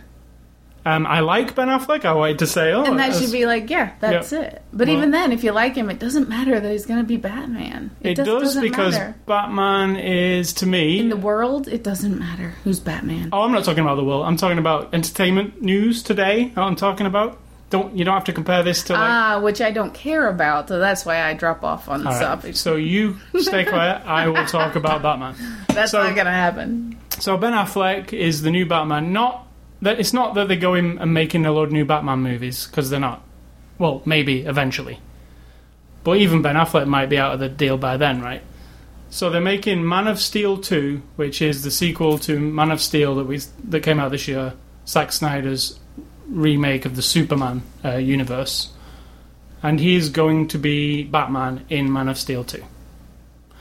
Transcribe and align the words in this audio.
Um, 0.85 1.05
I 1.05 1.19
like 1.19 1.55
Ben 1.55 1.67
Affleck. 1.67 2.05
I 2.05 2.13
wanted 2.13 2.39
to 2.39 2.47
say, 2.47 2.71
oh, 2.71 2.83
And 2.83 2.97
that 2.99 3.13
should 3.15 3.31
be 3.31 3.45
like, 3.45 3.69
yeah, 3.69 3.91
that's 3.99 4.31
Yeah. 4.31 4.39
it. 4.41 4.61
But 4.71 4.87
Well- 4.87 4.97
even 4.97 5.11
then, 5.11 5.31
if 5.31 5.43
you 5.43 5.51
like 5.51 5.75
him, 5.75 5.89
it 5.89 5.99
doesn't 5.99 6.29
matter 6.29 6.59
that 6.59 6.71
he's 6.71 6.85
going 6.85 6.99
to 6.99 7.05
be 7.05 7.17
Batman. 7.17 7.91
It, 8.01 8.15
just 8.15 8.25
does 8.25 8.41
doesn't 8.43 8.61
because 8.61 8.93
matter. 8.93 9.15
Batman 9.25 9.95
is 9.97 10.53
to 10.53 10.65
me. 10.65 10.99
in 10.99 11.09
the 11.09 11.17
world, 11.17 11.67
it 11.67 11.83
doesn't 11.83 12.17
matter 12.17 12.53
who's 12.63 12.79
Batman. 12.79 13.29
oh, 13.33 13.41
I'm 13.41 13.51
not 13.51 13.65
talking 13.65 13.83
about 13.83 13.95
the 13.95 14.03
world. 14.03 14.25
I'm 14.25 14.37
talking 14.37 14.57
about 14.57 14.89
entertainment 14.93 15.61
news 15.61 16.01
today. 16.03 16.51
I'm 16.55 16.75
talking 16.75 17.05
about. 17.05 17.37
Don't 17.71 17.95
you 17.95 18.03
don't 18.03 18.15
have 18.15 18.23
to 18.23 18.33
compare 18.33 18.63
this 18.63 18.81
to 18.85 18.93
like. 18.93 19.01
Ah, 19.03 19.39
which 19.43 19.61
I 19.61 19.69
don't 19.69 19.93
care 19.93 20.27
about, 20.27 20.69
so 20.69 20.79
that's 20.79 21.05
why 21.05 21.21
I 21.21 21.33
drop 21.35 21.63
off 21.63 21.87
on 21.87 21.99
the 22.03 22.09
right, 22.09 22.19
subject. 22.19 22.57
So 22.57 22.77
you 22.77 23.17
stay 23.37 23.63
quiet. 23.73 24.01
I 24.07 24.27
will 24.27 24.43
talk 24.47 24.75
about 24.75 25.03
Batman. 25.03 25.35
That's 25.67 25.91
so- 25.91 26.01
not 26.01 26.15
going 26.15 26.25
to 26.25 26.31
happen. 26.31 26.97
So 27.19 27.37
Ben 27.37 27.53
Affleck 27.53 28.11
is 28.11 28.41
the 28.41 28.49
new 28.49 28.65
Batman. 28.65 29.13
Not 29.13 29.45
that 29.81 29.99
it's 29.99 30.13
not 30.13 30.33
that 30.35 30.47
they're 30.47 30.57
going 30.57 30.97
and 30.97 31.13
making 31.13 31.45
a 31.45 31.51
load 31.51 31.69
of 31.69 31.71
new 31.71 31.85
Batman 31.85 32.19
movies 32.19 32.67
because 32.67 32.89
they're 32.89 32.99
not. 32.99 33.23
Well, 33.77 34.01
maybe 34.05 34.41
eventually, 34.41 34.99
but 36.03 36.17
even 36.17 36.41
Ben 36.41 36.55
Affleck 36.55 36.87
might 36.87 37.09
be 37.09 37.17
out 37.17 37.33
of 37.33 37.39
the 37.39 37.49
deal 37.49 37.77
by 37.77 37.97
then, 37.97 38.21
right? 38.21 38.41
So 39.09 39.29
they're 39.29 39.41
making 39.41 39.87
Man 39.87 40.07
of 40.07 40.19
Steel 40.19 40.57
two, 40.57 41.01
which 41.15 41.41
is 41.41 41.63
the 41.63 41.71
sequel 41.71 42.17
to 42.19 42.39
Man 42.39 42.71
of 42.71 42.81
Steel 42.81 43.15
that 43.15 43.25
we 43.25 43.39
that 43.69 43.81
came 43.81 43.99
out 43.99 44.11
this 44.11 44.27
year. 44.27 44.53
Zack 44.85 45.11
Snyder's 45.11 45.79
remake 46.27 46.85
of 46.85 46.95
the 46.95 47.01
Superman 47.01 47.63
uh, 47.85 47.95
universe, 47.95 48.71
and 49.63 49.79
he 49.79 49.95
is 49.95 50.09
going 50.09 50.47
to 50.49 50.57
be 50.57 51.03
Batman 51.03 51.65
in 51.69 51.91
Man 51.91 52.07
of 52.07 52.17
Steel 52.17 52.43
two. 52.43 52.63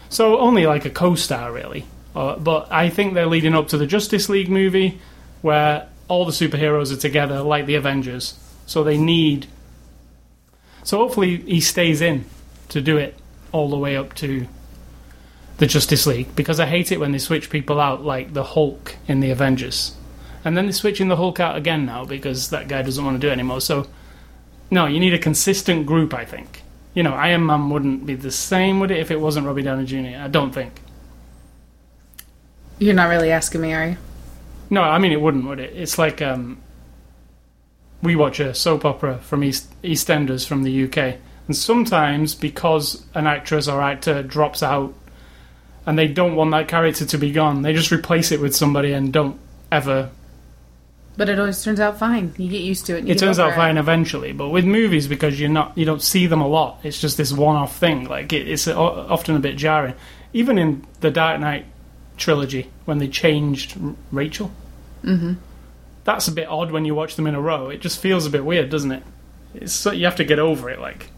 So 0.09 0.39
only 0.39 0.67
like 0.67 0.85
a 0.85 0.91
co-star, 0.91 1.53
really. 1.53 1.87
Uh, 2.17 2.37
but 2.37 2.73
I 2.73 2.89
think 2.89 3.15
they're 3.15 3.27
leading 3.27 3.55
up 3.55 3.69
to 3.69 3.79
the 3.79 3.87
Justice 3.87 4.29
League 4.29 4.49
movie, 4.49 4.99
where 5.43 5.87
all 6.09 6.25
the 6.25 6.33
superheroes 6.33 6.93
are 6.93 7.01
together, 7.01 7.41
like 7.43 7.67
the 7.67 7.75
Avengers. 7.75 8.39
So 8.67 8.83
they 8.83 8.99
need. 8.99 9.47
So 10.83 10.99
hopefully 10.99 11.39
he 11.39 11.61
stays 11.61 12.01
in 12.01 12.25
to 12.71 12.81
do 12.81 12.97
it 12.97 13.15
all 13.53 13.71
the 13.71 13.79
way 13.79 13.97
up 13.97 14.15
to 14.15 14.47
the 15.59 15.67
Justice 15.67 16.07
League, 16.07 16.35
because 16.37 16.61
I 16.61 16.67
hate 16.67 16.93
it 16.93 17.01
when 17.01 17.13
they 17.13 17.19
switch 17.19 17.51
people 17.51 17.81
out, 17.81 18.05
like 18.05 18.33
the 18.33 18.45
Hulk 18.45 18.95
in 19.09 19.21
the 19.21 19.31
Avengers, 19.31 19.97
and 20.45 20.57
then 20.57 20.67
they're 20.67 20.73
switching 20.73 21.09
the 21.09 21.17
Hulk 21.17 21.41
out 21.41 21.57
again 21.57 21.85
now 21.85 22.05
because 22.05 22.51
that 22.51 22.69
guy 22.69 22.83
doesn't 22.83 23.05
want 23.05 23.21
to 23.21 23.27
do 23.27 23.29
it 23.29 23.33
anymore. 23.33 23.61
So 23.61 23.87
no, 24.71 24.87
you 24.87 25.01
need 25.01 25.15
a 25.15 25.19
consistent 25.19 25.87
group. 25.87 26.15
I 26.15 26.25
think. 26.25 26.63
You 26.95 27.03
know, 27.03 27.15
Iron 27.15 27.47
Man 27.47 27.71
wouldn't 27.71 28.07
be 28.07 28.15
the 28.15 28.31
same, 28.31 28.81
would 28.81 28.91
it, 28.91 28.99
if 28.99 29.11
it 29.11 29.21
wasn't 29.21 29.47
Robbie 29.47 29.63
Downey 29.63 29.85
Jr.? 29.85 30.19
I 30.21 30.29
don't 30.29 30.53
think. 30.53 30.81
You're 32.79 32.95
not 32.95 33.09
really 33.09 33.31
asking 33.31 33.61
me, 33.61 33.75
are 33.75 33.87
you? 33.91 33.97
No, 34.71 34.83
I 34.83 34.99
mean 34.99 35.13
it 35.13 35.21
wouldn't, 35.21 35.47
would 35.47 35.61
it? 35.61 35.75
It's 35.75 35.99
like 35.99 36.21
um, 36.21 36.61
we 38.03 38.17
watch 38.17 38.41
a 38.41 38.55
soap 38.55 38.85
opera 38.85 39.19
from 39.19 39.43
East 39.43 39.73
EastEnders 39.83 40.47
from 40.47 40.63
the 40.63 40.85
UK, 40.85 41.17
and 41.47 41.57
sometimes 41.57 42.35
because 42.35 43.05
an 43.15 43.27
actress 43.27 43.69
or 43.69 43.81
actor 43.81 44.23
drops 44.23 44.63
out, 44.63 44.95
and 45.87 45.99
they 45.99 46.09
don't 46.09 46.37
want 46.37 46.51
that 46.51 46.69
character 46.69 47.07
to 47.07 47.19
be 47.19 47.33
gone, 47.33 47.63
they 47.63 47.73
just 47.73 47.91
replace 47.91 48.31
it 48.31 48.41
with 48.41 48.55
somebody 48.55 48.93
and 48.93 49.13
don't 49.13 49.39
ever. 49.73 50.11
But 51.17 51.29
it 51.29 51.39
always 51.39 51.65
turns 51.65 51.81
out 51.81 51.99
fine. 51.99 52.33
You 52.37 52.49
get 52.49 52.61
used 52.61 52.87
to 52.87 52.97
it. 52.97 53.09
It 53.09 53.19
turns 53.19 53.41
out 53.41 53.55
fine 53.55 53.77
eventually, 53.77 54.33
but 54.33 54.51
with 54.51 54.65
movies 54.65 55.09
because 55.09 55.41
you're 55.41 55.49
not 55.49 55.77
you 55.77 55.85
don't 55.85 56.03
see 56.03 56.27
them 56.27 56.41
a 56.41 56.47
lot. 56.47 56.81
It's 56.85 57.01
just 57.01 57.17
this 57.17 57.33
one-off 57.33 57.77
thing. 57.77 58.05
Like 58.05 58.33
it, 58.33 58.47
it's 58.47 58.69
often 58.69 59.35
a 59.35 59.41
bit 59.41 59.57
jarring. 59.57 59.95
Even 60.33 60.59
in 60.59 60.87
the 61.01 61.11
Dark 61.11 61.41
Knight 61.41 61.67
trilogy, 62.17 62.71
when 62.89 62.99
they 62.99 63.07
changed 63.07 63.77
R- 63.81 63.95
Rachel. 64.11 64.51
Mm-hmm. 65.05 65.35
that's 66.05 66.27
a 66.27 66.33
bit 66.33 66.49
odd 66.49 66.73
when 66.73 66.85
you 66.85 66.95
watch 66.95 67.15
them 67.15 67.27
in 67.27 67.35
a 67.35 67.41
row. 67.41 67.69
It 67.69 67.81
just 67.83 68.01
feels 68.01 68.27
a 68.27 68.31
bit 68.31 68.45
weird, 68.45 68.71
doesn't 68.71 68.91
it? 68.91 69.03
It's 69.55 69.73
so, 69.73 69.93
you 69.93 70.07
have 70.07 70.17
to 70.17 70.25
get 70.25 70.39
over 70.39 70.71
it. 70.71 70.81
Like, 70.81 71.11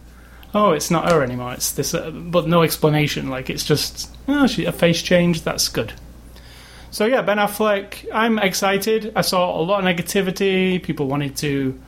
oh, 0.53 0.73
it's 0.73 0.91
not 0.91 1.11
her 1.11 1.23
anymore. 1.23 1.53
It's 1.55 1.71
this, 1.73 1.95
uh, 1.95 2.11
but 2.11 2.49
no 2.49 2.63
explanation. 2.63 3.31
Like, 3.31 3.49
it's 3.49 3.65
just 3.65 4.11
oh, 4.29 4.47
she 4.49 4.65
a 4.65 4.73
face 4.73 5.01
change. 5.01 5.43
That's 5.43 5.69
good. 5.69 5.93
So 6.91 7.07
yeah, 7.07 7.23
Ben 7.23 7.39
Affleck. 7.39 8.05
I'm 8.13 8.39
excited. 8.41 9.13
I 9.15 9.21
saw 9.21 9.59
a 9.59 9.63
lot 9.63 9.79
of 9.79 9.85
negativity. 9.87 10.83
People 10.83 11.07
wanted 11.07 11.37
to 11.37 11.79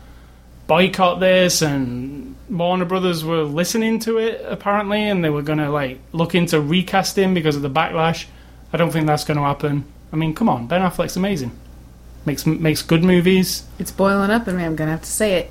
boycott 0.69 1.19
this, 1.19 1.61
and 1.61 2.37
Warner 2.49 2.85
Brothers 2.85 3.25
were 3.25 3.43
listening 3.43 3.99
to 4.01 4.19
it 4.19 4.41
apparently, 4.47 5.03
and 5.09 5.25
they 5.25 5.31
were 5.31 5.43
going 5.43 5.59
to 5.59 5.71
like 5.71 5.99
look 6.13 6.35
into 6.37 6.61
recasting 6.61 7.35
because 7.35 7.57
of 7.57 7.63
the 7.63 7.71
backlash. 7.71 8.27
I 8.73 8.77
don't 8.77 8.91
think 8.91 9.07
that's 9.07 9.25
going 9.25 9.37
to 9.39 9.45
happen. 9.45 9.85
I 10.13 10.17
mean, 10.17 10.35
come 10.35 10.49
on, 10.49 10.67
Ben 10.67 10.81
Affleck's 10.83 11.17
amazing. 11.17 11.53
Makes 12.25 12.47
makes 12.47 12.83
good 12.83 13.03
movies. 13.03 13.65
It's 13.81 13.91
boiling 13.91 14.31
up 14.31 14.47
in 14.47 14.57
me. 14.57 14.65
I'm 14.65 14.77
gonna 14.77 14.93
have 14.93 15.03
to 15.03 15.11
say 15.11 15.35
it. 15.35 15.51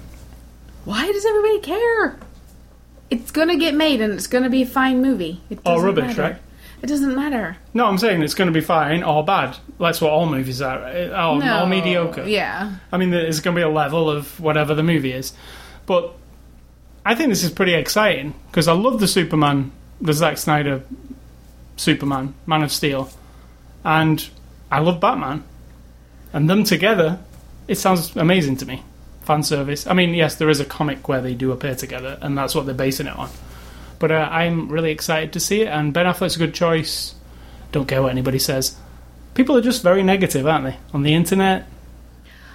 Why 0.85 1.05
does 1.11 1.25
everybody 1.25 1.59
care? 1.59 2.17
It's 3.09 3.29
gonna 3.31 3.57
get 3.57 3.73
made, 3.75 3.99
and 3.99 4.13
it's 4.13 4.27
gonna 4.27 4.49
be 4.49 4.61
a 4.61 4.65
fine 4.65 5.01
movie. 5.01 5.41
It 5.49 5.59
Or 5.65 5.73
doesn't 5.75 5.85
rubbish, 5.85 6.05
matter. 6.17 6.21
right? 6.21 6.35
It 6.81 6.87
doesn't 6.87 7.13
matter. 7.13 7.57
No, 7.73 7.87
I'm 7.87 7.97
saying 7.97 8.23
it's 8.23 8.33
going 8.33 8.47
to 8.47 8.51
be 8.53 8.61
fine 8.65 9.03
or 9.03 9.23
bad. 9.23 9.55
That's 9.79 10.01
what 10.01 10.09
all 10.11 10.25
movies 10.25 10.63
are. 10.63 10.79
right? 10.79 11.09
Or, 11.11 11.37
no. 11.37 11.61
or 11.63 11.67
mediocre. 11.67 12.23
Yeah. 12.23 12.73
I 12.91 12.97
mean, 12.97 13.11
there's 13.11 13.39
going 13.39 13.53
to 13.55 13.59
be 13.59 13.63
a 13.63 13.69
level 13.69 14.09
of 14.09 14.39
whatever 14.39 14.73
the 14.73 14.81
movie 14.81 15.11
is. 15.11 15.31
But 15.85 16.11
I 17.05 17.13
think 17.13 17.29
this 17.29 17.43
is 17.43 17.51
pretty 17.51 17.75
exciting 17.75 18.33
because 18.49 18.67
I 18.67 18.73
love 18.73 18.99
the 18.99 19.07
Superman, 19.07 19.71
the 20.01 20.11
Zack 20.13 20.39
Snyder 20.39 20.81
Superman, 21.81 22.35
Man 22.45 22.61
of 22.61 22.71
Steel, 22.71 23.09
and 23.83 24.29
I 24.71 24.79
love 24.79 24.99
Batman. 24.99 25.43
And 26.31 26.49
them 26.49 26.63
together, 26.63 27.19
it 27.67 27.75
sounds 27.75 28.15
amazing 28.15 28.57
to 28.57 28.65
me. 28.65 28.83
Fan 29.23 29.43
service. 29.43 29.87
I 29.87 29.93
mean, 29.93 30.13
yes, 30.13 30.35
there 30.35 30.49
is 30.49 30.59
a 30.59 30.65
comic 30.65 31.09
where 31.09 31.21
they 31.21 31.33
do 31.33 31.51
appear 31.51 31.75
together, 31.75 32.17
and 32.21 32.37
that's 32.37 32.53
what 32.53 32.65
they're 32.65 32.75
basing 32.75 33.07
it 33.07 33.15
on. 33.17 33.29
But 33.99 34.11
uh, 34.11 34.29
I'm 34.31 34.69
really 34.69 34.91
excited 34.91 35.33
to 35.33 35.39
see 35.39 35.61
it, 35.61 35.67
and 35.67 35.93
Ben 35.93 36.05
Affleck's 36.05 36.35
a 36.35 36.39
good 36.39 36.53
choice. 36.53 37.15
Don't 37.71 37.87
care 37.87 38.01
what 38.01 38.11
anybody 38.11 38.39
says. 38.39 38.77
People 39.33 39.57
are 39.57 39.61
just 39.61 39.81
very 39.81 40.03
negative, 40.03 40.45
aren't 40.45 40.65
they? 40.65 40.77
On 40.93 41.03
the 41.03 41.13
internet, 41.15 41.67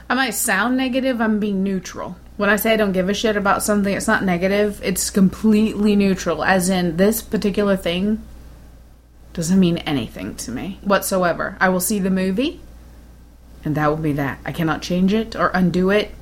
I 0.09 0.15
might 0.15 0.35
sound 0.35 0.77
negative. 0.77 1.21
I'm 1.21 1.41
being 1.41 1.65
neutral. 1.65 2.17
When 2.37 2.49
I 2.51 2.57
say 2.57 2.75
I 2.75 2.77
don't 2.77 2.93
give 2.93 3.09
a 3.09 3.15
shit 3.15 3.37
about 3.37 3.63
something, 3.63 3.93
it's 3.93 4.07
not 4.07 4.23
negative. 4.23 4.81
It's 4.85 5.11
completely 5.11 5.97
neutral. 5.97 6.45
As 6.45 6.69
in, 6.69 6.97
this 6.97 7.23
particular 7.23 7.77
thing 7.77 8.23
doesn't 9.37 9.61
mean 9.61 9.77
anything 9.79 10.35
to 10.35 10.51
me 10.51 10.79
whatsoever. 10.83 11.59
I 11.61 11.69
will 11.69 11.79
see 11.79 11.99
the 11.99 12.11
movie, 12.11 12.59
and 13.67 13.75
that 13.75 13.87
will 13.89 13.97
be 13.99 14.13
that. 14.13 14.39
I 14.47 14.53
cannot 14.53 14.81
change 14.81 15.13
it 15.13 15.37
or 15.37 15.51
undo 15.53 15.91
it. 15.91 16.15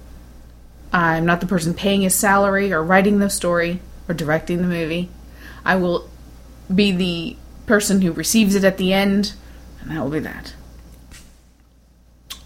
I'm 0.93 1.25
not 1.25 1.41
the 1.41 1.47
person 1.47 1.75
paying 1.75 2.03
his 2.03 2.15
salary 2.15 2.73
or 2.73 2.83
writing 2.83 3.21
the 3.21 3.31
story 3.31 3.81
or 4.09 4.15
directing 4.17 4.59
the 4.59 4.67
movie. 4.67 5.11
I 5.65 5.77
will 5.77 6.11
be 6.75 6.91
the 6.91 7.37
person 7.67 8.03
who 8.03 8.11
receives 8.11 8.57
it 8.57 8.65
at 8.65 8.79
the 8.79 8.93
end, 8.93 9.35
and 9.81 9.93
that 9.93 10.03
will 10.03 10.11
be 10.11 10.19
that. 10.19 10.55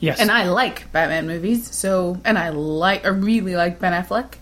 yes. 0.00 0.20
And 0.20 0.30
I 0.30 0.50
like 0.50 0.92
Batman 0.92 1.26
movies, 1.26 1.74
so 1.74 2.20
and 2.26 2.36
I 2.36 2.50
like 2.50 3.06
I 3.06 3.08
really 3.08 3.56
like 3.56 3.80
Ben 3.80 3.94
Affleck. 3.94 4.34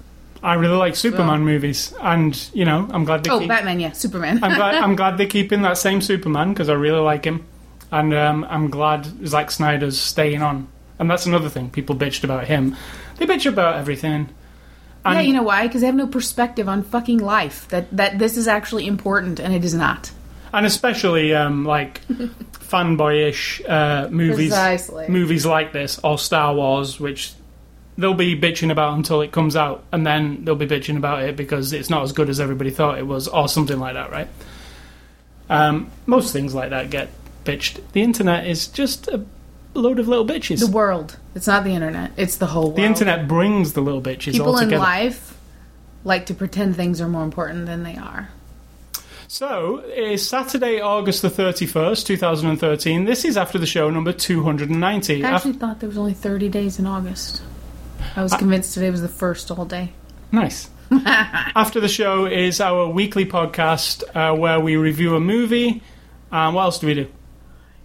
I 0.46 0.54
really 0.54 0.76
like 0.76 0.94
Superman 0.96 1.44
movies, 1.44 1.92
and 2.00 2.32
you 2.54 2.64
know, 2.64 2.88
I'm 2.92 3.04
glad 3.04 3.24
they 3.24 3.30
Oh, 3.30 3.40
keep. 3.40 3.48
Batman, 3.48 3.80
yeah, 3.80 3.92
Superman. 3.92 4.38
I'm 4.44 4.54
glad 4.54 4.74
I'm 4.76 4.94
glad 5.00 5.18
they're 5.18 5.26
keeping 5.26 5.62
that 5.62 5.76
same 5.76 6.00
Superman 6.00 6.52
because 6.54 6.68
I 6.68 6.74
really 6.74 7.00
like 7.00 7.24
him, 7.24 7.44
and 7.90 8.14
um, 8.14 8.46
I'm 8.48 8.70
glad 8.70 9.26
Zack 9.26 9.50
Snyder's 9.50 9.98
staying 10.00 10.42
on. 10.42 10.68
And 10.98 11.10
that's 11.10 11.26
another 11.26 11.48
thing 11.50 11.68
people 11.70 11.94
bitched 11.96 12.24
about 12.24 12.46
him. 12.46 12.76
They 13.18 13.26
bitch 13.26 13.44
about 13.44 13.76
everything. 13.76 14.28
And 15.04 15.14
yeah, 15.14 15.20
you 15.20 15.32
know 15.34 15.42
why? 15.42 15.66
Because 15.66 15.80
they 15.82 15.86
have 15.86 15.94
no 15.96 16.06
perspective 16.06 16.68
on 16.68 16.82
fucking 16.82 17.18
life. 17.18 17.68
That 17.68 17.94
that 17.96 18.18
this 18.18 18.36
is 18.36 18.46
actually 18.48 18.86
important, 18.86 19.40
and 19.40 19.52
it 19.52 19.64
is 19.64 19.74
not. 19.74 20.10
and 20.52 20.64
especially 20.64 21.34
um, 21.34 21.64
like 21.66 22.00
fanboyish 22.70 23.68
uh, 23.68 24.08
movies, 24.10 24.48
Precisely. 24.50 25.08
movies 25.08 25.44
like 25.46 25.72
this 25.72 25.98
or 26.02 26.18
Star 26.18 26.54
Wars, 26.54 26.98
which 27.00 27.32
they'll 27.98 28.14
be 28.14 28.38
bitching 28.38 28.70
about 28.70 28.96
until 28.96 29.20
it 29.22 29.32
comes 29.32 29.56
out, 29.56 29.84
and 29.92 30.06
then 30.06 30.44
they'll 30.44 30.54
be 30.54 30.66
bitching 30.66 30.96
about 30.96 31.22
it 31.22 31.36
because 31.36 31.72
it's 31.72 31.90
not 31.90 32.02
as 32.02 32.12
good 32.12 32.28
as 32.28 32.40
everybody 32.40 32.70
thought 32.70 32.98
it 32.98 33.06
was, 33.06 33.28
or 33.28 33.48
something 33.48 33.78
like 33.78 33.94
that, 33.94 34.10
right? 34.10 34.28
Um, 35.48 35.90
most 36.06 36.32
things 36.32 36.54
like 36.54 36.70
that 36.70 36.90
get 36.90 37.10
bitched. 37.44 37.80
The 37.92 38.02
internet 38.02 38.46
is 38.46 38.68
just 38.68 39.08
a 39.08 39.24
load 39.74 39.98
of 39.98 40.08
little 40.08 40.26
bitches. 40.26 40.60
The 40.60 40.66
world. 40.66 41.16
It's 41.34 41.46
not 41.46 41.64
the 41.64 41.74
internet. 41.74 42.12
It's 42.16 42.36
the 42.36 42.46
whole 42.46 42.64
world. 42.64 42.76
The 42.76 42.84
internet 42.84 43.28
brings 43.28 43.74
the 43.74 43.80
little 43.80 44.02
bitches 44.02 44.32
People 44.32 44.58
in 44.58 44.70
life 44.70 45.38
like 46.04 46.26
to 46.26 46.34
pretend 46.34 46.76
things 46.76 47.00
are 47.00 47.08
more 47.08 47.24
important 47.24 47.66
than 47.66 47.82
they 47.82 47.96
are. 47.96 48.30
So, 49.28 49.82
it's 49.86 50.22
Saturday, 50.22 50.80
August 50.80 51.22
the 51.22 51.28
31st, 51.28 52.06
2013. 52.06 53.04
This 53.04 53.24
is 53.24 53.36
after 53.36 53.58
the 53.58 53.66
show 53.66 53.90
number 53.90 54.12
290. 54.12 55.24
I 55.24 55.28
Af- 55.28 55.34
actually 55.34 55.52
thought 55.54 55.80
there 55.80 55.88
was 55.88 55.98
only 55.98 56.14
30 56.14 56.48
days 56.48 56.78
in 56.78 56.86
August. 56.86 57.42
I 58.16 58.22
was 58.22 58.32
convinced 58.32 58.72
today 58.72 58.90
was 58.90 59.02
the 59.02 59.08
first 59.08 59.50
all 59.50 59.66
day. 59.66 59.92
Nice. 60.32 60.70
After 60.90 61.80
the 61.80 61.88
show 61.88 62.24
is 62.24 62.62
our 62.62 62.88
weekly 62.88 63.26
podcast 63.26 64.04
uh, 64.14 64.34
where 64.34 64.58
we 64.58 64.76
review 64.76 65.16
a 65.16 65.20
movie. 65.20 65.82
Um, 66.32 66.54
what 66.54 66.62
else 66.62 66.78
do 66.78 66.86
we 66.86 66.94
do? 66.94 67.08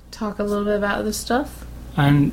Talk 0.09 0.39
a 0.39 0.43
little 0.43 0.63
bit 0.63 0.77
about 0.77 1.03
this 1.03 1.17
stuff. 1.17 1.65
And 1.97 2.31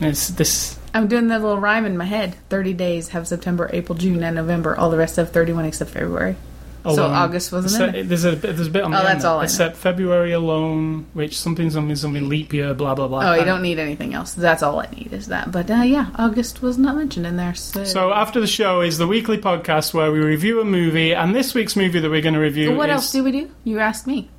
it's 0.00 0.28
this. 0.28 0.78
I'm 0.94 1.08
doing 1.08 1.28
that 1.28 1.42
little 1.42 1.60
rhyme 1.60 1.84
in 1.84 1.98
my 1.98 2.06
head. 2.06 2.36
30 2.48 2.72
days 2.72 3.08
have 3.08 3.28
September, 3.28 3.68
April, 3.70 3.98
June, 3.98 4.22
and 4.22 4.34
November. 4.34 4.74
All 4.74 4.88
the 4.88 4.96
rest 4.96 5.16
have 5.16 5.30
31 5.30 5.66
except 5.66 5.90
February. 5.90 6.36
So. 6.94 7.06
August 7.06 7.50
wasn't 7.52 7.92
there. 7.92 8.02
There's 8.04 8.24
a 8.24 8.32
bit- 8.36 8.54
there's 8.56 8.68
a 8.68 8.70
bit 8.70 8.84
on 8.84 8.90
the 8.92 9.00
Oh, 9.00 9.02
that's 9.02 9.24
all. 9.24 9.40
Except 9.40 9.76
February 9.76 10.32
alone, 10.32 11.06
which 11.14 11.38
something 11.38 11.70
something 11.70 11.96
something 11.96 12.28
leap 12.28 12.52
year, 12.52 12.74
blah 12.74 12.94
blah 12.94 13.08
blah. 13.08 13.30
Oh, 13.30 13.34
you 13.34 13.44
don't 13.44 13.62
need 13.62 13.78
anything 13.78 14.14
else. 14.14 14.34
That's 14.34 14.62
all 14.62 14.78
I 14.78 14.86
need 14.94 15.12
is 15.12 15.26
that. 15.26 15.50
But 15.50 15.70
uh, 15.70 15.82
yeah, 15.82 16.10
August 16.16 16.62
was 16.62 16.78
not 16.78 16.96
mentioned 16.96 17.26
in 17.26 17.36
there. 17.36 17.54
So, 17.54 17.84
So 17.84 18.12
after 18.12 18.40
the 18.40 18.46
show 18.46 18.80
is 18.82 18.98
the 18.98 19.06
weekly 19.06 19.38
podcast 19.38 19.92
where 19.94 20.12
we 20.12 20.20
review 20.20 20.60
a 20.60 20.64
movie, 20.64 21.14
and 21.14 21.34
this 21.34 21.54
week's 21.54 21.74
movie 21.76 21.98
that 21.98 22.10
we're 22.10 22.20
going 22.22 22.34
to 22.34 22.40
review. 22.40 22.74
what 22.76 22.88
is, 22.90 22.94
else 22.94 23.12
do 23.12 23.24
we 23.24 23.32
do? 23.32 23.50
You 23.64 23.78
asked 23.80 24.06
me. 24.06 24.30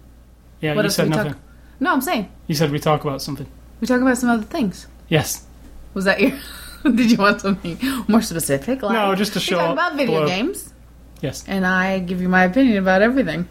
Yeah, 0.61 0.73
what 0.75 0.85
you 0.85 0.91
said 0.91 1.09
we 1.09 1.15
nothing. 1.15 1.33
talk? 1.33 1.41
No, 1.79 1.93
I'm 1.93 2.01
saying 2.01 2.29
You 2.47 2.55
said 2.55 2.71
we 2.71 2.79
talk 2.79 3.03
about 3.03 3.21
something. 3.21 3.45
we 3.81 3.87
talk 3.87 4.01
about 4.01 4.17
some 4.17 4.29
other 4.29 4.43
things. 4.43 4.87
Yes. 5.09 5.45
Was 5.93 6.05
that 6.05 6.19
your? 6.19 6.31
Did 6.83 7.11
you 7.11 7.17
want 7.17 7.41
something 7.41 7.77
more 8.07 8.21
specific? 8.21 8.81
Like, 8.81 8.93
No, 8.93 9.13
just 9.15 9.35
a 9.35 9.39
we 9.39 9.41
short 9.41 9.61
talk 9.61 9.73
about 9.73 9.95
video 9.95 10.21
blurb. 10.23 10.27
games, 10.27 10.73
Yes. 11.21 11.43
and 11.47 11.65
I 11.65 11.99
give 11.99 12.21
you 12.21 12.29
my 12.29 12.43
opinion 12.43 12.77
about 12.77 13.01
everything. 13.01 13.47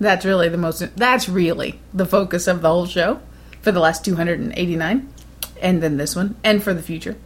That's 0.00 0.24
really 0.24 0.48
the 0.48 0.58
most. 0.58 0.96
That's 0.96 1.28
really 1.28 1.78
the 1.94 2.06
focus 2.06 2.46
of 2.48 2.60
the 2.60 2.68
whole 2.68 2.86
show 2.86 3.20
for 3.60 3.70
the 3.70 3.78
last 3.80 4.04
289, 4.04 5.08
and 5.60 5.82
then 5.82 5.96
this 5.96 6.16
one, 6.16 6.34
and 6.42 6.62
for 6.62 6.74
the 6.74 6.82
future. 6.82 7.16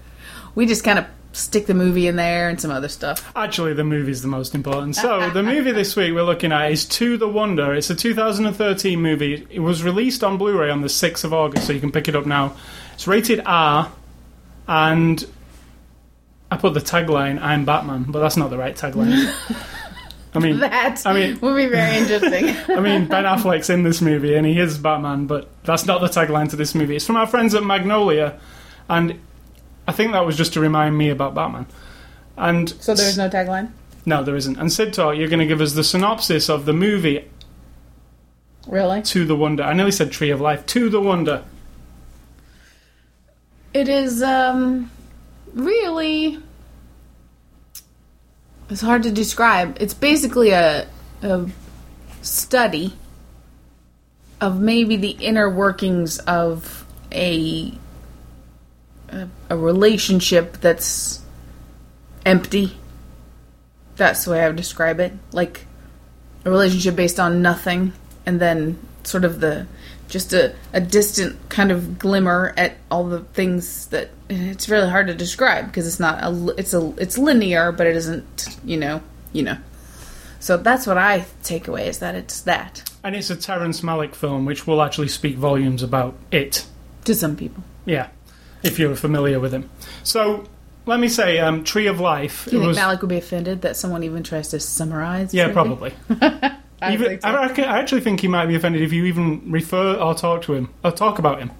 We 0.54 0.66
just 0.66 0.84
kind 0.84 0.98
of 0.98 1.06
stick 1.32 1.66
the 1.66 1.74
movie 1.74 2.06
in 2.06 2.16
there 2.16 2.48
and 2.48 2.60
some 2.60 2.70
other 2.70 2.88
stuff. 2.88 3.30
Actually, 3.36 3.74
the 3.74 3.84
movie's 3.84 4.22
the 4.22 4.28
most 4.28 4.54
important. 4.54 4.96
So, 4.96 5.30
the 5.34 5.42
movie 5.42 5.72
this 5.72 5.94
week 5.96 6.14
we're 6.14 6.22
looking 6.22 6.52
at 6.52 6.70
is 6.70 6.84
To 6.86 7.16
the 7.16 7.28
Wonder. 7.28 7.74
It's 7.74 7.90
a 7.90 7.94
2013 7.94 9.00
movie. 9.00 9.46
It 9.50 9.60
was 9.60 9.82
released 9.82 10.24
on 10.24 10.38
Blu 10.38 10.58
ray 10.58 10.70
on 10.70 10.80
the 10.82 10.88
6th 10.88 11.24
of 11.24 11.32
August, 11.32 11.66
so 11.66 11.72
you 11.72 11.80
can 11.80 11.92
pick 11.92 12.08
it 12.08 12.16
up 12.16 12.26
now. 12.26 12.54
It's 12.94 13.06
rated 13.06 13.42
R, 13.46 13.90
and 14.68 15.26
I 16.50 16.56
put 16.56 16.74
the 16.74 16.80
tagline, 16.80 17.40
I'm 17.40 17.64
Batman, 17.64 18.04
but 18.08 18.20
that's 18.20 18.36
not 18.36 18.50
the 18.50 18.58
right 18.58 18.76
tagline. 18.76 19.32
I 20.34 20.38
mean, 20.38 20.60
That 20.60 21.02
I 21.06 21.12
mean- 21.14 21.40
would 21.40 21.56
be 21.56 21.66
very 21.66 21.96
interesting. 21.96 22.48
I 22.76 22.80
mean, 22.80 23.06
Ben 23.06 23.24
Affleck's 23.24 23.70
in 23.70 23.82
this 23.82 24.00
movie 24.00 24.34
and 24.36 24.46
he 24.46 24.58
is 24.60 24.78
Batman, 24.78 25.26
but 25.26 25.48
that's 25.64 25.86
not 25.86 26.00
the 26.00 26.08
tagline 26.08 26.48
to 26.50 26.56
this 26.56 26.74
movie. 26.74 26.94
It's 26.96 27.06
from 27.06 27.16
our 27.16 27.26
friends 27.26 27.54
at 27.54 27.64
Magnolia, 27.64 28.38
and 28.88 29.18
I 29.88 29.92
think 29.92 30.12
that 30.12 30.24
was 30.26 30.36
just 30.36 30.52
to 30.54 30.60
remind 30.60 30.96
me 30.96 31.10
about 31.10 31.34
Batman. 31.34 31.66
And 32.36 32.68
so 32.80 32.94
there's 32.94 33.16
no 33.16 33.28
tagline. 33.30 33.70
no, 34.04 34.22
there 34.22 34.36
isn't. 34.36 34.58
And 34.58 34.70
Sid 34.72 34.92
Talk, 34.92 35.16
you're 35.16 35.28
going 35.28 35.40
to 35.40 35.46
give 35.46 35.60
us 35.62 35.72
the 35.72 35.82
synopsis 35.84 36.48
of 36.50 36.64
the 36.66 36.72
movie 36.74 37.24
Really? 38.68 39.00
To 39.02 39.24
the 39.24 39.36
Wonder. 39.36 39.62
I 39.62 39.72
nearly 39.74 39.92
said 39.92 40.10
Tree 40.12 40.30
of 40.30 40.40
Life. 40.40 40.66
To 40.66 40.90
the 40.90 41.00
Wonder. 41.00 41.44
It 43.72 43.88
is 43.88 44.22
um 44.22 44.90
really 45.56 46.38
it's 48.68 48.80
hard 48.80 49.04
to 49.04 49.10
describe. 49.10 49.76
It's 49.80 49.94
basically 49.94 50.50
a 50.50 50.86
a 51.22 51.48
study 52.22 52.92
of 54.40 54.60
maybe 54.60 54.96
the 54.96 55.10
inner 55.10 55.48
workings 55.48 56.18
of 56.20 56.86
a 57.10 57.72
a, 59.08 59.28
a 59.50 59.56
relationship 59.56 60.58
that's 60.60 61.22
empty. 62.24 62.76
That's 63.96 64.24
the 64.24 64.32
way 64.32 64.42
I 64.42 64.48
would 64.48 64.56
describe 64.56 65.00
it. 65.00 65.12
Like 65.32 65.66
a 66.44 66.50
relationship 66.50 66.96
based 66.96 67.18
on 67.18 67.40
nothing 67.40 67.92
and 68.26 68.40
then 68.40 68.78
sort 69.04 69.24
of 69.24 69.40
the 69.40 69.66
just 70.08 70.32
a, 70.32 70.54
a 70.72 70.80
distant 70.80 71.36
kind 71.48 71.70
of 71.72 71.98
glimmer 71.98 72.54
at 72.56 72.76
all 72.90 73.04
the 73.06 73.20
things 73.20 73.86
that 73.88 74.10
it's 74.28 74.68
really 74.68 74.88
hard 74.88 75.06
to 75.08 75.14
describe 75.14 75.66
because 75.66 75.86
it's 75.86 76.00
not 76.00 76.22
a 76.22 76.54
it's 76.58 76.72
a 76.74 76.92
it's 76.98 77.16
linear 77.18 77.72
but 77.72 77.86
it 77.86 77.96
isn't 77.96 78.56
you 78.64 78.76
know 78.76 79.00
you 79.32 79.42
know 79.42 79.56
so 80.40 80.56
that's 80.56 80.86
what 80.86 80.98
i 80.98 81.24
take 81.42 81.66
away 81.68 81.88
is 81.88 81.98
that 81.98 82.14
it's 82.14 82.40
that 82.42 82.88
And 83.04 83.14
it's 83.16 83.30
a 83.30 83.36
Terrence 83.36 83.80
Malick 83.82 84.14
film, 84.14 84.44
which 84.46 84.66
will 84.66 84.82
actually 84.82 85.08
speak 85.08 85.36
volumes 85.36 85.82
about 85.82 86.14
it. 86.32 86.66
to 87.04 87.14
some 87.14 87.36
people 87.36 87.62
Yeah, 87.84 88.08
if 88.64 88.78
you're 88.80 88.96
familiar 88.96 89.38
with 89.38 89.52
him. 89.52 89.70
So, 90.02 90.44
let 90.86 90.98
me 91.00 91.08
say, 91.08 91.38
um, 91.38 91.62
Tree 91.64 91.86
of 91.86 92.00
Life. 92.00 92.46
do 92.46 92.52
you 92.52 92.58
it 92.58 92.60
think 92.62 92.68
was, 92.68 92.78
Malick 92.78 93.00
would 93.00 93.10
be 93.10 93.16
offended 93.18 93.62
that 93.62 93.76
someone 93.76 94.02
even 94.02 94.22
tries 94.24 94.48
to 94.48 94.58
summarize 94.60 95.32
yeah, 95.32 95.52
probably. 95.52 95.94
I 96.80 96.92
Even, 96.92 97.08
think 97.08 97.22
so. 97.22 97.28
I, 97.28 97.46
reckon- 97.46 97.64
I 97.64 97.78
actually 97.78 98.02
think 98.02 98.20
he 98.20 98.28
might 98.28 98.46
be 98.46 98.54
offended 98.54 98.82
if 98.82 98.92
you 98.92 99.04
even 99.06 99.50
refer 99.50 99.94
or 99.94 100.14
talk 100.14 100.42
to 100.42 100.54
him 100.54 100.68
or 100.84 100.90
talk 100.90 101.18
about 101.18 101.38
him, 101.38 101.50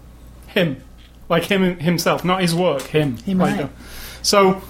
him, 0.49 0.83
like 1.29 1.45
him 1.45 1.79
himself, 1.79 2.25
not 2.25 2.43
his 2.43 2.55
work. 2.55 2.83
Him. 2.83 3.17
He 3.19 3.33
might. 3.35 3.59
uh, 3.59 3.69
so, 4.23 4.61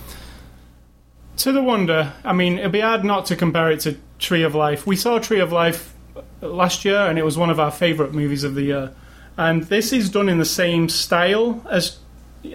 to 1.38 1.52
the 1.52 1.62
wonder, 1.62 2.12
I 2.24 2.32
mean, 2.32 2.58
it'd 2.58 2.72
be 2.72 2.80
hard 2.80 3.04
not 3.04 3.26
to 3.26 3.36
compare 3.36 3.70
it 3.70 3.80
to 3.80 3.96
Tree 4.18 4.42
of 4.42 4.54
Life. 4.54 4.86
We 4.86 4.96
saw 4.96 5.18
Tree 5.18 5.40
of 5.40 5.52
Life 5.52 5.94
last 6.40 6.84
year, 6.84 6.98
and 7.00 7.18
it 7.18 7.24
was 7.24 7.36
one 7.36 7.50
of 7.50 7.58
our 7.58 7.70
favourite 7.70 8.12
movies 8.12 8.44
of 8.44 8.54
the 8.54 8.62
year. 8.62 8.94
And 9.36 9.64
this 9.64 9.92
is 9.92 10.08
done 10.10 10.28
in 10.28 10.38
the 10.38 10.44
same 10.46 10.88
style 10.88 11.62
as, 11.68 11.98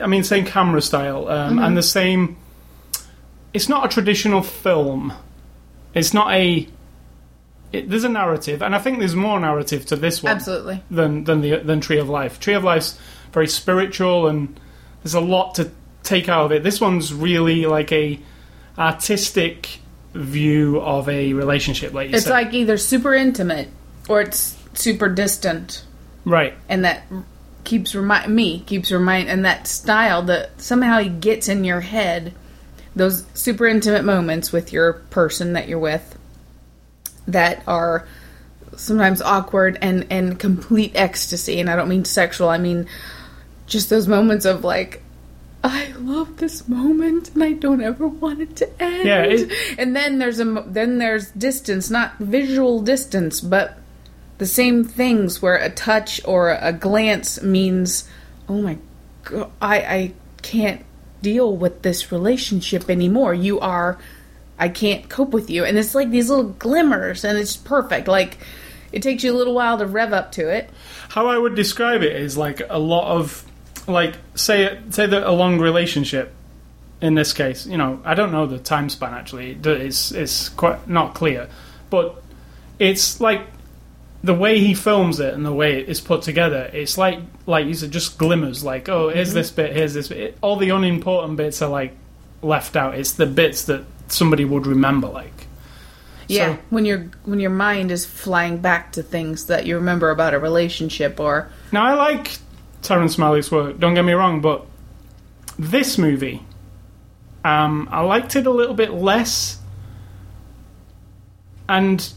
I 0.02 0.08
mean, 0.08 0.24
same 0.24 0.46
camera 0.46 0.82
style, 0.82 1.28
um, 1.28 1.60
and 1.60 1.78
the 1.78 1.84
same. 1.84 2.38
It's 3.54 3.68
not 3.68 3.86
a 3.86 3.90
traditional 3.90 4.42
film. 4.42 5.14
It's 5.94 6.14
not 6.14 6.34
a. 6.34 6.68
It, 7.72 7.90
there's 7.90 8.04
a 8.04 8.10
narrative, 8.10 8.62
and 8.62 8.76
I 8.76 8.80
think 8.80 9.00
there's 9.00 9.16
more 9.16 9.40
narrative 9.40 9.86
to 9.88 9.96
this 9.96 10.22
one 10.22 10.34
absolutely 10.34 10.84
than 10.92 11.24
than 11.24 11.42
the 11.42 11.58
than 11.58 11.80
Tree 11.80 12.00
of 12.00 12.10
Life. 12.10 12.40
Tree 12.40 12.54
of 12.54 12.64
Life's 12.64 13.00
very 13.32 13.48
spiritual, 13.48 14.28
and 14.28 14.60
there's 15.04 15.14
a 15.14 15.22
lot 15.22 15.56
to 15.56 15.72
take 16.04 16.28
out 16.28 16.46
of 16.46 16.52
it. 16.52 16.64
This 16.64 16.82
one's 16.82 17.14
really 17.14 17.66
like 17.66 17.92
a 17.92 18.20
artistic 18.78 19.80
view 20.14 20.82
of 20.82 21.08
a 21.08 21.34
relationship, 21.34 21.94
like 21.94 22.10
you 22.10 22.16
it's 22.16 22.26
said. 22.26 22.32
like 22.32 22.54
either 22.54 22.78
super 22.78 23.14
intimate 23.14 23.70
or 24.10 24.22
it's 24.22 24.58
super 24.74 25.08
distant 25.08 25.86
right, 26.26 26.54
and 26.68 26.84
that 26.84 27.04
keeps 27.64 27.94
remind 27.96 28.34
me 28.34 28.62
keeps 28.62 28.92
remind 28.92 29.30
and 29.30 29.46
that 29.46 29.68
style 29.68 30.24
that 30.24 30.60
somehow 30.60 31.00
he 31.00 31.08
gets 31.08 31.48
in 31.48 31.64
your 31.64 31.80
head 31.80 32.34
those 32.96 33.26
super 33.34 33.68
intimate 33.68 34.04
moments 34.04 34.52
with 34.52 34.74
your 34.74 34.94
person 34.94 35.54
that 35.54 35.68
you're 35.68 35.80
with 35.80 36.18
that 37.28 37.64
are 37.68 38.08
sometimes 38.76 39.22
awkward 39.22 39.78
and 39.82 40.08
and 40.10 40.40
complete 40.40 40.92
ecstasy 40.96 41.60
and 41.60 41.70
I 41.70 41.76
don't 41.76 41.90
mean 41.90 42.06
sexual 42.06 42.50
I 42.50 42.58
mean 42.58 42.88
just 43.68 43.90
those 43.90 44.08
moments 44.08 44.46
of 44.46 44.64
like 44.64 45.02
I 45.64 45.94
love 46.00 46.38
this 46.38 46.68
moment 46.68 47.34
and 47.36 47.44
I 47.44 47.52
don't 47.54 47.82
ever 47.84 48.08
want 48.08 48.42
it 48.42 48.56
to 48.58 48.82
end. 48.82 49.06
Yeah, 49.08 49.22
it- 49.24 49.52
and 49.78 49.96
then 49.96 50.18
there's 50.18 50.40
a 50.40 50.64
then 50.66 50.98
there's 50.98 51.30
distance, 51.32 51.90
not 51.92 52.18
visual 52.18 52.82
distance, 52.82 53.42
but 53.42 53.78
the 54.40 54.48
same 54.48 54.84
things 54.84 55.40
where 55.40 55.56
a 55.58 55.70
touch 55.70 56.20
or 56.26 56.50
a 56.60 56.74
glance 56.74 57.44
means, 57.44 58.10
oh 58.50 58.60
my 58.62 58.78
god, 59.24 59.52
I 59.62 59.78
I 59.82 60.14
can't 60.42 60.84
deal 61.22 61.56
with 61.56 61.84
this 61.84 62.12
relationship 62.12 62.90
anymore. 62.90 63.36
You 63.36 63.60
are 63.60 64.00
I 64.62 64.70
can't 64.70 65.10
cope 65.10 65.32
with 65.32 65.50
you. 65.50 65.66
And 65.66 65.78
it's 65.78 65.94
like 65.96 66.12
these 66.12 66.30
little 66.30 66.52
glimmers, 66.52 67.26
and 67.26 67.38
it's 67.38 67.58
perfect. 67.58 68.08
Like 68.08 68.38
it 68.94 69.02
takes 69.02 69.24
you 69.24 69.34
a 69.34 69.38
little 69.38 69.54
while 69.56 69.78
to 69.80 69.86
rev 69.86 70.14
up 70.14 70.32
to 70.34 70.48
it. 70.50 70.70
How 71.10 71.28
I 71.28 71.38
would 71.38 71.56
describe 71.56 72.04
it 72.04 72.16
is 72.16 72.38
like 72.38 72.62
a 72.70 72.80
lot 72.80 73.12
of 73.18 73.44
like 73.88 74.16
say 74.36 74.80
say 74.92 75.06
that 75.08 75.24
a 75.24 75.32
long 75.32 75.60
relationship. 75.60 76.32
In 77.02 77.16
this 77.16 77.34
case, 77.34 77.66
you 77.66 77.78
know, 77.80 78.00
I 78.06 78.14
don't 78.14 78.32
know 78.32 78.46
the 78.46 78.60
time 78.60 78.88
span 78.88 79.14
actually. 79.16 79.58
It's 79.64 80.12
it's 80.12 80.50
quite 80.50 80.88
not 80.88 81.16
clear, 81.16 81.50
but 81.90 82.22
it's 82.78 83.20
like 83.20 83.42
the 84.24 84.36
way 84.36 84.60
he 84.60 84.76
films 84.76 85.20
it 85.20 85.34
and 85.34 85.44
the 85.44 85.52
way 85.52 85.80
it's 85.80 86.00
put 86.00 86.22
together, 86.22 86.70
it's 86.72 87.00
like 87.00 87.18
like 87.48 87.66
you 87.66 87.74
said, 87.74 87.90
just 87.90 88.20
glimmers. 88.20 88.64
Like, 88.64 88.88
oh, 88.88 89.10
here's 89.10 89.30
Mm-hmm. 89.30 89.36
this 89.36 89.50
bit, 89.52 89.76
here's 89.76 89.96
this 89.96 90.10
bit. 90.10 90.38
All 90.42 90.58
the 90.58 90.70
unimportant 90.70 91.38
bits 91.38 91.64
are 91.64 91.70
like 91.70 91.94
left 92.44 92.76
out. 92.76 92.94
It's 92.94 93.14
the 93.14 93.26
bits 93.26 93.66
that 93.66 93.84
somebody 94.12 94.46
would 94.46 94.68
remember. 94.68 95.08
Like, 95.08 95.48
Yeah, 96.28 96.54
So- 96.54 96.60
when 96.70 96.86
your 96.86 97.10
when 97.26 97.40
your 97.40 97.50
mind 97.52 97.92
is 97.92 98.06
flying 98.06 98.58
back 98.58 98.92
to 98.94 99.04
things 99.04 99.46
that 99.46 99.66
you 99.66 99.76
remember 99.76 100.10
about 100.12 100.34
a 100.34 100.40
relationship 100.40 101.20
or 101.20 101.50
now 101.72 101.84
I 101.84 101.94
like 101.94 102.38
Terrence 102.82 103.18
Malick's 103.18 103.52
work. 103.52 103.80
Don't 103.80 103.94
get 103.96 104.06
me 104.06 104.14
wrong, 104.14 104.42
but 104.42 104.66
this 105.60 105.98
movie, 105.98 106.44
um, 107.44 107.88
I 107.92 108.02
liked 108.02 108.36
it 108.36 108.48
a 108.48 108.52
little 108.52 108.76
bit 108.76 108.92
less, 108.94 109.60
and. 111.68 112.12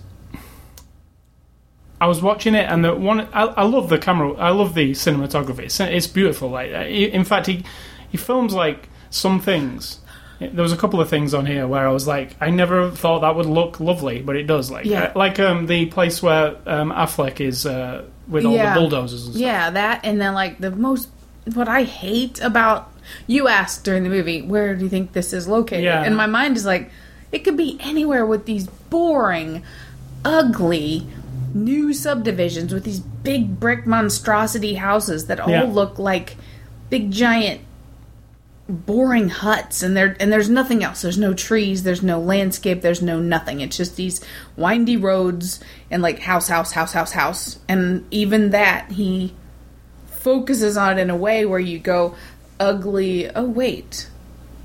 I 2.01 2.07
was 2.07 2.21
watching 2.21 2.55
it, 2.55 2.69
and 2.69 2.85
the 2.85 2.95
one 2.95 3.21
I, 3.33 3.45
I 3.45 3.63
love 3.63 3.89
the 3.89 3.97
camera. 3.99 4.33
I 4.35 4.51
love 4.51 4.75
the 4.75 4.91
cinematography. 4.91 5.61
It's, 5.61 5.81
it's 5.81 6.07
beautiful. 6.07 6.51
Like, 6.51 6.71
uh, 6.73 6.85
in 6.85 7.25
fact, 7.25 7.47
he 7.47 7.65
he 8.11 8.19
films 8.19 8.53
like 8.53 8.89
some 9.11 9.41
things. 9.41 10.01
There 10.53 10.63
was 10.63 10.73
a 10.73 10.77
couple 10.77 11.01
of 11.01 11.09
things 11.09 11.35
on 11.35 11.47
here 11.47 11.67
where 11.67 11.87
I 11.87 11.91
was 11.93 12.07
like, 12.07 12.37
I 12.41 12.51
never 12.51 12.91
thought 12.91 13.21
that 13.21 13.37
would 13.37 13.47
look 13.47 13.81
lovely, 13.81 14.21
but 14.23 14.37
it 14.37 14.45
does. 14.47 14.71
Like, 14.71 14.87
Yeah. 14.87 15.13
like 15.15 15.39
um, 15.41 15.67
the 15.67 15.87
place 15.87 16.23
where 16.23 16.57
um, 16.67 16.91
Affleck 16.93 17.41
is 17.41 17.67
uh, 17.67 18.05
with 18.29 18.45
all 18.45 18.53
Yeah. 18.55 18.75
the 18.75 18.81
bulldozers 18.81 19.25
and 19.27 19.35
stuff. 19.35 19.43
yeah, 19.43 19.71
that 19.71 20.01
and 20.05 20.21
then 20.21 20.35
like 20.35 20.59
the 20.59 20.71
most 20.71 21.09
what 21.55 21.69
I 21.69 21.83
hate 21.85 22.41
about 22.41 22.91
you 23.27 23.49
asked 23.49 23.85
during 23.85 24.03
the 24.03 24.09
movie, 24.09 24.41
where 24.41 24.75
do 24.75 24.83
you 24.85 24.89
think 24.89 25.13
this 25.13 25.33
is 25.35 25.47
located? 25.47 25.85
Yeah. 25.85 26.03
And 26.03 26.17
my 26.17 26.27
mind 26.27 26.57
is 26.57 26.65
like, 26.65 26.91
it 27.33 27.41
could 27.45 27.57
be 27.57 27.77
anywhere 27.81 28.25
with 28.25 28.47
these 28.47 28.67
boring, 28.67 29.63
ugly 30.25 31.07
new 31.53 31.93
subdivisions 31.93 32.73
with 32.73 32.85
these 32.85 33.01
big 33.01 33.61
brick 33.61 33.87
monstrosity 33.87 34.75
houses 34.75 35.27
that 35.27 35.39
all 35.39 35.51
Yeah. 35.51 35.65
look 35.65 35.99
like 35.99 36.37
big 36.91 37.11
giant 37.11 37.61
boring 38.69 39.29
huts 39.29 39.83
and 39.83 39.97
there 39.97 40.17
and 40.19 40.33
there's 40.33 40.49
nothing 40.49 40.83
else. 40.83 41.03
There's 41.03 41.19
no 41.19 41.35
trees 41.35 41.83
there's 41.83 42.03
no 42.03 42.21
landscape 42.21 42.81
there's 42.81 43.03
no 43.03 43.21
nothing. 43.21 43.61
It's 43.61 43.77
just 43.77 43.97
these 43.97 44.25
windy 44.57 44.97
roads 44.97 45.61
and 45.91 46.03
like 46.03 46.21
house 46.21 46.49
house 46.49 46.73
house 46.73 46.93
house 46.93 47.13
house. 47.13 47.59
And 47.69 48.07
even 48.11 48.51
that 48.51 48.93
he 48.93 49.35
focuses 50.07 50.77
on 50.77 50.99
it 50.99 51.03
in 51.03 51.11
a 51.11 51.17
way 51.17 51.45
where 51.45 51.61
you 51.61 51.79
go 51.79 52.15
ugly. 52.59 53.29
Oh 53.31 53.45
wait. 53.45 54.09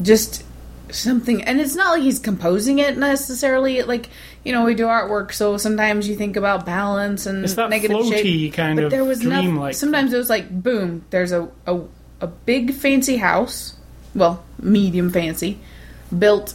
Just 0.02 0.46
something. 0.92 1.44
And 1.44 1.60
it's 1.60 1.76
not 1.76 1.96
like 1.96 2.04
he's 2.04 2.20
composing 2.20 2.80
it 2.80 2.98
necessarily. 2.98 3.82
Like 3.84 4.10
you 4.46 4.54
know 4.54 4.64
we 4.64 4.74
do 4.74 4.86
artwork 4.86 5.34
so 5.34 5.58
sometimes 5.58 6.08
you 6.08 6.16
think 6.16 6.38
about 6.38 6.66
balance 6.66 7.26
and 7.26 7.44
It's 7.44 7.56
that 7.56 7.70
negative 7.70 7.98
floaty 7.98 8.14
shape 8.14 8.54
kind 8.54 8.78
but 8.78 8.86
of 8.86 8.92
there 8.92 9.04
was 9.04 9.22
nothing 9.22 9.50
dream-like 9.50 9.76
sometimes 9.76 10.14
it 10.14 10.18
was 10.18 10.30
like 10.30 10.50
boom 10.50 11.04
there's 11.10 11.34
a, 11.34 11.50
a 11.68 11.82
a 12.22 12.28
big 12.28 12.74
fancy 12.74 13.18
house 13.18 13.76
well 14.20 14.44
medium 14.62 15.10
fancy 15.10 15.58
built 16.18 16.54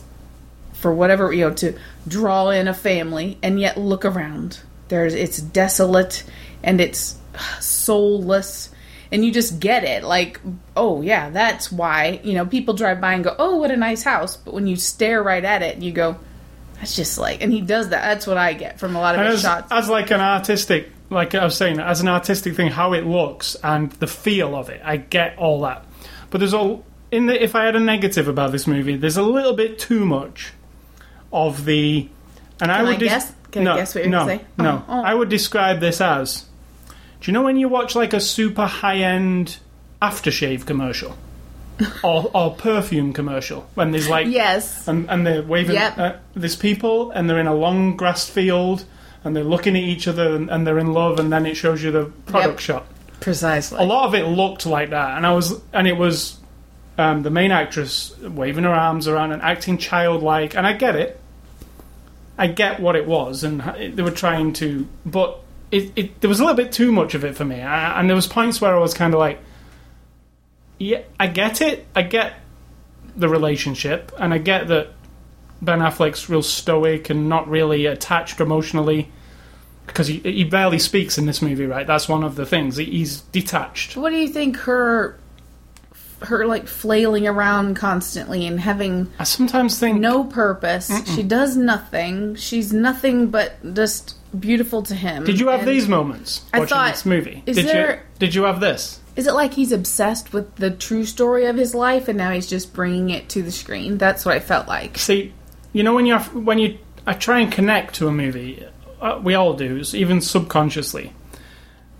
for 0.75 0.93
whatever 0.93 1.33
you 1.33 1.49
know 1.49 1.55
to 1.55 1.77
draw 2.07 2.51
in 2.51 2.69
a 2.69 2.75
family 2.75 3.39
and 3.43 3.59
yet 3.59 3.77
look 3.79 4.05
around. 4.05 4.61
There's 4.89 5.15
it's 5.15 5.39
desolate 5.39 6.25
and 6.63 6.81
it's 6.81 7.17
soulless 7.61 8.71
and 9.11 9.25
you 9.25 9.33
just 9.33 9.59
get 9.61 9.85
it. 9.85 10.05
Like 10.05 10.41
oh 10.77 11.01
yeah 11.03 11.31
that's 11.31 11.73
why 11.73 12.21
you 12.23 12.35
know 12.35 12.45
people 12.47 12.75
drive 12.75 13.01
by 13.01 13.15
and 13.15 13.25
go 13.25 13.35
oh 13.39 13.57
what 13.57 13.71
a 13.71 13.77
nice 13.77 14.03
house. 14.03 14.37
But 14.37 14.55
when 14.55 14.67
you 14.67 14.77
stare 14.77 15.23
right 15.23 15.45
at 15.45 15.63
it 15.63 15.79
you 15.79 15.91
go 15.93 16.19
that's 16.77 16.97
just 16.97 17.17
like 17.19 17.43
and 17.43 17.53
he 17.53 17.61
does 17.61 17.89
that. 17.91 18.03
That's 18.03 18.27
what 18.27 18.37
i 18.37 18.53
get 18.53 18.79
from 18.79 18.95
a 18.97 19.01
lot 19.01 19.15
of 19.15 19.21
And 19.21 19.29
his 19.31 19.37
as, 19.39 19.43
shots. 19.43 19.73
as 19.73 19.89
like 19.89 20.11
an 20.11 20.21
artistic, 20.21 20.91
like 21.09 21.35
I 21.35 21.45
was 21.45 21.57
saying, 21.57 21.79
as 21.81 22.01
an 22.01 22.09
artistic 22.09 22.57
thing, 22.57 22.71
how 22.71 22.93
it 22.93 23.07
looks 23.07 23.57
and 23.63 23.91
the 23.93 24.07
feel 24.07 24.55
of 24.55 24.69
it, 24.69 24.83
I 24.85 24.97
get 24.99 25.39
all 25.39 25.63
that. 25.63 25.85
But 26.31 26.39
there's 26.39 26.53
all 26.53 26.85
in 27.15 27.27
the. 27.27 27.43
If 27.43 27.55
I 27.55 27.65
had 27.65 27.77
a 27.77 27.81
negative 27.81 28.29
about 28.29 28.53
this 28.53 28.67
movie, 28.67 28.97
there's 28.97 29.17
a 29.17 29.23
little 29.23 29.55
bit 29.55 29.79
too 29.79 30.05
much 30.05 30.53
of 31.33 31.65
the. 31.65 32.09
And 32.61 32.71
I 32.71 32.77
Can 32.79 32.87
would 32.87 32.95
I 32.95 32.99
dis- 32.99 33.09
guess? 33.09 33.33
Can 33.53 33.63
I 33.63 33.65
no, 33.65 33.77
guess 33.77 33.95
what 33.95 34.05
you're 34.05 34.11
no, 34.11 34.27
say? 34.27 34.41
No, 34.59 34.85
Oh, 34.89 34.95
oh. 34.99 35.03
I 35.03 35.15
would 35.15 35.29
describe 35.29 35.81
this 35.81 36.01
as. 36.01 36.45
Do 37.21 37.31
you 37.31 37.33
know 37.33 37.43
when 37.43 37.57
you 37.57 37.69
watch 37.69 37.95
like 37.95 38.13
a 38.13 38.21
super 38.21 38.67
high 38.67 38.99
end 38.99 39.59
aftershave 40.03 40.67
commercial, 40.67 41.17
or 42.05 42.31
or 42.35 42.55
perfume 42.55 43.13
commercial 43.13 43.67
when 43.75 43.91
there's 43.93 44.09
like 44.09 44.27
yes 44.29 44.87
and, 44.87 45.09
and 45.11 45.27
they're 45.27 45.43
waving. 45.43 45.77
Yep. 45.77 45.99
Uh, 45.99 46.13
there's 46.35 46.57
people, 46.57 47.11
and 47.13 47.29
they're 47.31 47.39
in 47.41 47.47
a 47.47 47.55
long 47.55 47.97
grass 47.97 48.29
field, 48.29 48.85
and 49.25 49.35
they're 49.35 49.43
looking 49.45 49.75
at 49.77 49.83
each 49.83 50.07
other, 50.07 50.35
and, 50.37 50.51
and 50.51 50.67
they're 50.67 50.79
in 50.79 50.93
love, 50.93 51.19
and 51.19 51.33
then 51.33 51.47
it 51.47 51.55
shows 51.57 51.83
you 51.83 51.91
the 51.91 52.05
product 52.27 52.55
Yep. 52.55 52.61
shot. 52.61 52.87
precisely 53.21 53.79
A 53.83 53.87
lot 53.87 54.07
of 54.07 54.15
it 54.15 54.25
looked 54.27 54.67
like 54.67 54.91
that, 54.91 55.17
and 55.17 55.27
I 55.27 55.33
was, 55.33 55.55
and 55.73 55.87
it 55.89 55.97
was 55.97 56.37
um, 56.97 57.23
the 57.23 57.31
main 57.31 57.51
actress 57.51 58.17
waving 58.21 58.65
her 58.65 58.73
arms 58.73 59.09
around 59.09 59.33
and 59.33 59.43
acting 59.43 59.79
childlike, 59.79 60.57
and 60.57 60.67
I 60.67 60.73
get 60.73 60.97
it. 60.97 61.21
I 62.37 62.49
get 62.49 62.81
what 62.81 62.97
it 62.97 63.07
was, 63.07 63.45
and 63.45 63.61
they 63.61 64.03
were 64.03 64.11
trying 64.11 64.53
to, 64.55 64.89
but 65.07 65.41
it, 65.71 65.93
it 65.95 66.21
there 66.21 66.29
was 66.29 66.41
a 66.41 66.43
little 66.43 66.57
bit 66.57 66.73
too 66.73 66.91
much 66.91 67.15
of 67.15 67.25
it 67.25 67.37
for 67.37 67.45
me, 67.45 67.61
I, 67.61 67.99
and 67.99 68.09
there 68.09 68.17
was 68.17 68.27
points 68.27 68.61
where 68.61 68.75
I 68.75 68.79
was 68.81 68.95
kind 68.95 69.15
of 69.15 69.21
like, 69.21 69.39
yeah, 70.79 71.03
I 71.19 71.29
get 71.29 71.61
it, 71.61 71.87
I 71.95 72.03
get 72.03 72.35
the 73.17 73.29
relationship, 73.29 74.13
and 74.19 74.35
I 74.35 74.39
get 74.39 74.69
that 74.69 74.89
Ben 75.63 75.79
Affleck's 75.79 76.29
real 76.29 76.43
stoic 76.43 77.11
and 77.11 77.29
not 77.29 77.49
really 77.49 77.87
attached 77.87 78.41
emotionally 78.41 79.11
because 79.87 80.07
he, 80.07 80.19
he 80.19 80.45
barely 80.45 80.79
speaks 80.79 81.19
in 81.19 81.27
this 81.27 81.43
movie, 81.43 81.67
right? 81.67 81.87
That's 81.87 82.09
one 82.09 82.25
of 82.25 82.37
the 82.37 82.47
things. 82.47 82.77
He, 82.77 82.87
he's 82.87 83.21
detached. 83.21 83.97
What 83.97 84.11
do 84.11 84.17
you 84.17 84.29
think 84.29 84.57
her 84.59 85.19
her 86.25 86.47
like 86.47 86.67
flailing 86.67 87.27
around 87.27 87.77
constantly 87.77 88.47
and 88.47 88.61
having 88.61 89.11
I 89.19 89.25
sometimes 89.25 89.79
think 89.79 90.01
no 90.01 90.25
purpose. 90.25 90.91
She 91.15 91.23
does 91.23 91.57
nothing. 91.57 92.35
She's 92.35 92.73
nothing 92.73 93.29
but 93.29 93.75
just 93.75 94.17
beautiful 94.39 94.83
to 94.85 94.95
him. 94.95 95.25
Did 95.25 95.41
you 95.41 95.49
have 95.49 95.61
And 95.61 95.69
these 95.69 95.89
moments 95.89 96.43
I 96.53 96.61
watching 96.61 96.75
thought, 96.75 96.93
this 96.93 97.07
movie? 97.07 97.43
is 97.47 97.57
did 97.57 97.67
you 97.67 97.99
did 98.19 98.35
you 98.35 98.45
have 98.45 98.61
this? 98.61 99.01
Is 99.17 99.27
it 99.27 99.35
like 99.35 99.55
he's 99.55 99.71
obsessed 99.71 100.33
with 100.33 100.57
the 100.57 100.71
true 100.71 101.05
story 101.05 101.47
of 101.47 101.57
his 101.57 101.75
life 101.75 102.09
and 102.09 102.19
now 102.19 102.33
he's 102.33 102.49
just 102.49 102.73
bringing 102.75 103.11
it 103.11 103.29
to 103.31 103.43
the 103.43 103.53
screen? 103.53 103.97
That's 103.99 104.25
what 104.25 104.35
I 104.35 104.41
felt 104.41 104.67
like. 104.67 104.99
See, 104.99 105.33
you 105.73 105.83
know 105.85 105.95
when 105.95 106.07
you 106.07 106.15
have, 106.15 106.35
when 106.35 106.59
you 106.59 106.79
I 107.07 107.13
try 107.13 107.41
and 107.41 107.53
connect 107.53 107.97
to 107.97 108.09
a 108.09 108.13
movie, 108.13 108.67
uh, 109.01 109.21
we 109.23 109.35
all 109.35 109.55
do, 109.55 109.83
even 109.93 110.21
subconsciously. 110.21 111.13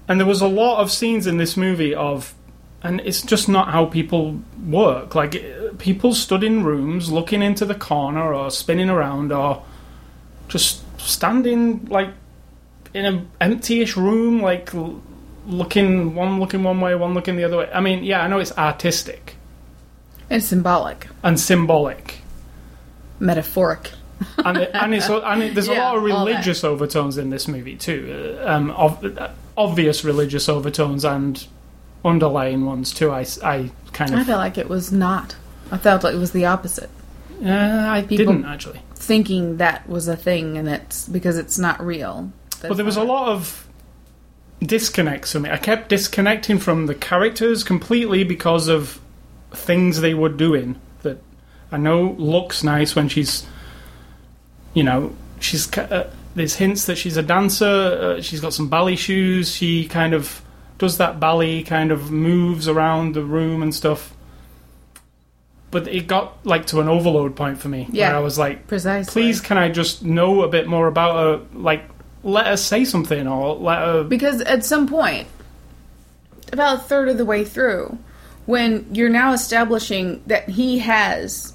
And 0.09 0.19
there 0.19 0.27
was 0.27 0.41
a 0.41 0.49
lot 0.49 0.81
of 0.81 0.91
scenes 0.91 1.27
in 1.27 1.37
this 1.37 1.57
movie 1.57 1.95
of, 1.95 2.35
and 2.85 3.01
it's 3.01 3.23
just 3.23 3.49
not 3.49 3.71
how 3.71 3.87
people 3.87 4.39
work. 4.65 5.15
Like 5.15 5.43
people 5.79 6.15
stood 6.15 6.45
in 6.45 6.63
rooms 6.63 7.11
looking 7.11 7.43
into 7.43 7.65
the 7.65 7.75
corner 7.75 8.33
or 8.33 8.51
spinning 8.51 8.91
around 8.91 9.33
or 9.33 9.63
just 10.49 10.83
standing 11.01 11.87
like 11.87 12.11
in 12.93 13.07
an 13.07 13.31
empty-ish 13.41 13.97
room, 13.97 14.41
like 14.41 14.71
looking 15.47 16.15
one 16.15 16.39
looking 16.39 16.63
one 16.63 16.81
way, 16.81 16.95
one 16.95 17.15
looking 17.15 17.37
the 17.37 17.45
other 17.45 17.57
way. 17.57 17.71
I 17.73 17.81
mean, 17.81 18.05
yeah, 18.05 18.23
I 18.23 18.29
know 18.29 18.39
it's 18.39 18.57
artistic 18.57 19.37
It's 20.31 20.47
symbolic, 20.47 21.09
and 21.23 21.41
symbolic. 21.41 22.17
metaphoric. 23.19 23.93
and, 24.45 24.59
it, 24.59 24.71
and, 24.75 24.95
it's, 24.95 25.09
and 25.09 25.43
it, 25.43 25.55
there's 25.55 25.69
a 25.69 25.75
lot 25.75 25.97
of 25.97 26.03
religious 26.03 26.63
overtones 26.63 27.19
in 27.19 27.31
this 27.31 27.49
movie 27.49 27.77
too. 27.77 28.39
Uh, 28.41 28.49
um, 28.49 28.71
of, 28.71 29.03
obvious 29.57 30.05
religious 30.05 30.49
overtones 30.49 31.05
and 31.05 31.47
underlying 32.05 32.67
ones 32.67 32.93
too. 32.93 33.11
I, 33.11 33.27
I 33.43 33.71
kind 33.93 34.13
of. 34.13 34.21
I 34.21 34.25
felt 34.25 34.39
like 34.39 34.59
it 34.59 34.69
was 34.69 34.93
not. 34.93 35.37
I 35.71 35.79
felt 35.79 36.05
like 36.05 36.15
it 36.15 36.19
was 36.19 36.33
the 36.33 36.47
opposite. 36.47 36.91
uh, 37.45 37.49
I 37.89 38.03
People- 38.09 38.33
didn't 38.35 38.45
actually. 38.47 38.81
Thinking 38.97 39.59
that 39.59 39.87
was 39.89 40.09
a 40.09 40.17
thing 40.17 40.57
and 40.57 40.67
it's 40.69 41.07
because 41.09 41.37
it's 41.37 41.59
not 41.59 41.85
real. 41.85 42.33
But 42.63 42.77
there 42.77 42.87
was 42.87 42.97
a 42.97 43.05
lot 43.05 43.29
of 43.29 43.67
disconnects 44.63 45.33
for 45.33 45.41
me. 45.41 45.51
I 45.51 45.59
kept 45.59 45.91
disconnecting 45.91 46.59
from 46.59 46.87
the 46.87 46.95
characters 46.95 47.63
completely 47.65 48.25
because 48.25 48.69
of 48.69 49.01
things 49.53 50.01
they 50.01 50.15
were 50.15 50.31
doing 50.31 50.81
that 51.03 51.23
I 51.71 51.77
know 51.77 52.15
looks 52.19 52.65
nice 52.65 52.97
when 52.97 53.09
she's, 53.09 53.47
you 54.73 54.83
know, 54.83 55.15
she's 55.41 55.71
uh, 55.77 56.11
there's 56.35 56.55
hints 56.57 56.87
that 56.87 56.97
she's 56.97 57.17
a 57.17 57.23
dancer. 57.23 57.67
Uh, 58.17 58.21
she's 58.23 58.41
got 58.41 58.55
some 58.55 58.69
ballet 58.69 58.97
shoes. 58.97 59.55
She 59.55 59.87
kind 59.87 60.15
of 60.15 60.41
does 60.85 60.99
that 60.99 61.19
ballet 61.19 61.63
kind 61.63 61.91
of 61.91 62.11
moves 62.11 62.69
around 62.69 63.15
the 63.15 63.25
room 63.25 63.63
and 63.63 63.75
stuff. 63.75 64.15
but 65.71 65.89
it 65.89 66.07
got 66.07 66.47
like 66.47 66.67
to 66.67 66.81
an 66.81 66.89
overload 66.89 67.35
point 67.35 67.59
for 67.59 67.69
me. 67.69 67.89
Yeah. 67.91 68.11
where 68.11 68.17
I 68.19 68.21
was 68.21 68.39
like, 68.39 68.69
Precisely. 68.69 69.11
please, 69.13 69.41
can 69.41 69.59
I 69.59 69.69
just 69.71 70.05
know 70.05 70.43
a 70.43 70.49
bit 70.49 70.69
more 70.69 70.87
about 70.87 71.17
her? 71.17 71.59
Like, 71.59 71.83
let 72.23 72.47
her 72.47 72.57
say 72.57 72.85
something 72.85 73.27
or 73.27 73.57
let 73.57 73.79
her. 73.81 74.05
Because 74.05 74.41
at 74.43 74.65
some 74.65 74.87
point, 74.87 75.27
about 76.53 76.77
a 76.77 76.81
third 76.83 77.09
of 77.09 77.19
the 77.19 77.25
way 77.25 77.45
through, 77.45 77.99
when 78.47 78.87
you're 78.95 79.09
now 79.09 79.33
establishing 79.33 80.23
that 80.27 80.49
he 80.49 80.79
has. 80.79 81.53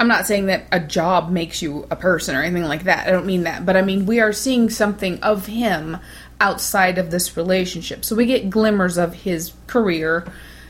I'm 0.00 0.06
not 0.08 0.26
saying 0.28 0.46
that 0.46 0.66
a 0.70 0.78
job 0.78 1.28
makes 1.30 1.60
you 1.60 1.84
a 1.90 1.96
person 1.96 2.36
or 2.36 2.42
anything 2.42 2.62
like 2.68 2.84
that. 2.84 3.08
I 3.08 3.10
don't 3.10 3.26
mean 3.26 3.42
that. 3.44 3.66
But 3.66 3.76
I 3.76 3.82
mean, 3.82 4.06
we 4.06 4.20
are 4.20 4.32
seeing 4.32 4.70
something 4.70 5.20
of 5.24 5.46
him 5.46 5.96
outside 6.40 6.98
of 6.98 7.10
this 7.10 7.36
relationship. 7.36 8.04
So 8.04 8.14
we 8.14 8.26
get 8.26 8.50
glimmers 8.50 8.96
of 8.96 9.14
his 9.14 9.52
career. 9.66 10.26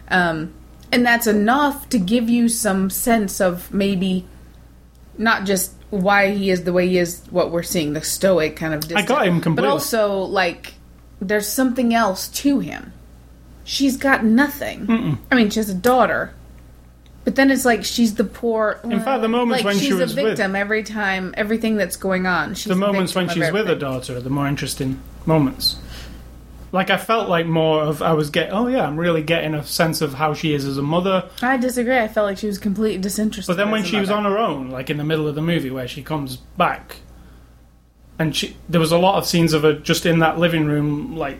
Um, 0.09 0.55
and 0.91 1.05
that's 1.05 1.27
enough 1.27 1.89
to 1.91 1.99
give 1.99 2.31
you 2.31 2.49
some 2.49 2.91
sense 2.91 3.41
of 3.41 3.73
maybe 3.73 4.25
not 5.19 5.45
just 5.45 5.73
why 5.91 6.31
he 6.31 6.51
is 6.51 6.65
the 6.65 6.73
way 6.73 6.89
he 6.89 6.99
is, 6.99 7.23
what 7.31 7.51
we're 7.51 7.63
seeing, 7.63 7.93
the 7.93 8.03
stoic 8.03 8.57
kind 8.57 8.75
of 8.75 8.81
distant, 8.83 9.09
got 9.09 9.27
him 9.27 9.55
But 9.55 9.65
also, 9.65 10.19
like, 10.19 10.75
there's 11.21 11.49
something 11.49 11.95
else 11.95 12.29
to 12.29 12.61
him. 12.61 12.93
She's 13.65 13.97
got 13.97 14.25
nothing. 14.25 15.19
I 15.31 15.35
mean, 15.35 15.51
she 15.51 15.61
has 15.61 15.69
a 15.69 15.75
daughter. 15.75 16.35
But 17.25 17.37
then 17.37 17.51
it's 17.51 17.67
like 17.67 17.85
she's 17.85 18.15
the 18.15 18.25
poor. 18.25 18.81
In 18.85 19.01
fact, 19.01 19.21
the 19.21 19.29
moments 19.29 19.63
like 19.63 19.65
when 19.67 19.79
she 19.79 19.87
she's 19.87 19.95
was 19.97 20.13
a 20.13 20.23
with- 20.23 20.39
victim 20.39 20.57
every 20.57 20.83
time, 20.83 21.35
everything 21.37 21.77
that's 21.77 21.97
going 21.97 22.25
on. 22.25 22.55
She's 22.55 22.65
the 22.65 22.75
moments 22.75 23.15
when 23.15 23.29
she's 23.29 23.53
with 23.53 23.67
her 23.67 23.75
daughter 23.75 24.17
are 24.17 24.21
the 24.21 24.31
more 24.31 24.47
interesting 24.47 25.03
moments. 25.29 25.77
Like 26.73 26.91
I 26.91 26.97
felt 26.97 27.29
like 27.29 27.47
more 27.47 27.83
of 27.83 28.03
I 28.03 28.13
was 28.13 28.29
get 28.31 28.53
oh 28.53 28.67
yeah 28.67 28.85
I'm 28.87 28.99
really 28.99 29.23
getting 29.23 29.55
a 29.55 29.63
sense 29.65 30.01
of 30.01 30.15
how 30.15 30.35
she 30.35 30.53
is 30.53 30.67
as 30.67 30.77
a 30.77 30.83
mother. 30.83 31.31
I 31.41 31.57
disagree. 31.57 31.99
I 31.99 32.09
felt 32.09 32.27
like 32.27 32.39
she 32.39 32.47
was 32.47 32.59
completely 32.59 33.01
disinterested. 33.01 33.47
But 33.47 33.57
then 33.57 33.71
when 33.71 33.83
as 33.83 33.87
a 33.87 33.91
she 33.91 34.01
was 34.01 34.11
mother. 34.11 34.27
on 34.27 34.33
her 34.33 34.39
own, 34.39 34.71
like 34.71 34.91
in 34.91 34.97
the 34.97 35.05
middle 35.05 35.29
of 35.29 35.35
the 35.35 35.43
movie 35.43 35.71
where 35.71 35.89
she 35.89 36.03
comes 36.03 36.37
back, 36.37 36.97
and 38.19 38.35
she 38.35 38.57
there 38.69 38.81
was 38.81 38.93
a 38.93 38.99
lot 38.99 39.17
of 39.17 39.27
scenes 39.27 39.53
of 39.55 39.63
her 39.63 39.75
just 39.75 40.05
in 40.05 40.19
that 40.19 40.39
living 40.39 40.67
room 40.67 41.17
like 41.17 41.39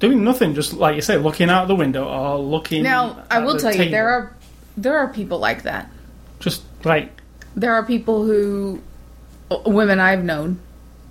doing 0.00 0.24
nothing, 0.24 0.54
just 0.54 0.72
like 0.72 0.96
you 0.96 1.02
say, 1.02 1.16
looking 1.16 1.48
out 1.48 1.68
the 1.68 1.76
window 1.76 2.04
or 2.04 2.36
looking. 2.38 2.82
Now, 2.82 3.24
I 3.30 3.38
will 3.38 3.56
tell 3.56 3.74
you, 3.74 3.90
there 3.90 4.08
are 4.08 4.34
there 4.76 4.98
are 4.98 5.12
people 5.12 5.38
like 5.38 5.62
that. 5.62 5.88
just 6.40 6.64
like 6.84 7.22
There 7.54 7.72
are 7.72 7.84
people 7.86 8.24
who 8.24 8.82
uh, 9.52 9.58
women 9.66 10.00
I've 10.00 10.24
known, 10.24 10.58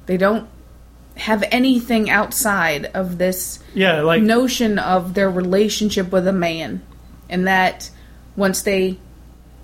they 0.08 0.18
don't 0.18 0.50
have 1.18 1.44
anything 1.52 2.10
outside 2.10 2.86
of 2.94 3.18
this 3.18 3.60
yeah 3.74 4.02
like 4.02 4.22
notion 4.22 4.80
of 4.80 5.14
their 5.14 5.30
relationship 5.30 6.12
with 6.12 6.28
a 6.28 6.34
man, 6.34 6.82
and 7.30 7.48
that 7.48 7.90
once 8.36 8.62
they 8.62 8.98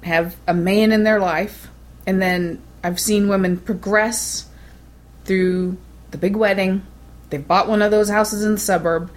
have 0.03 0.35
a 0.47 0.53
man 0.53 0.91
in 0.91 1.03
their 1.03 1.19
life, 1.19 1.67
and 2.05 2.21
then 2.21 2.61
I've 2.83 2.99
seen 2.99 3.27
women 3.27 3.57
progress 3.57 4.47
through 5.25 5.77
the 6.11 6.17
big 6.17 6.35
wedding. 6.35 6.83
They've 7.29 7.45
bought 7.45 7.67
one 7.67 7.81
of 7.81 7.91
those 7.91 8.09
houses 8.09 8.43
in 8.43 8.53
the 8.53 8.59
suburb. 8.59 9.11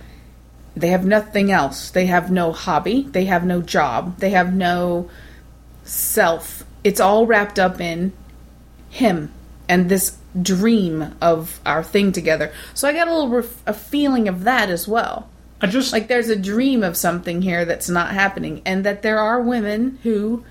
They 0.74 0.88
have 0.88 1.04
nothing 1.04 1.52
else. 1.52 1.90
They 1.90 2.06
have 2.06 2.30
no 2.30 2.52
hobby. 2.52 3.02
They 3.02 3.26
have 3.26 3.44
no 3.44 3.60
job. 3.62 4.18
They 4.18 4.30
have 4.30 4.52
no 4.52 5.10
self. 5.84 6.64
It's 6.82 7.00
all 7.00 7.26
wrapped 7.26 7.58
up 7.58 7.80
in 7.80 8.12
him 8.88 9.32
and 9.68 9.88
this 9.88 10.16
dream 10.40 11.14
of 11.20 11.60
our 11.66 11.82
thing 11.82 12.12
together. 12.12 12.52
So 12.74 12.88
I 12.88 12.92
got 12.92 13.08
a 13.08 13.12
little 13.12 13.28
ref- 13.28 13.62
a 13.66 13.74
feeling 13.74 14.28
of 14.28 14.44
that 14.44 14.70
as 14.70 14.86
well. 14.86 15.28
I 15.60 15.66
just 15.66 15.92
Like 15.92 16.08
there's 16.08 16.28
a 16.28 16.36
dream 16.36 16.82
of 16.82 16.96
something 16.96 17.42
here 17.42 17.64
that's 17.64 17.88
not 17.88 18.12
happening, 18.12 18.62
and 18.64 18.84
that 18.84 19.02
there 19.02 19.18
are 19.18 19.40
women 19.40 19.98
who, 20.02 20.44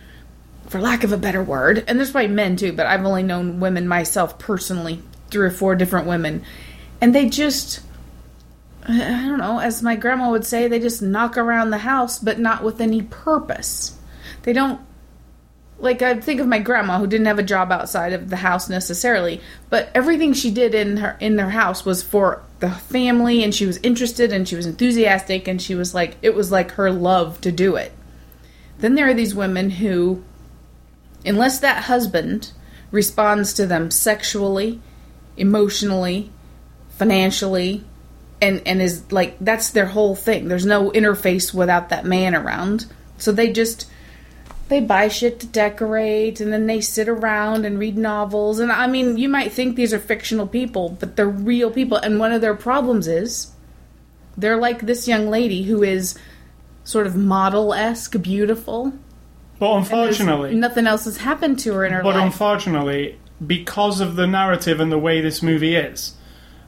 for 0.67 0.79
lack 0.79 1.03
of 1.03 1.11
a 1.11 1.17
better 1.17 1.43
word, 1.43 1.83
and 1.87 1.97
there's 1.97 2.11
probably 2.11 2.27
men 2.27 2.55
too, 2.55 2.73
but 2.73 2.85
I've 2.85 3.05
only 3.05 3.23
known 3.23 3.59
women 3.59 3.87
myself 3.87 4.37
personally, 4.37 5.01
three 5.31 5.47
or 5.47 5.51
four 5.51 5.75
different 5.75 6.07
women, 6.07 6.43
and 7.01 7.13
they 7.15 7.29
just. 7.29 7.81
I 8.87 9.01
I 9.01 9.27
don't 9.27 9.39
know, 9.39 9.59
as 9.59 9.83
my 9.83 9.95
grandma 9.95 10.31
would 10.31 10.45
say, 10.45 10.67
they 10.67 10.79
just 10.79 11.01
knock 11.01 11.37
around 11.37 11.69
the 11.69 11.79
house, 11.79 12.19
but 12.19 12.39
not 12.39 12.63
with 12.63 12.81
any 12.81 13.01
purpose. 13.01 13.97
They 14.43 14.53
don't 14.53 14.79
like 15.79 16.01
I 16.01 16.19
think 16.19 16.41
of 16.41 16.47
my 16.47 16.59
grandma 16.59 16.99
who 16.99 17.07
didn't 17.07 17.27
have 17.27 17.39
a 17.39 17.43
job 17.43 17.71
outside 17.71 18.13
of 18.13 18.29
the 18.29 18.37
house 18.37 18.69
necessarily, 18.69 19.41
but 19.69 19.89
everything 19.95 20.33
she 20.33 20.51
did 20.51 20.75
in 20.75 20.97
her 20.97 21.17
in 21.19 21.35
their 21.37 21.49
house 21.49 21.85
was 21.85 22.03
for 22.03 22.43
the 22.59 22.71
family 22.71 23.43
and 23.43 23.55
she 23.55 23.65
was 23.65 23.77
interested 23.77 24.33
and 24.33 24.47
she 24.47 24.55
was 24.55 24.65
enthusiastic 24.65 25.47
and 25.47 25.61
she 25.61 25.75
was 25.75 25.93
like 25.93 26.17
it 26.21 26.35
was 26.35 26.51
like 26.51 26.71
her 26.71 26.91
love 26.91 27.39
to 27.41 27.51
do 27.51 27.75
it. 27.75 27.93
Then 28.79 28.95
there 28.95 29.07
are 29.07 29.13
these 29.13 29.35
women 29.35 29.69
who 29.69 30.23
unless 31.25 31.59
that 31.59 31.83
husband 31.83 32.51
responds 32.91 33.53
to 33.53 33.65
them 33.65 33.91
sexually, 33.91 34.81
emotionally, 35.37 36.29
financially, 36.89 37.85
and 38.41 38.61
and 38.65 38.81
is 38.81 39.09
like 39.11 39.37
that's 39.39 39.69
their 39.69 39.87
whole 39.87 40.15
thing. 40.15 40.47
There's 40.47 40.65
no 40.65 40.91
interface 40.91 41.53
without 41.53 41.89
that 41.89 42.05
man 42.05 42.35
around. 42.35 42.85
So 43.17 43.31
they 43.31 43.51
just 43.51 43.89
they 44.69 44.79
buy 44.79 45.07
shit 45.07 45.39
to 45.41 45.47
decorate 45.47 46.39
and 46.39 46.53
then 46.53 46.67
they 46.67 46.79
sit 46.81 47.09
around 47.09 47.65
and 47.65 47.77
read 47.79 47.97
novels 47.97 48.59
and 48.59 48.71
I 48.71 48.87
mean 48.87 49.17
you 49.17 49.27
might 49.29 49.51
think 49.51 49.75
these 49.75 49.93
are 49.93 49.99
fictional 49.99 50.47
people, 50.47 50.89
but 50.99 51.15
they're 51.15 51.27
real 51.27 51.71
people 51.71 51.97
and 51.97 52.19
one 52.19 52.31
of 52.31 52.41
their 52.41 52.55
problems 52.55 53.07
is 53.07 53.51
they're 54.37 54.57
like 54.57 54.81
this 54.85 55.07
young 55.07 55.29
lady 55.29 55.63
who 55.63 55.83
is 55.83 56.17
sort 56.83 57.05
of 57.07 57.15
model-esque 57.15 58.21
beautiful. 58.21 58.93
but 59.59 59.75
unfortunately, 59.75 60.55
nothing 60.55 60.87
else 60.87 61.05
has 61.05 61.17
happened 61.17 61.59
to 61.59 61.73
her 61.73 61.85
in 61.85 61.91
her 61.93 62.01
But 62.01 62.15
life. 62.15 62.23
unfortunately, 62.25 63.19
because 63.45 63.99
of 63.99 64.15
the 64.15 64.25
narrative 64.27 64.79
and 64.79 64.91
the 64.91 64.97
way 64.97 65.19
this 65.21 65.43
movie 65.43 65.75
is, 65.75 66.13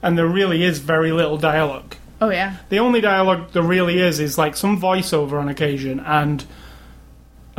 and 0.03 0.17
there 0.17 0.27
really 0.27 0.63
is 0.63 0.79
very 0.79 1.11
little 1.11 1.37
dialogue. 1.37 1.95
oh 2.21 2.29
yeah. 2.29 2.57
The 2.69 2.79
only 2.79 2.99
dialogue 3.01 3.51
there 3.53 3.63
really 3.63 3.99
is 3.99 4.19
is 4.19 4.37
like 4.37 4.55
some 4.57 4.79
voiceover 4.81 5.39
on 5.39 5.47
occasion 5.49 5.99
and 6.01 6.43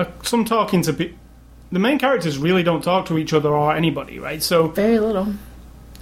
Uh, 0.02 0.22
some 0.22 0.44
talking 0.44 0.82
to 0.82 0.92
people. 0.92 1.18
The 1.70 1.78
main 1.78 1.98
characters 1.98 2.36
really 2.36 2.62
don't 2.62 2.82
talk 2.84 3.06
to 3.06 3.16
each 3.16 3.32
other 3.32 3.48
or 3.48 3.74
anybody, 3.74 4.18
right? 4.18 4.42
So, 4.42 4.68
Very 4.68 4.98
little. 4.98 5.32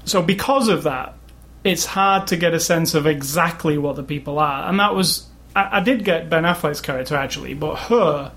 so 0.04 0.20
because 0.20 0.68
of 0.68 0.82
that, 0.82 1.14
it's 1.62 1.84
hard 1.84 2.26
to 2.28 2.36
get 2.36 2.54
a 2.54 2.60
sense 2.60 2.94
of 2.94 3.06
exactly 3.06 3.78
what 3.78 3.96
the 3.96 4.02
people 4.02 4.38
are. 4.38 4.68
And 4.68 4.80
that 4.80 4.94
was, 4.94 5.28
I, 5.54 5.78
I 5.78 5.80
did 5.80 6.04
get 6.04 6.28
Ben 6.28 6.42
Affleck's 6.44 6.80
character 6.80 7.14
actually, 7.14 7.54
but 7.54 7.76
her, 7.76 8.32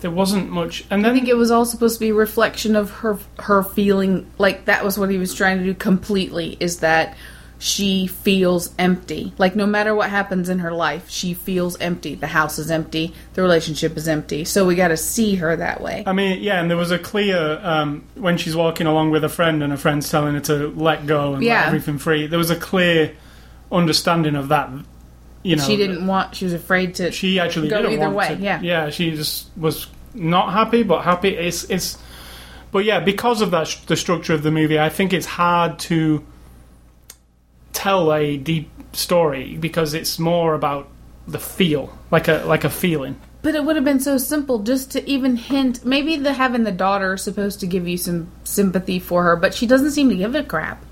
there 0.00 0.10
wasn't 0.10 0.50
much. 0.50 0.84
And 0.90 1.06
I 1.06 1.12
think 1.12 1.28
it 1.28 1.36
was 1.36 1.50
all 1.50 1.66
supposed 1.66 1.96
to 1.96 2.00
be 2.00 2.10
a 2.10 2.14
reflection 2.14 2.74
of 2.76 2.90
her 2.90 3.18
her 3.40 3.62
feeling 3.62 4.30
like 4.38 4.64
that 4.64 4.84
was 4.84 4.96
what 4.96 5.10
he 5.10 5.18
was 5.18 5.34
trying 5.34 5.58
to 5.58 5.64
do 5.64 5.74
completely 5.74 6.56
is 6.60 6.80
that 6.80 7.16
she 7.62 8.06
feels 8.06 8.74
empty. 8.78 9.34
Like 9.36 9.54
no 9.54 9.66
matter 9.66 9.94
what 9.94 10.08
happens 10.08 10.48
in 10.48 10.60
her 10.60 10.72
life, 10.72 11.10
she 11.10 11.34
feels 11.34 11.78
empty. 11.78 12.14
The 12.14 12.26
house 12.26 12.58
is 12.58 12.70
empty, 12.70 13.14
the 13.34 13.42
relationship 13.42 13.96
is 13.98 14.08
empty. 14.08 14.44
So 14.46 14.66
we 14.66 14.74
got 14.74 14.88
to 14.88 14.96
see 14.96 15.34
her 15.36 15.54
that 15.56 15.82
way. 15.82 16.02
I 16.06 16.14
mean, 16.14 16.42
yeah, 16.42 16.58
and 16.60 16.70
there 16.70 16.78
was 16.78 16.90
a 16.90 16.98
clear 16.98 17.60
um, 17.62 18.02
when 18.14 18.38
she's 18.38 18.56
walking 18.56 18.86
along 18.86 19.10
with 19.10 19.22
a 19.24 19.28
friend, 19.28 19.62
and 19.62 19.72
a 19.72 19.76
friend's 19.76 20.08
telling 20.10 20.34
her 20.34 20.40
to 20.40 20.68
let 20.68 21.06
go 21.06 21.34
and 21.34 21.44
Yeah. 21.44 21.58
let 21.60 21.66
everything 21.66 21.98
free. 21.98 22.26
There 22.26 22.38
was 22.38 22.50
a 22.50 22.56
clear 22.56 23.12
understanding 23.70 24.36
of 24.36 24.48
that. 24.48 24.70
You 25.42 25.56
know, 25.56 25.62
she 25.64 25.76
didn't 25.76 26.06
want 26.06 26.34
she 26.34 26.44
was 26.46 26.54
afraid 26.54 26.94
to 26.96 27.12
She 27.12 27.38
actually 27.38 27.68
go 27.68 27.76
didn't 27.82 27.92
either 27.92 28.04
want 28.06 28.16
way, 28.16 28.34
to. 28.36 28.42
yeah. 28.42 28.60
yeah. 28.62 28.90
She 28.90 29.10
just 29.12 29.48
was 29.56 29.86
not 30.14 30.52
happy, 30.52 30.82
but 30.82 31.02
happy. 31.02 31.30
It's 31.36 31.64
it's. 31.64 31.98
But 32.72 32.84
yeah, 32.84 33.00
because 33.00 33.40
of 33.42 33.50
that, 33.50 33.76
the 33.86 33.96
structure 33.96 34.32
of 34.32 34.42
the 34.42 34.50
movie, 34.50 34.78
I 34.78 34.88
think 34.90 35.12
it's 35.12 35.26
hard 35.26 35.78
to 35.80 36.24
tell 37.72 38.12
a 38.12 38.36
deep 38.36 38.70
story 38.92 39.56
because 39.56 39.94
it's 39.94 40.18
more 40.18 40.54
about 40.54 40.88
the 41.26 41.38
feel, 41.38 41.96
like 42.10 42.28
a 42.28 42.42
like 42.46 42.64
a 42.64 42.70
feeling. 42.70 43.20
But 43.42 43.54
it 43.54 43.64
would 43.64 43.76
have 43.76 43.84
been 43.84 44.00
so 44.00 44.18
simple 44.18 44.58
just 44.58 44.90
to 44.92 45.08
even 45.08 45.36
hint. 45.36 45.84
Maybe 45.84 46.16
the 46.16 46.34
having 46.34 46.64
the 46.64 46.72
daughter 46.72 47.14
is 47.14 47.22
supposed 47.22 47.60
to 47.60 47.66
give 47.66 47.88
you 47.88 47.96
some 47.96 48.30
sympathy 48.44 48.98
for 48.98 49.22
her, 49.22 49.36
but 49.36 49.54
she 49.54 49.66
doesn't 49.66 49.92
seem 49.92 50.10
to 50.10 50.16
give 50.16 50.34
a 50.34 50.44
crap 50.44 50.84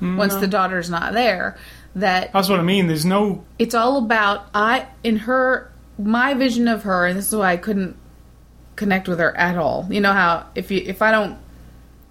once 0.00 0.34
the 0.34 0.46
daughter's 0.46 0.90
not 0.90 1.12
there. 1.12 1.56
That 1.94 2.32
That's 2.32 2.48
what 2.48 2.58
I 2.58 2.62
mean. 2.62 2.88
There's 2.88 3.04
no 3.04 3.44
it's 3.58 3.74
all 3.74 3.98
about 3.98 4.48
I 4.54 4.88
in 5.02 5.16
her 5.18 5.70
my 5.98 6.34
vision 6.34 6.66
of 6.66 6.82
her, 6.82 7.06
and 7.06 7.16
this 7.16 7.28
is 7.28 7.36
why 7.36 7.52
I 7.52 7.56
couldn't 7.56 7.96
connect 8.76 9.06
with 9.06 9.20
her 9.20 9.36
at 9.36 9.56
all. 9.56 9.86
You 9.90 10.00
know 10.00 10.12
how 10.12 10.46
if 10.54 10.70
you 10.70 10.82
if 10.84 11.02
I 11.02 11.12
don't 11.12 11.38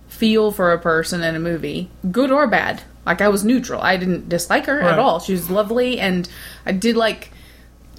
feel 0.07 0.51
for 0.51 0.71
a 0.71 0.79
person 0.79 1.23
in 1.23 1.35
a 1.35 1.39
movie, 1.39 1.89
good 2.11 2.31
or 2.31 2.47
bad, 2.47 2.83
like 3.05 3.21
I 3.21 3.27
was 3.29 3.43
neutral. 3.43 3.81
I 3.81 3.97
didn't 3.97 4.29
dislike 4.29 4.65
her 4.67 4.79
Right. 4.79 4.93
at 4.93 4.99
all. 4.99 5.19
She 5.19 5.31
was 5.33 5.49
lovely, 5.49 5.99
and 5.99 6.27
I 6.65 6.71
did 6.71 6.95
like 6.95 7.31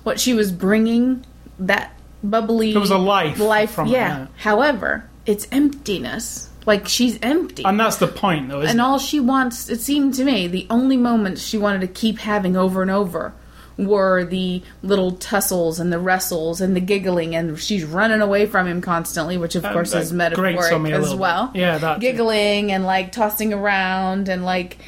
what 0.02 0.18
she 0.20 0.34
was 0.34 0.50
bringing. 0.52 1.24
That 1.58 1.92
bubbly. 2.22 2.72
It 2.74 2.78
was 2.78 2.90
a 2.90 2.98
life 2.98 3.38
Life, 3.38 3.70
from 3.72 3.88
her, 3.88 3.92
yeah. 3.94 4.18
yeah. 4.18 4.26
However, 4.38 5.08
it's 5.26 5.46
emptiness. 5.52 6.48
Like 6.66 6.88
she's 6.88 7.18
empty. 7.22 7.62
and 7.64 7.78
that's 7.78 7.96
the 7.96 8.06
point, 8.08 8.48
though. 8.48 8.60
Isn't 8.62 8.70
And 8.70 8.80
all 8.80 8.98
she 8.98 9.20
wants, 9.20 9.68
it 9.68 9.80
seemed 9.82 10.14
to 10.14 10.24
me, 10.24 10.46
the 10.48 10.66
only 10.70 10.96
moments 10.96 11.42
she 11.42 11.58
wanted 11.58 11.82
to 11.82 11.86
keep 11.88 12.20
having 12.20 12.56
over 12.56 12.80
and 12.80 12.90
over 12.90 13.34
were 13.76 14.24
the 14.24 14.62
little 14.82 15.12
tussles 15.12 15.80
and 15.80 15.92
the 15.92 15.98
wrestles 15.98 16.60
and 16.60 16.76
the 16.76 16.80
giggling, 16.80 17.34
and 17.34 17.58
she's 17.58 17.84
running 17.84 18.20
away 18.20 18.46
from 18.46 18.66
him 18.66 18.80
constantly, 18.80 19.36
which 19.36 19.54
of 19.54 19.64
course 19.64 19.94
is 19.94 20.12
metaphoric 20.12 20.80
me 20.80 20.92
as 20.92 21.02
little 21.02 21.16
bit. 21.16 21.20
well. 21.20 21.50
Yeah, 21.54 21.78
that 21.78 21.94
too. 21.94 22.00
giggling 22.00 22.72
and 22.72 22.84
like 22.84 23.12
tossing 23.12 23.52
around 23.52 24.28
and 24.28 24.44
like 24.44 24.78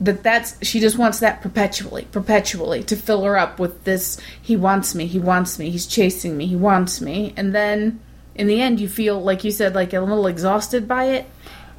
that 0.00 0.22
that's 0.22 0.64
she 0.66 0.80
just 0.80 0.98
wants 0.98 1.20
that 1.20 1.42
perpetually 1.42 2.08
perpetually 2.10 2.82
to 2.82 2.96
fill 2.96 3.22
her 3.22 3.38
up 3.38 3.60
with 3.60 3.84
this 3.84 4.20
he 4.40 4.56
wants 4.56 4.96
me 4.96 5.06
he 5.06 5.20
wants 5.20 5.60
me 5.60 5.70
he's 5.70 5.86
chasing 5.86 6.36
me 6.36 6.44
he 6.44 6.56
wants 6.56 7.00
me 7.00 7.32
and 7.36 7.54
then 7.54 8.00
in 8.34 8.48
the 8.48 8.60
end 8.60 8.80
you 8.80 8.88
feel 8.88 9.22
like 9.22 9.44
you 9.44 9.52
said 9.52 9.76
like 9.76 9.92
a 9.92 10.00
little 10.00 10.26
exhausted 10.26 10.88
by 10.88 11.04
it 11.04 11.26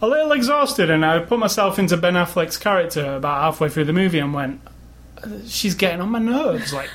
a 0.03 0.07
little 0.07 0.33
exhausted, 0.33 0.89
and 0.89 1.05
I 1.05 1.19
put 1.19 1.39
myself 1.39 1.79
into 1.79 1.95
Ben 1.95 2.15
Affleck's 2.15 2.57
character 2.57 3.15
about 3.15 3.41
halfway 3.41 3.69
through 3.69 3.85
the 3.85 3.93
movie 3.93 4.19
and 4.19 4.33
went, 4.33 4.59
"She's 5.47 5.75
getting 5.75 6.01
on 6.01 6.09
my 6.09 6.19
nerves. 6.19 6.73
Like, 6.73 6.89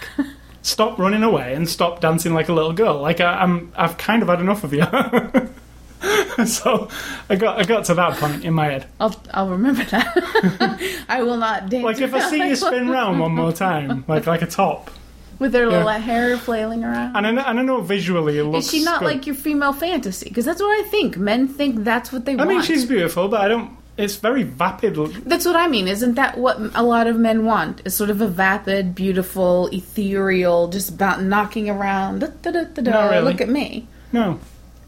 stop 0.62 0.98
running 0.98 1.22
away 1.22 1.54
and 1.54 1.68
stop 1.68 2.00
dancing 2.00 2.34
like 2.34 2.48
a 2.48 2.52
little 2.52 2.72
girl. 2.72 3.00
Like, 3.00 3.20
I, 3.20 3.40
I'm, 3.42 3.72
I've 3.76 3.96
kind 3.98 4.22
of 4.22 4.28
had 4.28 4.40
enough 4.40 4.64
of 4.64 4.72
you." 4.74 4.84
so, 6.46 6.88
I 7.28 7.36
got, 7.36 7.58
I 7.58 7.64
got 7.64 7.84
to 7.86 7.94
that 7.94 8.18
point 8.18 8.44
in 8.44 8.54
my 8.54 8.66
head. 8.66 8.86
i'll 9.00 9.20
i'll 9.32 9.48
remember 9.48 9.82
that 9.86 11.04
i 11.08 11.22
will 11.24 11.36
not 11.36 11.68
dance 11.68 11.82
Like, 11.84 12.00
if 12.00 12.14
I 12.14 12.20
see 12.30 12.48
you 12.48 12.54
spin 12.54 12.88
round 12.88 13.18
one 13.18 13.32
more 13.34 13.52
time, 13.52 14.04
like, 14.06 14.26
like 14.26 14.42
a 14.42 14.46
top, 14.46 14.92
with 15.40 15.52
her 15.54 15.66
little 15.66 15.84
Yeah. 15.90 15.98
hair 15.98 16.36
flailing 16.38 16.84
around 16.84 17.16
and 17.16 17.26
I, 17.26 17.30
know- 17.32 17.42
and 17.44 17.58
I 17.58 17.62
know 17.62 17.80
visually 17.80 18.38
it 18.38 18.44
looks. 18.44 18.66
is 18.66 18.70
she 18.70 18.84
not 18.84 19.00
good. 19.00 19.06
like 19.06 19.26
your 19.26 19.34
female 19.34 19.72
fantasy 19.72 20.28
because 20.28 20.44
that's 20.44 20.60
what 20.62 20.84
i 20.84 20.88
think 20.88 21.16
men 21.16 21.48
think 21.48 21.82
that's 21.84 22.12
what 22.12 22.24
they 22.24 22.32
I 22.34 22.36
want 22.36 22.50
I 22.50 22.52
mean, 22.54 22.62
she's 22.62 22.84
beautiful, 22.84 23.26
but 23.28 23.40
I 23.40 23.48
don't. 23.48 23.76
It's 23.98 24.14
very 24.16 24.44
vapid. 24.44 24.94
That's 25.26 25.44
what 25.44 25.56
I 25.56 25.66
mean. 25.66 25.88
Isn't 25.88 26.14
that 26.14 26.38
what 26.38 26.58
a 26.74 26.82
lot 26.84 27.06
of 27.08 27.16
men 27.16 27.44
want? 27.44 27.82
Is 27.84 27.94
sort 27.96 28.10
of 28.10 28.20
a 28.20 28.28
vapid, 28.28 28.94
beautiful, 28.94 29.68
ethereal, 29.72 30.68
just 30.68 30.88
about 30.88 31.20
knocking 31.22 31.68
around. 31.68 32.20
Da, 32.20 32.28
da, 32.42 32.50
da, 32.52 32.62
da, 32.64 32.82
da. 32.82 32.90
Not 32.92 33.10
really. 33.10 33.24
Look 33.24 33.40
at 33.40 33.48
me, 33.48 33.88
No, 34.12 34.38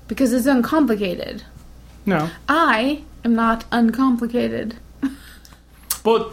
because 0.07 0.33
it's 0.33 0.46
uncomplicated. 0.46 1.42
no. 2.07 2.31
I 2.49 3.03
am 3.25 3.35
not 3.35 3.64
uncomplicated, 3.73 4.77
But 6.05 6.31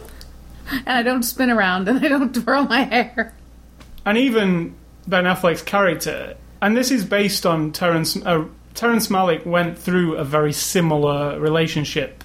and 0.70 0.88
I 0.88 1.02
don't 1.02 1.22
spin 1.24 1.50
around 1.50 1.88
and 1.88 1.98
I 2.04 2.08
don't 2.08 2.32
twirl 2.44 2.64
my 2.64 2.82
hair. 2.84 3.34
and 4.06 4.16
even 4.16 4.74
Ben 5.06 5.24
Affleck's 5.24 5.62
character, 5.62 6.36
and 6.62 6.76
this 6.76 6.90
is 6.90 7.04
based 7.04 7.44
on 7.44 7.72
Terrence. 7.72 8.16
Uh, 8.16 8.44
Terrence 8.74 9.08
Malick 9.08 9.44
went 9.44 9.76
through 9.76 10.14
a 10.16 10.24
very 10.24 10.52
similar 10.52 11.40
relationship. 11.40 12.17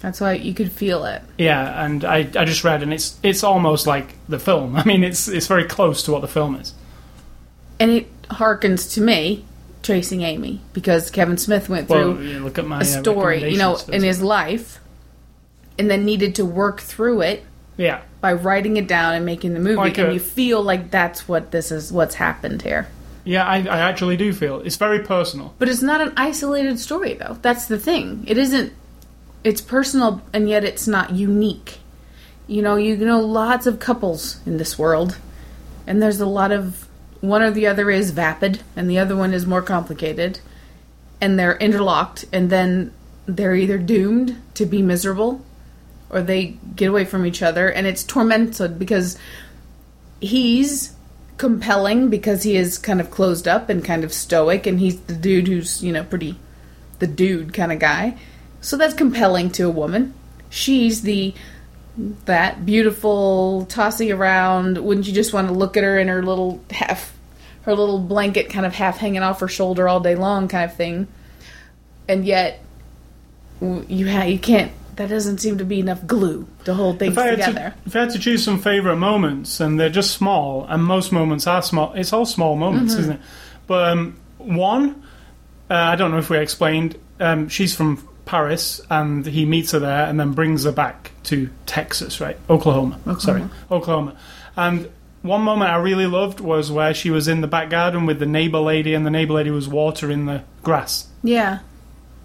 That's 0.00 0.20
why 0.20 0.32
you 0.34 0.54
could 0.54 0.72
feel 0.72 1.04
it. 1.04 1.22
Yeah, 1.36 1.84
and 1.84 2.04
I, 2.04 2.18
I 2.34 2.44
just 2.44 2.64
read, 2.64 2.82
and 2.82 2.92
it's 2.92 3.18
it's 3.22 3.44
almost 3.44 3.86
like 3.86 4.14
the 4.28 4.38
film. 4.38 4.76
I 4.80 4.84
mean, 4.84 5.04
it's 5.04 5.28
it's 5.28 5.46
very 5.46 5.64
close 5.64 6.02
to 6.04 6.12
what 6.12 6.22
the 6.22 6.28
film 6.28 6.54
is. 6.56 6.72
And 7.78 7.90
it 7.90 8.22
harkens 8.28 8.94
to 8.94 9.00
me, 9.00 9.44
Chasing 9.82 10.22
Amy, 10.22 10.60
because 10.72 11.10
Kevin 11.10 11.36
Smith 11.38 11.68
went 11.68 11.88
Well, 11.88 12.14
through 12.14 12.24
you 12.24 12.40
look 12.40 12.58
at 12.58 12.66
my 12.66 12.78
a 12.78 12.80
uh, 12.80 12.84
story, 12.84 13.50
you 13.50 13.58
know, 13.58 13.78
in 13.88 14.02
his 14.02 14.22
life, 14.22 14.80
and 15.78 15.90
then 15.90 16.04
needed 16.04 16.34
to 16.36 16.44
work 16.44 16.80
through 16.80 17.22
it 17.22 17.42
yeah, 17.76 18.02
by 18.20 18.32
writing 18.34 18.76
it 18.76 18.86
down 18.86 19.14
and 19.14 19.24
making 19.24 19.54
the 19.54 19.60
movie, 19.60 19.76
Like 19.76 19.98
and 19.98 20.08
a- 20.10 20.12
you 20.14 20.20
feel 20.20 20.62
like 20.62 20.90
that's 20.90 21.26
what 21.26 21.50
this 21.50 21.70
is, 21.72 21.90
what's 21.90 22.14
happened 22.16 22.60
here. 22.62 22.88
yeah. 23.24 23.44
I, 23.46 23.58
I 23.58 23.78
actually 23.80 24.18
do 24.18 24.32
feel 24.34 24.60
it's 24.60 24.76
very 24.76 25.00
personal. 25.00 25.54
But 25.58 25.68
it's 25.70 25.80
not 25.82 26.00
an 26.02 26.12
isolated 26.16 26.78
story, 26.78 27.14
though. 27.14 27.38
That's 27.40 27.66
the 27.66 27.78
thing. 27.78 28.24
It 28.26 28.36
isn't. 28.36 28.72
It's 29.42 29.60
personal, 29.60 30.22
and 30.32 30.48
yet 30.48 30.64
it's 30.64 30.86
not 30.86 31.12
unique. 31.12 31.78
You 32.46 32.62
know, 32.62 32.76
you 32.76 32.96
know 32.96 33.20
lots 33.20 33.66
of 33.66 33.78
couples 33.78 34.40
in 34.44 34.58
this 34.58 34.78
world, 34.78 35.18
and 35.86 36.02
there's 36.02 36.20
a 36.20 36.26
lot 36.26 36.52
of 36.52 36.88
one 37.20 37.42
or 37.42 37.50
the 37.50 37.66
other 37.66 37.90
is 37.90 38.10
vapid, 38.10 38.62
and 38.76 38.90
the 38.90 38.98
other 38.98 39.16
one 39.16 39.32
is 39.32 39.46
more 39.46 39.62
complicated, 39.62 40.40
and 41.20 41.38
they're 41.38 41.56
interlocked, 41.56 42.24
and 42.32 42.50
then 42.50 42.92
they're 43.26 43.54
either 43.54 43.78
doomed 43.78 44.40
to 44.54 44.66
be 44.66 44.82
miserable, 44.82 45.44
or 46.10 46.22
they 46.22 46.58
get 46.76 46.88
away 46.88 47.04
from 47.04 47.24
each 47.24 47.42
other, 47.42 47.70
and 47.70 47.86
it's 47.86 48.04
tormented 48.04 48.78
because 48.78 49.16
he's 50.20 50.94
compelling 51.40 52.10
because 52.10 52.42
he 52.42 52.54
is 52.54 52.76
kind 52.76 53.00
of 53.00 53.10
closed 53.10 53.48
up 53.48 53.70
and 53.70 53.82
kind 53.82 54.04
of 54.04 54.12
stoic 54.12 54.66
and 54.66 54.78
he's 54.78 55.00
the 55.02 55.14
dude 55.14 55.48
who's 55.48 55.82
you 55.82 55.90
know 55.90 56.04
pretty 56.04 56.38
the 56.98 57.06
dude 57.06 57.54
kind 57.54 57.72
of 57.72 57.78
guy 57.78 58.14
so 58.60 58.76
that's 58.76 58.94
compelling 58.94 59.50
to 59.50 59.62
a 59.64 59.70
woman 59.70 60.12
she's 60.48 61.02
the 61.02 61.32
that 62.24 62.64
beautiful 62.64 63.66
tossing 63.66 64.10
around 64.12 64.78
wouldn't 64.78 65.06
you 65.06 65.12
just 65.12 65.32
want 65.32 65.48
to 65.48 65.52
look 65.54 65.76
at 65.76 65.84
her 65.84 65.98
in 65.98 66.08
her 66.08 66.22
little 66.22 66.62
half 66.70 67.16
her 67.62 67.74
little 67.74 67.98
blanket 67.98 68.48
kind 68.48 68.64
of 68.64 68.72
half 68.74 68.98
hanging 68.98 69.22
off 69.22 69.40
her 69.40 69.48
shoulder 69.48 69.88
all 69.88 70.00
day 70.00 70.14
long 70.14 70.48
kind 70.48 70.70
of 70.70 70.76
thing 70.76 71.06
and 72.08 72.24
yet 72.24 72.60
you 73.60 74.10
ha- 74.10 74.24
you 74.24 74.38
can't 74.38 74.72
that 74.96 75.08
doesn't 75.08 75.38
seem 75.38 75.58
to 75.58 75.64
be 75.64 75.80
enough 75.80 76.06
glue 76.06 76.46
to 76.64 76.74
hold 76.74 76.98
things 76.98 77.12
If 77.12 77.18
I, 77.18 77.30
together 77.30 77.74
to, 77.74 77.74
if 77.86 77.96
I 77.96 78.00
had 78.00 78.10
to 78.10 78.18
choose 78.18 78.44
some 78.44 78.60
favorite 78.60 78.96
moments, 78.96 79.58
and 79.58 79.80
they're 79.80 79.88
just 79.88 80.10
small, 80.10 80.66
and 80.68 80.84
most 80.84 81.10
moments 81.10 81.46
are 81.46 81.62
small, 81.62 81.94
it's 81.94 82.12
all 82.12 82.26
small 82.26 82.54
moments, 82.54 82.92
Mm-hmm. 82.92 83.00
isn't 83.00 83.12
it? 83.14 83.20
But 83.66 83.88
um, 83.88 84.16
one, 84.36 85.02
uh, 85.70 85.74
I 85.74 85.96
don't 85.96 86.10
know 86.10 86.18
if 86.18 86.28
we 86.28 86.36
explained, 86.36 86.98
um, 87.18 87.48
she's 87.48 87.74
from 87.74 88.06
Paris, 88.30 88.80
and 88.88 89.26
he 89.26 89.44
meets 89.44 89.72
her 89.72 89.80
there, 89.80 90.06
and 90.06 90.20
then 90.20 90.32
brings 90.32 90.62
her 90.62 90.72
back 90.72 91.10
to 91.24 91.50
Texas, 91.66 92.20
right? 92.20 92.38
Oklahoma. 92.48 92.98
Sorry, 93.18 93.42
Oklahoma. 93.70 94.16
And 94.56 94.88
one 95.22 95.42
moment 95.42 95.70
I 95.70 95.76
really 95.76 96.06
loved 96.06 96.38
was 96.38 96.70
where 96.70 96.94
she 96.94 97.10
was 97.10 97.26
in 97.26 97.40
the 97.40 97.48
back 97.48 97.70
garden 97.70 98.06
with 98.06 98.20
the 98.20 98.26
neighbor 98.26 98.60
lady, 98.60 98.94
and 98.94 99.04
the 99.04 99.10
neighbor 99.10 99.34
lady 99.34 99.50
was 99.50 99.66
watering 99.66 100.26
the 100.26 100.44
grass 100.62 101.08
yeah 101.22 101.58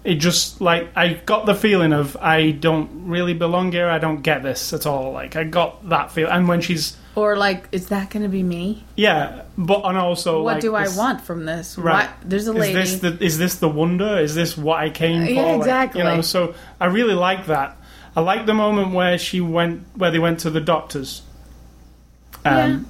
it 0.04 0.14
just 0.14 0.60
like 0.60 0.88
I 0.96 1.14
got 1.14 1.46
the 1.46 1.54
feeling 1.54 1.92
of 1.92 2.16
I 2.18 2.52
don't 2.52 3.08
really 3.08 3.34
belong 3.34 3.72
here. 3.72 3.88
I 3.88 3.98
don't 3.98 4.22
get 4.22 4.44
this 4.44 4.72
at 4.72 4.86
all. 4.86 5.10
Like 5.12 5.34
I 5.34 5.42
got 5.42 5.88
that 5.88 6.12
feel. 6.12 6.28
And 6.28 6.46
when 6.46 6.60
she's 6.60 6.96
Or 7.16 7.34
like, 7.36 7.66
is 7.72 7.86
that 7.88 8.10
going 8.10 8.22
to 8.24 8.28
be 8.28 8.42
me? 8.42 8.84
yeah, 8.94 9.42
but 9.56 9.80
and 9.86 9.96
also 9.98 10.42
what 10.42 10.54
like, 10.56 10.60
do 10.62 10.74
I 10.74 10.86
want 10.96 11.22
from 11.22 11.46
this? 11.46 11.76
Right. 11.78 12.08
What- 12.10 12.30
There's 12.30 12.46
a 12.46 12.52
lady. 12.52 12.78
Is 12.78 13.00
this 13.00 13.18
the 13.18 13.24
is 13.24 13.38
this 13.38 13.54
the 13.56 13.68
wonder? 13.68 14.18
Is 14.18 14.34
this 14.34 14.56
what 14.56 14.78
I 14.78 14.90
came 14.90 15.24
for? 15.26 15.32
Yeah, 15.32 15.42
Like, 15.42 15.56
exactly. 15.58 16.00
you 16.00 16.04
know, 16.04 16.20
so 16.20 16.54
I 16.78 16.86
really 16.86 17.14
like 17.14 17.46
that. 17.46 17.76
I 18.14 18.20
like 18.20 18.46
the 18.46 18.54
moment 18.54 18.92
where 18.92 19.16
she 19.18 19.40
went 19.40 19.84
where 19.96 20.10
they 20.10 20.18
went 20.18 20.40
to 20.40 20.50
the 20.50 20.60
doctors. 20.60 21.22
Um, 22.44 22.54
Yeah. 22.54 22.80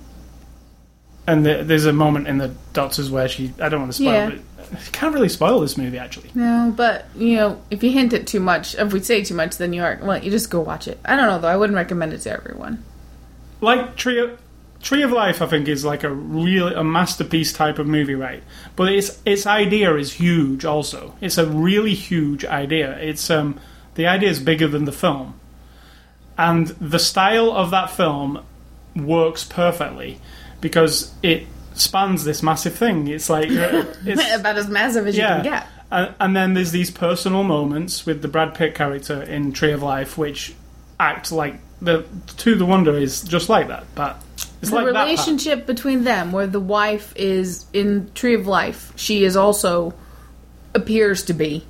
And 1.28 1.44
the, 1.44 1.64
there's 1.64 1.86
a 1.86 1.92
moment 1.92 2.28
in 2.28 2.38
the 2.38 2.54
doctors 2.72 3.10
where 3.10 3.26
she 3.28 3.52
I 3.60 3.68
don't 3.68 3.80
want 3.80 3.92
to 3.92 3.96
spoil 3.96 4.12
Yeah. 4.12 4.28
it. 4.28 4.40
You 4.72 4.90
can't 4.92 5.14
really 5.14 5.28
spoil 5.28 5.60
this 5.60 5.76
movie 5.78 5.98
actually. 5.98 6.30
no, 6.34 6.72
but 6.76 7.06
you 7.16 7.36
know, 7.36 7.60
if 7.70 7.84
you 7.84 7.90
hint 7.92 8.12
it 8.12 8.26
too 8.26 8.40
much, 8.40 8.74
if 8.74 8.92
we 8.92 9.00
say 9.00 9.22
too 9.22 9.34
much, 9.34 9.56
then 9.58 9.72
you 9.72 9.82
are 9.84 9.98
well. 10.02 10.22
You 10.22 10.30
just 10.32 10.50
go 10.50 10.60
watch 10.60 10.88
it. 10.88 10.98
I 11.04 11.14
don't 11.14 11.26
know 11.28 11.38
though. 11.38 11.48
I 11.48 11.56
wouldn't 11.56 11.76
recommend 11.76 12.12
it 12.12 12.18
to 12.22 12.32
everyone. 12.32 12.82
Like 13.60 13.96
Tree 13.96 14.18
of, 14.18 14.40
Tree 14.80 15.02
of 15.02 15.10
Life, 15.10 15.42
I 15.42 15.46
think 15.46 15.68
is 15.68 15.84
like 15.84 16.04
a 16.04 16.10
real 16.10 16.68
a 16.68 16.84
masterpiece 16.84 17.52
type 17.52 17.78
of 17.78 17.86
movie, 17.86 18.14
right? 18.14 18.42
But 18.76 18.92
its 18.92 19.20
its 19.24 19.46
idea 19.46 19.94
is 19.96 20.14
huge. 20.14 20.64
Also, 20.64 21.14
it's 21.20 21.38
a 21.38 21.46
really 21.46 21.94
huge 21.94 22.44
idea. 22.44 22.98
It's 22.98 23.30
um 23.30 23.58
the 23.94 24.06
idea 24.06 24.28
is 24.28 24.40
bigger 24.40 24.68
than 24.68 24.84
the 24.84 24.92
film, 24.92 25.40
and 26.38 26.68
the 26.68 26.98
style 26.98 27.50
of 27.50 27.70
that 27.70 27.90
film 27.90 28.44
works 28.94 29.44
perfectly 29.44 30.20
because 30.60 31.12
it 31.22 31.46
spans 31.74 32.24
this 32.24 32.42
massive 32.42 32.74
thing. 32.74 33.08
It's 33.08 33.28
like 33.28 33.50
uh, 33.50 33.84
it's, 34.06 34.34
About 34.34 34.56
as 34.56 34.68
massive 34.68 35.06
as 35.06 35.16
you 35.16 35.22
can 35.22 35.42
get. 35.42 35.66
And, 35.90 36.14
and 36.18 36.36
then 36.36 36.54
there's 36.54 36.72
these 36.72 36.90
personal 36.90 37.44
moments 37.44 38.06
with 38.06 38.22
the 38.22 38.28
Brad 38.28 38.54
Pitt 38.54 38.74
character 38.74 39.22
in 39.22 39.52
Tree 39.52 39.72
of 39.72 39.82
Life, 39.82 40.18
which 40.18 40.54
act 40.98 41.30
like 41.30 41.60
the 41.80 42.04
To 42.38 42.54
the 42.54 42.64
Wonder 42.66 42.96
is 42.96 43.22
just 43.22 43.48
like 43.48 43.68
that, 43.68 43.84
but 43.94 44.22
it's 44.60 44.70
the 44.70 44.76
like 44.76 44.86
that. 44.86 45.04
relationship 45.04 45.66
between 45.66 46.04
them, 46.04 46.32
where 46.32 46.46
the 46.46 46.60
wife 46.60 47.12
is 47.16 47.66
in 47.72 48.10
Tree 48.14 48.34
of 48.34 48.46
Life, 48.46 48.92
she 48.96 49.24
is 49.24 49.36
also 49.36 49.94
appears 50.74 51.22
to 51.24 51.32
be, 51.32 51.66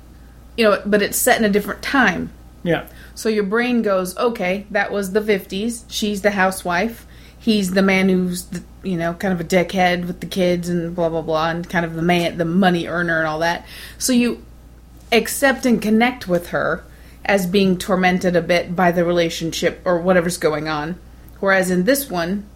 you 0.57 0.65
know, 0.65 0.81
but 0.85 1.01
it's 1.01 1.17
set 1.17 1.37
in 1.37 1.45
a 1.45 1.49
different 1.49 1.81
time. 1.81 2.31
Yeah, 2.63 2.87
So 3.15 3.29
your 3.29 3.45
brain 3.45 3.81
goes, 3.81 4.17
okay, 4.17 4.65
that 4.71 4.91
was 4.91 5.13
the 5.13 5.21
50s. 5.21 5.85
She's 5.87 6.21
the 6.21 6.31
housewife. 6.31 7.05
He's 7.39 7.71
the 7.71 7.81
man 7.81 8.09
who's, 8.09 8.43
the, 8.45 8.61
you 8.83 8.97
know, 8.97 9.13
kind 9.13 9.33
of 9.33 9.39
a 9.39 9.45
dickhead 9.45 10.05
with 10.05 10.19
the 10.19 10.25
kids 10.25 10.67
and 10.67 10.93
blah, 10.93 11.07
blah, 11.07 11.21
blah, 11.21 11.49
and 11.49 11.69
kind 11.69 11.85
of 11.85 11.93
the 11.93 12.01
man, 12.01 12.37
the 12.37 12.43
money 12.43 12.85
earner 12.87 13.19
and 13.19 13.27
all 13.27 13.39
that. 13.39 13.65
So 13.97 14.11
you 14.11 14.43
accept 15.13 15.65
and 15.65 15.81
connect 15.81 16.27
with 16.27 16.49
her 16.49 16.83
as 17.27 17.45
being 17.45 17.77
tormented 17.77 18.35
a 18.35 18.41
bit 18.41 18.75
by 18.75 18.91
the 18.91 19.03
relationship 19.03 19.81
or 19.85 19.99
whatever's 19.99 20.37
going 20.37 20.67
on. 20.67 20.99
Whereas 21.39 21.69
in 21.69 21.83
this 21.83 22.09
one, 22.09 22.47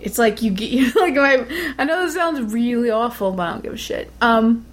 it's 0.00 0.18
like 0.18 0.42
you 0.42 0.50
get, 0.50 0.96
like, 0.96 1.16
I, 1.16 1.74
I 1.78 1.84
know 1.84 2.04
this 2.04 2.14
sounds 2.14 2.52
really 2.52 2.90
awful, 2.90 3.32
but 3.32 3.42
I 3.42 3.50
don't 3.52 3.62
give 3.62 3.74
a 3.74 3.76
shit. 3.76 4.10
Um, 4.20 4.64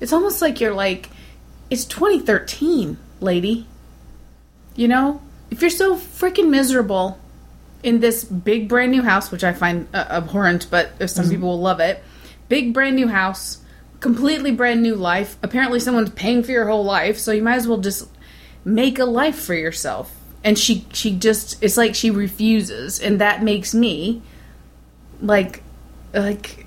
it's 0.00 0.12
almost 0.12 0.40
like 0.40 0.60
you're 0.60 0.74
like, 0.74 1.10
it's 1.68 1.84
2013, 1.84 2.96
lady. 3.20 3.66
You 4.76 4.88
know, 4.88 5.20
if 5.50 5.60
you're 5.60 5.70
so 5.70 5.96
freaking 5.96 6.50
miserable, 6.50 7.18
in 7.86 8.00
this 8.00 8.24
big 8.24 8.68
brand 8.68 8.90
new 8.90 9.02
house, 9.02 9.30
which 9.30 9.44
I 9.44 9.52
find 9.52 9.86
uh, 9.94 10.06
abhorrent, 10.10 10.66
but 10.70 11.08
some 11.08 11.30
people 11.30 11.50
will 11.50 11.60
love 11.60 11.78
it. 11.78 12.02
Big 12.48 12.74
brand 12.74 12.96
new 12.96 13.06
house, 13.06 13.58
completely 14.00 14.50
brand 14.50 14.82
new 14.82 14.96
life. 14.96 15.36
Apparently, 15.40 15.78
someone's 15.78 16.10
paying 16.10 16.42
for 16.42 16.50
your 16.50 16.66
whole 16.66 16.84
life, 16.84 17.16
so 17.16 17.30
you 17.30 17.42
might 17.42 17.54
as 17.54 17.68
well 17.68 17.78
just 17.78 18.08
make 18.66 18.98
a 18.98 19.04
life 19.06 19.38
for 19.40 19.54
yourself. 19.54 20.12
And 20.44 20.58
she, 20.58 20.84
she 20.92 21.16
just, 21.16 21.62
it's 21.62 21.76
like 21.78 21.94
she 21.94 22.10
refuses, 22.10 23.00
and 23.00 23.20
that 23.20 23.42
makes 23.42 23.74
me, 23.74 24.20
like, 25.20 25.62
like, 26.14 26.66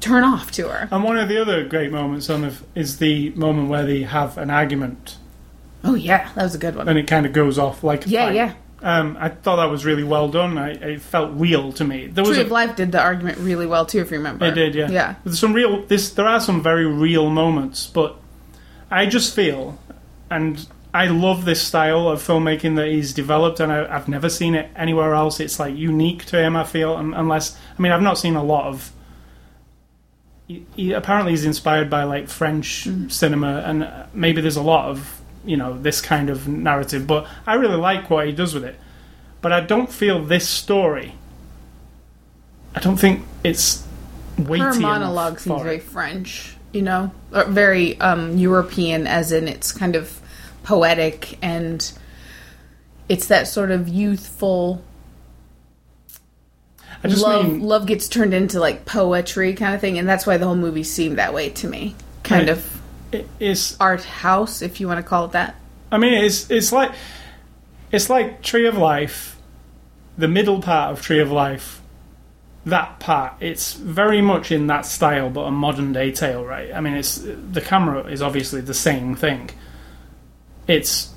turn 0.00 0.22
off 0.22 0.50
to 0.52 0.68
her. 0.68 0.88
And 0.92 1.02
one 1.02 1.16
of 1.18 1.28
the 1.28 1.40
other 1.40 1.64
great 1.66 1.90
moments 1.90 2.28
on 2.30 2.44
of 2.44 2.62
is 2.74 2.98
the 2.98 3.30
moment 3.30 3.68
where 3.68 3.84
they 3.86 4.02
have 4.02 4.36
an 4.38 4.50
argument 4.50 5.16
Oh 5.82 5.94
yeah, 5.94 6.30
that 6.34 6.42
was 6.42 6.54
a 6.54 6.58
good 6.58 6.76
one. 6.76 6.88
and 6.88 6.98
it 6.98 7.06
kind 7.06 7.24
of 7.24 7.32
goes 7.32 7.58
off 7.58 7.82
like 7.82 8.04
Yeah, 8.06 8.26
fight. 8.26 8.34
yeah. 8.34 8.52
Um, 8.82 9.16
I 9.18 9.30
thought 9.30 9.56
that 9.56 9.70
was 9.70 9.84
really 9.86 10.04
well 10.04 10.28
done. 10.28 10.56
I, 10.58 10.72
it 10.72 11.00
felt 11.00 11.32
real 11.34 11.72
to 11.72 11.84
me. 11.84 12.06
There 12.06 12.22
was 12.22 12.36
Tree 12.36 12.44
of 12.44 12.50
Life 12.50 12.76
did 12.76 12.92
the 12.92 13.00
argument 13.00 13.38
really 13.38 13.66
well 13.66 13.86
too, 13.86 14.00
if 14.00 14.10
you 14.10 14.18
remember. 14.18 14.44
It 14.46 14.52
did, 14.54 14.74
yeah. 14.74 14.90
Yeah. 14.90 15.14
There's 15.24 15.38
some 15.38 15.52
real. 15.54 15.84
This 15.86 16.10
there 16.10 16.26
are 16.26 16.40
some 16.40 16.62
very 16.62 16.86
real 16.86 17.28
moments, 17.30 17.86
but 17.86 18.16
I 18.90 19.06
just 19.06 19.34
feel, 19.34 19.78
and 20.30 20.66
I 20.92 21.06
love 21.06 21.44
this 21.44 21.62
style 21.62 22.08
of 22.08 22.20
filmmaking 22.20 22.76
that 22.76 22.88
he's 22.88 23.12
developed, 23.12 23.60
and 23.60 23.70
I, 23.70 23.94
I've 23.94 24.08
never 24.08 24.28
seen 24.28 24.54
it 24.54 24.70
anywhere 24.74 25.14
else. 25.14 25.38
It's 25.38 25.60
like 25.60 25.76
unique 25.76 26.24
to 26.26 26.42
him. 26.42 26.56
I 26.56 26.64
feel, 26.64 26.96
unless 26.96 27.56
I 27.78 27.82
mean, 27.82 27.92
I've 27.92 28.02
not 28.02 28.18
seen 28.18 28.34
a 28.34 28.42
lot 28.42 28.66
of. 28.66 28.92
He, 30.48 30.66
he, 30.74 30.92
apparently, 30.92 31.32
he's 31.32 31.44
inspired 31.44 31.88
by 31.88 32.02
like 32.02 32.28
French 32.28 32.88
cinema, 33.08 33.62
and 33.64 33.88
maybe 34.12 34.40
there's 34.40 34.56
a 34.56 34.62
lot 34.62 34.88
of 34.88 35.20
you 35.44 35.56
know 35.56 35.78
this 35.78 36.00
kind 36.00 36.28
of 36.28 36.48
narrative. 36.48 37.06
But 37.06 37.26
I 37.46 37.54
really 37.54 37.76
like 37.76 38.10
what 38.10 38.26
he 38.26 38.32
does 38.32 38.52
with 38.52 38.64
it. 38.64 38.78
But 39.40 39.52
I 39.52 39.60
don't 39.60 39.90
feel 39.90 40.22
this 40.22 40.48
story. 40.48 41.14
I 42.74 42.80
don't 42.80 42.96
think 42.96 43.24
it's 43.44 43.86
weighty 44.38 44.64
Her 44.64 44.74
monologue 44.74 45.38
seems 45.38 45.62
very. 45.62 45.78
French, 45.78 46.56
you 46.72 46.82
know, 46.82 47.12
or 47.32 47.44
very 47.44 47.98
um, 48.00 48.36
European, 48.38 49.06
as 49.06 49.30
in 49.30 49.46
it's 49.46 49.70
kind 49.70 49.94
of 49.94 50.19
poetic 50.62 51.38
and 51.42 51.92
it's 53.08 53.26
that 53.26 53.48
sort 53.48 53.70
of 53.70 53.88
youthful 53.88 54.82
I 57.02 57.08
just 57.08 57.22
love. 57.22 57.46
mean 57.46 57.60
love 57.62 57.86
gets 57.86 58.08
turned 58.08 58.34
into 58.34 58.60
like 58.60 58.84
poetry 58.84 59.54
kind 59.54 59.74
of 59.74 59.80
thing, 59.80 59.98
and 59.98 60.08
that's 60.08 60.26
why 60.26 60.36
the 60.36 60.44
whole 60.46 60.56
movie 60.56 60.82
seemed 60.84 61.18
that 61.18 61.32
way 61.32 61.48
to 61.50 61.68
me. 61.68 61.94
Kind 62.22 62.48
Right. 62.48 62.56
of 62.58 62.80
it- 63.12 63.28
it's 63.40 63.76
art 63.80 64.04
house, 64.04 64.62
if 64.62 64.80
you 64.80 64.86
want 64.86 64.98
to 64.98 65.02
call 65.02 65.24
it 65.26 65.32
that. 65.32 65.54
I 65.90 65.98
mean, 65.98 66.12
it's 66.24 66.50
it's 66.50 66.72
like 66.72 66.92
it's 67.90 68.10
like 68.10 68.42
Tree 68.42 68.66
of 68.66 68.76
Life, 68.76 69.36
the 70.18 70.28
middle 70.28 70.60
part 70.60 70.92
of 70.92 71.02
Tree 71.02 71.20
of 71.20 71.30
Life. 71.32 71.80
That 72.66 73.00
part, 73.00 73.32
it's 73.40 73.72
very 73.72 74.20
much 74.20 74.52
in 74.52 74.66
that 74.66 74.84
style, 74.84 75.30
but 75.30 75.42
a 75.46 75.50
modern 75.50 75.94
day 75.94 76.12
tale, 76.12 76.44
right? 76.44 76.70
I 76.74 76.80
mean, 76.82 76.92
it's 76.94 77.18
the 77.24 77.62
camera 77.62 78.04
is 78.04 78.20
obviously 78.20 78.60
the 78.60 78.74
same 78.74 79.14
thing. 79.14 79.48
It's 80.66 81.10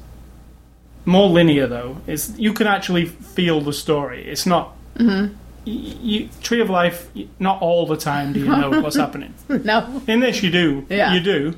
more 1.05 1.29
linear 1.29 1.67
though. 1.67 1.97
It's 2.07 2.37
you 2.37 2.53
can 2.53 2.67
actually 2.67 3.05
feel 3.05 3.61
the 3.61 3.73
story. 3.73 4.25
It's 4.25 4.45
not. 4.45 4.75
Mm-hmm. 4.97 5.33
y- 5.65 5.95
You, 6.01 6.29
Tree 6.41 6.61
of 6.61 6.69
Life, 6.69 7.09
not 7.39 7.61
all 7.61 7.85
the 7.85 7.97
time 7.97 8.33
do 8.33 8.39
you 8.39 8.45
know 8.47 8.69
what's 8.81 8.95
happening. 8.95 9.33
no, 9.49 10.01
In 10.07 10.19
this, 10.19 10.41
you 10.43 10.51
do. 10.51 10.85
Yeah. 10.89 11.13
You 11.13 11.19
do. 11.19 11.53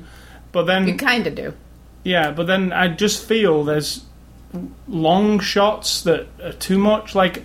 But 0.52 0.64
then 0.64 0.88
you 0.88 0.96
kind 0.96 1.26
of 1.26 1.34
do. 1.34 1.52
yeah, 2.04 2.30
but 2.32 2.46
then 2.46 2.72
I 2.72 2.88
just 2.88 3.24
feel 3.26 3.62
there's 3.64 4.04
long 4.88 5.38
shots 5.40 6.02
that 6.04 6.26
are 6.42 6.52
too 6.52 6.78
much. 6.78 7.14
Like, 7.14 7.44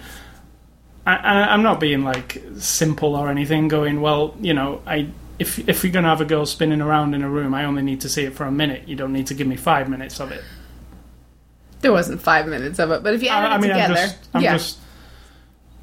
I, 1.06 1.16
I, 1.16 1.54
I'm 1.54 1.62
not 1.64 1.80
being 1.80 2.04
like 2.04 2.42
simple 2.58 3.16
or 3.16 3.30
anything. 3.30 3.68
Going 3.68 4.00
well, 4.02 4.34
you 4.40 4.54
know, 4.54 4.82
I 4.88 5.08
if 5.42 5.68
if 5.68 5.84
you're 5.84 5.92
gonna 5.92 6.08
have 6.08 6.22
a 6.22 6.26
girl 6.26 6.46
spinning 6.46 6.82
around 6.82 7.16
in 7.16 7.24
a 7.24 7.30
room, 7.30 7.56
I 7.56 7.66
only 7.66 7.82
need 7.82 8.02
to 8.02 8.10
see 8.10 8.24
it 8.24 8.36
for 8.36 8.46
a 8.46 8.52
minute. 8.52 8.88
You 8.88 8.96
don't 8.96 9.12
need 9.12 9.28
to 9.28 9.34
give 9.34 9.48
me 9.48 9.56
five 9.56 9.90
minutes 9.90 10.20
of 10.20 10.32
it. 10.32 10.44
There 11.82 11.92
wasn't 11.92 12.22
five 12.22 12.48
minutes 12.48 12.78
of 12.78 12.92
it, 12.92 13.02
but 13.02 13.16
if 13.16 13.24
you 13.24 13.30
add 13.30 13.46
I, 13.46 13.56
I 13.56 13.58
mean, 13.58 13.72
together, 13.72 13.96
I'm 13.96 13.98
just, 13.98 14.30
I'm 14.36 14.42
yeah, 14.44 14.54
just, 14.54 14.78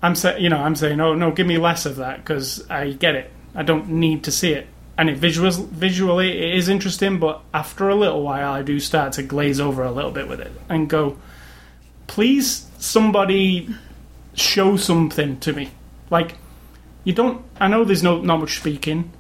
I'm 0.01 0.15
saying, 0.15 0.45
you 0.45 0.49
know, 0.49 0.59
I'm 0.59 0.77
saying, 0.77 1.01
oh 1.01 1.15
no, 1.15 1.33
give 1.33 1.49
me 1.49 1.59
less 1.59 1.87
of 1.87 1.97
that 1.97 2.19
because 2.19 2.71
I 2.71 2.93
get 2.93 3.17
it. 3.17 3.33
I 3.53 3.65
don't 3.65 3.89
need 3.89 4.23
to 4.25 4.31
see 4.31 4.53
it. 4.53 4.69
And 4.97 5.11
it 5.11 5.21
visuals, 5.21 5.65
visually, 5.67 6.39
it 6.39 6.55
is 6.55 6.69
interesting, 6.69 7.19
but 7.19 7.43
after 7.53 7.89
a 7.89 7.97
little 7.97 8.23
while, 8.23 8.53
I 8.53 8.63
do 8.63 8.79
start 8.79 9.13
to 9.15 9.25
glaze 9.25 9.59
over 9.59 9.83
a 9.83 9.91
little 9.91 10.11
bit 10.13 10.29
with 10.29 10.41
it 10.41 10.53
and 10.69 10.89
go, 10.89 11.17
please, 12.07 12.67
somebody 12.79 13.69
show 14.35 14.77
something 14.77 15.41
to 15.41 15.53
me. 15.53 15.71
Like, 16.11 16.37
you 17.03 17.13
don't. 17.13 17.45
I 17.61 17.67
know 17.67 17.85
there's 17.85 18.05
no 18.05 18.21
not 18.21 18.39
much 18.39 18.59
speaking. 18.59 19.11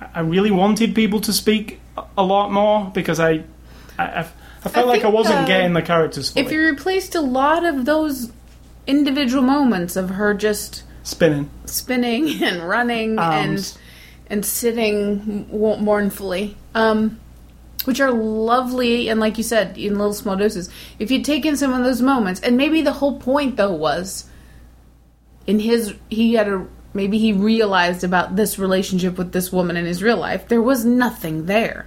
I- 0.00 0.08
I 0.16 0.20
really 0.20 0.50
wanted 0.50 0.94
people 0.94 1.20
to 1.20 1.32
speak 1.32 1.80
a- 2.16 2.22
lot 2.24 2.50
more 2.52 2.90
because 2.94 3.20
I, 3.20 3.44
I, 3.98 4.04
I 4.04 4.26
I 4.64 4.68
felt 4.68 4.88
like 4.88 5.04
I 5.04 5.08
wasn't 5.08 5.38
uh, 5.40 5.46
getting 5.46 5.72
the 5.72 5.82
characters 5.82 6.30
fully. 6.30 6.44
if 6.44 6.52
you 6.52 6.60
replaced 6.60 7.14
a 7.14 7.20
lot 7.20 7.64
of 7.64 7.84
those 7.86 8.30
individual 8.86 9.42
moments 9.42 9.96
of 9.96 10.10
her 10.10 10.34
just 10.34 10.82
spinning. 11.02 11.48
spinning 11.66 12.42
and 12.42 12.68
running 12.68 13.18
Arms. 13.18 13.72
and 13.72 13.80
and 14.32 14.44
sitting 14.46 15.46
mournfully, 15.50 16.56
um, 16.74 17.18
which 17.84 18.00
are 18.00 18.10
lovely 18.12 19.08
and 19.08 19.18
like 19.18 19.36
you 19.38 19.42
said 19.44 19.76
in 19.78 19.96
little 19.98 20.12
small 20.12 20.36
doses. 20.36 20.68
If 20.98 21.10
you'd 21.10 21.24
taken 21.24 21.56
some 21.56 21.72
of 21.72 21.82
those 21.84 22.00
moments, 22.02 22.40
and 22.40 22.56
maybe 22.56 22.80
the 22.82 22.92
whole 22.92 23.18
point 23.18 23.56
though 23.56 23.72
was 23.72 24.28
in 25.46 25.58
his 25.58 25.94
he 26.10 26.34
had 26.34 26.48
a 26.48 26.66
maybe 26.94 27.18
he 27.18 27.32
realized 27.32 28.04
about 28.04 28.36
this 28.36 28.58
relationship 28.58 29.16
with 29.18 29.32
this 29.32 29.52
woman 29.52 29.76
in 29.76 29.84
his 29.84 30.02
real 30.02 30.16
life. 30.16 30.48
There 30.48 30.62
was 30.62 30.84
nothing 30.84 31.46
there. 31.46 31.86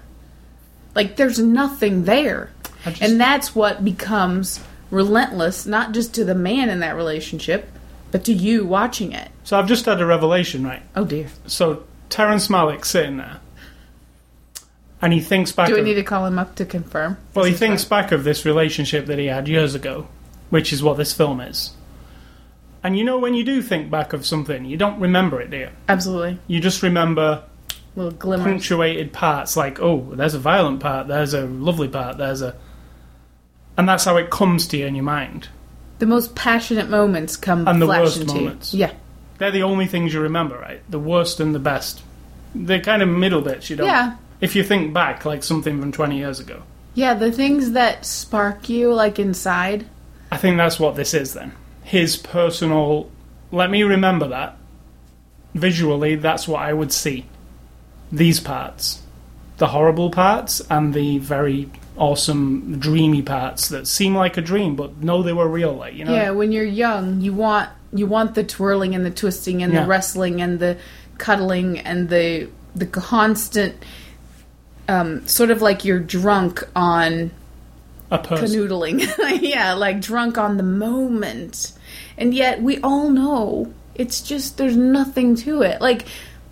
Like 0.96 1.16
there's 1.16 1.40
nothing 1.40 2.06
there. 2.06 2.52
Just- 2.86 3.02
and 3.02 3.20
that's 3.20 3.56
what 3.56 3.84
becomes 3.84 4.60
relentless, 4.92 5.66
not 5.66 5.94
just 5.94 6.14
to 6.16 6.26
the 6.26 6.36
man 6.36 6.70
in 6.70 6.80
that 6.80 6.96
relationship, 6.96 7.70
but 8.12 8.24
to 8.26 8.34
you 8.34 8.66
watching 8.66 9.12
it. 9.12 9.30
So 9.44 9.58
I've 9.58 9.68
just 9.68 9.86
had 9.86 10.00
a 10.00 10.06
revelation, 10.06 10.64
right? 10.64 10.84
Oh 10.96 11.06
dear. 11.06 11.28
So 11.48 11.84
Terrence 12.10 12.48
Malick's 12.48 12.90
sitting 12.90 13.18
there, 13.18 13.40
and 15.02 15.12
he 15.12 15.20
thinks 15.20 15.52
back. 15.52 15.68
Do 15.68 15.74
we 15.74 15.80
of, 15.80 15.86
need 15.86 15.96
to 15.96 16.04
call 16.04 16.26
him 16.26 16.38
up 16.38 16.56
to 16.56 16.66
confirm? 16.66 17.18
well, 17.34 17.46
he 17.46 17.54
thinks 17.54 17.84
right. 17.84 17.90
back 17.90 18.12
of 18.12 18.24
this 18.24 18.46
relationship 18.46 19.08
that 19.08 19.18
he 19.18 19.26
had 19.26 19.48
years 19.48 19.74
ago, 19.74 20.08
which 20.50 20.72
is 20.72 20.84
what 20.84 20.98
this 20.98 21.12
film 21.12 21.42
is. 21.42 21.72
And 22.84 22.98
you 22.98 23.04
know, 23.04 23.18
when 23.18 23.34
you 23.34 23.44
do 23.44 23.62
think 23.62 23.90
back 23.90 24.14
of 24.14 24.26
something, 24.26 24.66
you 24.66 24.76
don't 24.76 25.00
remember 25.00 25.40
it, 25.40 25.50
do 25.50 25.58
you? 25.58 25.70
Absolutely. 25.88 26.38
You 26.48 26.60
just 26.60 26.84
remember 26.84 27.44
Little 27.96 28.12
glimmers. 28.12 28.46
punctuated 28.46 29.14
parts, 29.14 29.56
like 29.56 29.80
oh, 29.80 30.12
there's 30.14 30.34
a 30.34 30.40
violent 30.40 30.80
part, 30.80 31.08
there's 31.08 31.34
a 31.34 31.46
lovely 31.46 31.88
part, 31.88 32.18
there's 32.18 32.42
a, 32.42 32.56
and 33.78 33.88
that's 33.88 34.04
how 34.04 34.18
it 34.18 34.30
comes 34.30 34.68
to 34.68 34.78
you 34.78 34.86
in 34.86 34.96
your 34.96 35.04
mind. 35.06 35.48
The 36.00 36.06
most 36.06 36.36
passionate 36.36 36.90
moments 36.90 37.38
come 37.38 37.68
And 37.68 37.82
the 37.82 37.88
worst 37.88 38.26
moments. 38.28 38.74
You. 38.74 38.82
Yeah. 38.82 38.94
They're 39.38 39.52
the 39.52 39.64
only 39.64 39.88
things 39.88 40.14
you 40.14 40.22
remember, 40.22 40.58
right? 40.58 40.82
The 40.90 41.00
worst 41.00 41.40
and 41.40 41.56
the 41.56 41.60
best. 41.60 42.02
The 42.54 42.80
kind 42.80 43.02
of 43.02 43.10
middle 43.10 43.42
bits 43.42 43.70
you 43.70 43.78
don't. 43.78 43.88
Yeah. 43.88 44.18
If 44.42 44.56
you 44.56 44.64
think 44.64 44.94
back, 44.94 45.26
like 45.26 45.44
something 45.44 45.80
from 45.80 45.92
20 45.92 46.18
years 46.18 46.40
ago. 46.40 46.64
Yeah, 46.94 47.14
the 47.14 47.32
things 47.32 47.72
that 47.72 48.06
spark 48.06 48.70
you 48.70 48.94
like 48.94 49.18
inside. 49.18 49.86
I 50.32 50.38
think 50.38 50.58
that's 50.58 50.80
what 50.80 50.96
this 50.96 51.14
is 51.14 51.34
then. 51.34 51.54
His 51.84 52.18
personal. 52.18 53.10
Let 53.52 53.70
me 53.70 53.84
remember 53.84 54.28
that. 54.30 54.58
Visually, 55.54 56.16
that's 56.16 56.48
what 56.48 56.62
I 56.62 56.74
would 56.74 56.92
see. 56.92 57.26
These 58.12 58.40
parts. 58.40 59.02
The 59.58 59.68
horrible 59.68 60.10
parts 60.10 60.62
and 60.70 60.94
the 60.94 61.20
very 61.20 61.70
awesome, 61.96 62.80
dreamy 62.80 63.22
parts 63.22 63.70
that 63.70 63.86
seem 63.88 64.16
like 64.16 64.36
a 64.38 64.42
dream, 64.42 64.76
but 64.76 64.98
know 65.04 65.22
they 65.22 65.34
were 65.34 65.48
real. 65.48 65.74
Like, 65.74 65.94
you 65.94 66.06
know? 66.06 66.14
Yeah, 66.14 66.32
when 66.32 66.52
you're 66.52 66.64
young, 66.66 67.22
you 67.22 67.34
want 67.34 67.70
you 67.96 68.08
want 68.08 68.34
the 68.34 68.44
twirling 68.44 68.96
and 68.96 69.06
the 69.06 69.12
twisting 69.12 69.62
and 69.62 69.72
Yeah. 69.72 69.82
the 69.84 69.88
wrestling 69.88 70.42
and 70.42 70.60
the 70.60 70.78
cuddling 71.20 71.78
and 71.80 72.10
the 72.10 72.50
the 72.76 72.88
constant 72.88 73.76
um, 74.88 75.26
sort 75.28 75.52
of 75.52 75.62
like 75.62 75.86
you're 75.86 76.00
drunk 76.00 76.64
on. 76.76 77.32
Canoodling. 78.20 79.02
yeah, 79.42 79.74
like 79.74 80.02
drunk 80.02 80.38
on 80.38 80.58
the 80.58 80.64
moment. 80.64 81.74
And 82.18 82.34
yet 82.34 82.62
we 82.62 82.80
all 82.80 83.10
know 83.10 83.74
it's 83.96 84.22
just 84.22 84.58
there's 84.58 84.78
nothing 84.78 85.36
to 85.38 85.62
it. 85.62 85.82
Like 85.82 86.06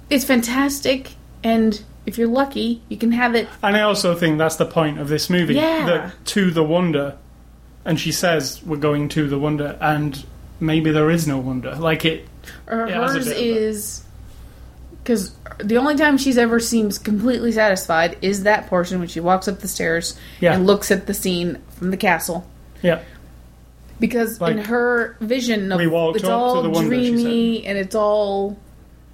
it's 0.10 0.26
fantastic 0.26 1.12
and 1.44 1.82
if 2.06 2.18
you're 2.18 2.28
lucky, 2.28 2.82
you 2.90 2.98
can 2.98 3.12
have 3.12 3.36
it 3.36 3.48
And 3.62 3.78
I 3.78 3.82
also 3.82 4.16
think 4.16 4.38
that's 4.38 4.56
the 4.56 4.66
point 4.66 5.00
of 5.00 5.08
this 5.08 5.30
movie. 5.30 5.56
Yeah. 5.56 5.86
That 5.86 6.26
to 6.28 6.52
the 6.52 6.64
wonder, 6.64 7.18
and 7.86 8.00
she 8.00 8.12
says 8.12 8.62
we're 8.64 8.78
going 8.78 9.10
to 9.10 9.28
the 9.28 9.38
wonder, 9.38 9.78
and 9.80 10.24
maybe 10.60 10.92
there 10.92 11.10
is 11.10 11.28
no 11.28 11.38
wonder. 11.38 11.76
Like 11.76 12.06
it, 12.06 12.28
or 12.68 12.88
It 12.88 12.96
hers 12.96 13.26
that. 13.26 13.38
is 13.38 14.04
because 15.04 15.34
the 15.64 15.78
only 15.78 15.96
time 15.96 16.18
she's 16.18 16.38
ever 16.38 16.60
seems 16.60 16.98
completely 16.98 17.52
satisfied 17.52 18.18
is 18.22 18.44
that 18.44 18.68
portion 18.68 19.00
when 19.00 19.08
she 19.08 19.20
walks 19.20 19.48
up 19.48 19.60
the 19.60 19.68
stairs 19.68 20.18
Yeah. 20.40 20.54
and 20.54 20.66
looks 20.68 20.92
at 20.92 21.08
the 21.08 21.14
scene 21.14 21.62
from 21.72 21.92
the 21.92 21.98
castle. 21.98 22.48
yeah, 22.82 23.02
Because 24.00 24.40
in 24.42 24.58
her 24.60 25.16
vision 25.20 25.72
of 25.72 25.80
we 25.80 25.88
walked 25.88 26.18
it's 26.18 26.26
all 26.30 26.62
the 26.64 26.70
wonder, 26.70 26.96
she 26.96 27.10
dreamy 27.12 27.66
and 27.66 27.78
it's 27.78 27.96
all 27.96 28.58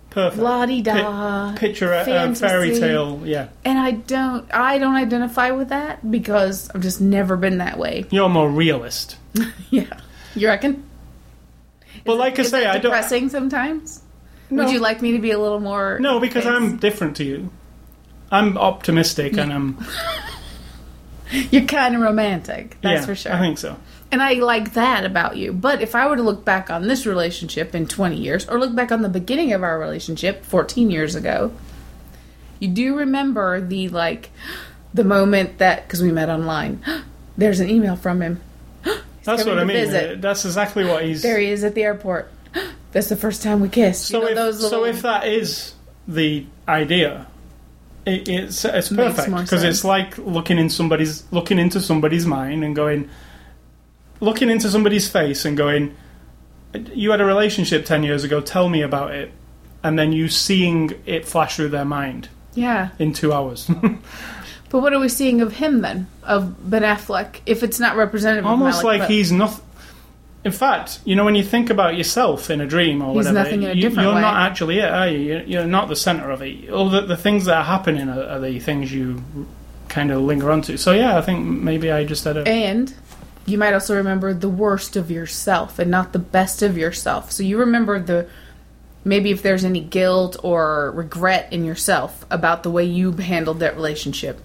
Perfect. 0.10 0.41
la 0.41 0.65
di 0.65 0.82
da. 0.82 1.54
Picture 1.56 1.93
uh, 1.93 2.04
uh, 2.06 2.12
a, 2.28 2.32
a 2.32 2.36
fairy 2.36 2.80
tale. 2.80 3.21
Yeah, 3.26 3.50
And 3.65 3.78
I 3.78 3.91
don't 3.91 4.45
I 4.54 4.78
don't 4.78 4.95
identify 4.95 5.52
with 5.52 5.69
that 5.69 6.10
because 6.10 6.69
I've 6.73 6.82
just 6.82 7.02
never 7.02 7.36
been 7.38 7.58
that 7.60 7.78
way. 7.78 8.06
you're 8.10 8.30
more 8.30 8.50
realist. 8.50 9.17
Yeah. 9.69 10.00
You 10.36 10.47
reckon? 10.47 10.84
But 12.06 12.17
like 12.17 12.39
I 12.39 12.43
say, 12.43 12.65
I 12.65 12.73
don't. 12.73 12.84
depressing 12.84 13.30
sometimes? 13.30 14.02
No. 14.49 14.63
Would 14.63 14.73
you 14.73 14.79
like 14.79 15.01
me 15.01 15.12
to 15.13 15.19
be 15.19 15.31
a 15.31 15.39
little 15.39 15.60
more 15.60 15.99
No, 15.99 16.19
because? 16.19 16.45
I'm 16.45 16.77
different 16.77 17.17
to 17.17 17.23
you. 17.23 17.51
I'm 18.31 18.57
optimistic 18.57 19.38
and 19.38 19.51
I'm. 19.53 19.86
You're 21.51 21.65
kind 21.65 21.95
of 21.95 22.01
romantic. 22.01 22.77
That's 22.81 23.01
yeah, 23.01 23.05
for 23.05 23.15
sure. 23.15 23.33
I 23.33 23.39
think 23.39 23.57
so. 23.57 23.77
And 24.12 24.21
I 24.21 24.33
like 24.33 24.73
that 24.73 25.05
about 25.05 25.36
you. 25.36 25.51
But 25.51 25.81
if 25.81 25.93
I 25.93 26.07
were 26.07 26.15
to 26.15 26.23
look 26.23 26.45
back 26.45 26.69
on 26.69 26.88
this 26.88 27.05
relationship 27.05 27.75
in 27.75 27.88
20 27.88 28.15
years, 28.15 28.47
or 28.47 28.60
look 28.60 28.73
back 28.73 28.91
on 28.91 29.01
the 29.01 29.10
beginning 29.10 29.51
of 29.51 29.63
our 29.63 29.77
relationship 29.77 30.45
14 30.45 30.89
years 30.89 31.15
ago, 31.15 31.51
you 32.60 32.69
do 32.69 32.95
remember 32.95 33.60
the, 33.60 33.89
like, 33.89 34.29
the 34.93 35.03
moment 35.03 35.57
that, 35.57 35.86
because 35.86 36.01
we 36.01 36.12
met 36.12 36.29
online, 36.29 36.81
there's 37.38 37.60
an 37.60 37.69
email 37.69 37.95
from 37.95 38.21
him. 38.21 38.41
That's 39.23 39.43
what 39.43 39.60
I 39.60 39.65
mean. 39.65 39.75
visit. 39.75 40.21
That's 40.21 40.45
exactly 40.45 40.86
what 40.86 41.03
he's. 41.03 41.21
There 41.21 41.38
he 41.38 41.47
is 41.47 41.65
at 41.65 41.75
the 41.75 41.83
airport. 41.83 42.31
That's 42.91 43.10
the 43.10 43.15
first 43.17 43.43
time 43.43 43.60
we 43.60 43.69
kissed. 43.69 44.06
so 44.08 44.19
you 44.19 44.23
know, 44.23 44.30
if 44.30 44.36
those 44.60 44.69
so 44.69 44.86
if 44.86 45.02
that 45.02 45.28
is 45.28 45.73
the 46.08 46.45
idea, 46.67 47.28
it, 48.06 48.28
it's 48.28 48.65
it's 48.65 48.89
perfect 48.89 49.30
because 49.36 49.63
it's 49.63 49.84
like 49.84 50.17
looking 50.17 50.58
in 50.58 50.69
somebody's 50.69 51.23
looking 51.32 51.60
into 51.60 51.80
somebody's 51.82 52.26
mind 52.26 52.63
and 52.63 52.76
going, 52.76 53.10
looking 54.19 54.50
into 54.50 54.69
somebody's 54.69 55.10
face 55.10 55.45
and 55.45 55.58
going, 55.58 55.95
you 56.93 57.12
had 57.12 57.21
a 57.21 57.26
relationship 57.26 57.86
ten 57.86 58.04
years 58.04 58.23
ago. 58.23 58.41
Tell 58.41 58.69
me 58.69 58.82
about 58.82 59.12
it, 59.12 59.32
and 59.84 59.97
then 60.00 60.12
you 60.13 60.30
seeing 60.30 60.93
it 61.06 61.26
flash 61.28 61.56
through 61.58 61.69
their 61.69 61.86
mind 61.86 62.30
Yeah. 62.56 62.89
in 63.00 63.13
two 63.13 63.34
hours. 63.34 63.69
But 64.69 64.82
what 64.82 64.91
are 64.91 65.00
we 65.00 65.08
seeing 65.08 65.39
of 65.39 65.54
him 65.54 65.80
then? 65.80 66.08
Of 66.23 66.69
Ben 66.69 66.82
Affleck? 66.82 67.39
If 67.45 67.63
it's 67.63 67.80
not 67.80 67.95
representative 67.95 68.45
Almost 68.45 68.80
of 68.80 68.84
like 68.84 69.04
Malick, 69.04 69.08
he's 69.08 69.32
not. 69.32 69.62
In 70.47 70.53
fact, 70.53 71.01
you 71.03 71.17
know, 71.17 71.25
when 71.25 71.36
you 71.36 71.43
think 71.43 71.69
about 71.69 71.97
yourself 71.97 72.49
in 72.49 72.62
a 72.62 72.65
dream 72.65 73.01
or 73.01 73.13
He's 73.13 73.25
whatever, 73.25 73.53
you, 73.53 73.73
you're 73.73 73.91
way. 73.91 74.21
not 74.21 74.38
actually 74.38 74.79
it, 74.79 74.89
are 74.89 75.10
you? 75.10 75.19
You're, 75.19 75.41
you're 75.41 75.65
not 75.65 75.89
the 75.89 75.95
center 75.95 76.31
of 76.31 76.41
it. 76.41 76.69
All 76.69 76.89
the, 76.89 77.01
the 77.01 77.17
things 77.17 77.43
that 77.45 77.57
are 77.57 77.65
happening 77.65 78.07
are, 78.07 78.23
are 78.23 78.39
the 78.39 78.57
things 78.60 78.93
you 78.93 79.23
kind 79.89 80.10
of 80.10 80.21
linger 80.21 80.49
onto. 80.49 80.77
So 80.77 80.93
yeah, 80.93 81.17
I 81.17 81.21
think 81.21 81.45
maybe 81.45 81.91
I 81.91 82.05
just 82.05 82.23
had 82.23 82.38
a. 82.38 82.47
And 82.47 82.95
you 83.45 83.57
might 83.57 83.73
also 83.73 83.93
remember 83.97 84.33
the 84.33 84.47
worst 84.47 84.95
of 84.95 85.12
yourself 85.12 85.79
and 85.79 85.91
not 85.91 86.13
the 86.13 86.19
best 86.19 86.62
of 86.62 86.77
yourself. 86.77 87.33
So 87.33 87.43
you 87.43 87.57
remember 87.57 87.99
the 87.99 88.29
maybe 89.03 89.31
if 89.31 89.41
there's 89.41 89.65
any 89.65 89.81
guilt 89.81 90.38
or 90.43 90.91
regret 90.91 91.51
in 91.51 91.65
yourself 91.65 92.25
about 92.31 92.63
the 92.63 92.71
way 92.71 92.86
you 92.86 93.12
handled 93.12 93.60
that 93.60 93.75
relationship. 93.75 94.39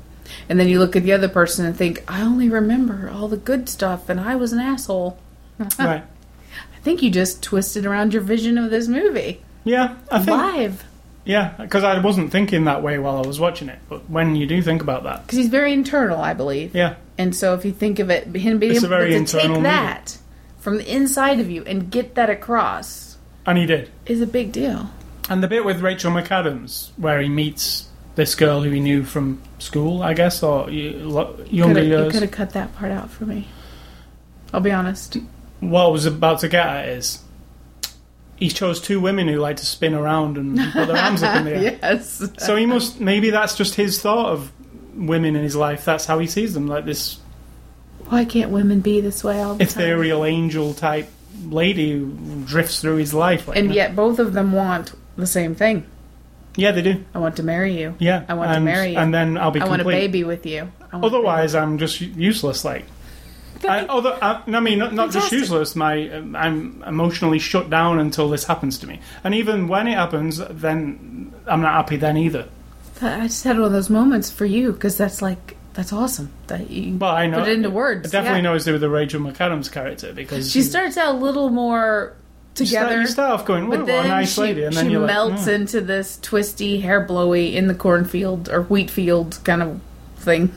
And 0.48 0.58
then 0.58 0.68
you 0.68 0.80
look 0.80 0.96
at 0.96 1.04
the 1.04 1.12
other 1.12 1.28
person 1.28 1.64
and 1.64 1.76
think, 1.76 2.02
I 2.08 2.22
only 2.22 2.48
remember 2.48 3.08
all 3.08 3.28
the 3.28 3.36
good 3.36 3.68
stuff 3.68 4.08
and 4.08 4.18
I 4.18 4.34
was 4.34 4.52
an 4.52 4.58
asshole. 4.58 5.16
Right. 5.58 6.04
I 6.76 6.78
think 6.84 7.02
you 7.02 7.10
just 7.10 7.42
twisted 7.42 7.86
around 7.86 8.12
your 8.12 8.22
vision 8.22 8.58
of 8.58 8.70
this 8.70 8.88
movie. 8.88 9.40
Yeah, 9.64 9.96
I 10.10 10.18
think. 10.18 10.36
Live. 10.36 10.84
Yeah, 11.24 11.54
because 11.58 11.84
I 11.84 12.00
wasn't 12.00 12.32
thinking 12.32 12.64
that 12.64 12.82
way 12.82 12.98
while 12.98 13.18
I 13.22 13.26
was 13.26 13.38
watching 13.38 13.68
it. 13.68 13.78
But 13.88 14.10
when 14.10 14.34
you 14.34 14.44
do 14.46 14.60
think 14.60 14.82
about 14.82 15.04
that, 15.04 15.24
Because 15.24 15.38
he's 15.38 15.48
very 15.48 15.72
internal, 15.72 16.20
I 16.20 16.34
believe. 16.34 16.74
yeah, 16.74 16.96
And 17.16 17.36
so 17.36 17.54
if 17.54 17.64
you 17.64 17.70
think 17.70 18.00
of 18.00 18.10
it, 18.10 18.24
him 18.34 18.58
being 18.58 18.72
It's 18.72 18.82
able 18.84 18.96
to 18.98 19.24
take 19.24 19.48
movie. 19.48 19.62
that 19.62 20.18
from 20.58 20.78
the 20.78 20.92
inside 20.92 21.38
of 21.38 21.48
you 21.48 21.62
and 21.64 21.88
get 21.92 22.16
that 22.16 22.28
across 22.28 23.18
and 23.46 23.56
he 23.56 23.66
did. 23.66 23.88
is 24.06 24.20
a 24.20 24.26
big 24.26 24.50
deal. 24.50 24.90
And 25.30 25.40
the 25.44 25.46
bit 25.48 25.64
with 25.64 25.80
Rachel 25.80 26.10
McAdams 26.10 26.90
where 26.96 27.20
he 27.20 27.28
meets 27.28 27.86
this 28.16 28.34
girl 28.34 28.62
who 28.62 28.70
he 28.70 28.80
knew 28.80 29.04
from 29.04 29.40
school, 29.60 30.02
I 30.02 30.14
guess, 30.14 30.42
or 30.42 30.68
younger 30.70 31.44
Coulda- 31.80 31.84
you 31.84 32.10
could 32.10 32.22
have 32.22 32.30
cut 32.32 32.50
that 32.50 32.74
part 32.74 32.90
out 32.90 33.10
for 33.10 33.26
me. 33.26 33.46
I'll 34.52 34.60
be 34.60 34.72
honest. 34.72 35.18
What 35.62 35.84
I 35.86 35.88
was 35.88 36.06
about 36.06 36.40
to 36.40 36.48
get 36.48 36.66
at 36.66 36.88
is 36.88 37.20
he 38.36 38.48
chose 38.48 38.80
two 38.80 39.00
women 39.00 39.28
who 39.28 39.36
like 39.38 39.56
to 39.58 39.66
spin 39.66 39.94
around 39.94 40.36
and 40.36 40.58
put 40.72 40.88
their 40.88 40.96
arms 40.96 41.22
up 41.22 41.36
in 41.36 41.44
the 41.44 41.50
air. 41.56 41.78
yes. 41.82 42.22
So 42.38 42.56
he 42.56 42.66
must 42.66 43.00
maybe 43.00 43.30
that's 43.30 43.56
just 43.56 43.76
his 43.76 44.00
thought 44.02 44.26
of 44.26 44.50
women 44.94 45.36
in 45.36 45.42
his 45.42 45.56
life. 45.56 45.84
That's 45.84 46.04
how 46.06 46.18
he 46.18 46.26
sees 46.26 46.52
them, 46.54 46.66
like 46.66 46.84
this 46.84 47.18
Why 48.08 48.24
can't 48.24 48.50
women 48.50 48.80
be 48.80 49.00
this 49.00 49.22
way 49.24 49.40
all 49.40 49.54
the 49.54 49.64
time? 49.64 49.82
ethereal 49.82 50.24
angel 50.24 50.74
type 50.74 51.08
lady 51.46 51.92
who 51.92 52.42
drifts 52.44 52.80
through 52.80 52.96
his 52.96 53.14
life. 53.14 53.48
Like, 53.48 53.56
And 53.56 53.72
yet 53.74 53.94
both 53.96 54.18
of 54.18 54.32
them 54.34 54.52
want 54.52 54.92
the 55.16 55.26
same 55.26 55.54
thing. 55.54 55.86
yeah, 56.56 56.72
they 56.72 56.82
do. 56.82 57.04
I 57.14 57.18
want 57.20 57.36
to 57.36 57.42
marry 57.42 57.80
you. 57.80 57.94
Yeah, 58.00 58.24
I 58.28 58.34
want 58.34 58.52
to 58.52 58.60
marry 58.60 58.92
you. 58.92 58.98
and 58.98 59.14
then 59.14 59.38
I'll 59.38 59.50
be 59.52 59.60
I 59.60 59.68
want 59.68 59.80
a 59.82 59.84
baby 59.84 60.24
with 60.24 60.44
you. 60.44 60.70
I 60.90 60.96
want 60.96 61.04
a 61.04 61.06
Otherwise, 61.06 61.54
I'm 61.54 61.78
just 61.78 62.00
useless. 62.00 62.64
Like, 62.64 62.84
I, 63.64 63.80
other, 63.86 64.18
I, 64.20 64.42
I 64.46 64.60
mean, 64.60 64.78
not, 64.78 64.92
not 64.92 65.10
just 65.10 65.32
useless. 65.32 65.76
My, 65.76 65.92
I'm 66.34 66.82
emotionally 66.86 67.38
shut 67.38 67.70
down 67.70 67.98
until 67.98 68.28
this 68.28 68.44
happens 68.44 68.78
to 68.78 68.86
me. 68.86 69.00
And 69.24 69.34
even 69.34 69.68
when 69.68 69.86
it 69.88 69.94
happens, 69.94 70.38
then 70.50 71.32
I'm 71.46 71.60
not 71.60 71.74
happy 71.74 71.96
then 71.96 72.16
either. 72.16 72.48
I 73.00 73.26
just 73.26 73.44
had 73.44 73.56
one 73.56 73.66
of 73.66 73.72
those 73.72 73.90
moments 73.90 74.30
for 74.30 74.44
you 74.46 74.72
because 74.72 74.96
that's 74.96 75.20
like 75.22 75.56
that's 75.74 75.92
awesome. 75.92 76.30
That 76.48 76.70
you 76.70 76.98
Well, 76.98 77.10
I 77.10 77.26
know. 77.26 77.40
put 77.40 77.48
it 77.48 77.56
into 77.56 77.70
words. 77.70 78.08
It 78.08 78.12
definitely 78.12 78.38
yeah. 78.40 78.42
knows 78.42 78.64
to 78.64 78.72
with 78.72 78.80
the 78.80 78.90
Rachel 78.90 79.20
McAdams 79.20 79.72
character 79.72 80.12
because 80.12 80.50
She 80.50 80.62
starts 80.62 80.96
out 80.96 81.14
a 81.14 81.18
little 81.18 81.48
more 81.50 82.14
you 82.58 82.66
start, 82.66 82.82
together. 82.88 83.00
you 83.00 83.06
start 83.08 83.30
off 83.32 83.46
going, 83.46 83.66
"Well, 83.68 83.78
But 83.80 83.88
what 83.88 84.04
a 84.04 84.08
nice 84.08 84.34
she, 84.34 84.40
lady," 84.42 84.64
and 84.64 84.76
then 84.76 84.90
she 84.90 84.96
melts 84.96 85.46
like, 85.46 85.48
"Oh." 85.48 85.52
into 85.52 85.80
this 85.80 86.18
twisty, 86.20 86.80
hair 86.80 87.00
blowy 87.00 87.56
in 87.56 87.66
the 87.66 87.74
cornfield 87.74 88.48
or 88.50 88.62
wheat 88.62 88.90
field 88.90 89.38
kind 89.44 89.62
of 89.62 89.80
thing. 90.16 90.52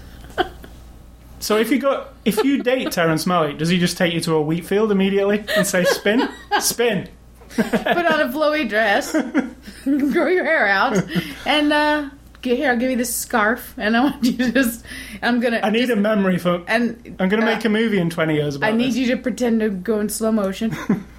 So 1.46 1.58
if 1.60 1.70
you 1.70 1.78
go, 1.78 2.08
if 2.26 2.44
you 2.44 2.64
date 2.64 2.92
Terrence 2.92 3.26
Malick, 3.26 3.60
does 3.60 3.70
he 3.70 3.78
just 3.78 3.98
take 3.98 4.16
you 4.16 4.20
to 4.22 4.34
a 4.34 4.42
wheat 4.42 4.66
field 4.66 4.92
immediately 4.92 5.46
and 5.56 5.68
say, 5.68 5.84
"Spin, 5.84 6.28
spin"? 6.60 7.08
Put 7.50 7.68
on 7.86 8.20
a 8.20 8.30
flowy 8.34 8.68
dress, 8.68 9.12
grow 9.84 10.26
your 10.26 10.44
hair 10.44 10.66
out, 10.66 10.98
and 11.46 11.72
uh, 11.72 12.10
get 12.42 12.58
here. 12.58 12.72
I'll 12.72 12.78
give 12.78 12.90
you 12.90 12.98
this 12.98 13.16
scarf, 13.16 13.76
and 13.78 13.96
I 13.96 14.06
want 14.06 14.24
you 14.24 14.36
to 14.38 14.52
just. 14.54 14.84
I'm 15.22 15.40
gonna. 15.40 15.60
I 15.62 15.70
need 15.70 15.82
just- 15.82 15.92
a 15.92 15.98
memory 15.98 16.40
for. 16.40 16.64
And 16.68 17.16
I'm 17.20 17.30
going 17.30 17.42
to 17.42 17.48
uh, 17.48 17.56
make 17.56 17.64
a 17.64 17.70
movie 17.70 18.00
in 18.00 18.10
20 18.10 18.34
years 18.34 18.56
about 18.56 18.74
I 18.74 18.76
need 18.76 18.94
this. 18.94 18.96
you 18.98 19.16
to 19.16 19.18
pretend 19.22 19.60
to 19.60 19.70
go 19.70 20.00
in 20.00 20.10
slow 20.10 20.32
motion. 20.32 20.76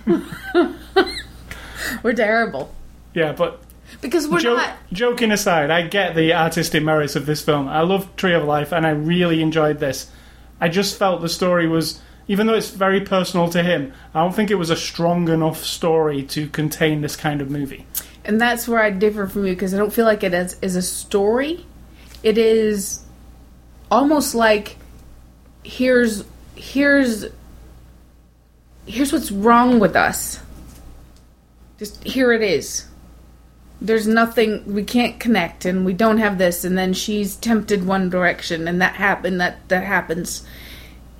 we're 2.02 2.14
terrible 2.14 2.74
Yeah, 3.14 3.30
but 3.30 3.60
because 4.00 4.28
we're 4.28 4.40
not. 4.40 4.76
joking 4.92 5.32
aside, 5.32 5.70
I 5.70 5.82
get 5.82 6.14
the 6.14 6.34
artistic 6.34 6.82
merits 6.82 7.16
of 7.16 7.26
this 7.26 7.42
film. 7.42 7.68
I 7.68 7.82
love 7.82 8.14
Tree 8.16 8.34
of 8.34 8.44
Life, 8.44 8.72
and 8.72 8.86
I 8.86 8.90
really 8.90 9.42
enjoyed 9.42 9.78
this. 9.78 10.10
I 10.60 10.68
just 10.68 10.98
felt 10.98 11.20
the 11.20 11.28
story 11.28 11.68
was, 11.68 12.00
even 12.28 12.46
though 12.46 12.54
it's 12.54 12.70
very 12.70 13.00
personal 13.00 13.48
to 13.50 13.62
him, 13.62 13.92
I 14.14 14.20
don't 14.20 14.34
think 14.34 14.50
it 14.50 14.56
was 14.56 14.70
a 14.70 14.76
strong 14.76 15.28
enough 15.28 15.62
story 15.62 16.22
to 16.24 16.48
contain 16.48 17.00
this 17.00 17.16
kind 17.16 17.40
of 17.40 17.50
movie. 17.50 17.86
And 18.24 18.40
that's 18.40 18.66
where 18.66 18.82
I 18.82 18.90
differ 18.90 19.28
from 19.28 19.46
you 19.46 19.52
because 19.52 19.72
I 19.72 19.76
don't 19.76 19.92
feel 19.92 20.04
like 20.06 20.24
it 20.24 20.34
is, 20.34 20.56
is 20.60 20.76
a 20.76 20.82
story. 20.82 21.64
It 22.22 22.38
is 22.38 23.04
almost 23.90 24.34
like 24.34 24.76
here's 25.62 26.24
here's 26.54 27.26
here's 28.86 29.12
what's 29.12 29.30
wrong 29.30 29.78
with 29.78 29.94
us. 29.94 30.40
Just 31.78 32.02
here 32.04 32.32
it 32.32 32.42
is. 32.42 32.86
There's 33.80 34.06
nothing 34.06 34.72
we 34.74 34.84
can't 34.84 35.20
connect 35.20 35.64
and 35.66 35.84
we 35.84 35.92
don't 35.92 36.18
have 36.18 36.38
this 36.38 36.64
and 36.64 36.78
then 36.78 36.94
she's 36.94 37.36
tempted 37.36 37.86
one 37.86 38.08
direction 38.08 38.66
and 38.68 38.80
that 38.80 38.94
happen 38.94 39.38
that 39.38 39.68
that 39.68 39.84
happens. 39.84 40.44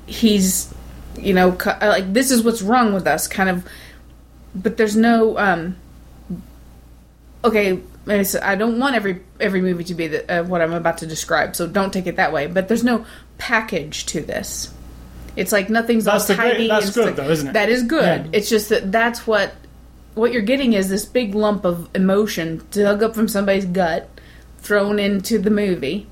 He's 0.06 0.72
you 1.18 1.32
know 1.34 1.52
cu- 1.52 1.70
like 1.80 2.12
this 2.12 2.30
is 2.30 2.42
what's 2.42 2.62
wrong 2.62 2.92
with 2.92 3.06
us 3.06 3.26
kind 3.26 3.48
of 3.48 3.66
but 4.54 4.76
there's 4.76 4.96
no 4.96 5.38
um 5.38 5.74
okay 7.42 7.80
i 8.06 8.54
don't 8.54 8.78
want 8.78 8.94
every 8.94 9.22
every 9.40 9.62
movie 9.62 9.82
to 9.84 9.94
be 9.94 10.08
the, 10.08 10.30
uh, 10.40 10.44
what 10.44 10.60
i'm 10.60 10.74
about 10.74 10.98
to 10.98 11.06
describe 11.06 11.56
so 11.56 11.66
don't 11.66 11.90
take 11.92 12.06
it 12.06 12.16
that 12.16 12.32
way 12.34 12.46
but 12.46 12.68
there's 12.68 12.84
no 12.84 13.06
package 13.38 14.04
to 14.04 14.20
this 14.20 14.72
it's 15.36 15.52
like 15.52 15.70
nothing's 15.70 16.04
That's 16.04 16.28
all 16.28 16.36
the 16.36 16.42
great- 16.42 16.52
tidy 16.52 16.68
that's 16.68 16.94
good, 16.94 17.16
though, 17.16 17.30
isn't 17.30 17.48
it? 17.48 17.52
that 17.54 17.68
is 17.70 17.82
good 17.84 18.26
Yeah. 18.26 18.30
it's 18.34 18.48
just 18.50 18.68
that 18.68 18.92
that's 18.92 19.26
what 19.26 19.54
what 20.16 20.32
you're 20.32 20.42
getting 20.42 20.72
is 20.72 20.88
this 20.88 21.04
big 21.04 21.34
lump 21.34 21.64
of 21.64 21.88
emotion 21.94 22.66
dug 22.70 23.02
up 23.02 23.14
from 23.14 23.28
somebody's 23.28 23.66
gut 23.66 24.08
thrown 24.58 24.98
into 24.98 25.38
the 25.38 25.50
movie 25.50 26.06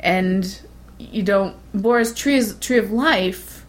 and 0.00 0.60
you 0.98 1.22
don't 1.22 1.56
Boris 1.72 2.12
tree, 2.12 2.36
is, 2.36 2.58
tree 2.58 2.78
of 2.78 2.90
life 2.90 3.64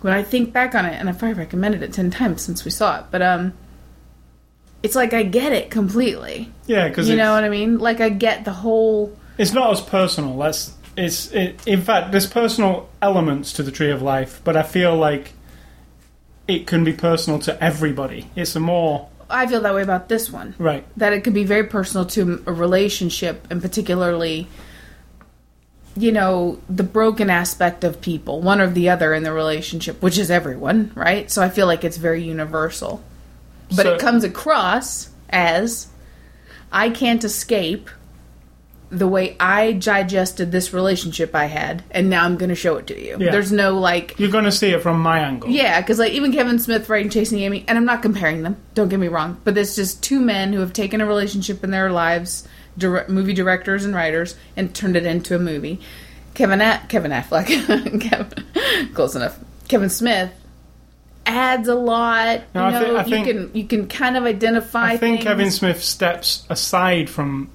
when 0.00 0.12
i 0.12 0.22
think 0.22 0.52
back 0.52 0.74
on 0.74 0.86
it 0.86 0.94
and 0.94 1.08
i've 1.08 1.18
probably 1.18 1.34
recommended 1.34 1.82
it 1.82 1.92
10 1.92 2.10
times 2.10 2.42
since 2.42 2.64
we 2.64 2.70
saw 2.70 3.00
it 3.00 3.04
but 3.10 3.20
um 3.20 3.52
it's 4.82 4.94
like 4.94 5.12
i 5.12 5.22
get 5.22 5.52
it 5.52 5.70
completely 5.70 6.50
Yeah, 6.66 6.88
because 6.88 7.08
you 7.08 7.16
know 7.16 7.34
what 7.34 7.44
i 7.44 7.48
mean 7.48 7.78
like 7.78 8.00
i 8.00 8.08
get 8.08 8.44
the 8.44 8.52
whole 8.52 9.16
it's 9.38 9.52
not 9.52 9.70
as 9.70 9.80
personal. 9.80 10.36
That's 10.38 10.74
it's 10.96 11.32
it, 11.32 11.66
in 11.66 11.82
fact 11.82 12.12
there's 12.12 12.26
personal 12.26 12.88
elements 13.00 13.54
to 13.54 13.62
the 13.62 13.72
Tree 13.72 13.90
of 13.90 14.02
Life, 14.02 14.40
but 14.44 14.56
I 14.56 14.62
feel 14.62 14.96
like 14.96 15.32
it 16.48 16.66
can 16.66 16.84
be 16.84 16.92
personal 16.92 17.38
to 17.40 17.62
everybody. 17.62 18.30
It's 18.36 18.54
a 18.56 18.60
more 18.60 19.08
I 19.30 19.46
feel 19.46 19.62
that 19.62 19.74
way 19.74 19.82
about 19.82 20.08
this 20.08 20.30
one. 20.30 20.54
right. 20.58 20.84
That 20.98 21.12
it 21.14 21.24
could 21.24 21.32
be 21.34 21.44
very 21.44 21.64
personal 21.64 22.04
to 22.06 22.42
a 22.46 22.52
relationship, 22.52 23.46
and 23.50 23.62
particularly, 23.62 24.46
you 25.96 26.12
know, 26.12 26.58
the 26.68 26.82
broken 26.82 27.30
aspect 27.30 27.82
of 27.82 28.00
people, 28.02 28.42
one 28.42 28.60
or 28.60 28.68
the 28.68 28.90
other 28.90 29.14
in 29.14 29.22
the 29.22 29.32
relationship, 29.32 30.02
which 30.02 30.18
is 30.18 30.30
everyone, 30.30 30.92
right? 30.94 31.30
So 31.30 31.42
I 31.42 31.48
feel 31.48 31.66
like 31.66 31.82
it's 31.82 31.96
very 31.96 32.22
universal. 32.22 33.02
But 33.68 33.86
So- 33.86 33.94
it 33.94 34.00
comes 34.00 34.22
across 34.22 35.08
as 35.30 35.86
I 36.70 36.90
can't 36.90 37.24
escape 37.24 37.88
the 38.92 39.08
way 39.08 39.34
I 39.40 39.72
digested 39.72 40.52
this 40.52 40.72
relationship 40.74 41.34
I 41.34 41.46
had, 41.46 41.82
and 41.90 42.10
now 42.10 42.24
I'm 42.24 42.36
going 42.36 42.50
to 42.50 42.54
show 42.54 42.76
it 42.76 42.86
to 42.88 43.00
you. 43.02 43.16
Yeah. 43.18 43.32
There's 43.32 43.50
no 43.50 43.78
like, 43.78 44.18
You're 44.18 44.30
going 44.30 44.44
to 44.44 44.52
see 44.52 44.68
it 44.68 44.82
from 44.82 45.00
my 45.00 45.18
angle. 45.20 45.48
yeah, 45.48 45.80
because 45.80 45.98
like 45.98 46.12
even 46.12 46.30
Kevin 46.32 46.58
Smith 46.58 46.88
writing 46.88 47.10
Chasing 47.10 47.38
Amy, 47.40 47.64
and 47.66 47.78
I'm 47.78 47.86
not 47.86 48.02
comparing 48.02 48.42
them. 48.42 48.56
Don't 48.74 48.88
get 48.90 49.00
me 49.00 49.08
wrong, 49.08 49.40
but 49.44 49.56
it's 49.56 49.74
just 49.74 50.02
two 50.02 50.20
men 50.20 50.52
who 50.52 50.60
have 50.60 50.72
taken 50.74 51.00
a 51.00 51.06
relationship 51.06 51.64
in 51.64 51.70
their 51.70 51.90
lives, 51.90 52.46
dire- 52.76 53.06
movie 53.08 53.32
directors 53.32 53.84
and 53.84 53.94
writers, 53.94 54.36
and 54.56 54.74
turned 54.74 54.94
it 54.96 55.06
into 55.06 55.34
a 55.34 55.38
movie. 55.38 55.80
Kevin 56.34 56.60
A- 56.60 56.82
Kevin 56.88 57.10
Affleck, 57.12 57.46
Kevin, 58.00 58.92
close 58.94 59.14
enough. 59.16 59.38
Kevin 59.68 59.88
Smith 59.90 60.30
adds 61.24 61.68
a 61.68 61.74
lot. 61.74 62.42
No, 62.54 62.62
I 62.64 62.80
you 62.80 62.86
know, 62.88 62.96
I 62.98 63.02
think- 63.04 63.26
you 63.26 63.32
can 63.32 63.50
you 63.54 63.64
can 63.66 63.88
kind 63.88 64.16
of 64.16 64.24
identify. 64.24 64.84
I 64.92 64.96
think 64.96 65.18
things. 65.20 65.24
Kevin 65.24 65.50
Smith 65.50 65.82
steps 65.82 66.44
aside 66.50 67.08
from 67.08 67.48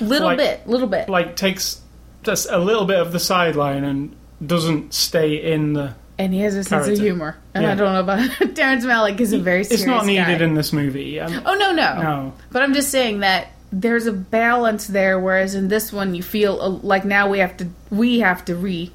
little 0.00 0.28
like- 0.28 0.38
bit, 0.38 0.66
little 0.66 0.88
bit. 0.88 1.08
like 1.08 1.36
takes 1.36 1.80
just 2.22 2.48
a 2.50 2.58
little 2.58 2.84
bit 2.86 2.98
of 2.98 3.12
the 3.12 3.20
sideline 3.20 3.84
and 3.84 4.16
doesn't 4.44 4.94
stay 4.94 5.52
in 5.52 5.74
the. 5.74 5.94
and 6.18 6.32
he 6.32 6.40
has 6.40 6.54
a 6.56 6.64
sense 6.64 6.86
of 6.88 6.98
humor. 6.98 7.36
And 7.54 7.66
I 7.66 7.74
don't 7.74 7.92
know 7.92 8.00
about 8.00 8.30
Terrence 8.54 8.84
Malick 8.84 9.20
is 9.20 9.32
a 9.32 9.38
very 9.38 9.64
serious 9.64 9.82
It's 9.82 9.86
not 9.86 10.06
needed 10.06 10.38
guy. 10.38 10.44
in 10.44 10.54
this 10.54 10.72
movie. 10.72 11.20
Um, 11.20 11.42
Oh 11.46 11.54
no, 11.54 11.72
no, 11.72 12.00
No. 12.02 12.32
But 12.50 12.62
I'm 12.62 12.72
just 12.74 12.90
saying 12.90 13.20
that 13.20 13.48
there's 13.72 14.06
a 14.06 14.12
balance 14.12 14.86
there, 14.86 15.18
whereas 15.18 15.54
in 15.54 15.68
this 15.68 15.92
one 15.92 16.14
you 16.14 16.22
feel 16.22 16.60
uh, 16.60 16.68
like 16.68 17.04
now 17.04 17.28
we 17.28 17.40
have 17.40 17.56
to 17.58 17.68
we 17.90 18.20
have 18.20 18.44
to 18.46 18.54
re. 18.54 18.90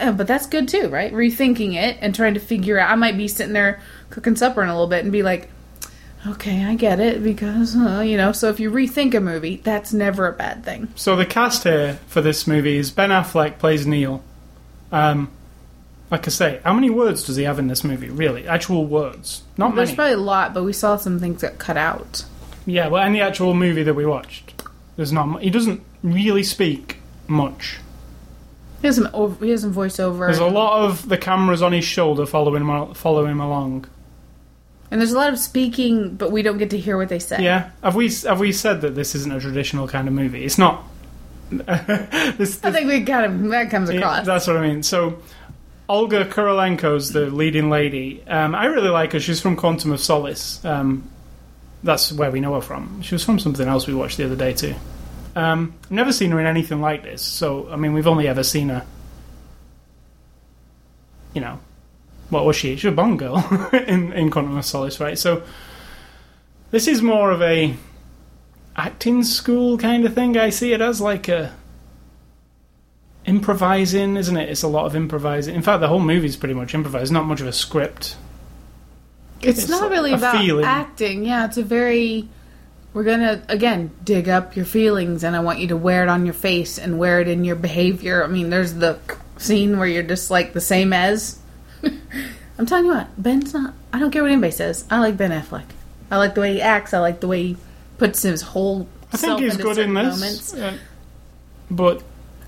uh, 0.00 0.12
But 0.12 0.26
that's 0.26 0.46
good 0.46 0.68
too, 0.68 0.88
right? 0.88 1.12
Rethinking 1.12 1.74
it 1.74 1.98
and 2.00 2.14
trying 2.14 2.34
to 2.34 2.40
figure 2.40 2.78
out. 2.78 2.90
I 2.90 2.94
might 2.94 3.16
be 3.16 3.28
sitting 3.28 3.52
there 3.52 3.80
cooking 4.10 4.36
supper 4.36 4.62
in 4.62 4.68
a 4.68 4.72
little 4.72 4.86
bit 4.88 5.02
and 5.02 5.12
be 5.12 5.22
like, 5.22 5.50
"Okay, 6.28 6.64
I 6.64 6.74
get 6.74 7.00
it," 7.00 7.22
because 7.22 7.76
uh, 7.76 8.00
you 8.00 8.16
know. 8.16 8.32
So 8.32 8.48
if 8.48 8.60
you 8.60 8.70
rethink 8.70 9.14
a 9.14 9.20
movie, 9.20 9.56
that's 9.62 9.92
never 9.92 10.26
a 10.28 10.32
bad 10.32 10.64
thing. 10.64 10.88
So 10.96 11.16
the 11.16 11.26
cast 11.26 11.64
here 11.64 11.98
for 12.06 12.20
this 12.20 12.46
movie 12.46 12.76
is 12.76 12.90
Ben 12.90 13.10
Affleck 13.10 13.58
plays 13.58 13.86
Neil. 13.86 14.22
Um, 14.92 15.30
like 16.10 16.26
I 16.26 16.30
say, 16.30 16.60
how 16.64 16.72
many 16.72 16.88
words 16.90 17.24
does 17.24 17.36
he 17.36 17.42
have 17.44 17.58
in 17.58 17.66
this 17.68 17.82
movie? 17.82 18.08
Really, 18.10 18.46
actual 18.46 18.86
words? 18.86 19.42
Not 19.56 19.74
There's 19.74 19.88
many. 19.88 19.96
probably 19.96 20.12
a 20.14 20.18
lot, 20.18 20.54
but 20.54 20.62
we 20.64 20.72
saw 20.72 20.96
some 20.96 21.18
things 21.18 21.40
that 21.40 21.58
cut 21.58 21.76
out. 21.76 22.24
Yeah, 22.64 22.88
well, 22.88 23.04
in 23.06 23.12
the 23.12 23.20
actual 23.20 23.54
movie 23.54 23.82
that 23.82 23.94
we 23.94 24.06
watched, 24.06 24.62
there's 24.96 25.12
not. 25.12 25.28
mu- 25.28 25.38
He 25.38 25.50
doesn't 25.50 25.82
really 26.02 26.42
speak 26.42 26.98
much. 27.26 27.78
He 28.82 28.88
has 28.88 28.96
some 28.96 29.08
over, 29.12 29.44
he 29.44 29.50
has 29.50 29.62
some 29.62 29.74
voiceover, 29.74 30.26
There's 30.26 30.38
a 30.38 30.46
lot 30.46 30.84
of 30.84 31.08
the 31.08 31.16
cameras 31.16 31.62
on 31.62 31.72
his 31.72 31.84
shoulder 31.84 32.26
following 32.26 32.62
him, 32.62 32.68
him 32.68 33.40
along. 33.40 33.86
And 34.90 35.00
there's 35.00 35.12
a 35.12 35.16
lot 35.18 35.32
of 35.32 35.38
speaking, 35.38 36.14
but 36.16 36.30
we 36.32 36.42
don't 36.42 36.58
get 36.58 36.70
to 36.70 36.78
hear 36.78 36.96
what 36.96 37.08
they 37.08 37.18
say. 37.18 37.42
Yeah, 37.42 37.70
have 37.82 37.94
we 37.94 38.10
have 38.24 38.40
we 38.40 38.52
said 38.52 38.80
that 38.82 38.94
this 38.94 39.14
isn't 39.14 39.32
a 39.32 39.40
traditional 39.40 39.88
kind 39.88 40.08
of 40.08 40.14
movie? 40.14 40.44
It's 40.44 40.58
not. 40.58 40.84
this, 41.50 42.62
I 42.64 42.72
think 42.72 42.88
we 42.88 43.04
kind 43.04 43.24
of 43.44 43.50
that 43.50 43.70
comes 43.70 43.88
Yeah, 43.90 43.98
across. 43.98 44.26
that's 44.26 44.46
what 44.48 44.56
I 44.56 44.66
mean. 44.66 44.82
So, 44.82 45.18
Olga 45.88 46.24
Kurylenko's 46.24 47.12
the 47.12 47.26
leading 47.26 47.70
lady. 47.70 48.22
Um, 48.26 48.54
I 48.54 48.66
really 48.66 48.88
like 48.88 49.12
her. 49.12 49.20
She's 49.20 49.40
from 49.40 49.54
Quantum 49.56 49.92
of 49.92 50.00
Solace. 50.00 50.64
Um, 50.64 51.08
that's 51.84 52.12
where 52.12 52.30
we 52.32 52.40
know 52.40 52.54
her 52.54 52.60
from. 52.60 53.00
She 53.02 53.14
was 53.14 53.22
from 53.24 53.38
something 53.38 53.68
else 53.68 53.86
we 53.86 53.94
watched 53.94 54.16
the 54.16 54.24
other 54.24 54.34
day 54.34 54.52
too. 54.54 54.74
Um, 55.36 55.74
I've 55.84 55.90
never 55.92 56.12
seen 56.12 56.30
her 56.32 56.40
in 56.40 56.46
anything 56.46 56.80
like 56.80 57.02
this. 57.04 57.22
So, 57.22 57.68
I 57.70 57.76
mean, 57.76 57.92
we've 57.92 58.06
only 58.08 58.26
ever 58.26 58.42
seen 58.42 58.70
her. 58.70 58.84
You 61.34 61.42
know, 61.42 61.60
what 62.30 62.44
was 62.44 62.56
she? 62.56 62.76
She 62.76 62.86
was 62.86 62.92
a 62.92 62.96
Bond 62.96 63.18
girl 63.18 63.38
in 63.72 64.12
in 64.12 64.30
Quantum 64.30 64.56
of 64.56 64.64
Solace, 64.64 65.00
right? 65.00 65.18
So, 65.18 65.42
this 66.70 66.86
is 66.88 67.02
more 67.02 67.30
of 67.30 67.42
a 67.42 67.74
acting 68.76 69.22
school 69.24 69.78
kind 69.78 70.04
of 70.04 70.14
thing. 70.14 70.36
I 70.36 70.50
see 70.50 70.72
it 70.72 70.80
as 70.80 71.00
like 71.00 71.28
a 71.28 71.52
improvising, 73.24 74.16
isn't 74.16 74.36
it? 74.36 74.48
It's 74.48 74.62
a 74.62 74.68
lot 74.68 74.86
of 74.86 74.94
improvising. 74.96 75.54
In 75.54 75.62
fact, 75.62 75.80
the 75.80 75.88
whole 75.88 76.00
movie's 76.00 76.36
pretty 76.36 76.54
much 76.54 76.74
improvised. 76.74 77.12
Not 77.12 77.26
much 77.26 77.40
of 77.40 77.46
a 77.46 77.52
script. 77.52 78.16
It's, 79.42 79.60
It's 79.60 79.68
not 79.68 79.90
really 79.90 80.12
about 80.12 80.36
feeling. 80.38 80.64
acting. 80.64 81.24
Yeah, 81.24 81.44
it's 81.46 81.56
a 81.58 81.62
very. 81.62 82.28
We're 82.94 83.04
gonna 83.04 83.42
again 83.48 83.90
dig 84.04 84.28
up 84.28 84.56
your 84.56 84.64
feelings, 84.64 85.22
and 85.22 85.36
I 85.36 85.40
want 85.40 85.58
you 85.58 85.68
to 85.68 85.76
wear 85.76 86.02
it 86.02 86.08
on 86.08 86.24
your 86.24 86.32
face 86.32 86.78
and 86.78 86.98
wear 86.98 87.20
it 87.20 87.28
in 87.28 87.44
your 87.44 87.56
behavior. 87.56 88.24
I 88.24 88.26
mean, 88.26 88.48
there's 88.48 88.72
the 88.74 88.98
scene 89.36 89.78
where 89.78 89.86
you're 89.86 90.02
just 90.02 90.30
like 90.30 90.54
the 90.54 90.60
same 90.62 90.92
as. 90.94 91.38
I'm 92.58 92.66
telling 92.66 92.86
you 92.86 92.92
what, 92.92 93.08
Ben's 93.22 93.52
not. 93.52 93.74
I 93.92 93.98
don't 93.98 94.10
care 94.10 94.22
what 94.22 94.30
anybody 94.30 94.52
says. 94.52 94.84
I 94.90 94.98
like 94.98 95.16
Ben 95.16 95.30
Affleck. 95.30 95.64
I 96.10 96.16
like 96.16 96.34
the 96.34 96.40
way 96.40 96.54
he 96.54 96.62
acts. 96.62 96.94
I 96.94 96.98
like 97.00 97.20
the 97.20 97.28
way 97.28 97.42
he 97.42 97.56
puts 97.98 98.22
his 98.22 98.42
whole. 98.42 98.88
I 99.12 99.16
think 99.16 99.20
self 99.20 99.40
he's 99.40 99.56
good 99.56 99.78
in 99.78 99.94
this, 99.94 100.18
Moments. 100.20 100.54
uh, 100.54 100.78
but 101.70 102.02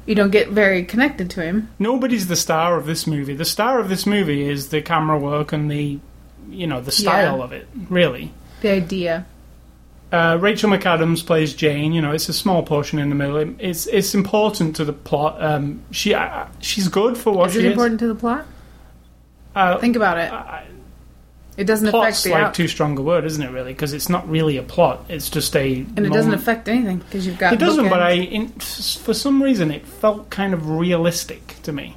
You 0.06 0.14
don't 0.14 0.30
get 0.30 0.48
very 0.50 0.84
connected 0.84 1.28
to 1.30 1.42
him. 1.42 1.68
nobody's 1.78 2.26
the 2.28 2.36
star 2.36 2.76
of 2.76 2.86
this 2.86 3.06
movie. 3.06 3.34
The 3.34 3.44
star 3.44 3.78
of 3.80 3.88
this 3.88 4.06
movie 4.06 4.48
is 4.48 4.68
the 4.70 4.80
camera 4.82 5.18
work 5.18 5.52
and 5.52 5.70
the, 5.70 5.98
you 6.50 6.66
know, 6.66 6.80
the 6.80 6.90
style 6.92 7.38
Yeah. 7.38 7.44
of 7.44 7.52
it. 7.52 7.68
Really. 7.90 8.32
The 8.62 8.70
idea. 8.70 9.26
Uh, 10.10 10.38
Rachel 10.40 10.70
McAdams 10.70 11.24
plays 11.26 11.52
Jane. 11.52 11.92
You 11.92 12.00
know, 12.00 12.12
it's 12.12 12.28
a 12.30 12.32
small 12.32 12.62
portion 12.62 12.98
in 12.98 13.10
the 13.10 13.14
middle. 13.14 13.36
It's 13.58 13.86
it's 13.88 14.14
important 14.14 14.74
to 14.76 14.84
the 14.86 14.94
plot. 14.94 15.36
Um, 15.42 15.82
she 15.90 16.14
uh, 16.14 16.46
she's 16.60 16.88
good 16.88 17.18
for 17.18 17.32
what 17.32 17.48
Is 17.48 17.54
she 17.54 17.58
it 17.60 17.64
is. 17.66 17.72
important 17.72 18.00
to 18.00 18.06
the 18.08 18.14
plot? 18.14 18.46
Uh, 19.58 19.78
Think 19.78 19.96
about 19.96 20.18
it. 20.18 20.32
I- 20.32 20.64
It 21.56 21.64
doesn't 21.64 21.90
plot's 21.90 22.18
affect 22.20 22.24
the 22.24 22.30
like 22.30 22.42
out- 22.44 22.54
too 22.54 22.68
strong 22.68 22.96
a 22.98 23.02
word, 23.02 23.24
isn't 23.24 23.42
it? 23.42 23.50
Really, 23.50 23.72
because 23.72 23.92
it's 23.92 24.08
not 24.08 24.28
really 24.30 24.56
a 24.58 24.62
plot. 24.62 25.04
It's 25.08 25.28
just 25.28 25.56
a 25.56 25.84
and 25.96 26.06
it 26.06 26.12
doesn't 26.12 26.32
affect 26.34 26.68
anything 26.68 26.98
because 26.98 27.26
you've 27.26 27.38
got. 27.38 27.52
It 27.52 27.58
doesn't, 27.58 27.88
but. 27.88 28.00
I, 28.00 28.12
in, 28.12 28.48
for 28.50 29.12
some 29.14 29.42
reason, 29.42 29.70
it 29.72 29.84
felt 29.84 30.30
kind 30.30 30.54
of 30.54 30.68
realistic 30.70 31.56
to 31.64 31.72
me. 31.72 31.96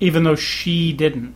Even 0.00 0.24
though 0.24 0.34
she 0.36 0.92
didn't. 0.92 1.34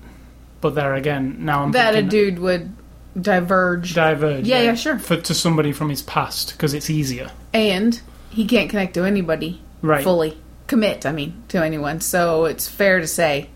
But 0.60 0.74
there 0.74 0.94
again, 0.94 1.36
now 1.40 1.62
I'm 1.62 1.72
that 1.72 1.94
a 1.94 2.02
dude 2.02 2.38
would 2.40 2.72
diverge 3.20 3.94
diverge. 3.94 4.46
Yeah, 4.46 4.62
yeah, 4.62 4.74
sure. 4.74 4.98
For, 4.98 5.16
to 5.16 5.32
somebody 5.34 5.72
from 5.72 5.88
his 5.90 6.02
past, 6.02 6.52
because 6.52 6.74
it's 6.74 6.90
easier. 6.90 7.30
and 7.54 8.00
he 8.30 8.44
can't 8.46 8.68
connect 8.68 8.92
to 8.94 9.04
anybody 9.04 9.62
Right. 9.80 10.04
fully 10.04 10.36
commit 10.66 11.06
i 11.06 11.12
mean 11.12 11.42
to 11.48 11.62
anyone 11.64 12.00
so 12.02 12.44
it's 12.44 12.68
fair 12.68 13.00
to 13.00 13.06
say 13.06 13.48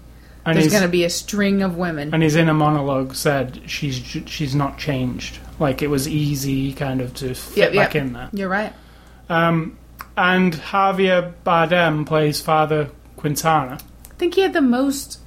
And 0.44 0.56
there's 0.56 0.70
going 0.72 0.82
to 0.82 0.88
be 0.88 1.04
a 1.04 1.10
string 1.10 1.62
of 1.62 1.76
women 1.76 2.14
and 2.14 2.22
his 2.22 2.34
inner 2.34 2.54
monologue 2.54 3.14
said 3.14 3.60
she's 3.66 3.96
she's 4.26 4.54
not 4.54 4.78
changed. 4.78 5.38
Like 5.58 5.82
it 5.82 5.88
was 5.88 6.08
easy, 6.08 6.72
kind 6.72 7.00
of, 7.02 7.12
to 7.16 7.34
fit 7.34 7.56
Yep, 7.56 7.72
back 7.74 7.94
yep. 7.94 8.02
in 8.04 8.12
there. 8.14 8.28
you're 8.32 8.48
right 8.48 8.72
Um, 9.28 9.76
and 10.16 10.54
Javier 10.54 11.34
Bardem 11.44 12.06
plays 12.06 12.40
Father 12.40 12.90
Quintana. 13.16 13.78
i 14.10 14.14
think 14.14 14.34
he 14.34 14.40
had 14.40 14.52
the 14.54 14.62
most 14.62 15.18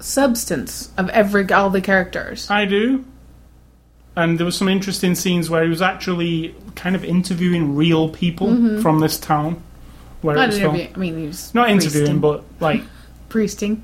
substance 0.00 0.90
of 0.98 1.08
every 1.10 1.50
all 1.52 1.70
the 1.70 1.80
characters 1.80 2.50
I 2.50 2.64
do. 2.64 3.04
And 4.16 4.38
there 4.38 4.46
was 4.46 4.56
some 4.56 4.68
interesting 4.68 5.14
scenes 5.14 5.50
where 5.50 5.62
he 5.62 5.68
was 5.68 5.82
actually 5.82 6.54
kind 6.74 6.96
of 6.96 7.04
interviewing 7.04 7.76
real 7.76 8.08
people 8.08 8.80
from 8.80 9.00
this 9.00 9.18
town 9.18 9.62
where 10.22 10.36
it 10.36 10.38
not 10.40 10.48
was 10.48 10.58
filmed. 10.58 10.78
interview, 10.80 10.96
i 10.96 10.98
mean 10.98 11.18
he 11.18 11.26
was 11.26 11.54
Not 11.54 11.70
interviewing, 11.70 12.18
but 12.20 12.42
like 12.60 12.82
priesting 13.28 13.82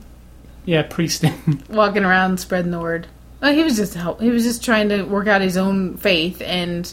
yeah, 0.64 0.82
priesting. 0.82 1.62
walking 1.70 2.04
around 2.04 2.38
spreading 2.38 2.70
the 2.70 2.80
word 2.80 3.06
well, 3.40 3.52
he 3.52 3.62
was 3.62 3.76
just 3.76 3.94
help 3.94 4.20
he 4.20 4.30
was 4.30 4.44
just 4.44 4.64
trying 4.64 4.88
to 4.88 5.02
work 5.02 5.26
out 5.26 5.40
his 5.40 5.56
own 5.56 5.96
faith 5.96 6.40
and 6.42 6.92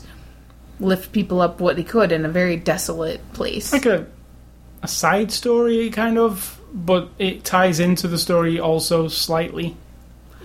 lift 0.80 1.11
people 1.11 1.41
up 1.41 1.59
what 1.59 1.78
he 1.78 1.84
could 1.84 2.11
in 2.11 2.26
a 2.26 2.30
very 2.30 2.55
desolate 2.55 3.22
place 3.34 3.72
like 3.74 3.86
a 3.86 4.07
a 4.82 4.88
side 4.88 5.32
story 5.32 5.89
kind 5.89 6.17
of, 6.17 6.59
but 6.74 7.09
it 7.17 7.43
ties 7.43 7.80
into 7.80 8.07
the 8.07 8.17
story 8.17 8.59
also 8.59 9.07
slightly. 9.07 9.76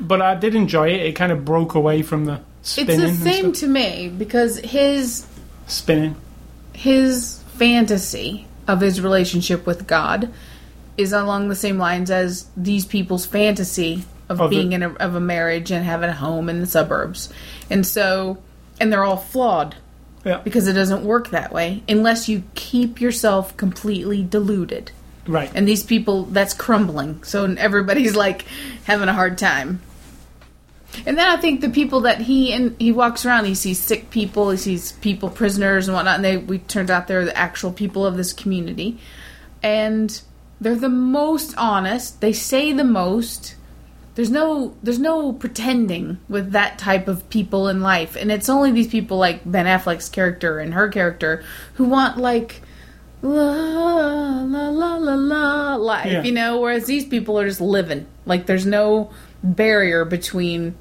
But 0.00 0.22
I 0.22 0.34
did 0.34 0.54
enjoy 0.54 0.88
it. 0.88 1.06
It 1.06 1.12
kind 1.12 1.30
of 1.30 1.44
broke 1.44 1.74
away 1.74 2.02
from 2.02 2.24
the 2.24 2.40
it's 2.60 2.70
spinning. 2.70 3.00
the 3.00 3.12
same 3.12 3.52
to 3.52 3.66
me 3.66 4.08
because 4.08 4.58
his 4.58 5.26
spinning. 5.66 6.16
his 6.72 7.42
fantasy 7.54 8.46
of 8.66 8.80
his 8.80 9.00
relationship 9.00 9.66
with 9.66 9.86
God 9.86 10.32
is 10.96 11.12
along 11.12 11.48
the 11.48 11.54
same 11.56 11.78
lines 11.78 12.10
as 12.10 12.46
these 12.56 12.84
people's 12.86 13.26
fantasy 13.26 14.04
of 14.28 14.38
the- 14.38 14.48
being 14.48 14.72
in 14.72 14.82
a, 14.82 14.92
of 14.94 15.14
a 15.14 15.20
marriage 15.20 15.70
and 15.70 15.84
having 15.84 16.08
a 16.10 16.14
home 16.14 16.48
in 16.48 16.60
the 16.60 16.66
suburbs. 16.66 17.28
And 17.70 17.86
so 17.86 18.38
and 18.80 18.92
they're 18.92 19.04
all 19.04 19.16
flawed 19.16 19.76
Yeah, 20.24 20.38
because 20.42 20.66
it 20.68 20.72
doesn't 20.72 21.04
work 21.04 21.30
that 21.30 21.52
way 21.52 21.82
unless 21.88 22.28
you 22.28 22.42
keep 22.54 23.00
yourself 23.00 23.56
completely 23.56 24.22
deluded. 24.22 24.90
right. 25.26 25.50
And 25.54 25.66
these 25.68 25.82
people 25.84 26.24
that's 26.24 26.54
crumbling. 26.54 27.22
So 27.24 27.44
everybody's 27.44 28.16
like 28.16 28.46
having 28.84 29.08
a 29.08 29.12
hard 29.12 29.38
time. 29.38 29.80
And 31.06 31.18
then 31.18 31.26
I 31.26 31.36
think 31.40 31.60
the 31.60 31.70
people 31.70 32.02
that 32.02 32.20
he 32.20 32.52
and 32.52 32.76
he 32.78 32.92
walks 32.92 33.26
around, 33.26 33.46
he 33.46 33.54
sees 33.56 33.80
sick 33.80 34.10
people, 34.10 34.50
he 34.50 34.56
sees 34.56 34.92
people, 34.92 35.28
prisoners 35.28 35.88
and 35.88 35.94
whatnot, 35.96 36.16
and 36.16 36.24
they 36.24 36.36
we 36.36 36.58
turns 36.58 36.88
out 36.88 37.08
they're 37.08 37.24
the 37.24 37.36
actual 37.36 37.72
people 37.72 38.06
of 38.06 38.16
this 38.16 38.32
community, 38.32 39.00
and 39.60 40.20
they're 40.64 40.74
the 40.74 40.88
most 40.88 41.54
honest. 41.56 42.20
They 42.20 42.32
say 42.32 42.72
the 42.72 42.84
most. 42.84 43.54
There's 44.16 44.30
no 44.30 44.74
there's 44.82 44.98
no 44.98 45.32
pretending 45.32 46.18
with 46.28 46.52
that 46.52 46.78
type 46.78 47.06
of 47.08 47.28
people 47.30 47.68
in 47.68 47.80
life, 47.80 48.16
and 48.16 48.32
it's 48.32 48.48
only 48.48 48.72
these 48.72 48.88
people 48.88 49.18
like 49.18 49.42
Ben 49.50 49.66
Affleck's 49.66 50.08
character 50.08 50.58
and 50.58 50.74
her 50.74 50.88
character 50.88 51.44
who 51.74 51.84
want 51.84 52.18
like 52.18 52.62
la 53.22 54.42
la 54.42 54.68
la 54.68 54.96
la 54.96 55.14
la 55.14 55.74
life, 55.76 56.06
Yeah. 56.12 56.22
you 56.22 56.32
know. 56.32 56.60
Whereas 56.60 56.86
these 56.86 57.04
people 57.06 57.38
are 57.38 57.48
just 57.48 57.60
living. 57.60 58.06
Like 58.26 58.46
there's 58.46 58.66
no 58.66 59.10
barrier 59.42 60.04
between 60.04 60.74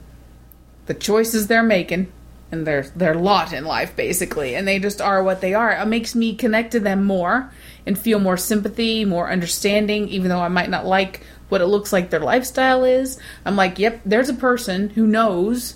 the 0.86 0.94
choices 0.94 1.48
they're 1.48 1.64
making 1.64 2.12
and 2.54 2.66
their 2.66 2.84
their 2.96 3.16
lot 3.16 3.52
in 3.52 3.66
life 3.66 3.96
basically. 3.96 4.56
And 4.56 4.66
they 4.66 4.80
just 4.80 5.02
are 5.02 5.22
what 5.22 5.42
they 5.42 5.54
are. 5.54 5.72
It 5.72 5.86
makes 5.88 6.16
me 6.16 6.36
connect 6.36 6.72
to 6.72 6.80
them 6.80 7.04
more 7.04 7.52
and 7.86 8.00
feel 8.00 8.20
more 8.20 8.38
sympathy 8.38 9.04
more 9.04 9.30
understanding 9.30 10.08
even 10.08 10.30
though 10.30 10.40
i 10.40 10.48
might 10.48 10.70
not 10.70 10.86
like 10.86 11.26
what 11.50 11.60
it 11.60 11.66
looks 11.66 11.92
like 11.92 12.10
their 12.10 12.22
lifestyle 12.22 12.86
is. 12.86 13.20
I'm 13.46 13.58
like 13.58 13.78
yep 13.80 14.00
there's 14.06 14.30
a 14.30 14.34
person 14.34 14.92
who 14.92 15.06
knows 15.06 15.76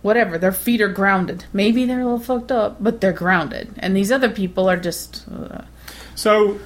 whatever 0.00 0.38
their 0.38 0.52
feet 0.52 0.80
are 0.80 0.88
grounded. 0.88 1.44
Maybe 1.52 1.84
they're 1.84 2.00
a 2.00 2.04
little 2.04 2.20
fucked 2.20 2.52
up 2.52 2.82
but 2.82 3.00
they're 3.00 3.12
grounded. 3.12 3.74
And 3.78 3.96
these 3.96 4.12
other 4.12 4.30
people 4.30 4.70
are 4.70 4.78
just 4.78 5.26
uh, 5.28 5.62
So, 6.14 6.58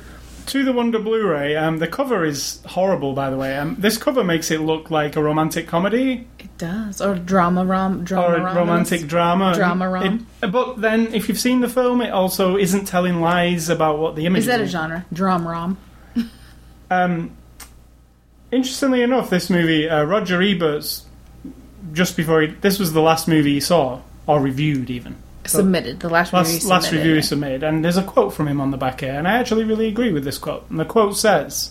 to 0.46 0.64
the 0.64 0.72
Wonder 0.72 0.98
Blu-ray, 0.98 1.56
um, 1.56 1.78
the 1.78 1.86
cover 1.86 2.24
is 2.24 2.60
horrible, 2.66 3.12
by 3.12 3.30
the 3.30 3.36
way. 3.36 3.56
Um, 3.56 3.76
this 3.78 3.96
cover 3.98 4.22
makes 4.24 4.50
it 4.50 4.60
look 4.60 4.90
like 4.90 5.16
a 5.16 5.22
romantic 5.22 5.66
comedy. 5.66 6.26
It 6.38 6.58
does. 6.58 7.00
Or 7.00 7.14
drama 7.16 7.64
rom 7.64 8.04
drama 8.04 8.26
or 8.44 8.46
a 8.48 8.54
romantic 8.54 9.06
drama. 9.06 9.54
Drama 9.54 9.88
rom. 9.88 10.26
It- 10.42 10.50
but 10.50 10.80
then, 10.80 11.12
if 11.14 11.28
you've 11.28 11.38
seen 11.38 11.60
the 11.60 11.68
film, 11.68 12.00
it 12.00 12.10
also 12.10 12.56
isn't 12.56 12.86
telling 12.86 13.20
lies 13.20 13.68
about 13.68 13.98
what 13.98 14.16
the 14.16 14.26
image 14.26 14.40
is 14.40 14.46
that 14.46 14.60
a 14.60 14.66
genre? 14.66 15.04
Drama 15.12 15.48
rom. 15.50 15.78
Um, 16.90 17.30
interestingly 18.50 19.02
enough, 19.02 19.30
this 19.30 19.48
movie, 19.50 19.88
uh, 19.88 20.02
Roger 20.04 20.40
Ebert's, 20.42 21.06
just 21.92 22.16
before 22.16 22.42
he, 22.42 22.48
this 22.48 22.78
was 22.78 22.92
the 22.92 23.00
last 23.00 23.28
movie 23.28 23.54
he 23.54 23.60
saw 23.60 24.00
or 24.26 24.40
reviewed, 24.40 24.90
even 24.90 25.16
submitted 25.50 26.00
the 26.00 26.08
last 26.08 26.32
review 26.32 26.38
last 26.52 26.62
he 26.62 26.68
last 26.68 26.84
submitted. 26.86 27.04
review 27.04 27.16
he 27.16 27.22
submitted, 27.22 27.62
and 27.62 27.84
there's 27.84 27.96
a 27.96 28.02
quote 28.02 28.32
from 28.34 28.48
him 28.48 28.60
on 28.60 28.70
the 28.70 28.76
back 28.76 29.00
here, 29.00 29.12
and 29.14 29.26
I 29.28 29.38
actually 29.38 29.64
really 29.64 29.88
agree 29.88 30.12
with 30.12 30.24
this 30.24 30.38
quote. 30.38 30.68
And 30.70 30.78
the 30.78 30.84
quote 30.84 31.16
says, 31.16 31.70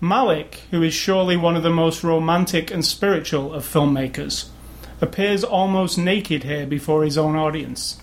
"Malick, 0.00 0.56
who 0.70 0.82
is 0.82 0.94
surely 0.94 1.36
one 1.36 1.56
of 1.56 1.62
the 1.62 1.70
most 1.70 2.02
romantic 2.02 2.70
and 2.70 2.84
spiritual 2.84 3.52
of 3.54 3.64
filmmakers, 3.64 4.46
appears 5.00 5.42
almost 5.44 5.96
naked 5.98 6.44
here 6.44 6.66
before 6.66 7.04
his 7.04 7.16
own 7.18 7.36
audience. 7.36 7.96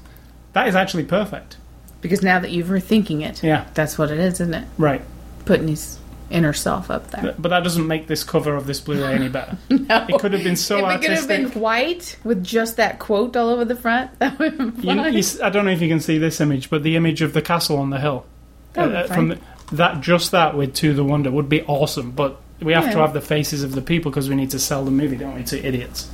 That 0.54 0.68
is 0.68 0.76
actually 0.76 1.04
perfect. 1.06 1.58
Because 2.02 2.22
now 2.24 2.40
that 2.40 2.52
you've 2.52 2.68
rethinking 2.68 3.22
it, 3.22 3.44
Yeah, 3.44 3.66
that's 3.74 3.98
what 3.98 4.10
it 4.12 4.20
is, 4.20 4.36
isn't 4.36 4.54
it? 4.54 4.66
right. 4.78 5.02
Putting 5.46 5.68
his 5.68 5.99
inner 6.30 6.54
self 6.54 6.92
up 6.92 7.12
there. 7.12 7.36
But 7.38 7.50
that 7.50 7.64
doesn't 7.64 7.88
make 7.88 8.08
this 8.08 8.24
cover 8.24 8.56
of 8.56 8.68
this 8.68 8.80
Blu-ray 8.80 9.14
any 9.14 9.30
better. 9.30 9.58
No. 9.70 10.06
It 10.08 10.20
could 10.20 10.34
have 10.34 10.44
been 10.44 10.56
so 10.56 10.88
if 10.88 11.02
it 11.02 11.02
could 11.02 11.18
have 11.18 11.28
been 11.28 11.50
white 11.60 12.18
with 12.24 12.44
just 12.44 12.78
that 12.78 13.00
quote 13.00 13.36
all 13.36 13.50
over 13.50 13.66
the 13.66 13.76
front, 13.76 14.12
that 14.20 14.38
would 14.38 14.54
have 14.54 14.82
been 14.82 14.98
You, 14.98 15.08
you 15.08 15.24
I 15.44 15.50
don't 15.50 15.66
know 15.66 15.72
if 15.72 15.82
you 15.82 15.88
can 15.88 16.00
see 16.00 16.20
this 16.20 16.40
image, 16.40 16.70
but 16.70 16.84
the 16.84 16.96
image 16.96 17.22
of 17.24 17.34
the 17.34 17.42
castle 17.42 17.78
on 17.78 17.90
the 17.90 18.00
hill, 18.00 18.26
That 18.74 18.96
uh, 18.96 19.08
from 19.08 19.30
the, 19.30 19.40
that 19.72 20.02
just 20.02 20.32
that 20.32 20.56
with 20.56 20.76
To 20.76 20.94
the 20.94 21.04
Wonder 21.04 21.32
would 21.32 21.50
be 21.50 21.64
awesome. 21.64 22.12
But 22.12 22.40
we 22.62 22.74
have 22.74 22.92
to 22.92 22.98
have 23.00 23.14
the 23.14 23.22
faces 23.22 23.64
of 23.64 23.72
the 23.72 23.82
people 23.82 24.12
because 24.12 24.30
we 24.30 24.36
need 24.36 24.52
to 24.52 24.60
sell 24.60 24.86
the 24.86 24.92
movie, 24.92 25.16
don't 25.16 25.36
we? 25.36 25.44
To 25.46 25.66
idiots 25.66 26.10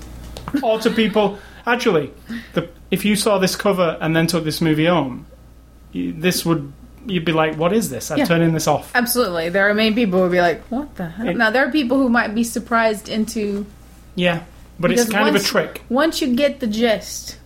or 0.64 0.80
to 0.80 0.90
people. 0.90 1.40
Actually, 1.68 2.12
the, 2.54 2.70
if 2.92 3.04
you 3.04 3.16
saw 3.16 3.40
this 3.40 3.56
cover 3.56 3.98
and 4.00 4.16
then 4.16 4.28
took 4.28 4.44
this 4.44 4.62
movie 4.62 4.86
home, 4.86 5.26
this 5.94 6.46
would 6.46 6.72
you'd 7.08 7.26
be 7.26 7.32
like, 7.32 7.56
"What 7.58 7.74
is 7.74 7.90
this? 7.90 8.12
I'm 8.12 8.18
Yeah. 8.20 8.26
turning 8.26 8.54
this 8.54 8.68
off." 8.68 8.92
Absolutely. 8.96 9.50
There 9.50 9.70
are 9.70 9.74
many 9.74 9.94
people 9.94 10.20
who 10.20 10.24
would 10.26 10.32
be 10.32 10.42
like, 10.42 10.64
what 10.70 10.96
the 10.96 11.08
hell? 11.10 11.28
It- 11.30 11.38
now, 11.38 11.50
there 11.52 11.66
are 11.68 11.72
people 11.72 11.98
who 11.98 12.10
might 12.10 12.34
be 12.36 12.44
surprised 12.44 13.10
into. 13.10 13.66
Yeah, 14.16 14.42
but 14.80 14.92
it's 14.92 15.10
kind 15.10 15.28
of 15.30 15.36
a 15.36 15.44
trick. 15.44 15.84
Once 15.90 16.22
you 16.22 16.36
get 16.36 16.60
the 16.60 16.68
gist 16.68 17.38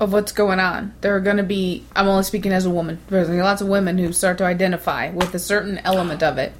of 0.00 0.12
what's 0.12 0.32
going 0.32 0.60
on, 0.60 0.92
there 1.00 1.14
are 1.16 1.20
going 1.20 1.36
to 1.38 1.42
be. 1.42 1.84
I'm 1.96 2.06
only 2.08 2.22
speaking 2.24 2.52
as 2.52 2.64
a 2.66 2.70
woman. 2.70 2.98
There's 3.08 3.26
gonna 3.26 3.38
be 3.38 3.42
lots 3.42 3.60
of 3.62 3.68
women 3.68 3.98
who 3.98 4.12
start 4.12 4.38
to 4.38 4.44
identify 4.44 5.10
with 5.10 5.34
a 5.34 5.38
certain 5.38 5.78
element 5.84 6.22
of 6.22 6.38
it. 6.38 6.52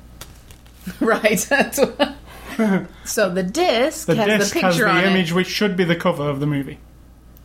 right. 1.00 1.38
That's 1.48 1.78
what. 1.78 2.14
so 3.04 3.30
the 3.30 3.44
disc 3.44 4.06
The 4.08 4.16
has 4.16 4.26
disc 4.40 4.54
the 4.54 4.60
has 4.62 4.74
picture 4.74 4.84
the 4.86 4.90
on 4.90 5.04
image 5.04 5.30
it, 5.30 5.34
which 5.34 5.46
should 5.46 5.76
be 5.76 5.84
the 5.84 5.94
cover 5.94 6.28
of 6.28 6.40
the 6.40 6.46
movie. 6.46 6.78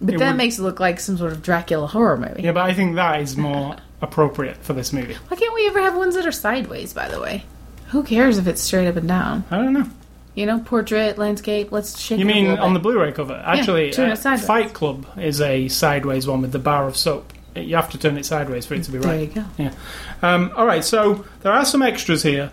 but 0.02 0.16
it 0.16 0.18
that 0.20 0.30
would- 0.30 0.38
makes 0.38 0.58
it 0.58 0.64
look 0.64 0.80
like 0.80 1.00
some 1.00 1.18
sort 1.20 1.32
of 1.34 1.44
Dracula 1.44 1.86
horror 1.86 2.18
movie. 2.18 2.42
Yeah, 2.42 2.52
but 2.54 2.64
I 2.64 2.74
think 2.74 2.96
that 2.96 3.22
is 3.22 3.38
more 3.38 3.76
appropriate 4.04 4.58
for 4.58 4.74
this 4.74 4.94
movie. 4.94 5.16
Why 5.30 5.38
can't 5.38 5.54
we 5.56 5.66
ever 5.68 5.82
have 5.82 5.96
ones 5.96 6.14
that 6.16 6.28
are 6.28 6.32
sideways? 6.32 6.94
By 6.94 7.08
the 7.08 7.20
way, 7.20 7.46
who 7.88 8.04
cares 8.04 8.38
if 8.38 8.46
it's 8.46 8.62
straight 8.62 8.88
up 8.88 8.98
and 8.98 9.08
down? 9.08 9.46
I 9.50 9.58
don't 9.58 9.74
know. 9.74 9.90
You 10.36 10.46
know, 10.46 10.60
portrait, 10.60 11.18
landscape. 11.18 11.72
Let's 11.72 12.00
shake. 12.00 12.20
You 12.20 12.26
mean 12.26 12.48
on 12.48 12.74
the 12.74 12.80
bit. 12.80 12.84
Blu-ray 12.84 13.12
cover? 13.14 13.42
Actually, 13.46 13.90
it 13.90 14.00
uh. 14.00 14.38
Fight 14.38 14.74
Club 14.74 15.08
is 15.18 15.42
a 15.42 15.68
sideways 15.70 16.28
one 16.28 16.42
with 16.42 16.52
the 16.52 16.60
bar 16.60 16.86
of 16.88 16.98
soap. 16.98 17.32
You 17.56 17.76
have 17.76 17.92
to 17.92 18.00
turn 18.00 18.18
it 18.18 18.26
sideways 18.26 18.66
for 18.66 18.74
it 18.74 18.84
to 18.84 18.92
be 18.92 18.98
right. 18.98 19.06
There 19.06 19.20
you 19.22 19.28
go. 19.28 19.46
Yeah. 19.58 19.74
Um, 20.22 20.52
all 20.56 20.66
right. 20.66 20.84
So 20.84 21.24
there 21.42 21.52
are 21.52 21.66
some 21.66 21.84
extras 21.84 22.24
here, 22.24 22.52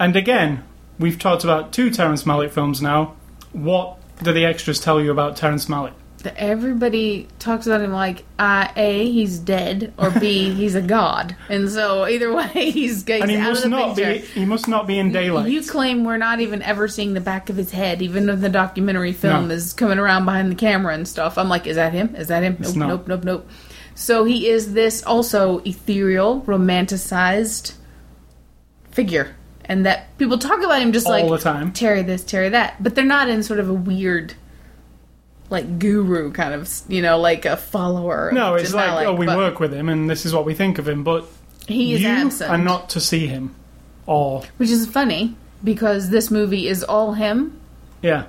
and 0.00 0.16
again, 0.16 0.64
we've 0.98 1.18
talked 1.18 1.44
about 1.44 1.72
two 1.72 1.90
Terrence 1.90 2.24
Malick 2.24 2.50
films 2.50 2.80
now. 2.80 3.14
What 3.52 3.98
do 4.22 4.32
the 4.32 4.46
extras 4.46 4.80
tell 4.80 5.00
you 5.00 5.10
about 5.10 5.36
Terrence 5.36 5.66
Malick? 5.66 5.92
That 6.22 6.36
everybody 6.36 7.28
talks 7.38 7.66
about 7.66 7.80
him 7.80 7.92
like 7.92 8.24
uh, 8.38 8.68
a 8.76 9.10
he's 9.10 9.38
dead 9.38 9.92
or 9.98 10.10
b 10.10 10.50
he's 10.54 10.74
a 10.74 10.82
god 10.82 11.36
and 11.48 11.70
so 11.70 12.06
either 12.06 12.32
way 12.34 12.46
he's, 12.52 13.04
he's 13.04 13.08
And 13.20 13.30
he 13.30 13.36
out 13.36 13.50
must 13.50 13.64
of 13.64 13.70
the 13.70 13.76
not 13.76 13.96
picture 13.96 14.12
be. 14.12 14.18
He 14.40 14.44
must 14.44 14.68
not 14.68 14.86
be 14.86 14.98
in 14.98 15.12
daylight. 15.12 15.50
you 15.50 15.62
claim 15.62 16.04
we're 16.04 16.16
not 16.16 16.40
even 16.40 16.62
ever 16.62 16.88
seeing 16.88 17.14
the 17.14 17.20
back 17.20 17.50
of 17.50 17.56
his 17.56 17.70
head 17.70 18.02
even 18.02 18.26
though 18.26 18.36
the 18.36 18.48
documentary 18.48 19.12
film 19.12 19.48
No. 19.48 19.54
is 19.54 19.72
coming 19.72 19.98
around 19.98 20.24
behind 20.24 20.50
the 20.50 20.56
camera 20.56 20.94
and 20.94 21.06
stuff 21.06 21.38
i'm 21.38 21.48
like 21.48 21.66
is 21.66 21.76
that 21.76 21.92
him 21.92 22.14
is 22.16 22.28
that 22.28 22.42
him 22.42 22.56
nope 22.60 22.76
nope 22.76 23.08
nope 23.08 23.24
nope 23.24 23.50
so 23.94 24.24
he 24.24 24.48
is 24.48 24.72
this 24.72 25.02
also 25.04 25.58
ethereal 25.64 26.40
romanticized 26.42 27.74
figure 28.90 29.34
and 29.64 29.86
that 29.86 30.16
people 30.18 30.38
talk 30.38 30.58
about 30.62 30.80
him 30.82 30.92
just 30.92 31.06
All 31.06 31.12
like 31.12 31.28
the 31.28 31.38
time. 31.38 31.72
Terry 31.72 32.02
this, 32.02 32.24
Terry 32.24 32.48
that, 32.50 32.82
but 32.82 32.94
they're 32.94 33.04
not 33.04 33.28
in 33.28 33.42
sort 33.42 33.60
of 33.60 33.68
a 33.68 33.72
weird, 33.72 34.34
like 35.52 35.78
guru 35.78 36.32
kind 36.32 36.54
of, 36.54 36.68
you 36.88 37.02
know, 37.02 37.18
like 37.18 37.44
a 37.44 37.56
follower. 37.56 38.32
no, 38.32 38.54
it's 38.54 38.72
like, 38.72 39.06
oh, 39.06 39.14
we 39.14 39.26
work 39.26 39.60
with 39.60 39.72
him, 39.72 39.88
and 39.88 40.08
this 40.08 40.24
is 40.26 40.34
what 40.34 40.46
we 40.46 40.54
think 40.54 40.78
of 40.78 40.88
him. 40.88 41.04
But 41.04 41.26
He 41.68 41.94
is 41.94 42.04
absent, 42.04 42.50
are 42.50 42.58
not 42.58 42.88
to 42.90 43.00
see 43.00 43.26
him, 43.26 43.54
or 44.06 44.42
which 44.56 44.70
is 44.70 44.86
funny 44.86 45.36
because 45.62 46.08
this 46.08 46.30
movie 46.30 46.66
is 46.66 46.82
all 46.82 47.12
him. 47.12 47.60
yeah. 48.00 48.26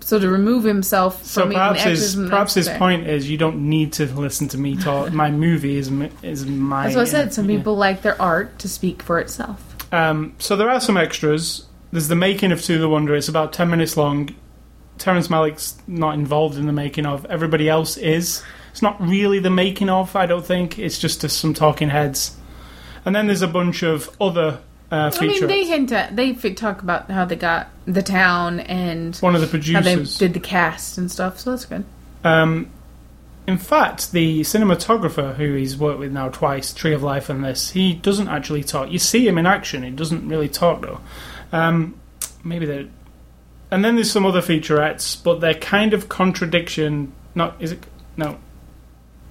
So 0.00 0.20
to 0.20 0.28
remove 0.28 0.62
himself 0.62 1.24
So 1.24 1.42
from 1.42 1.52
perhaps 1.52 1.82
his 1.82 2.14
perhaps 2.14 2.54
his 2.54 2.68
point 2.68 3.08
is 3.08 3.28
you 3.28 3.38
don't 3.38 3.68
need 3.68 3.94
to 3.94 4.06
listen 4.06 4.46
to 4.48 4.58
me 4.58 4.76
talk. 4.76 5.12
my 5.24 5.30
movie 5.30 5.76
is 5.76 5.90
is 6.22 6.44
my. 6.46 6.84
That's 6.84 6.96
what 6.96 7.02
I 7.02 7.10
said. 7.10 7.32
Some 7.32 7.48
yeah. 7.48 7.56
people 7.56 7.76
like 7.76 8.02
their 8.02 8.20
art 8.20 8.58
to 8.60 8.68
speak 8.68 9.02
for 9.02 9.18
itself. 9.18 9.62
Um, 9.92 10.34
so 10.38 10.54
there 10.54 10.68
are 10.68 10.80
some 10.80 10.96
extras. 10.96 11.66
There's 11.92 12.08
the 12.08 12.16
making 12.16 12.52
of 12.52 12.60
To 12.62 12.78
the 12.78 12.88
Wonder. 12.88 13.14
It's 13.16 13.28
about 13.28 13.52
ten 13.52 13.70
minutes 13.70 13.96
long. 13.96 14.34
Terrence 14.98 15.28
Malick's 15.28 15.76
not 15.86 16.14
involved 16.14 16.56
in 16.58 16.66
the 16.66 16.72
making 16.72 17.06
of. 17.06 17.24
Everybody 17.26 17.68
else 17.68 17.96
is. 17.96 18.42
It's 18.70 18.82
not 18.82 19.00
really 19.00 19.38
the 19.38 19.50
making 19.50 19.88
of. 19.88 20.14
I 20.16 20.26
don't 20.26 20.44
think. 20.44 20.78
It's 20.78 20.98
just 20.98 21.24
uh, 21.24 21.28
some 21.28 21.54
talking 21.54 21.88
heads. 21.88 22.36
And 23.04 23.14
then 23.14 23.26
there's 23.26 23.42
a 23.42 23.48
bunch 23.48 23.82
of 23.82 24.10
other 24.20 24.60
uh, 24.90 25.10
I 25.12 25.26
mean, 25.26 25.46
they 25.48 25.64
hint 25.64 25.90
at 25.90 26.14
they 26.14 26.32
talk 26.32 26.80
about 26.80 27.10
how 27.10 27.24
they 27.24 27.34
got 27.34 27.70
the 27.86 28.02
town 28.02 28.60
and 28.60 29.16
one 29.16 29.34
of 29.34 29.40
the 29.40 29.46
how 29.48 29.80
they 29.80 29.94
producers. 29.96 30.18
did 30.18 30.32
the 30.32 30.40
cast 30.40 30.96
and 30.96 31.10
stuff. 31.10 31.40
So 31.40 31.50
that's 31.50 31.64
good. 31.64 31.84
Um, 32.22 32.70
in 33.48 33.58
fact, 33.58 34.12
the 34.12 34.42
cinematographer 34.42 35.34
who 35.34 35.54
he's 35.54 35.76
worked 35.76 35.98
with 35.98 36.12
now 36.12 36.28
twice, 36.28 36.72
Tree 36.72 36.92
of 36.92 37.02
Life 37.02 37.28
and 37.28 37.44
this, 37.44 37.70
he 37.70 37.94
doesn't 37.94 38.28
actually 38.28 38.62
talk. 38.62 38.90
You 38.90 39.00
see 39.00 39.26
him 39.26 39.38
in 39.38 39.46
action, 39.46 39.82
he 39.82 39.90
doesn't 39.90 40.28
really 40.28 40.48
talk 40.48 40.82
though. 40.82 41.00
Um, 41.52 41.98
maybe 42.44 42.66
they 42.66 42.88
And 43.76 43.84
then 43.84 43.96
there's 43.96 44.10
some 44.10 44.24
other 44.24 44.40
featurettes, 44.40 45.22
but 45.22 45.42
they're 45.42 45.52
kind 45.52 45.92
of 45.92 46.08
contradiction. 46.08 47.12
Not 47.34 47.56
is 47.60 47.72
it? 47.72 47.84
No, 48.16 48.38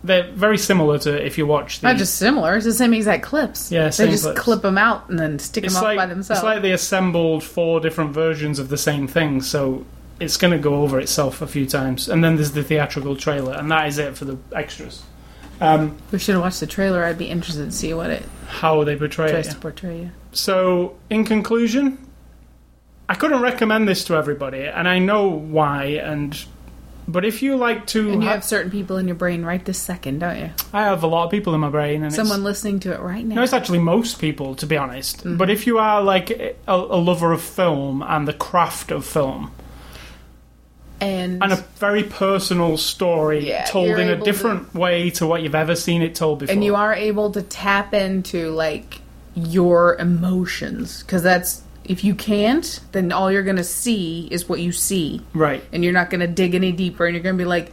they're 0.04 0.32
very 0.34 0.60
similar 0.60 1.00
to 1.00 1.26
if 1.26 1.40
you 1.40 1.48
watch 1.48 1.80
the. 1.80 1.88
Not 1.88 1.98
just 1.98 2.20
similar; 2.20 2.56
it's 2.56 2.64
the 2.64 2.72
same 2.72 2.94
exact 2.94 3.24
clips. 3.24 3.72
Yeah, 3.72 3.90
they 3.90 4.08
just 4.08 4.24
clips. 4.24 4.40
clip 4.40 4.62
them 4.62 4.78
out 4.78 5.10
and 5.10 5.18
then 5.18 5.40
stick 5.40 5.64
it's 5.64 5.74
them 5.74 5.80
off 5.80 5.88
like 5.88 5.98
by 5.98 6.06
themselves. 6.06 6.42
it's 6.42 6.44
like 6.44 6.62
they 6.62 6.74
assembled 6.74 7.44
four 7.44 7.80
different 7.80 8.14
versions 8.14 8.60
of 8.60 8.70
the 8.70 8.78
same 8.78 9.08
thing, 9.08 9.42
so 9.42 9.84
it's 10.20 10.38
going 10.38 10.52
to 10.52 10.60
go 10.60 10.76
over 10.84 11.00
itself 11.00 11.42
a 11.42 11.48
few 11.48 11.66
times. 11.66 12.08
And 12.08 12.24
then 12.24 12.36
there's 12.36 12.52
the 12.52 12.64
theatrical 12.64 13.16
trailer, 13.16 13.56
and 13.56 13.72
that 13.72 13.88
is 13.88 13.98
it 13.98 14.16
for 14.16 14.26
the 14.26 14.38
extras. 14.56 15.02
Um, 15.60 15.98
we 16.12 16.20
should 16.20 16.36
have 16.36 16.44
watched 16.44 16.60
the 16.60 16.68
trailer. 16.68 17.04
I'd 17.04 17.18
be 17.18 17.30
interested 17.30 17.66
to 17.66 17.72
see 17.72 17.96
what 17.96 18.12
it 18.12 18.22
how 18.46 18.84
they 18.84 18.96
portray 18.96 19.32
tries 19.32 19.48
it. 19.48 19.54
to 19.54 19.58
portray 19.58 20.02
you. 20.02 20.12
So, 20.34 20.98
in 21.10 21.26
conclusion, 21.26 22.05
I 23.08 23.16
couldn't 23.16 23.42
recommend 23.42 23.88
this 23.88 24.04
to 24.06 24.16
everybody, 24.16 24.64
and 24.66 24.88
I 24.88 25.00
know 25.00 25.28
why. 25.30 26.00
And 26.04 26.38
but 27.08 27.24
if 27.24 27.44
you 27.44 27.56
like 27.56 27.86
to, 27.88 28.12
And 28.12 28.24
you 28.24 28.28
ha- 28.28 28.36
have 28.36 28.44
certain 28.44 28.72
people 28.72 28.98
in 28.98 29.08
your 29.08 29.16
brain 29.16 29.46
right 29.46 29.64
this 29.64 29.78
second, 29.78 30.20
don't 30.20 30.40
you? 30.40 30.50
I 30.74 30.84
have 30.86 31.04
a 31.04 31.08
lot 31.08 31.26
of 31.26 31.32
people 31.32 31.54
in 31.54 31.60
my 31.62 31.70
brain, 31.70 32.04
and 32.04 32.12
Someone 32.12 32.40
It's, 32.40 32.44
listening 32.46 32.80
to 32.82 32.94
it 32.94 33.00
right 33.00 33.24
now. 33.24 33.36
no, 33.36 33.44
it's 33.44 33.54
actually 33.54 33.78
most 33.80 34.20
people, 34.20 34.56
to 34.56 34.66
be 34.66 34.76
honest. 34.76 35.20
Mm-hmm. 35.20 35.38
But 35.38 35.50
if 35.52 35.68
you 35.68 35.78
are 35.78 36.02
like 36.02 36.32
a, 36.32 36.56
a 36.68 36.78
lover 36.78 37.32
of 37.32 37.42
film 37.44 38.02
and 38.02 38.28
the 38.28 38.34
craft 38.34 38.90
of 38.90 39.06
film, 39.06 39.52
and 41.02 41.44
and 41.44 41.52
a 41.54 41.58
very 41.78 42.04
personal 42.04 42.78
story 42.78 43.48
Yeah, 43.50 43.66
told 43.66 43.88
you're 43.90 44.00
in 44.00 44.08
a 44.10 44.14
able 44.14 44.26
to- 44.26 44.32
different 44.32 44.74
way 44.74 45.10
to 45.12 45.28
what 45.28 45.44
you've 45.44 45.54
ever 45.56 45.76
seen 45.76 46.02
it 46.02 46.16
told 46.16 46.40
before, 46.40 46.54
and 46.54 46.64
you 46.64 46.76
are 46.76 46.94
able 46.94 47.32
to 47.32 47.42
tap 47.44 47.94
into 47.94 48.50
like 48.52 49.02
your 49.36 49.96
emotions 49.98 51.04
because 51.04 51.22
that's 51.22 51.62
if 51.86 52.04
you 52.04 52.16
can't 52.16 52.80
then 52.92 53.12
all 53.12 53.32
you're 53.32 53.44
gonna 53.44 53.64
see 53.64 54.28
is 54.32 54.48
what 54.50 54.60
you 54.60 54.72
see 54.72 55.22
right. 55.34 55.64
and 55.72 55.84
you're 55.84 55.94
not 55.94 56.10
gonna 56.10 56.28
dig 56.28 56.56
any 56.56 56.72
deeper 56.72 57.06
and 57.06 57.16
you're 57.16 57.24
gonna 57.24 57.38
be 57.38 57.46
like 57.46 57.72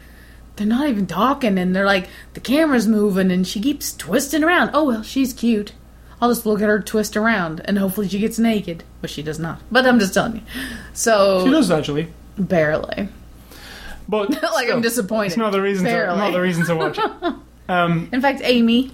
they're 0.56 0.66
not 0.66 0.88
even 0.88 1.06
talking 1.06 1.58
and 1.58 1.74
they're 1.74 1.86
like 1.86 2.08
the 2.34 2.40
camera's 2.40 2.86
moving 2.86 3.30
and 3.30 3.46
she 3.46 3.60
keeps 3.60 3.94
twisting 3.96 4.44
around 4.44 4.70
oh 4.74 4.84
well 4.84 5.02
she's 5.02 5.32
cute 5.32 5.72
i'll 6.20 6.28
just 6.28 6.44
look 6.46 6.60
at 6.60 6.68
her 6.68 6.80
twist 6.80 7.16
around 7.16 7.60
and 7.64 7.78
hopefully 7.78 8.08
she 8.08 8.18
gets 8.18 8.38
naked 8.38 8.84
but 9.00 9.10
she 9.10 9.22
does 9.22 9.38
not 9.38 9.60
but 9.70 9.86
i'm 9.86 9.98
just 9.98 10.14
telling 10.14 10.36
you 10.36 10.42
so 10.92 11.44
She 11.44 11.50
does 11.50 11.70
actually, 11.70 12.12
barely 12.38 13.08
but 14.08 14.30
like 14.42 14.66
still, 14.66 14.76
i'm 14.76 14.82
disappointed 14.82 15.28
It's 15.28 15.36
not 15.36 15.52
the 15.52 15.62
reason. 15.62 15.86
To, 15.86 16.06
not 16.06 16.32
the 16.32 16.40
reason 16.40 16.64
to 16.66 16.76
watch 16.76 16.98
it. 16.98 17.34
Um, 17.68 18.08
In 18.12 18.20
fact, 18.20 18.40
Amy, 18.42 18.90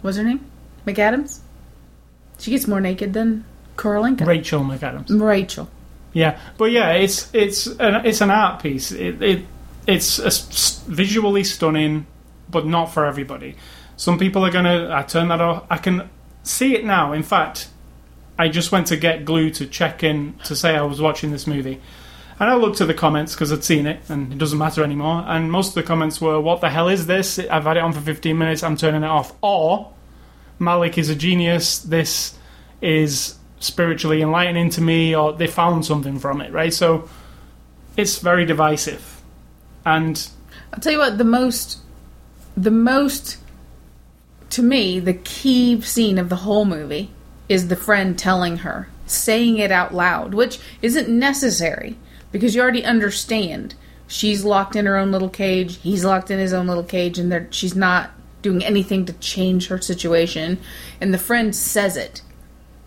what's 0.00 0.16
her 0.16 0.22
name? 0.22 0.40
McAdams. 0.86 1.40
She 2.38 2.52
gets 2.52 2.66
more 2.68 2.80
naked 2.80 3.12
than 3.12 3.44
Kurylenko. 3.76 4.26
Rachel 4.26 4.62
McAdams. 4.62 5.20
Rachel. 5.20 5.68
Yeah, 6.12 6.38
but 6.58 6.66
yeah, 6.70 6.92
it's 6.92 7.32
it's 7.34 7.66
an 7.66 8.04
it's 8.06 8.20
an 8.20 8.30
art 8.30 8.62
piece. 8.62 8.92
It, 8.92 9.22
it 9.22 9.46
it's 9.86 10.18
a 10.18 10.26
s- 10.26 10.82
visually 10.86 11.42
stunning, 11.44 12.06
but 12.50 12.66
not 12.66 12.86
for 12.92 13.06
everybody. 13.06 13.56
Some 13.96 14.18
people 14.18 14.44
are 14.44 14.50
gonna. 14.50 14.90
I 14.92 15.02
turn 15.04 15.28
that 15.28 15.40
off. 15.40 15.64
I 15.70 15.78
can 15.78 16.10
see 16.42 16.74
it 16.74 16.84
now. 16.84 17.12
In 17.12 17.22
fact, 17.22 17.68
I 18.38 18.48
just 18.48 18.72
went 18.72 18.88
to 18.88 18.96
GetGlue 18.98 19.54
to 19.54 19.66
check 19.66 20.02
in 20.02 20.34
to 20.44 20.54
say 20.54 20.76
I 20.76 20.82
was 20.82 21.00
watching 21.00 21.30
this 21.30 21.46
movie, 21.46 21.80
and 22.38 22.50
I 22.50 22.56
looked 22.56 22.82
at 22.82 22.88
the 22.88 22.94
comments 22.94 23.32
because 23.34 23.50
I'd 23.50 23.64
seen 23.64 23.86
it, 23.86 24.00
and 24.10 24.32
it 24.34 24.38
doesn't 24.38 24.58
matter 24.58 24.84
anymore. 24.84 25.24
And 25.26 25.50
most 25.50 25.68
of 25.68 25.74
the 25.76 25.82
comments 25.82 26.20
were, 26.20 26.38
"What 26.40 26.60
the 26.60 26.68
hell 26.68 26.88
is 26.90 27.06
this? 27.06 27.38
I've 27.38 27.64
had 27.64 27.78
it 27.78 27.82
on 27.82 27.94
for 27.94 28.00
15 28.00 28.36
minutes. 28.36 28.62
I'm 28.62 28.76
turning 28.76 29.02
it 29.02 29.08
off." 29.08 29.32
Or 29.40 29.92
Malick 30.60 30.98
is 30.98 31.08
a 31.08 31.14
genius. 31.14 31.78
This 31.78 32.34
is 32.82 33.36
spiritually 33.62 34.22
enlightening 34.22 34.70
to 34.70 34.80
me, 34.80 35.14
or 35.14 35.32
they 35.32 35.46
found 35.46 35.84
something 35.84 36.18
from 36.18 36.40
it, 36.40 36.52
right? 36.52 36.74
So 36.74 37.08
it's 37.96 38.18
very 38.18 38.44
divisive. 38.44 39.20
And 39.84 40.28
I'll 40.72 40.80
tell 40.80 40.92
you 40.92 40.98
what, 40.98 41.18
the 41.18 41.24
most, 41.24 41.78
the 42.56 42.70
most, 42.70 43.38
to 44.50 44.62
me, 44.62 44.98
the 45.00 45.14
key 45.14 45.80
scene 45.80 46.18
of 46.18 46.28
the 46.28 46.36
whole 46.36 46.64
movie 46.64 47.10
is 47.48 47.68
the 47.68 47.76
friend 47.76 48.18
telling 48.18 48.58
her, 48.58 48.88
saying 49.06 49.58
it 49.58 49.70
out 49.70 49.94
loud, 49.94 50.34
which 50.34 50.58
isn't 50.80 51.08
necessary 51.08 51.96
because 52.30 52.54
you 52.54 52.62
already 52.62 52.84
understand. 52.84 53.74
She's 54.08 54.44
locked 54.44 54.76
in 54.76 54.86
her 54.86 54.96
own 54.96 55.12
little 55.12 55.28
cage, 55.28 55.78
he's 55.78 56.04
locked 56.04 56.30
in 56.30 56.38
his 56.38 56.52
own 56.52 56.66
little 56.66 56.84
cage, 56.84 57.18
and 57.18 57.54
she's 57.54 57.76
not 57.76 58.10
doing 58.42 58.64
anything 58.64 59.06
to 59.06 59.12
change 59.14 59.68
her 59.68 59.80
situation. 59.80 60.58
And 61.00 61.14
the 61.14 61.18
friend 61.18 61.54
says 61.54 61.96
it. 61.96 62.22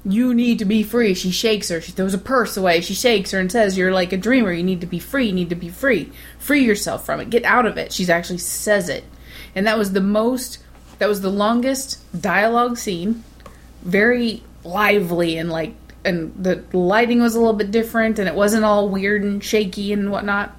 You 0.08 0.36
need 0.36 0.60
to 0.60 0.66
be 0.66 0.84
free. 0.84 1.16
She 1.16 1.32
shakes 1.32 1.70
her. 1.70 1.82
She 1.82 1.91
throws 1.91 2.14
a 2.14 2.20
purse 2.20 2.56
away. 2.56 2.82
She 2.82 2.93
shakes 2.93 3.32
her 3.32 3.39
and 3.39 3.51
says, 3.51 3.76
You're 3.76 3.91
like 3.91 4.14
a 4.14 4.18
dreamer. 4.18 4.53
You 4.53 4.64
need 4.64 4.82
to 4.82 4.88
be 4.88 4.99
free. 4.99 5.28
You 5.28 5.34
need 5.34 5.49
to 5.49 5.56
be 5.56 5.70
free. 5.70 6.12
Free 6.38 6.64
yourself 6.64 7.06
from 7.06 7.20
it. 7.20 7.32
Get 7.32 7.43
out 7.43 7.66
of 7.66 7.78
it. 7.78 7.91
She's 7.91 8.10
actually 8.10 8.38
says 8.38 8.88
it. 8.88 9.03
And 9.56 9.66
that 9.66 9.80
was 9.80 9.93
the 9.93 10.01
most, 10.01 10.60
that 10.99 11.10
was 11.10 11.22
the 11.22 11.32
longest 11.32 11.99
dialogue 12.22 12.78
scene. 12.78 13.24
Very 13.82 14.43
lively 14.64 15.38
and 15.38 15.49
like, 15.49 15.74
and 16.03 16.36
the 16.38 16.64
lighting 16.72 17.20
was 17.20 17.34
a 17.34 17.39
little 17.39 17.56
bit 17.56 17.72
different 17.72 18.20
and 18.20 18.28
it 18.28 18.36
wasn't 18.36 18.64
all 18.64 18.89
weird 18.89 19.24
and 19.24 19.43
shaky 19.43 19.91
and 19.91 20.12
whatnot. 20.12 20.56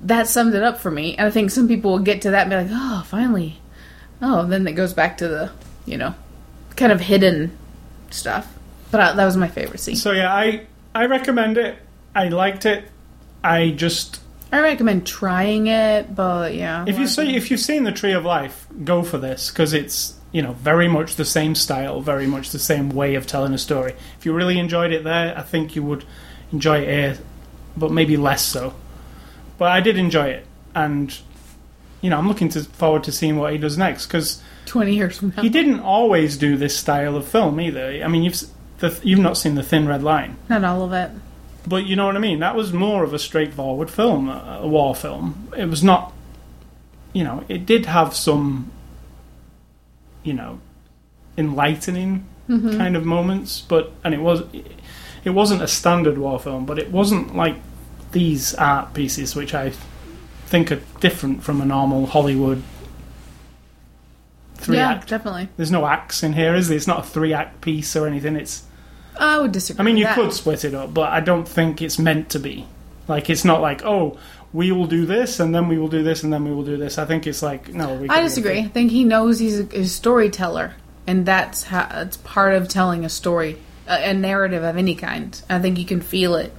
That 0.00 0.28
summed 0.28 0.54
it 0.54 0.62
up 0.62 0.78
for 0.78 0.90
me. 0.90 1.14
And 1.16 1.26
I 1.26 1.30
think 1.30 1.50
some 1.50 1.68
people 1.68 1.92
will 1.92 1.98
get 1.98 2.22
to 2.22 2.30
that 2.30 2.50
and 2.50 2.50
be 2.50 2.56
like, 2.56 2.82
Oh, 2.82 3.04
finally. 3.06 3.60
Oh, 4.22 4.46
then 4.46 4.66
it 4.66 4.72
goes 4.72 4.94
back 4.94 5.18
to 5.18 5.28
the, 5.28 5.52
you 5.84 5.98
know, 5.98 6.14
kind 6.74 6.90
of 6.90 7.02
hidden 7.02 7.58
stuff. 8.10 8.52
But 8.90 9.00
I, 9.00 9.12
that 9.14 9.24
was 9.24 9.36
my 9.36 9.48
favorite 9.48 9.80
scene. 9.80 9.96
so 9.96 10.12
yeah, 10.12 10.32
I 10.32 10.66
I 10.94 11.06
recommend 11.06 11.58
it. 11.58 11.76
I 12.14 12.28
liked 12.28 12.66
it. 12.66 12.84
I 13.42 13.70
just 13.70 14.20
I 14.52 14.60
recommend 14.60 15.04
trying 15.04 15.66
it, 15.66 16.14
but 16.14 16.54
yeah. 16.54 16.84
if 16.86 16.96
you 16.96 17.08
see 17.08 17.34
if 17.34 17.50
you've 17.50 17.60
seen 17.60 17.82
the 17.82 17.90
Tree 17.90 18.12
of 18.12 18.24
Life, 18.24 18.68
go 18.84 19.02
for 19.02 19.18
this 19.18 19.50
because 19.50 19.72
it's 19.72 20.14
you 20.30 20.42
know 20.42 20.52
very 20.52 20.86
much 20.86 21.16
the 21.16 21.24
same 21.24 21.56
style, 21.56 22.00
very 22.00 22.28
much 22.28 22.50
the 22.50 22.60
same 22.60 22.90
way 22.90 23.16
of 23.16 23.26
telling 23.26 23.52
a 23.52 23.58
story. 23.58 23.94
If 24.16 24.24
you 24.24 24.32
really 24.32 24.60
enjoyed 24.60 24.92
it 24.92 25.02
there, 25.02 25.36
I 25.36 25.42
think 25.42 25.74
you 25.74 25.82
would 25.82 26.04
enjoy 26.52 26.78
it 26.78 26.88
here, 26.88 27.18
but 27.76 27.90
maybe 27.90 28.16
less 28.16 28.42
so. 28.42 28.74
But 29.58 29.72
I 29.72 29.80
did 29.80 29.98
enjoy 29.98 30.28
it, 30.28 30.46
and 30.72 31.18
you 32.00 32.10
know 32.10 32.18
I'm 32.18 32.28
looking 32.28 32.48
to 32.50 32.62
forward 32.62 33.02
to 33.04 33.12
seeing 33.12 33.36
what 33.36 33.52
he 33.52 33.58
does 33.58 33.76
next 33.76 34.06
because 34.06 34.40
twenty 34.66 34.94
years 34.94 35.18
from 35.18 35.32
now, 35.36 35.42
he 35.42 35.48
didn't 35.48 35.80
always 35.80 36.36
do 36.36 36.56
this 36.56 36.76
style 36.76 37.16
of 37.16 37.26
film 37.26 37.60
either. 37.60 38.02
I 38.04 38.08
mean 38.08 38.22
you've 38.22 38.40
the, 38.78 39.00
you've 39.02 39.20
not 39.20 39.36
seen 39.36 39.54
the 39.54 39.62
Thin 39.62 39.86
Red 39.86 40.02
Line. 40.02 40.36
not 40.48 40.64
all 40.64 40.82
of 40.82 40.92
it. 40.92 41.10
But 41.66 41.86
you 41.86 41.96
know 41.96 42.06
what 42.06 42.16
I 42.16 42.20
mean? 42.20 42.40
That 42.40 42.56
was 42.56 42.72
more 42.72 43.04
of 43.04 43.14
a 43.14 43.18
straightforward 43.18 43.90
film, 43.90 44.28
a 44.28 44.60
a 44.62 44.68
war 44.68 44.94
film. 44.94 45.48
It 45.56 45.66
was 45.66 45.82
not, 45.82 46.12
you 47.12 47.24
know, 47.24 47.44
it 47.48 47.66
did 47.66 47.86
have 47.86 48.14
some, 48.14 48.70
you 50.22 50.34
know, 50.34 50.60
enlightening 51.36 52.26
mm-hmm. 52.48 52.76
kind 52.76 52.96
of 52.96 53.04
moments, 53.04 53.60
but 53.60 53.92
and 54.02 54.14
it 54.14 54.20
was, 54.20 54.42
it 55.24 55.30
wasn't 55.30 55.62
a 55.62 55.68
standard 55.68 56.18
war 56.18 56.38
film, 56.38 56.66
but 56.66 56.78
it 56.78 56.90
wasn't 56.90 57.34
like 57.34 57.56
these 58.12 58.54
art 58.54 58.94
pieces, 58.94 59.34
which 59.34 59.54
I 59.54 59.72
think 60.46 60.70
are 60.70 60.80
different 61.00 61.42
from 61.42 61.60
a 61.60 61.64
normal 61.64 62.06
Hollywood 62.06 62.62
three 64.64 64.76
yeah, 64.76 64.92
act. 64.92 65.08
definitely. 65.08 65.48
There's 65.56 65.70
no 65.70 65.86
acts 65.86 66.22
in 66.22 66.32
here, 66.32 66.54
is 66.54 66.68
there? 66.68 66.76
It's 66.76 66.86
not 66.86 67.00
a 67.00 67.02
three 67.02 67.32
act 67.32 67.60
piece 67.60 67.94
or 67.96 68.06
anything. 68.06 68.36
It's 68.36 68.64
I 69.18 69.38
would 69.38 69.52
disagree. 69.52 69.82
I 69.82 69.84
mean, 69.84 69.96
you 69.96 70.04
that. 70.04 70.14
could 70.14 70.32
split 70.32 70.64
it 70.64 70.74
up, 70.74 70.92
but 70.92 71.12
I 71.12 71.20
don't 71.20 71.46
think 71.46 71.80
it's 71.80 71.98
meant 71.98 72.30
to 72.30 72.38
be. 72.38 72.66
Like, 73.06 73.30
it's 73.30 73.44
not 73.44 73.60
like, 73.60 73.84
oh, 73.84 74.18
we 74.52 74.72
will 74.72 74.86
do 74.86 75.04
this, 75.06 75.40
and 75.40 75.54
then 75.54 75.68
we 75.68 75.78
will 75.78 75.88
do 75.88 76.02
this, 76.02 76.22
and 76.22 76.32
then 76.32 76.44
we 76.44 76.52
will 76.52 76.64
do 76.64 76.76
this. 76.76 76.98
I 76.98 77.04
think 77.04 77.26
it's 77.26 77.42
like, 77.42 77.72
no, 77.72 77.94
we 77.94 78.08
I 78.08 78.22
disagree. 78.22 78.60
I 78.60 78.68
think 78.68 78.90
he 78.90 79.04
knows 79.04 79.38
he's 79.38 79.60
a, 79.60 79.80
a 79.80 79.84
storyteller, 79.84 80.74
and 81.06 81.26
that's 81.26 81.64
how 81.64 81.88
it's 82.00 82.16
part 82.18 82.54
of 82.54 82.68
telling 82.68 83.04
a 83.04 83.08
story, 83.08 83.58
a, 83.86 84.10
a 84.10 84.14
narrative 84.14 84.62
of 84.62 84.76
any 84.76 84.94
kind. 84.94 85.40
I 85.50 85.58
think 85.58 85.78
you 85.78 85.84
can 85.84 86.00
feel 86.00 86.34
it 86.36 86.52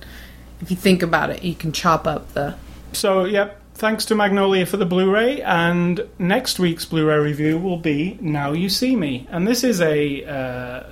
if 0.62 0.70
you 0.70 0.78
think 0.78 1.04
about 1.04 1.30
it. 1.30 1.44
You 1.44 1.56
can 1.56 1.72
chop 1.72 2.06
up 2.06 2.34
the. 2.34 2.56
So, 2.94 3.26
yep, 3.26 3.60
thanks 3.76 4.06
to 4.06 4.16
Magnolia 4.16 4.66
for 4.66 4.78
the 4.78 4.86
Blu 4.86 5.12
ray, 5.12 5.42
and 5.42 6.08
next 6.20 6.60
week's 6.60 6.86
Blu 6.86 7.06
ray 7.08 7.18
review 7.20 7.58
will 7.58 7.78
be 7.78 8.18
Now 8.22 8.52
You 8.54 8.70
See 8.70 8.96
Me. 8.96 9.28
And 9.30 9.48
this 9.48 9.64
is 9.64 9.82
a 9.82 10.24
uh, 10.26 10.84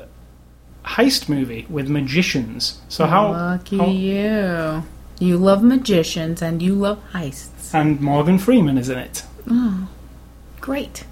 heist 0.86 1.30
movie 1.30 1.66
with 1.70 1.90
magicians. 1.90 2.80
So, 2.90 3.06
how. 3.06 3.32
Lucky 3.32 3.78
how- 3.78 3.88
you. 3.88 4.84
You 5.20 5.38
love 5.38 5.64
magicians 5.64 6.42
and 6.42 6.62
you 6.62 6.74
love 6.76 7.00
heists. 7.14 7.74
and 7.74 8.02
Morgan 8.02 8.38
Freeman 8.38 8.78
is 8.78 8.90
in 8.90 8.98
it. 8.98 9.24
Oh, 9.50 9.88
great. 10.60 11.06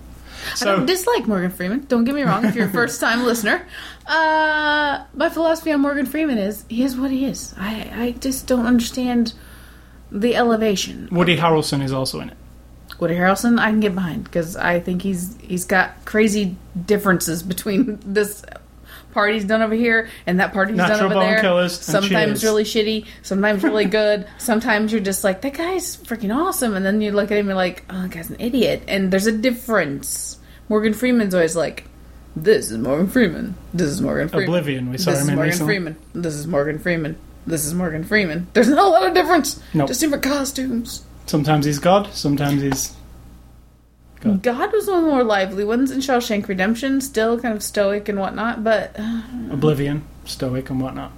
I 0.60 0.66
don't 0.66 0.86
dislike 0.88 1.28
Morgan 1.28 1.52
Freeman. 1.52 1.86
Don't 1.88 2.04
get 2.04 2.16
me 2.16 2.24
wrong. 2.24 2.44
If 2.44 2.56
you're 2.56 2.66
a 2.66 2.72
first 2.72 3.00
time 3.00 3.24
listener, 3.26 3.66
uh, 4.08 5.04
my 5.14 5.30
philosophy 5.30 5.72
on 5.72 5.82
Morgan 5.82 6.08
Freeman 6.08 6.40
is 6.40 6.66
he 6.68 6.84
is 6.84 6.98
what 6.98 7.12
he 7.12 7.26
is. 7.26 7.54
I 7.58 7.92
I 7.94 8.12
just 8.20 8.48
don't 8.48 8.66
understand 8.66 9.34
the 10.12 10.36
elevation. 10.36 11.08
Woody 11.12 11.38
Harrelson 11.38 11.82
is 11.84 11.94
also 11.94 12.20
in 12.20 12.30
it. 12.30 12.38
Woody 13.00 13.16
Harrelson, 13.16 13.60
I 13.60 13.70
can 13.70 13.80
get 13.80 13.96
behind 13.96 14.24
because 14.26 14.56
I 14.56 14.80
think 14.80 15.02
he's 15.02 15.36
he's 15.42 15.66
got 15.66 16.06
crazy 16.06 16.56
differences 16.86 17.42
between 17.42 18.00
this 18.06 18.44
party's 19.14 19.44
done 19.44 19.62
over 19.62 19.74
here 19.74 20.08
and 20.26 20.40
that 20.40 20.54
party's 20.54 20.78
Natural 20.78 20.98
done 20.98 21.06
over 21.08 21.16
Born 21.16 21.26
there. 21.28 21.42
Killers 21.42 21.80
sometimes 21.80 22.44
really 22.44 22.64
shitty, 22.64 23.06
sometimes 23.24 23.64
really 23.64 23.86
good. 24.00 24.28
sometimes 24.38 24.92
you're 24.92 25.02
just 25.02 25.24
like 25.24 25.42
that 25.42 25.54
guy's 25.54 25.98
freaking 25.98 26.36
awesome, 26.36 26.76
and 26.76 26.86
then 26.86 27.02
you 27.02 27.12
look 27.12 27.32
at 27.32 27.38
him 27.38 27.40
and 27.40 27.48
you're 27.48 27.56
like, 27.56 27.84
oh, 27.90 28.04
that 28.04 28.12
guy's 28.12 28.30
an 28.30 28.38
idiot. 28.40 28.84
And 28.88 29.12
there's 29.12 29.28
a 29.28 29.32
difference. 29.32 30.38
Morgan 30.70 30.94
Freeman's 30.94 31.34
always 31.34 31.56
like, 31.56 31.86
this 32.36 32.72
is 32.72 32.78
Morgan 32.78 33.08
Freeman. 33.08 33.56
This 33.74 33.90
is 33.90 34.02
Morgan 34.02 34.30
Freeman. 34.30 34.48
Oblivion, 34.48 34.90
we 34.90 34.98
saw 34.98 35.12
This 35.12 35.20
him 35.20 35.24
is 35.24 35.30
in 35.30 35.36
Morgan 35.36 35.50
recently. 35.52 35.74
Freeman. 35.74 35.96
This 36.14 36.34
is 36.36 36.48
Morgan 36.48 36.80
Freeman. 36.80 37.18
This 37.46 37.66
is 37.66 37.74
Morgan 37.74 38.04
Freeman. 38.04 38.48
There's 38.54 38.68
not 38.68 38.86
a 38.86 38.90
lot 38.90 39.08
of 39.08 39.14
difference. 39.14 39.62
Nope. 39.74 39.88
Just 39.88 40.00
different 40.02 40.24
costumes. 40.24 41.04
Sometimes 41.26 41.66
he's 41.66 41.80
God, 41.80 42.14
sometimes 42.14 42.62
he's. 42.62 42.96
God. 44.20 44.44
God 44.44 44.72
was 44.72 44.88
one 44.88 45.00
of 45.00 45.04
the 45.06 45.10
more 45.10 45.24
lively 45.24 45.64
ones 45.64 45.90
in 45.90 46.00
Shawshank 46.00 46.48
Redemption, 46.48 47.02
still 47.02 47.40
kind 47.40 47.56
of 47.56 47.64
stoic 47.64 48.08
and 48.08 48.20
whatnot, 48.20 48.64
but 48.64 48.96
uh, 49.00 49.24
Oblivion, 49.50 50.04
stoic 50.26 50.70
and 50.70 50.80
whatnot. 50.80 51.12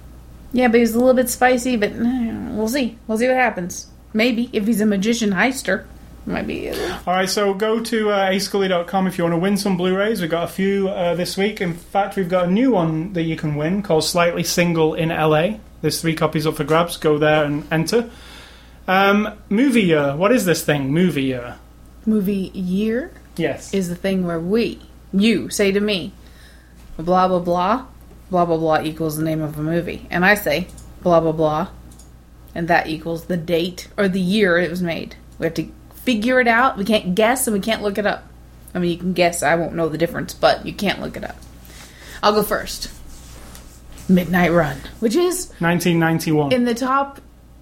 Yeah, 0.52 0.68
but 0.68 0.80
he's 0.80 0.94
a 0.94 0.98
little 0.98 1.14
bit 1.14 1.28
spicy, 1.28 1.76
but 1.76 1.92
eh, 1.92 2.48
we'll 2.52 2.68
see. 2.68 2.96
We'll 3.06 3.18
see 3.18 3.26
what 3.26 3.36
happens. 3.36 3.88
Maybe 4.14 4.48
if 4.52 4.66
he's 4.66 4.80
a 4.80 4.86
magician 4.86 5.32
heister, 5.32 5.84
might 6.26 6.46
be. 6.46 6.70
All 6.70 6.76
right, 7.06 7.28
so 7.28 7.52
go 7.52 7.80
to 7.80 8.10
uh, 8.10 8.30
ascully.com 8.30 9.06
if 9.06 9.18
you 9.18 9.24
want 9.24 9.34
to 9.34 9.38
win 9.38 9.56
some 9.56 9.76
Blu-rays. 9.76 10.20
We've 10.20 10.30
got 10.30 10.44
a 10.44 10.52
few 10.52 10.88
uh, 10.88 11.14
this 11.14 11.36
week. 11.36 11.60
In 11.60 11.74
fact, 11.74 12.16
we've 12.16 12.28
got 12.28 12.46
a 12.46 12.50
new 12.50 12.70
one 12.70 13.12
that 13.12 13.22
you 13.22 13.36
can 13.36 13.56
win 13.56 13.82
called 13.82 14.04
Slightly 14.04 14.44
Single 14.44 14.94
in 14.94 15.10
LA. 15.10 15.58
There's 15.84 16.00
three 16.00 16.14
copies 16.14 16.46
up 16.46 16.56
for 16.56 16.64
grabs. 16.64 16.96
Go 16.96 17.18
there 17.18 17.44
and 17.44 17.70
enter. 17.70 18.08
Um, 18.88 19.34
movie 19.50 19.82
year. 19.82 20.16
What 20.16 20.32
is 20.32 20.46
this 20.46 20.64
thing? 20.64 20.90
Movie 20.90 21.24
year. 21.24 21.56
Movie 22.06 22.50
year 22.54 23.12
Yes. 23.36 23.74
is 23.74 23.90
the 23.90 23.94
thing 23.94 24.26
where 24.26 24.40
we, 24.40 24.80
you, 25.12 25.50
say 25.50 25.72
to 25.72 25.80
me, 25.80 26.12
blah 26.96 27.28
blah 27.28 27.38
blah, 27.38 27.84
blah 28.30 28.46
blah 28.46 28.56
blah 28.56 28.80
equals 28.80 29.18
the 29.18 29.24
name 29.24 29.42
of 29.42 29.58
a 29.58 29.62
movie, 29.62 30.06
and 30.10 30.24
I 30.24 30.36
say 30.36 30.68
blah 31.02 31.20
blah 31.20 31.32
blah, 31.32 31.68
and 32.54 32.66
that 32.68 32.86
equals 32.86 33.26
the 33.26 33.36
date 33.36 33.88
or 33.98 34.08
the 34.08 34.22
year 34.22 34.56
it 34.56 34.70
was 34.70 34.80
made. 34.80 35.16
We 35.38 35.44
have 35.44 35.54
to 35.56 35.68
figure 35.96 36.40
it 36.40 36.48
out. 36.48 36.78
We 36.78 36.86
can't 36.86 37.14
guess 37.14 37.46
and 37.46 37.52
we 37.52 37.60
can't 37.60 37.82
look 37.82 37.98
it 37.98 38.06
up. 38.06 38.24
I 38.74 38.78
mean, 38.78 38.90
you 38.90 38.96
can 38.96 39.12
guess. 39.12 39.42
I 39.42 39.54
won't 39.56 39.74
know 39.74 39.90
the 39.90 39.98
difference, 39.98 40.32
but 40.32 40.64
you 40.64 40.72
can't 40.72 41.02
look 41.02 41.18
it 41.18 41.24
up. 41.24 41.36
I'll 42.22 42.32
go 42.32 42.42
first. 42.42 42.88
Midnight 44.08 44.52
Run, 44.52 44.76
which 45.00 45.14
is 45.16 45.48
1991. 45.60 46.52
in 46.52 46.64
the 46.64 46.74
top 46.74 47.20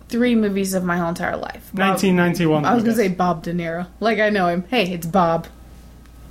three 0.09 0.35
movies 0.35 0.75
of 0.75 0.85
my 0.85 0.99
whole 0.99 1.09
entire 1.09 1.37
life. 1.37 1.71
Bob- 1.73 1.91
1991. 2.01 2.65
I 2.65 2.75
was 2.75 2.83
gonna 2.85 2.97
say 2.97 3.09
Bob 3.09 3.43
De 3.43 3.53
Niro. 3.53 3.87
Like 4.01 4.19
I 4.19 4.31
know 4.31 4.49
him. 4.49 4.65
Hey, 4.69 4.93
it's 4.93 5.07
Bob. 5.07 5.47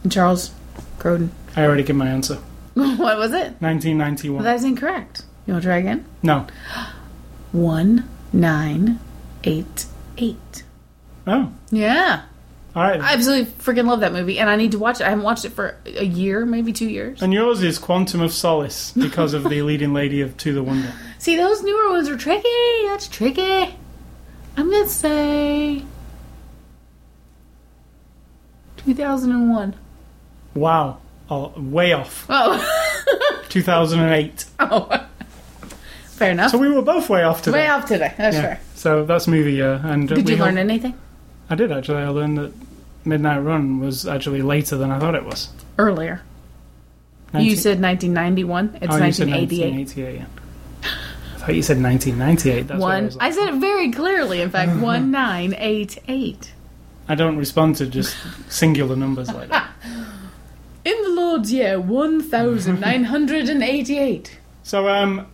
And 0.04 0.12
Charles 0.12 0.52
Grodin. 1.00 1.30
I 1.56 1.64
already 1.66 1.84
gave 1.84 1.96
my 1.96 2.08
answer. 2.08 2.36
what 2.74 3.18
was 3.18 3.32
it? 3.34 3.56
1991. 3.60 4.44
That's 4.44 4.64
incorrect. 4.64 5.24
You 5.46 5.54
want 5.54 5.64
to 5.64 5.68
try 5.70 5.78
again? 5.78 6.06
no. 6.24 6.48
One 7.52 8.08
nine 8.32 9.00
eight 9.44 9.86
eight. 10.18 10.64
Oh. 11.28 11.52
Yeah, 11.70 12.24
All 12.74 12.84
right. 12.84 13.02
I 13.02 13.14
absolutely 13.14 13.52
freaking 13.54 13.86
love 13.88 14.00
that 14.00 14.14
movie, 14.14 14.40
and 14.40 14.50
I 14.50 14.56
need 14.56 14.72
to 14.72 14.80
watch 14.80 15.02
it. 15.02 15.06
I 15.06 15.10
haven't 15.10 15.26
watched 15.26 15.44
it 15.44 15.50
for 15.50 15.76
a 15.86 16.06
year, 16.06 16.46
maybe 16.46 16.72
two 16.72 16.90
years. 16.90 17.22
and 17.22 17.34
yours 17.34 17.62
is 17.62 17.78
Quantum 17.78 18.22
of 18.22 18.32
Solace 18.32 18.94
because 18.94 19.34
of 19.34 19.44
the 19.50 19.62
leading 19.64 19.94
lady 19.94 20.22
of 20.22 20.38
To 20.38 20.54
the 20.54 20.64
Wonder. 20.64 20.94
See, 21.18 21.36
those 21.36 21.62
newer 21.64 21.90
ones 21.92 22.08
are 22.08 22.16
tricky. 22.18 22.48
That's 22.86 23.08
tricky. 23.10 23.76
I'm 24.58 24.70
gonna 24.72 24.88
say 24.88 25.84
two 28.78 28.94
thousand 28.94 29.32
and 29.32 29.50
one. 29.50 29.76
Wow. 30.54 31.00
Oh, 31.30 31.54
way 31.58 31.94
off. 31.94 32.26
Oh, 32.30 32.60
2008. 33.50 34.46
oh. 34.60 35.08
Fair 36.08 36.32
enough. 36.32 36.52
So 36.52 36.58
we 36.58 36.70
were 36.70 36.82
both 36.82 37.10
way 37.10 37.24
off 37.24 37.42
today. 37.42 37.60
Way 37.60 37.68
off 37.70 37.86
today. 37.88 38.14
That's 38.18 38.36
Yeah. 38.36 38.42
fair. 38.42 38.60
So 38.76 39.06
that's 39.06 39.28
movie 39.28 39.54
year. 39.54 39.80
And 39.84 40.08
Did 40.10 40.26
we 40.26 40.34
you 40.34 40.38
learn 40.40 40.56
hope- 40.58 40.60
anything 40.70 40.94
I 41.52 41.56
did 41.56 41.72
actually. 41.72 42.02
I 42.02 42.08
learned 42.10 42.38
that 42.38 42.54
Midnight 43.04 43.40
Run 43.40 43.80
was 43.80 44.08
actually 44.08 44.42
later 44.42 44.78
than 44.78 44.90
I 44.90 45.00
thought 45.00 45.16
it 45.16 45.26
was. 45.26 45.50
earlier? 45.78 46.22
19 47.34 47.50
You 47.50 47.56
said 47.56 47.82
1991. 47.82 48.80
It's 48.82 48.94
oh, 48.94 49.06
you 49.06 49.12
said 49.12 49.30
1988. 49.30 49.74
1988. 49.74 50.20
Yeah. 50.20 50.26
I 51.36 51.40
thought 51.46 51.56
you 51.56 51.62
said 51.64 51.82
1998. 51.82 52.68
That's 52.68 52.80
what 52.80 52.92
I, 52.92 52.96
One. 52.96 53.06
was 53.06 53.18
I 53.20 53.32
said 53.32 53.48
it 53.50 53.56
very 53.56 53.92
clearly. 53.92 54.42
In 54.42 54.50
fact, 54.50 54.80
one 54.82 55.12
nine 55.12 55.56
eight 55.58 55.98
eight. 56.08 56.54
I 57.08 57.16
don't 57.16 57.38
respond 57.38 57.76
to 57.78 57.88
just 57.88 58.16
singular 58.50 58.96
numbers 58.96 59.32
like 59.34 59.50
that. 59.50 59.70
In 60.86 61.02
the 61.04 61.10
Lord's 61.10 61.52
year, 61.52 61.80
one 61.80 62.22
thousand 62.22 62.80
nine 62.80 63.04
hundred 63.06 63.50
and 63.50 63.62
eighty-eight. 63.62 64.40
So, 64.64 64.88
um, 64.88 65.28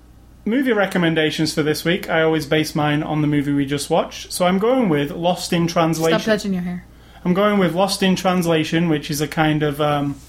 movie 0.47 0.71
recommendations 0.71 1.53
for 1.53 1.61
this 1.61 1.83
week. 1.85 2.09
I 2.09 2.21
always 2.23 2.45
base 2.45 2.73
mine 2.73 3.03
on 3.03 3.21
the 3.21 3.27
movie 3.27 3.51
we 3.53 3.65
just 3.65 3.89
watched. 3.89 4.31
So 4.31 4.45
I'm 4.45 4.57
going 4.59 4.89
with 4.89 5.11
Lost 5.11 5.51
in 5.53 5.67
Translation. 5.67 6.19
Stop 6.19 6.33
touching 6.33 6.53
your 6.53 6.63
hair. 6.63 6.85
I'm 7.25 7.33
going 7.33 7.59
with 7.59 7.75
Lost 7.75 8.01
in 8.01 8.15
Translation, 8.15 8.87
which 8.89 9.11
is 9.11 9.19
a 9.21 9.27
kind 9.27 9.61
of 9.61 9.81
um, 9.81 10.19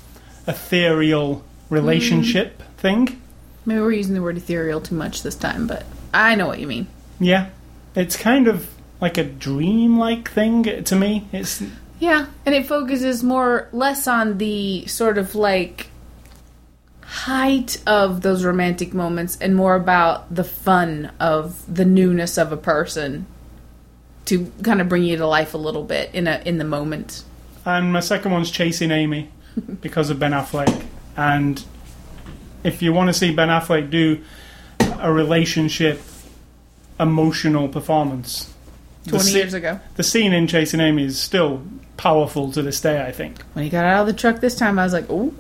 ethereal 0.47 1.45
relationship 1.71 2.59
Mm. 2.59 2.81
thing. 2.81 3.23
Maybe 3.67 3.81
we're 3.81 3.93
using 3.93 4.15
the 4.15 4.23
word 4.23 4.37
ethereal 4.37 4.81
too 4.81 4.95
much 4.95 5.23
this 5.23 5.35
time, 5.35 5.67
but 5.67 5.85
I 6.15 6.35
know 6.35 6.47
what 6.47 6.59
you 6.59 6.67
mean. 6.67 6.87
Yeah, 7.21 7.49
it's 7.95 8.17
kind 8.17 8.49
of 8.49 8.69
like 9.01 9.19
a 9.19 9.25
dream-like 9.25 10.31
thing 10.31 10.85
to 10.85 10.97
me. 10.97 11.29
It's 11.33 11.63
Yeah, 12.01 12.27
and 12.47 12.55
it 12.55 12.67
focuses 12.67 13.23
more 13.23 13.69
less 13.73 14.07
on 14.09 14.39
the 14.39 14.87
sort 14.87 15.19
of 15.19 15.35
like 15.35 15.89
height 17.09 17.83
of 17.87 18.21
those 18.21 18.45
romantic 18.45 18.93
moments 18.93 19.39
and 19.41 19.57
more 19.57 19.75
about 19.75 20.33
the 20.35 20.45
fun 20.45 21.11
of 21.19 21.63
the 21.75 21.85
newness 21.85 22.37
of 22.37 22.53
a 22.53 22.57
person 22.57 23.25
to 24.27 24.53
kind 24.63 24.81
of 24.83 24.89
bring 24.91 25.03
you 25.03 25.17
to 25.17 25.27
life 25.27 25.55
a 25.55 25.59
little 25.59 25.85
bit 25.85 26.11
in 26.15 26.27
a 26.27 26.43
in 26.45 26.59
the 26.59 26.65
moment. 26.65 27.25
and 27.65 27.91
my 27.93 28.01
second 28.01 28.31
one's 28.31 28.51
Chasing 28.51 28.91
Amy 28.91 29.31
because 29.81 30.11
of 30.11 30.19
Ben 30.19 30.33
Affleck. 30.33 30.85
And 31.17 31.65
if 32.63 32.83
you 32.83 32.93
want 32.93 33.09
to 33.09 33.15
see 33.15 33.33
Ben 33.35 33.49
Affleck 33.49 33.89
do 33.91 34.21
a 35.01 35.11
relationship 35.11 36.01
emotional 37.01 37.69
performance, 37.69 38.53
the, 39.05 39.11
20 39.13 39.25
sce- 39.31 39.35
years 39.35 39.55
ago. 39.55 39.81
the 39.97 40.03
scene 40.03 40.33
in 40.35 40.47
Chasing 40.47 40.81
Amy 40.81 41.05
is 41.05 41.19
still 41.19 41.63
powerful 41.97 42.53
to 42.53 42.61
this 42.63 42.81
day. 42.83 43.03
I 43.03 43.13
think. 43.13 43.41
When 43.55 43.65
he 43.65 43.71
got 43.71 43.87
out 43.87 44.03
of 44.03 44.07
the 44.09 44.13
truck 44.21 44.41
this 44.41 44.57
time, 44.57 44.79
I 44.79 44.85
was 44.85 44.93
like, 44.93 45.09
"Ooh, 45.11 45.33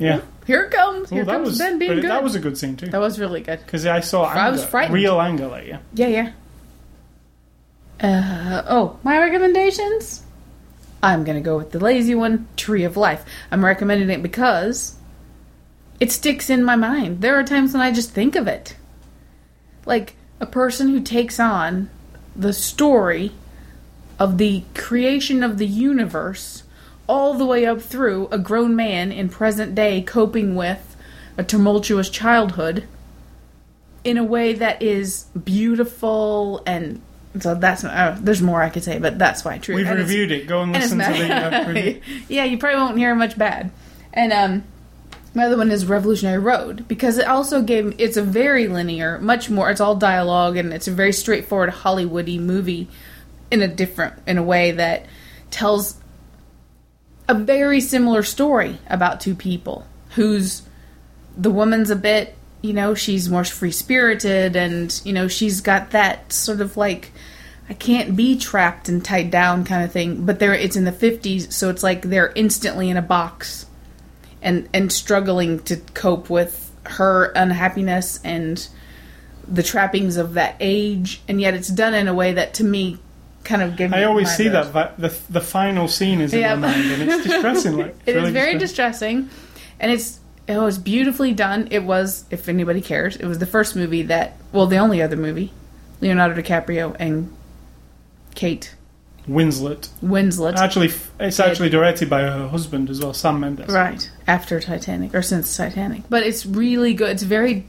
Yeah. 0.00 0.22
Here 0.46 0.62
it 0.62 0.70
comes! 0.70 1.10
Here 1.10 1.24
that 1.24 1.32
comes 1.32 1.48
was 1.50 1.58
Ben 1.58 1.78
being 1.78 1.90
but 1.90 2.00
good." 2.02 2.10
that 2.10 2.22
was 2.22 2.34
a 2.34 2.40
good 2.40 2.58
scene 2.58 2.76
too. 2.76 2.86
That 2.86 3.00
was 3.00 3.18
really 3.18 3.40
good. 3.40 3.60
Because 3.64 3.86
I 3.86 4.00
saw 4.00 4.26
anger, 4.28 4.40
I 4.40 4.50
was 4.50 4.64
frightened. 4.64 4.94
real 4.94 5.20
anger 5.20 5.46
like 5.48 5.66
yeah. 5.66 5.78
Yeah, 5.94 6.08
yeah. 6.08 6.32
Uh, 8.00 8.62
oh, 8.68 8.98
my 9.04 9.18
recommendations? 9.18 10.22
I'm 11.02 11.24
gonna 11.24 11.40
go 11.40 11.56
with 11.56 11.70
the 11.70 11.80
lazy 11.80 12.14
one, 12.14 12.48
Tree 12.56 12.84
of 12.84 12.96
Life. 12.96 13.24
I'm 13.50 13.64
recommending 13.64 14.10
it 14.10 14.22
because 14.22 14.96
it 16.00 16.10
sticks 16.10 16.50
in 16.50 16.64
my 16.64 16.76
mind. 16.76 17.20
There 17.20 17.38
are 17.38 17.44
times 17.44 17.72
when 17.72 17.82
I 17.82 17.92
just 17.92 18.10
think 18.10 18.34
of 18.34 18.46
it. 18.48 18.76
Like 19.86 20.14
a 20.40 20.46
person 20.46 20.88
who 20.88 21.00
takes 21.00 21.38
on 21.38 21.90
the 22.34 22.52
story 22.52 23.32
of 24.18 24.38
the 24.38 24.64
creation 24.74 25.42
of 25.42 25.58
the 25.58 25.66
universe 25.66 26.62
all 27.08 27.34
the 27.34 27.46
way 27.46 27.66
up 27.66 27.80
through 27.80 28.28
a 28.30 28.38
grown 28.38 28.74
man 28.76 29.12
in 29.12 29.28
present 29.28 29.74
day 29.74 30.02
coping 30.02 30.54
with 30.54 30.96
a 31.36 31.44
tumultuous 31.44 32.08
childhood 32.08 32.86
in 34.04 34.16
a 34.16 34.24
way 34.24 34.52
that 34.52 34.82
is 34.82 35.24
beautiful 35.44 36.62
and 36.66 37.00
so 37.40 37.54
that's 37.54 37.82
uh, 37.82 38.18
there's 38.20 38.42
more 38.42 38.62
I 38.62 38.68
could 38.68 38.84
say, 38.84 38.98
but 38.98 39.18
that's 39.18 39.44
why 39.44 39.56
true. 39.58 39.74
We've 39.74 39.86
And 39.86 39.98
reviewed 39.98 40.30
it. 40.32 40.46
Go 40.46 40.60
and 40.62 40.74
and 40.76 40.82
listen 40.82 40.98
to 40.98 41.04
the 41.04 41.34
uh, 41.34 41.66
review. 41.72 42.00
yeah, 42.28 42.44
you 42.44 42.58
probably 42.58 42.78
won't 42.78 42.98
hear 42.98 43.14
much 43.14 43.38
bad. 43.38 43.70
And 44.12 44.32
um, 44.34 44.64
my 45.34 45.46
other 45.46 45.56
one 45.56 45.70
is 45.70 45.86
Revolutionary 45.86 46.38
Road 46.38 46.86
because 46.88 47.16
it 47.16 47.26
also 47.26 47.62
gave 47.62 47.94
it's 47.98 48.18
a 48.18 48.22
very 48.22 48.68
linear, 48.68 49.18
much 49.18 49.48
more. 49.48 49.70
It's 49.70 49.80
all 49.80 49.96
dialogue 49.96 50.58
and 50.58 50.74
it's 50.74 50.88
a 50.88 50.92
very 50.92 51.12
straightforward 51.12 51.70
Hollywoody 51.70 52.38
movie 52.38 52.88
in 53.50 53.62
a 53.62 53.68
different 53.68 54.14
in 54.26 54.36
a 54.36 54.42
way 54.42 54.72
that 54.72 55.06
tells 55.50 55.94
a 57.32 57.34
very 57.34 57.80
similar 57.80 58.22
story 58.22 58.78
about 58.88 59.20
two 59.20 59.34
people 59.34 59.86
who's 60.10 60.62
the 61.34 61.50
woman's 61.50 61.88
a 61.88 61.96
bit 61.96 62.36
you 62.60 62.74
know 62.74 62.94
she's 62.94 63.30
more 63.30 63.42
free 63.42 63.70
spirited 63.70 64.54
and 64.54 65.00
you 65.02 65.14
know 65.14 65.26
she's 65.28 65.62
got 65.62 65.92
that 65.92 66.30
sort 66.30 66.60
of 66.60 66.76
like 66.76 67.10
i 67.70 67.72
can't 67.72 68.14
be 68.14 68.38
trapped 68.38 68.86
and 68.90 69.02
tied 69.02 69.30
down 69.30 69.64
kind 69.64 69.82
of 69.82 69.90
thing. 69.90 70.26
But 70.26 70.40
there 70.40 70.52
it's 70.52 70.76
in 70.76 70.84
the 70.84 70.92
50s 70.92 71.50
so 71.50 71.70
it's 71.70 71.82
like 71.82 72.02
they're 72.02 72.32
instantly 72.34 72.90
in 72.90 72.98
a 72.98 73.02
box 73.02 73.64
and 74.42 74.68
and 74.74 74.92
struggling 74.92 75.60
to 75.60 75.76
cope 75.94 76.28
with 76.28 76.70
her 76.84 77.32
unhappiness 77.34 78.20
and 78.22 78.68
the 79.48 79.62
trappings 79.62 80.18
of 80.18 80.34
that 80.34 80.56
age. 80.60 81.22
And 81.28 81.40
yet 81.40 81.54
it's 81.54 81.68
done 81.68 81.94
in 81.94 82.08
a 82.08 82.14
way 82.14 82.34
that 82.34 82.52
to 82.54 82.64
me 82.64 82.98
kind 83.44 83.62
of 83.62 83.76
gave 83.76 83.90
me 83.90 83.98
I 83.98 84.04
always 84.04 84.30
see 84.34 84.48
those. 84.48 84.70
that 84.70 84.72
but 84.72 84.98
the 84.98 85.16
the 85.32 85.40
final 85.40 85.88
scene 85.88 86.20
is 86.20 86.32
in 86.32 86.40
Yeah. 86.40 86.54
my 86.54 86.68
mind, 86.68 86.90
and 86.92 87.02
it's 87.10 87.24
distressing. 87.28 87.76
Like 87.76 87.86
it's 88.00 88.08
It 88.08 88.16
is 88.16 88.20
really 88.22 88.32
very 88.32 88.58
distressing. 88.58 89.22
distressing, 89.22 89.46
and 89.80 89.90
it's 89.92 90.20
it 90.48 90.58
was 90.58 90.78
beautifully 90.78 91.32
done. 91.32 91.68
It 91.70 91.84
was, 91.84 92.24
if 92.30 92.48
anybody 92.48 92.80
cares, 92.80 93.16
it 93.16 93.26
was 93.26 93.38
the 93.38 93.46
first 93.46 93.76
movie 93.76 94.02
that, 94.02 94.36
well, 94.50 94.66
the 94.66 94.76
only 94.78 95.00
other 95.00 95.16
movie, 95.16 95.52
Leonardo 96.00 96.34
DiCaprio 96.42 96.96
and 96.98 97.32
Kate 98.34 98.74
Winslet. 99.28 99.88
Winslet, 100.02 100.56
Actually, 100.56 100.90
it's 101.20 101.38
actually 101.38 101.70
directed 101.70 102.10
by 102.10 102.22
her 102.22 102.48
husband 102.48 102.90
as 102.90 103.00
well, 103.00 103.14
Sam 103.14 103.38
Mendes. 103.38 103.68
right 103.68 104.10
after 104.26 104.58
Titanic 104.58 105.14
or 105.14 105.22
since 105.22 105.56
Titanic. 105.56 106.02
But 106.10 106.24
it's 106.24 106.44
really 106.44 106.92
good. 106.92 107.10
It's 107.10 107.22
very, 107.22 107.64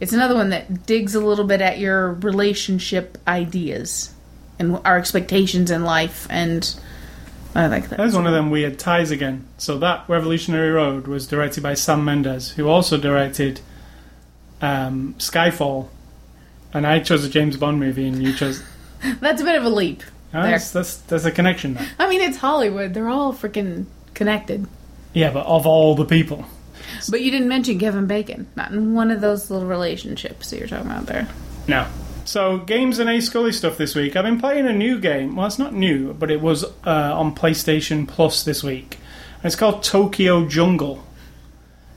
it's 0.00 0.12
another 0.12 0.34
one 0.34 0.50
that 0.50 0.86
digs 0.86 1.14
a 1.14 1.20
little 1.20 1.44
bit 1.44 1.60
at 1.60 1.78
your 1.78 2.14
relationship 2.14 3.18
ideas 3.28 4.12
and 4.58 4.78
our 4.84 4.96
expectations 4.98 5.70
in 5.70 5.84
life, 5.84 6.26
and 6.30 6.74
I 7.54 7.66
like 7.66 7.88
that. 7.88 7.98
There's 7.98 8.14
one 8.14 8.26
of 8.26 8.32
them 8.32 8.50
weird 8.50 8.78
ties 8.78 9.10
again. 9.10 9.46
So 9.58 9.78
that 9.78 10.04
Revolutionary 10.08 10.70
Road 10.70 11.06
was 11.06 11.26
directed 11.26 11.62
by 11.62 11.74
Sam 11.74 12.04
Mendes, 12.04 12.50
who 12.52 12.68
also 12.68 12.96
directed 12.98 13.60
um, 14.62 15.14
Skyfall 15.18 15.88
And 16.72 16.86
I 16.86 17.00
chose 17.00 17.24
a 17.24 17.28
James 17.28 17.56
Bond 17.56 17.78
movie, 17.78 18.06
and 18.08 18.22
you 18.22 18.32
chose. 18.34 18.62
That's 19.20 19.40
a 19.40 19.44
bit 19.44 19.56
of 19.56 19.64
a 19.64 19.68
leap. 19.68 20.02
Oh, 20.36 20.42
that's 20.42 20.72
that's 20.72 21.24
a 21.24 21.30
connection 21.30 21.74
there. 21.74 21.86
I 21.96 22.08
mean, 22.08 22.20
it's 22.20 22.38
Hollywood. 22.38 22.92
They're 22.92 23.08
all 23.08 23.32
freaking 23.32 23.84
connected. 24.14 24.66
Yeah, 25.12 25.30
but 25.30 25.46
of 25.46 25.64
all 25.64 25.94
the 25.94 26.04
people, 26.04 26.44
But 27.08 27.20
you 27.20 27.30
didn't 27.30 27.46
mention 27.46 27.78
Kevin 27.78 28.08
Bacon. 28.08 28.48
Not 28.56 28.72
in 28.72 28.94
one 28.94 29.12
of 29.12 29.20
those 29.20 29.48
little 29.48 29.68
relationships 29.68 30.50
that 30.50 30.58
you're 30.58 30.66
talking 30.66 30.90
about 30.90 31.06
there. 31.06 31.28
no. 31.68 31.86
So 32.24 32.58
games 32.58 32.98
and 32.98 33.10
A 33.10 33.20
Scully 33.20 33.52
stuff 33.52 33.76
this 33.76 33.94
week. 33.94 34.16
I've 34.16 34.24
been 34.24 34.40
playing 34.40 34.66
a 34.66 34.72
new 34.72 34.98
game. 34.98 35.36
Well, 35.36 35.46
it's 35.46 35.58
not 35.58 35.74
new, 35.74 36.14
but 36.14 36.30
it 36.30 36.40
was 36.40 36.64
uh, 36.64 36.70
on 36.86 37.34
PlayStation 37.34 38.08
Plus 38.08 38.42
this 38.42 38.64
week. 38.64 38.98
And 39.36 39.46
it's 39.46 39.56
called 39.56 39.82
Tokyo 39.82 40.46
Jungle. 40.48 41.04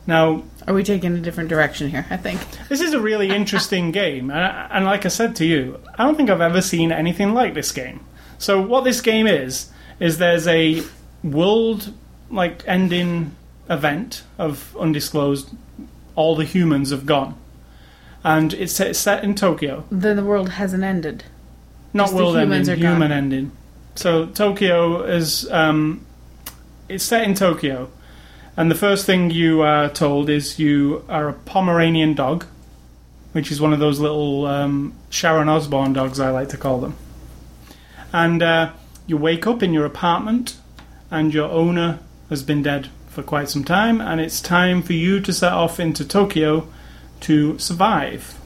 Now, 0.05 0.43
Are 0.67 0.73
we 0.73 0.84
taking 0.84 1.13
a 1.15 1.19
different 1.19 1.49
direction 1.49 1.89
here? 1.89 2.05
I 2.09 2.17
think. 2.17 2.41
This 2.69 2.82
is 2.82 2.93
a 2.93 2.99
really 2.99 3.30
interesting 3.36 3.91
game, 3.91 4.30
and, 4.32 4.71
and 4.71 4.86
like 4.86 5.05
I 5.05 5.09
said 5.09 5.36
to 5.38 5.45
you, 5.45 5.80
I 5.97 6.05
don't 6.05 6.15
think 6.15 6.30
I've 6.30 6.41
ever 6.41 6.61
seen 6.61 6.91
anything 6.91 7.34
like 7.34 7.53
this 7.53 7.71
game. 7.71 8.05
So, 8.38 8.61
what 8.61 8.84
this 8.84 9.01
game 9.01 9.28
is 9.28 9.69
is 9.99 10.17
there's 10.17 10.47
a 10.47 10.84
world 11.23 11.93
like 12.30 12.63
ending 12.67 13.36
event 13.69 14.23
of 14.38 14.75
undisclosed. 14.78 15.49
All 16.15 16.36
the 16.36 16.45
humans 16.45 16.91
have 16.91 17.05
gone, 17.05 17.38
and 18.28 18.53
it's 18.53 18.73
set, 18.73 18.88
it's 18.88 18.99
set 18.99 19.23
in 19.23 19.36
Tokyo. 19.36 19.86
Then 19.89 20.17
the 20.17 20.23
world 20.23 20.49
hasn't 20.49 20.84
ended. 20.84 21.23
Not 21.93 22.07
Just 22.07 22.17
the 22.17 22.23
world 22.23 22.36
humans 22.38 22.67
ending, 22.67 22.84
are 22.86 22.88
gone. 22.88 22.95
human 22.97 23.11
ending. 23.13 23.51
So 23.95 24.25
Tokyo 24.25 25.03
is 25.03 25.49
um, 25.49 26.05
it's 26.89 27.05
set 27.05 27.23
in 27.23 27.36
Tokyo, 27.36 27.89
and 28.57 28.69
the 28.69 28.75
first 28.75 29.05
thing 29.05 29.32
you 29.32 29.61
are 29.61 29.89
told 29.89 30.30
is 30.30 30.59
you 30.59 31.05
are 31.07 31.30
a 31.30 31.34
Pomeranian 31.34 32.15
dog, 32.15 32.45
which 33.32 33.49
is 33.49 33.61
one 33.61 33.71
of 33.71 33.80
those 33.80 34.01
little 34.01 34.45
um, 34.45 34.93
Sharon 35.09 35.47
Osbourne 35.47 35.93
dogs 35.93 36.19
I 36.19 36.30
like 36.30 36.49
to 36.49 36.57
call 36.57 36.82
them. 36.82 36.97
And 38.11 38.43
uh, 38.43 38.73
you 39.07 39.15
wake 39.15 39.47
up 39.47 39.63
in 39.63 39.71
your 39.71 39.86
apartment, 39.86 40.57
and 41.09 41.34
your 41.34 41.49
owner 41.49 41.99
has 42.30 42.43
been 42.43 42.61
dead 42.61 42.89
for 43.07 43.23
quite 43.23 43.47
some 43.49 43.63
time, 43.63 44.01
and 44.01 44.19
it's 44.19 44.41
time 44.41 44.82
for 44.82 44.93
you 44.93 45.21
to 45.21 45.32
set 45.32 45.53
off 45.53 45.80
into 45.80 46.05
Tokyo 46.05 46.67
to 47.22 47.57
survive. 47.59 48.39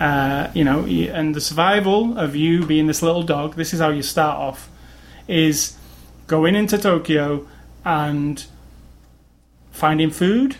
Uh, 0.00 0.50
you 0.54 0.64
know, 0.64 0.84
and 0.84 1.34
the 1.34 1.40
survival 1.40 2.18
of 2.18 2.34
you 2.34 2.66
being 2.66 2.86
this 2.86 3.02
little 3.02 3.22
dog, 3.22 3.54
this 3.54 3.72
is 3.72 3.80
how 3.80 3.90
you 3.90 4.02
start 4.02 4.36
off, 4.36 4.68
is 5.28 5.76
going 6.26 6.56
into 6.56 6.76
Tokyo 6.78 7.46
and 7.84 8.46
finding 9.70 10.10
food. 10.10 10.56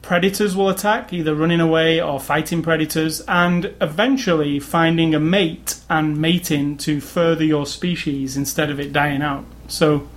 Predators 0.00 0.54
will 0.54 0.68
attack, 0.68 1.12
either 1.12 1.34
running 1.34 1.60
away 1.60 2.00
or 2.00 2.20
fighting 2.20 2.62
predators, 2.62 3.20
and 3.22 3.74
eventually 3.80 4.60
finding 4.60 5.14
a 5.14 5.20
mate 5.20 5.80
and 5.90 6.16
mating 6.16 6.76
to 6.78 7.00
further 7.00 7.44
your 7.44 7.66
species 7.66 8.36
instead 8.36 8.70
of 8.70 8.78
it 8.78 8.92
dying 8.92 9.20
out. 9.20 9.44
So, 9.66 10.08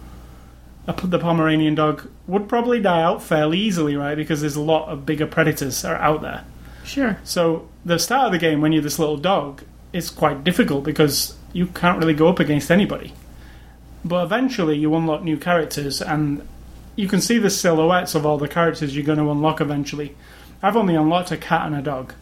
the 0.97 1.19
Pomeranian 1.19 1.75
dog 1.75 2.09
would 2.27 2.49
probably 2.49 2.81
die 2.81 3.01
out 3.01 3.21
fairly 3.23 3.59
easily, 3.59 3.95
right? 3.95 4.15
Because 4.15 4.41
there's 4.41 4.55
a 4.55 4.61
lot 4.61 4.89
of 4.89 5.05
bigger 5.05 5.27
predators 5.27 5.85
are 5.85 5.95
out 5.95 6.21
there. 6.21 6.45
Sure. 6.83 7.19
So 7.23 7.67
the 7.85 7.99
start 7.99 8.27
of 8.27 8.31
the 8.31 8.39
game, 8.39 8.61
when 8.61 8.71
you're 8.71 8.81
this 8.81 8.99
little 8.99 9.17
dog, 9.17 9.63
is 9.93 10.09
quite 10.09 10.43
difficult 10.43 10.83
because 10.83 11.35
you 11.53 11.67
can't 11.67 11.99
really 11.99 12.13
go 12.13 12.27
up 12.27 12.39
against 12.39 12.71
anybody. 12.71 13.13
But 14.03 14.23
eventually, 14.23 14.77
you 14.77 14.95
unlock 14.95 15.23
new 15.23 15.37
characters, 15.37 16.01
and 16.01 16.47
you 16.95 17.07
can 17.07 17.21
see 17.21 17.37
the 17.37 17.49
silhouettes 17.49 18.15
of 18.15 18.25
all 18.25 18.37
the 18.37 18.47
characters 18.47 18.95
you're 18.95 19.05
going 19.05 19.19
to 19.19 19.29
unlock 19.29 19.61
eventually. 19.61 20.15
I've 20.61 20.77
only 20.77 20.95
unlocked 20.95 21.31
a 21.31 21.37
cat 21.37 21.65
and 21.65 21.75
a 21.75 21.81
dog, 21.81 22.13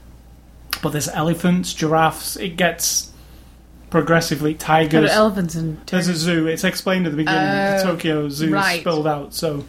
but 0.82 0.90
there's 0.90 1.10
elephants, 1.10 1.74
giraffes. 1.74 2.36
It 2.36 2.58
gets 2.58 3.12
progressively 3.90 4.54
tigers. 4.54 5.10
to 5.10 5.16
elephants 5.16 5.56
and 5.56 5.80
There's 5.88 6.08
a 6.08 6.16
zoo. 6.16 6.48
It's 6.48 6.64
explained 6.64 7.06
at 7.08 7.12
the 7.12 7.18
beginning. 7.18 7.42
the 7.42 7.80
Oh, 7.82 7.84
Tokyo 7.94 8.30
Zoo 8.30 8.54
right. 8.54 8.82
spilled 8.82 9.08
out. 9.08 9.34
So 9.34 9.64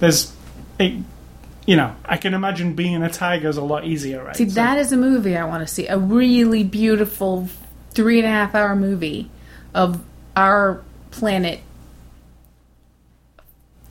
there's, 0.00 0.32
it, 0.78 0.94
you 1.66 1.76
know, 1.76 1.94
I 2.04 2.16
can 2.18 2.34
imagine 2.34 2.74
being 2.74 3.02
a 3.02 3.10
tiger 3.10 3.48
is 3.48 3.56
a 3.56 3.62
lot 3.62 3.84
easier, 3.84 4.22
right? 4.24 4.36
See, 4.36 4.48
So- 4.48 4.54
that 4.56 4.78
is 4.78 4.92
a 4.92 4.96
movie 4.96 5.36
I 5.36 5.44
want 5.44 5.66
to 5.66 5.72
see. 5.72 5.86
A 5.86 5.98
really 5.98 6.62
beautiful 6.64 7.48
three 7.92 8.18
and 8.18 8.26
a 8.26 8.30
half 8.30 8.54
hour 8.54 8.76
movie 8.76 9.30
of 9.74 10.02
our 10.36 10.82
planet 11.10 11.60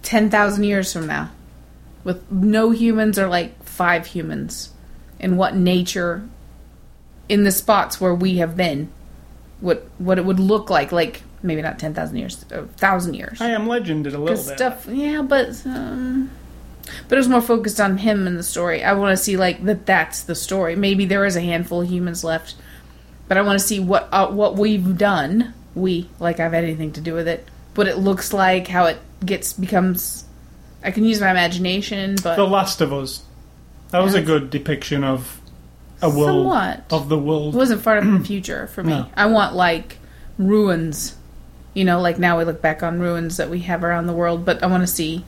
10,000 0.03 0.64
years 0.64 0.93
from 0.93 1.08
now. 1.08 1.32
With 2.03 2.32
no 2.32 2.72
humans 2.72 3.20
or 3.20 3.28
like 3.28 3.62
five 3.64 4.05
humans. 4.05 4.70
And 5.20 5.38
what 5.38 5.55
nature 5.55 6.28
in 7.28 7.43
the 7.43 7.51
spots 7.51 7.99
where 7.99 8.14
we 8.16 8.38
have 8.38 8.55
been. 8.55 8.89
What 9.60 9.88
what 9.97 10.18
it 10.18 10.26
would 10.26 10.39
look 10.39 10.70
like. 10.70 10.91
Like, 10.91 11.24
maybe 11.41 11.62
not 11.62 11.80
10,000 11.80 12.16
years, 12.18 12.45
a 12.51 12.60
1,000 12.60 13.14
years. 13.14 13.41
I 13.41 13.49
am 13.49 13.68
Legend 13.68 14.08
a 14.08 14.12
little 14.12 14.28
bit. 14.28 14.38
stuff, 14.38 14.88
yeah, 14.88 15.22
but 15.22 15.66
um, 15.66 16.30
but 17.08 17.16
it 17.16 17.20
was 17.20 17.30
more 17.30 17.41
focused 17.41 17.80
on 17.80 17.97
him 17.97 18.28
and 18.28 18.38
the 18.38 18.43
story. 18.43 18.84
I 18.84 18.93
want 18.93 19.18
to 19.18 19.24
see 19.24 19.38
like 19.38 19.64
that. 19.66 19.86
That's 19.86 20.24
the 20.24 20.36
story. 20.36 20.76
Maybe 20.76 21.05
there 21.05 21.26
is 21.26 21.36
a 21.36 21.41
handful 21.41 21.82
of 21.82 21.89
humans 21.89 22.24
left, 22.24 22.55
but 23.28 23.38
I 23.38 23.41
want 23.41 23.60
to 23.60 23.66
see 23.66 23.80
what 23.80 24.08
uh, 24.12 24.30
what 24.30 24.55
we've 24.55 24.97
done. 24.97 25.53
We 25.76 26.10
like 26.20 26.39
I've 26.39 26.53
had 26.53 26.64
anything 26.64 26.91
to 26.93 27.01
do 27.01 27.14
with 27.14 27.28
it. 27.28 27.47
What 27.76 27.88
it 27.88 27.97
looks 27.97 28.34
like, 28.34 28.68
how 28.68 28.86
it 28.86 28.99
gets 29.26 29.53
becomes. 29.53 30.26
I 30.84 30.91
can 30.91 31.03
use 31.03 31.20
my 31.20 31.32
imagination, 31.32 32.16
but 32.24 32.36
The 32.36 32.47
Last 32.47 32.82
of 32.82 32.93
Us. 32.93 33.24
That 33.89 33.99
was 33.99 34.14
a 34.14 34.22
good 34.22 34.49
depiction 34.49 35.03
of 35.03 35.39
a 36.01 36.09
world 36.09 36.25
somewhat 36.27 36.83
of 36.91 37.09
the 37.09 37.17
it 37.17 37.21
world. 37.21 37.55
wasn't 37.55 37.81
far 37.81 37.97
in 37.97 38.19
the 38.19 38.25
future 38.25 38.67
for 38.67 38.83
me. 38.83 38.91
No. 38.91 39.07
I 39.15 39.25
want 39.27 39.55
like 39.55 39.97
ruins. 40.37 41.15
You 41.73 41.85
know, 41.85 42.01
like 42.01 42.17
now 42.17 42.37
we 42.37 42.43
look 42.43 42.61
back 42.61 42.81
on 42.81 42.99
ruins 42.99 43.37
that 43.37 43.49
we 43.49 43.59
have 43.61 43.83
around 43.83 44.07
the 44.07 44.13
world, 44.13 44.45
but 44.45 44.63
I 44.63 44.67
want 44.67 44.81
to 44.81 44.87
see 44.87 45.23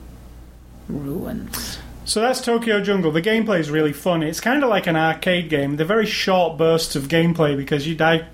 ruins. 0.88 1.78
So 2.04 2.20
that's 2.20 2.40
Tokyo 2.40 2.80
Jungle. 2.82 3.12
The 3.12 3.22
gameplay 3.22 3.60
is 3.60 3.70
really 3.70 3.92
fun. 3.92 4.22
It's 4.22 4.40
kind 4.40 4.64
of 4.64 4.68
like 4.70 4.86
an 4.88 4.96
arcade 4.96 5.48
game. 5.48 5.76
They're 5.76 5.86
very 5.86 6.06
short 6.06 6.58
bursts 6.58 6.96
of 6.96 7.04
gameplay 7.04 7.56
because 7.56 7.86
you 7.86 7.94
die 7.94 8.26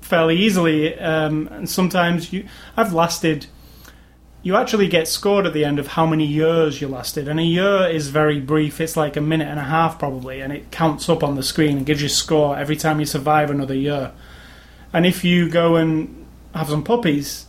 fairly 0.00 0.36
easily, 0.38 0.98
um, 0.98 1.48
and 1.52 1.70
sometimes 1.70 2.32
you. 2.32 2.46
I've 2.76 2.92
lasted. 2.92 3.46
You 4.42 4.56
actually 4.56 4.88
get 4.88 5.06
scored 5.06 5.46
at 5.46 5.52
the 5.52 5.64
end 5.64 5.78
of 5.78 5.86
how 5.86 6.04
many 6.04 6.26
years 6.26 6.80
you 6.80 6.88
lasted, 6.88 7.28
and 7.28 7.38
a 7.38 7.44
year 7.44 7.88
is 7.88 8.08
very 8.08 8.40
brief. 8.40 8.80
It's 8.80 8.96
like 8.96 9.16
a 9.16 9.20
minute 9.20 9.48
and 9.48 9.60
a 9.60 9.64
half 9.64 9.98
probably, 9.98 10.40
and 10.40 10.52
it 10.52 10.70
counts 10.70 11.08
up 11.08 11.22
on 11.22 11.36
the 11.36 11.42
screen 11.42 11.76
and 11.76 11.86
gives 11.86 12.02
you 12.02 12.06
a 12.06 12.10
score 12.10 12.56
every 12.56 12.76
time 12.76 12.98
you 12.98 13.06
survive 13.06 13.50
another 13.50 13.74
year. 13.74 14.12
And 14.92 15.06
if 15.06 15.24
you 15.24 15.48
go 15.48 15.76
and 15.76 16.26
have 16.54 16.68
some 16.68 16.82
puppies, 16.82 17.46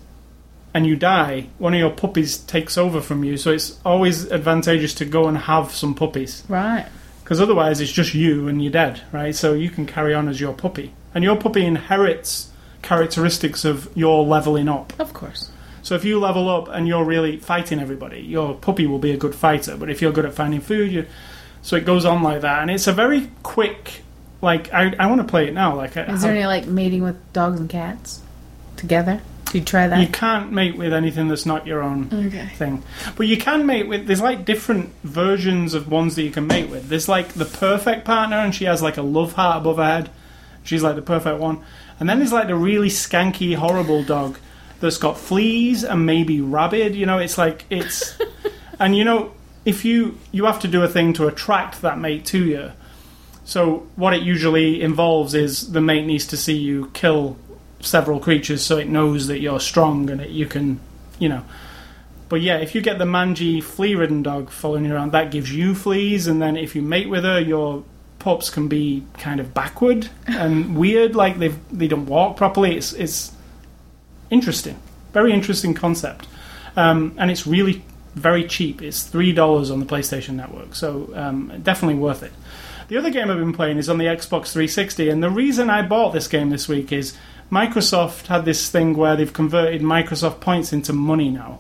and 0.74 0.88
you 0.88 0.96
die, 0.96 1.48
one 1.60 1.74
of 1.74 1.80
your 1.80 1.92
puppies 1.92 2.38
takes 2.38 2.78
over 2.78 3.00
from 3.00 3.24
you. 3.24 3.38
So 3.38 3.52
it's 3.52 3.80
always 3.86 4.32
advantageous 4.32 4.94
to 4.96 5.06
go 5.06 5.28
and 5.28 5.38
have 5.38 5.72
some 5.72 5.94
puppies. 5.94 6.44
Right. 6.50 6.88
Because 7.24 7.40
otherwise 7.40 7.80
it's 7.80 7.92
just 7.92 8.14
you 8.14 8.48
and 8.48 8.62
you're 8.62 8.72
dead, 8.72 9.02
right? 9.12 9.36
So 9.36 9.54
you 9.54 9.70
can 9.70 9.86
carry 9.86 10.14
on 10.14 10.28
as 10.28 10.42
your 10.42 10.54
puppy. 10.54 10.94
And 11.14 11.24
your 11.24 11.36
puppy 11.36 11.66
inherits 11.66 12.50
characteristics 12.82 13.64
of 13.64 13.96
your 13.96 14.26
leveling 14.26 14.68
up. 14.68 15.00
Of 15.00 15.14
course. 15.14 15.52
So 15.84 15.96
if 15.96 16.04
you 16.06 16.18
level 16.20 16.50
up 16.50 16.70
and 16.70 16.88
you're 16.88 17.04
really 17.04 17.38
fighting 17.38 17.80
everybody, 17.80 18.22
your 18.22 18.56
puppy 18.56 18.88
will 18.88 19.00
be 19.00 19.12
a 19.12 19.18
good 19.18 19.36
fighter. 19.36 19.76
But 19.78 19.90
if 19.90 20.02
you're 20.02 20.12
good 20.14 20.26
at 20.26 20.34
finding 20.34 20.62
food, 20.62 20.92
you... 20.92 21.06
so 21.62 21.76
it 21.76 21.86
goes 21.86 22.06
on 22.06 22.24
like 22.24 22.42
that. 22.42 22.62
And 22.62 22.72
it's 22.72 22.88
a 22.88 22.94
very 22.94 23.30
quick, 23.44 24.02
like, 24.42 24.74
I, 24.74 24.96
I 24.98 25.08
want 25.08 25.20
to 25.22 25.28
play 25.28 25.48
it 25.48 25.54
now. 25.54 25.76
Like, 25.76 25.98
I- 25.98 26.06
Is 26.14 26.22
there 26.22 26.32
any 26.32 26.46
like 26.46 26.66
mating 26.68 27.04
with 27.04 27.18
dogs 27.34 27.60
and 27.60 27.70
cats 27.70 28.22
together? 28.78 29.22
Did 29.48 29.60
you 29.60 29.66
try 29.66 29.88
that? 29.88 30.00
you 30.00 30.08
can't 30.08 30.52
mate 30.52 30.78
with 30.78 30.94
anything 30.94 31.28
that's 31.28 31.46
not 31.46 31.68
your 31.68 31.84
own 31.84 32.10
Okay. 32.12 32.48
thing. 32.56 32.82
But 33.16 33.28
you 33.28 33.38
can 33.38 33.66
mate 33.68 33.88
with. 33.88 34.08
There's 34.08 34.22
like 34.22 34.46
different 34.46 34.92
versions 35.04 35.76
of 35.76 35.88
ones 35.92 36.16
that 36.16 36.24
you 36.24 36.32
can 36.32 36.48
mate 36.48 36.70
with. 36.70 36.88
There's 36.90 37.08
like 37.08 37.34
the 37.34 37.46
perfect 37.46 38.04
partner, 38.04 38.38
and 38.38 38.56
she 38.56 38.66
has 38.66 38.82
like 38.82 38.98
a 38.98 39.04
love 39.04 39.34
heart 39.34 39.58
above 39.58 39.78
her 39.78 39.84
head. 39.84 40.10
She's 40.64 40.82
like 40.82 40.96
the 40.96 41.04
perfect 41.04 41.40
one. 41.40 41.60
And 42.00 42.10
then 42.10 42.18
there's 42.18 42.34
like 42.34 42.48
the 42.48 42.56
really 42.56 42.88
skanky, 42.90 43.54
horrible 43.56 44.02
dog 44.04 44.40
that's 44.84 44.98
got 44.98 45.18
fleas 45.18 45.86
and 45.86 46.06
maybe 46.06 46.42
rabid. 46.42 46.94
You 46.94 47.06
know, 47.06 47.18
it's 47.18 47.38
like 47.38 47.64
it's. 47.70 48.20
and 48.80 48.96
you 48.96 49.06
know, 49.06 49.32
if 49.64 49.86
you 49.86 50.20
you 50.34 50.44
have 50.44 50.60
to 50.60 50.68
do 50.68 50.84
a 50.84 50.90
thing 50.90 51.14
to 51.14 51.28
attract 51.28 51.82
that 51.82 51.98
mate 51.98 52.26
to 52.28 52.46
you. 52.46 52.72
So 53.46 53.88
what 53.96 54.14
it 54.14 54.24
usually 54.24 54.82
involves 54.82 55.34
is 55.34 55.72
the 55.72 55.82
mate 55.82 56.06
needs 56.06 56.28
to 56.28 56.38
see 56.38 56.58
you 56.58 56.90
kill 56.94 57.38
several 57.80 58.20
creatures 58.20 58.64
so 58.64 58.78
it 58.78 58.88
knows 58.88 59.28
that 59.28 59.40
you're 59.40 59.60
strong 59.60 60.10
and 60.10 60.20
that 60.20 60.30
you 60.30 60.46
can, 60.46 60.80
you 61.18 61.30
know. 61.30 61.44
But 62.30 62.42
yeah, 62.42 62.58
if 62.58 62.74
you 62.74 62.82
get 62.82 63.00
the 63.00 63.06
mangy 63.06 63.62
flea-ridden 63.62 64.24
dog 64.24 64.50
following 64.50 64.86
you 64.86 64.96
around, 64.96 65.12
that 65.12 65.30
gives 65.32 65.54
you 65.54 65.76
fleas, 65.76 66.28
and 66.28 66.42
then 66.42 66.58
if 66.58 66.76
you 66.76 66.82
mate 66.82 67.10
with 67.10 67.24
her, 67.24 67.40
your 67.40 67.84
pups 68.20 68.50
can 68.50 68.70
be 68.70 69.04
kind 69.18 69.40
of 69.42 69.54
backward 69.54 70.10
and 70.28 70.78
weird, 70.78 71.16
like 71.16 71.40
they 71.40 71.50
they 71.72 71.88
don't 71.88 72.06
walk 72.06 72.36
properly. 72.38 72.76
It's 72.76 72.94
it's 72.94 73.34
interesting, 74.34 74.80
very 75.14 75.32
interesting 75.32 75.74
concept, 75.74 76.28
um, 76.76 77.14
and 77.18 77.32
it's 77.32 77.48
really 77.48 77.84
very 78.16 78.48
cheap. 78.48 78.82
It's 78.82 79.04
three 79.04 79.32
dollars 79.32 79.72
on 79.72 79.80
the 79.80 79.86
PlayStation 79.86 80.36
Network, 80.36 80.76
so 80.76 81.12
um, 81.16 81.62
definitely 81.62 82.00
worth 82.00 82.24
it. 82.24 82.34
The 82.88 82.94
The 82.94 83.00
other 83.00 83.10
game 83.10 83.32
I've 83.32 83.40
been 83.40 83.54
playing 83.54 83.78
is 83.78 83.90
on 83.90 83.98
the 83.98 84.06
Xbox 84.06 84.52
360, 84.52 85.10
and 85.10 85.24
the 85.24 85.30
reason 85.30 85.70
I 85.70 85.82
bought 85.82 86.14
this 86.14 86.28
game 86.28 86.50
this 86.50 86.68
week 86.68 86.92
is 86.92 87.18
Microsoft 87.52 88.28
had 88.28 88.46
this 88.46 88.70
thing 88.70 88.96
where 88.96 89.16
they've 89.16 89.34
converted 89.34 89.82
Microsoft 89.82 90.40
points 90.40 90.74
into 90.74 90.94
money 90.94 91.30
now. 91.30 91.60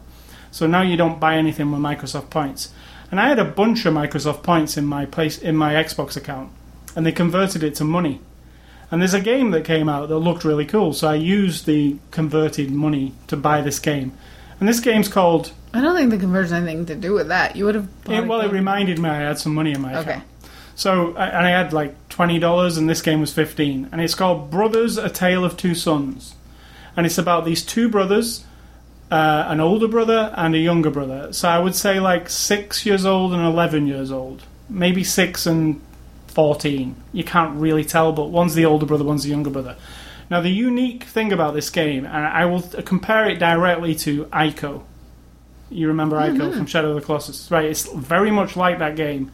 So 0.52 0.68
now 0.68 0.82
you 0.82 0.98
don't 0.98 1.20
buy 1.20 1.38
anything 1.38 1.72
with 1.72 1.82
Microsoft 1.82 2.30
points. 2.30 2.72
And 3.10 3.20
I 3.20 3.28
had 3.28 3.40
a 3.40 3.46
bunch 3.46 3.86
of 3.86 3.94
Microsoft 3.94 4.44
points 4.44 4.78
in 4.78 4.86
my 4.86 5.06
place 5.06 5.38
in 5.38 5.56
my 5.56 5.74
Xbox 5.74 6.16
account, 6.16 6.52
and 6.96 7.06
they 7.06 7.12
converted 7.12 7.64
it 7.64 7.76
to 7.76 7.84
money. 7.84 8.22
And 8.94 9.02
there's 9.02 9.16
a 9.16 9.20
game 9.20 9.50
that 9.52 9.66
came 9.66 9.90
out 9.90 10.10
that 10.10 10.20
looked 10.20 10.46
really 10.46 10.68
cool, 10.68 10.94
so 10.94 11.10
I 11.10 11.16
used 11.16 11.66
the 11.66 11.98
converted 12.12 12.70
money 12.70 13.16
to 13.26 13.36
buy 13.36 13.62
this 13.62 13.80
game. 13.80 14.16
And 14.60 14.70
this 14.70 14.80
game's 14.80 15.08
called. 15.08 15.52
I 15.74 15.82
don't 15.82 15.96
think 15.96 16.12
the 16.12 16.20
conversion 16.20 16.54
has 16.54 16.64
anything 16.64 16.86
to 16.86 16.96
do 16.96 17.12
with 17.12 17.30
that. 17.30 17.56
You 17.56 17.66
would 17.66 17.74
have. 17.74 17.88
It, 18.08 18.28
well, 18.28 18.42
it 18.42 18.52
reminded 18.52 19.00
me 19.00 19.10
I 19.10 19.16
had 19.16 19.40
some 19.40 19.56
money 19.56 19.72
in 19.72 19.82
my 19.82 19.94
account. 19.94 20.08
Okay. 20.08 20.22
So, 20.76 21.08
and 21.18 21.44
I 21.44 21.50
had 21.50 21.74
like 21.74 22.08
twenty 22.10 22.38
dollars, 22.38 22.78
and 22.78 22.88
this 22.88 23.02
game 23.02 23.20
was 23.20 23.34
fifteen, 23.34 23.90
and 23.92 24.00
it's 24.00 24.14
called 24.14 24.52
Brothers: 24.52 25.00
A 25.00 25.10
Tale 25.10 25.44
of 25.44 25.58
Two 25.58 25.74
Sons, 25.74 26.36
and 26.96 27.08
it's 27.08 27.18
about 27.18 27.46
these 27.46 27.64
two 27.64 27.90
brothers, 27.90 28.46
uh, 29.10 29.46
an 29.48 29.60
older 29.60 29.88
brother 29.88 30.32
and 30.38 30.54
a 30.54 30.60
younger 30.60 30.92
brother. 30.92 31.34
So 31.34 31.50
I 31.50 31.58
would 31.58 31.74
say 31.74 32.00
like 32.00 32.30
six 32.30 32.86
years 32.86 33.08
old 33.08 33.34
and 33.34 33.44
eleven 33.44 33.88
years 33.88 34.12
old, 34.12 34.44
maybe 34.70 35.04
six 35.04 35.48
and 35.48 35.82
fourteen. 36.34 36.96
You 37.14 37.24
can't 37.24 37.60
really 37.60 37.86
tell, 37.86 38.12
but 38.12 38.30
one's 38.30 38.56
the 38.56 38.66
older 38.66 38.86
brother, 38.86 39.04
one's 39.04 39.24
the 39.24 39.30
younger 39.30 39.50
brother. 39.50 39.78
Now, 40.30 40.42
the 40.42 40.50
unique 40.50 41.04
thing 41.04 41.32
about 41.32 41.54
this 41.54 41.70
game, 41.70 42.06
and 42.06 42.26
I 42.26 42.46
will 42.46 42.62
compare 42.62 43.30
it 43.30 43.40
directly 43.40 43.94
to 43.96 44.26
Ico. 44.26 44.84
You 45.70 45.88
remember 45.88 46.18
oh, 46.18 46.22
Ico 46.22 46.54
from 46.56 46.66
Shadow 46.66 46.90
of 46.90 46.96
the 46.96 47.02
Colossus, 47.02 47.52
right? 47.52 47.66
It's 47.66 47.92
very 47.92 48.32
much 48.32 48.56
like 48.56 48.80
that 48.80 48.96
game 48.96 49.32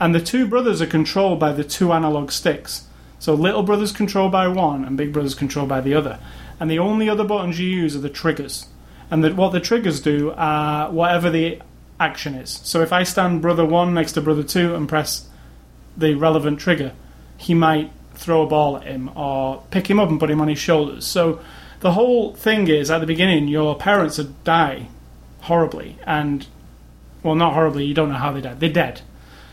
and 0.00 0.14
the 0.14 0.20
two 0.20 0.46
brothers 0.46 0.80
are 0.80 0.86
controlled 0.86 1.40
by 1.40 1.52
the 1.52 1.64
two 1.64 1.92
analog 1.92 2.30
sticks. 2.30 2.86
So 3.18 3.34
little 3.34 3.62
brother's 3.62 3.92
controlled 3.92 4.32
by 4.32 4.46
one, 4.48 4.84
and 4.84 4.96
big 4.96 5.12
brother's 5.12 5.34
controlled 5.34 5.68
by 5.68 5.80
the 5.80 5.94
other. 5.94 6.20
And 6.60 6.70
the 6.70 6.78
only 6.78 7.08
other 7.08 7.24
buttons 7.24 7.58
you 7.58 7.68
use 7.68 7.96
are 7.96 8.00
the 8.00 8.08
triggers. 8.08 8.66
And 9.10 9.24
the, 9.24 9.34
what 9.34 9.50
the 9.50 9.60
triggers 9.60 10.00
do 10.00 10.32
are 10.36 10.90
whatever 10.90 11.30
the 11.30 11.60
action 11.98 12.34
is. 12.34 12.60
So 12.62 12.80
if 12.82 12.92
I 12.92 13.02
stand 13.02 13.42
brother 13.42 13.64
one 13.64 13.94
next 13.94 14.12
to 14.12 14.20
brother 14.20 14.44
two 14.44 14.74
and 14.74 14.88
press 14.88 15.27
the 15.98 16.14
relevant 16.14 16.60
trigger, 16.60 16.92
he 17.36 17.52
might 17.52 17.92
throw 18.14 18.42
a 18.42 18.46
ball 18.46 18.78
at 18.78 18.84
him 18.84 19.10
or 19.16 19.62
pick 19.70 19.90
him 19.90 20.00
up 20.00 20.08
and 20.08 20.18
put 20.18 20.30
him 20.30 20.40
on 20.40 20.48
his 20.48 20.58
shoulders. 20.58 21.06
So 21.06 21.40
the 21.80 21.92
whole 21.92 22.34
thing 22.34 22.68
is 22.68 22.90
at 22.90 22.98
the 23.00 23.06
beginning, 23.06 23.48
your 23.48 23.76
parents 23.76 24.18
would 24.18 24.42
die 24.44 24.88
horribly, 25.42 25.96
and 26.04 26.46
well, 27.22 27.34
not 27.34 27.54
horribly. 27.54 27.84
You 27.84 27.94
don't 27.94 28.08
know 28.08 28.16
how 28.16 28.32
they 28.32 28.40
died. 28.40 28.60
They're 28.60 28.70
dead. 28.70 29.00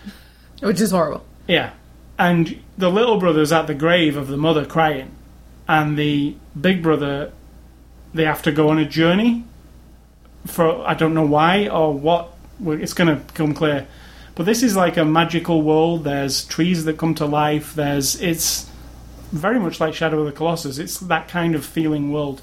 Which 0.62 0.82
is 0.82 0.92
horrible. 0.92 1.26
Yeah. 1.48 1.72
And 2.18 2.62
the 2.78 2.90
little 2.90 3.20
brother's 3.20 3.52
at 3.52 3.68
the 3.68 3.74
grave 3.74 4.16
of 4.16 4.28
the 4.28 4.38
mother 4.38 4.66
crying. 4.66 5.12
And 5.68 5.98
the 5.98 6.36
big 6.60 6.84
brother, 6.84 7.32
they 8.14 8.26
have 8.26 8.42
to 8.44 8.52
go 8.52 8.70
on 8.70 8.78
a 8.78 8.86
journey 8.86 9.44
for, 10.46 10.88
I 10.88 10.94
don't 10.94 11.14
know 11.14 11.26
why 11.26 11.68
or 11.68 11.94
what. 11.94 12.32
It's 12.64 12.94
going 12.94 13.10
to 13.10 13.16
become 13.16 13.54
clear. 13.54 13.88
But 14.36 14.46
this 14.46 14.64
is 14.64 14.76
like 14.76 14.98
a 14.98 15.06
magical 15.06 15.62
world. 15.62 16.04
There's 16.04 16.46
trees 16.46 16.86
that 16.86 16.98
come 16.98 17.16
to 17.16 17.26
life. 17.26 17.74
There's, 17.74 18.22
it's 18.22 18.70
very 19.32 19.60
much 19.60 19.80
like 19.80 19.94
Shadow 19.94 20.20
of 20.20 20.26
the 20.26 20.32
Colossus. 20.32 20.78
It's 20.78 21.00
that 21.00 21.28
kind 21.28 21.56
of 21.56 21.66
feeling 21.66 22.12
world. 22.12 22.42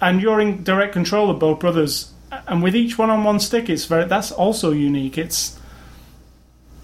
And 0.00 0.22
you're 0.22 0.40
in 0.40 0.62
direct 0.62 0.92
control 0.92 1.30
of 1.30 1.38
both 1.38 1.58
brothers. 1.58 2.12
And 2.46 2.62
with 2.62 2.76
each 2.76 2.96
one 2.96 3.10
on 3.10 3.24
one 3.24 3.40
stick, 3.40 3.68
it's 3.68 3.86
very, 3.86 4.04
that's 4.04 4.30
also 4.30 4.70
unique. 4.70 5.18
It's, 5.18 5.58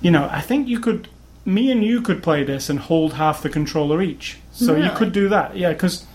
you 0.01 0.11
know, 0.11 0.29
I 0.31 0.41
think 0.41 0.69
you 0.69 0.81
could, 0.81 1.09
me 1.45 1.71
and 1.71 1.85
you 1.85 2.03
could 2.03 2.23
play 2.23 2.43
this 2.43 2.69
and 2.69 2.81
hold 2.81 3.15
half 3.15 3.43
the 3.43 3.49
controller 3.49 4.03
each. 4.03 4.39
So 4.53 4.75
you 4.75 4.91
could 4.97 5.13
do 5.13 5.29
that, 5.29 5.57
yeah, 5.57 5.73
because 5.73 6.07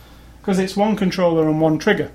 because 0.42 0.58
it's 0.58 0.76
one 0.76 0.96
controller 0.96 1.48
and 1.48 1.62
one 1.62 1.78
trigger. 1.78 2.12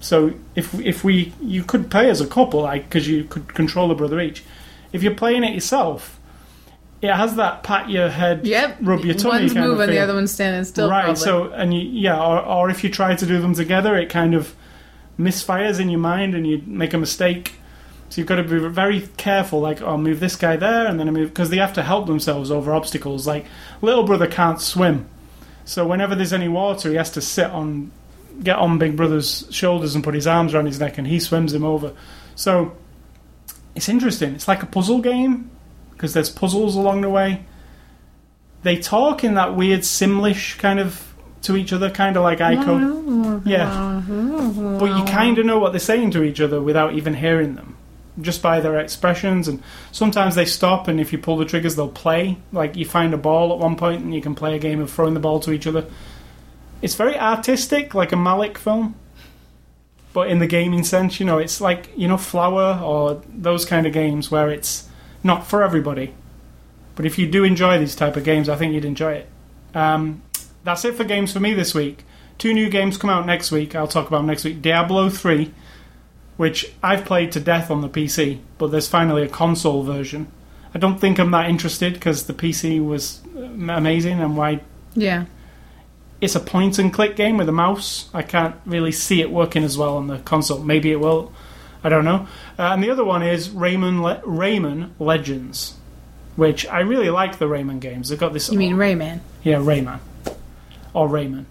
So 0.00 0.32
if 0.54 0.74
if 0.80 1.04
we, 1.04 1.34
you 1.42 1.62
could 1.62 1.90
play 1.90 2.08
as 2.08 2.22
a 2.22 2.26
couple, 2.26 2.62
like 2.62 2.84
because 2.84 3.06
you 3.06 3.24
could 3.24 3.54
control 3.54 3.90
a 3.90 3.94
brother 3.94 4.18
each. 4.18 4.42
If 4.92 5.02
you're 5.02 5.14
playing 5.14 5.44
it 5.44 5.54
yourself, 5.54 6.18
it 7.00 7.12
has 7.12 7.36
that 7.36 7.62
pat 7.62 7.88
your 7.90 8.08
head, 8.08 8.46
Yep. 8.46 8.76
rub 8.82 9.04
your 9.04 9.14
tummy 9.14 9.40
One's 9.40 9.54
kind 9.54 9.66
moving, 9.68 9.90
the 9.90 9.98
other 9.98 10.14
one's 10.14 10.30
standing 10.32 10.64
still. 10.64 10.88
right. 10.88 11.04
probably. 11.04 11.20
So 11.22 11.50
and 11.52 11.74
you, 11.74 11.80
yeah, 11.80 12.20
or 12.22 12.40
or 12.44 12.70
if 12.70 12.84
you 12.84 12.90
try 12.90 13.14
to 13.14 13.26
do 13.26 13.40
them 13.40 13.54
together, 13.54 13.96
it 13.96 14.08
kind 14.08 14.34
of 14.34 14.54
misfires 15.18 15.80
in 15.80 15.90
your 15.90 16.00
mind 16.00 16.34
and 16.34 16.46
you 16.46 16.62
make 16.66 16.94
a 16.94 16.98
mistake. 16.98 17.54
So 18.08 18.20
you've 18.20 18.28
got 18.28 18.36
to 18.36 18.42
be 18.44 18.58
very 18.68 19.08
careful. 19.16 19.60
Like, 19.60 19.80
oh, 19.80 19.86
I'll 19.86 19.98
move 19.98 20.20
this 20.20 20.36
guy 20.36 20.56
there, 20.56 20.86
and 20.86 21.00
then 21.00 21.08
I 21.08 21.10
move 21.10 21.30
because 21.30 21.48
they 21.50 21.56
have 21.56 21.72
to 21.74 21.82
help 21.82 22.06
themselves 22.06 22.50
over 22.50 22.74
obstacles. 22.74 23.26
Like 23.26 23.46
little 23.80 24.04
brother 24.04 24.26
can't 24.26 24.60
swim, 24.60 25.06
so 25.64 25.86
whenever 25.86 26.14
there's 26.14 26.32
any 26.34 26.48
water, 26.48 26.90
he 26.90 26.96
has 26.96 27.10
to 27.12 27.20
sit 27.22 27.46
on, 27.46 27.90
get 28.42 28.56
on 28.58 28.78
big 28.78 28.96
brother's 28.96 29.46
shoulders 29.50 29.94
and 29.94 30.04
put 30.04 30.14
his 30.14 30.26
arms 30.26 30.54
around 30.54 30.66
his 30.66 30.78
neck, 30.78 30.98
and 30.98 31.06
he 31.06 31.18
swims 31.18 31.54
him 31.54 31.64
over. 31.64 31.94
So 32.34 32.76
it's 33.74 33.88
interesting. 33.88 34.34
It's 34.34 34.48
like 34.48 34.62
a 34.62 34.66
puzzle 34.66 35.00
game 35.00 35.50
because 35.92 36.14
there's 36.14 36.30
puzzles 36.30 36.76
along 36.76 37.00
the 37.00 37.10
way. 37.10 37.44
They 38.62 38.76
talk 38.76 39.24
in 39.24 39.34
that 39.34 39.56
weird 39.56 39.80
Simlish 39.80 40.58
kind 40.58 40.78
of 40.78 41.14
to 41.42 41.56
each 41.56 41.72
other, 41.72 41.90
kind 41.90 42.16
of 42.16 42.22
like 42.22 42.38
Ico. 42.38 43.42
Yeah. 43.44 44.02
But 44.78 44.96
you 44.96 45.04
kind 45.12 45.38
of 45.38 45.46
know 45.46 45.58
what 45.58 45.72
they're 45.72 45.80
saying 45.80 46.12
to 46.12 46.22
each 46.22 46.40
other 46.40 46.60
without 46.60 46.94
even 46.94 47.14
hearing 47.14 47.56
them, 47.56 47.76
just 48.20 48.40
by 48.42 48.60
their 48.60 48.78
expressions. 48.78 49.48
And 49.48 49.62
sometimes 49.90 50.36
they 50.36 50.44
stop, 50.44 50.86
and 50.86 51.00
if 51.00 51.12
you 51.12 51.18
pull 51.18 51.36
the 51.36 51.44
triggers, 51.44 51.74
they'll 51.74 51.88
play. 51.88 52.38
Like 52.52 52.76
you 52.76 52.84
find 52.84 53.12
a 53.12 53.16
ball 53.18 53.52
at 53.52 53.58
one 53.58 53.74
point, 53.76 54.02
and 54.02 54.14
you 54.14 54.22
can 54.22 54.36
play 54.36 54.54
a 54.54 54.60
game 54.60 54.80
of 54.80 54.90
throwing 54.90 55.14
the 55.14 55.20
ball 55.20 55.40
to 55.40 55.52
each 55.52 55.66
other. 55.66 55.86
It's 56.80 56.94
very 56.94 57.18
artistic, 57.18 57.94
like 57.94 58.12
a 58.12 58.16
Malick 58.16 58.58
film, 58.58 58.94
but 60.12 60.28
in 60.28 60.38
the 60.38 60.46
gaming 60.46 60.84
sense, 60.84 61.20
you 61.20 61.26
know, 61.26 61.38
it's 61.38 61.60
like 61.60 61.90
you 61.96 62.08
know 62.08 62.16
Flower 62.16 62.80
or 62.82 63.22
those 63.28 63.64
kind 63.64 63.86
of 63.86 63.92
games 63.92 64.30
where 64.30 64.50
it's 64.50 64.88
not 65.22 65.46
for 65.46 65.62
everybody. 65.62 66.14
But 66.94 67.06
if 67.06 67.18
you 67.18 67.26
do 67.26 67.44
enjoy 67.44 67.78
these 67.78 67.96
type 67.96 68.16
of 68.16 68.24
games, 68.24 68.48
I 68.48 68.56
think 68.56 68.74
you'd 68.74 68.84
enjoy 68.84 69.12
it. 69.12 69.28
Um, 69.74 70.22
that's 70.64 70.84
it 70.84 70.94
for 70.94 71.04
games 71.04 71.32
for 71.32 71.40
me 71.40 71.54
this 71.54 71.74
week. 71.74 72.04
Two 72.38 72.52
new 72.52 72.68
games 72.68 72.98
come 72.98 73.10
out 73.10 73.26
next 73.26 73.50
week. 73.50 73.74
I'll 73.74 73.88
talk 73.88 74.08
about 74.08 74.24
next 74.24 74.44
week. 74.44 74.60
Diablo 74.60 75.08
3, 75.08 75.52
which 76.36 76.72
I've 76.82 77.04
played 77.04 77.32
to 77.32 77.40
death 77.40 77.70
on 77.70 77.80
the 77.80 77.88
PC, 77.88 78.40
but 78.58 78.68
there's 78.68 78.88
finally 78.88 79.22
a 79.22 79.28
console 79.28 79.82
version. 79.82 80.30
I 80.74 80.78
don't 80.78 80.98
think 80.98 81.18
I'm 81.18 81.30
that 81.30 81.48
interested 81.48 81.94
because 81.94 82.24
the 82.24 82.34
PC 82.34 82.84
was 82.84 83.20
uh, 83.36 83.40
amazing 83.40 84.20
and 84.20 84.36
why 84.36 84.60
yeah. 84.94 85.26
It's 86.22 86.36
a 86.36 86.40
point 86.40 86.78
and 86.78 86.92
click 86.92 87.16
game 87.16 87.36
with 87.36 87.48
a 87.48 87.52
mouse. 87.52 88.08
I 88.14 88.22
can't 88.22 88.54
really 88.64 88.92
see 88.92 89.20
it 89.20 89.30
working 89.30 89.64
as 89.64 89.76
well 89.76 89.96
on 89.96 90.06
the 90.06 90.20
console. 90.20 90.60
Maybe 90.60 90.92
it 90.92 91.00
will. 91.00 91.32
I 91.82 91.88
don't 91.88 92.04
know. 92.04 92.28
Uh, 92.56 92.72
and 92.72 92.82
the 92.82 92.90
other 92.90 93.04
one 93.04 93.24
is 93.24 93.48
Rayman 93.48 94.02
Le- 94.02 94.22
Rayman 94.24 94.90
Legends, 95.00 95.74
which 96.36 96.64
I 96.66 96.80
really 96.80 97.10
like 97.10 97.38
the 97.38 97.46
Rayman 97.46 97.80
games. 97.80 98.08
They've 98.08 98.18
got 98.18 98.32
this. 98.32 98.50
You 98.50 98.58
mean 98.58 98.76
Rayman? 98.76 99.20
yeah, 99.42 99.56
Rayman 99.56 99.98
or 100.94 101.08
Rayman. 101.08 101.46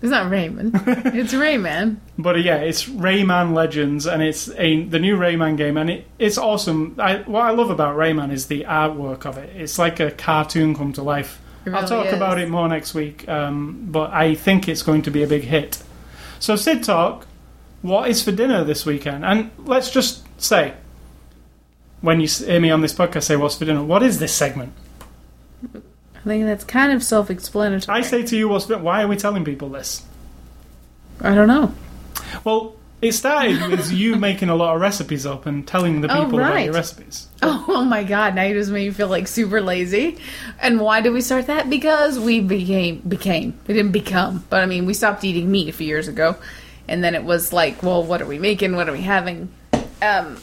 It's 0.00 0.10
not 0.10 0.30
Raymond. 0.30 0.72
it's 0.86 1.32
Rayman. 1.32 1.96
But 2.18 2.36
uh, 2.36 2.38
yeah, 2.38 2.56
it's 2.56 2.84
Rayman 2.84 3.54
Legends, 3.54 4.06
and 4.06 4.22
it's 4.22 4.48
a 4.56 4.84
the 4.84 4.98
new 4.98 5.16
Rayman 5.16 5.56
game, 5.56 5.76
and 5.76 5.90
it, 5.90 6.06
it's 6.18 6.38
awesome. 6.38 6.96
I, 6.98 7.16
what 7.18 7.42
I 7.42 7.50
love 7.50 7.70
about 7.70 7.96
Rayman 7.96 8.30
is 8.30 8.46
the 8.46 8.64
artwork 8.64 9.26
of 9.26 9.36
it. 9.38 9.54
It's 9.56 9.78
like 9.78 10.00
a 10.00 10.10
cartoon 10.10 10.74
come 10.74 10.92
to 10.94 11.02
life. 11.02 11.40
It 11.66 11.74
I'll 11.74 11.86
talk 11.86 12.06
is. 12.06 12.12
about 12.12 12.38
it 12.38 12.48
more 12.48 12.68
next 12.68 12.94
week, 12.94 13.28
um, 13.28 13.88
but 13.90 14.12
I 14.12 14.36
think 14.36 14.68
it's 14.68 14.82
going 14.82 15.02
to 15.02 15.10
be 15.10 15.24
a 15.24 15.26
big 15.26 15.42
hit. 15.42 15.82
So, 16.38 16.54
Sid 16.54 16.84
Talk, 16.84 17.26
what 17.82 18.08
is 18.08 18.22
for 18.22 18.30
dinner 18.30 18.62
this 18.62 18.86
weekend? 18.86 19.24
And 19.24 19.50
let's 19.58 19.90
just 19.90 20.22
say, 20.40 20.74
when 22.02 22.20
you 22.20 22.28
hear 22.28 22.60
me 22.60 22.70
on 22.70 22.82
this 22.82 22.94
podcast 22.94 23.24
say 23.24 23.36
what's 23.36 23.56
for 23.56 23.64
dinner, 23.64 23.82
what 23.82 24.02
is 24.02 24.20
this 24.20 24.32
segment? 24.32 24.72
I 25.74 26.20
think 26.24 26.44
that's 26.44 26.64
kind 26.64 26.92
of 26.92 27.02
self-explanatory. 27.02 27.98
I 27.98 28.02
say 28.02 28.22
to 28.22 28.36
you, 28.36 28.48
what's 28.48 28.66
for 28.66 28.78
Why 28.78 29.02
are 29.02 29.08
we 29.08 29.16
telling 29.16 29.44
people 29.44 29.68
this? 29.68 30.04
I 31.20 31.34
don't 31.34 31.48
know. 31.48 31.74
Well, 32.44 32.76
it 33.06 33.12
started 33.12 33.68
with 33.70 33.90
you 34.00 34.16
making 34.16 34.48
a 34.48 34.54
lot 34.54 34.74
of 34.74 34.80
recipes 34.80 35.24
up 35.26 35.46
and 35.46 35.66
telling 35.66 36.00
the 36.00 36.10
Oh, 36.10 36.24
people 36.24 36.38
about 36.40 36.64
your 36.64 36.74
recipes. 36.74 37.28
Oh, 37.42 37.64
oh 37.68 37.84
my 37.84 38.04
god, 38.04 38.34
now 38.34 38.42
you 38.42 38.54
just 38.54 38.70
made 38.70 38.86
me 38.86 38.90
feel 38.92 39.08
like 39.08 39.28
super 39.28 39.60
lazy. 39.60 40.18
And 40.60 40.80
why 40.80 41.00
did 41.00 41.12
we 41.12 41.20
start 41.20 41.46
that? 41.46 41.68
Because 41.70 42.18
we 42.18 42.40
became 42.40 43.00
became. 43.00 43.58
We 43.66 43.74
didn't 43.74 43.92
become. 43.92 44.44
But 44.50 44.62
I 44.62 44.66
mean, 44.66 44.86
we 44.86 44.94
stopped 44.94 45.24
eating 45.24 45.50
meat 45.50 45.68
a 45.68 45.72
few 45.72 45.86
years 45.86 46.08
ago. 46.08 46.36
And 46.88 47.02
then 47.02 47.14
it 47.14 47.24
was 47.24 47.52
like, 47.52 47.82
well, 47.82 48.02
what 48.04 48.22
are 48.22 48.26
we 48.26 48.38
making? 48.38 48.76
What 48.76 48.88
are 48.88 48.92
we 48.92 49.02
having? 49.02 49.50
Um 50.02 50.38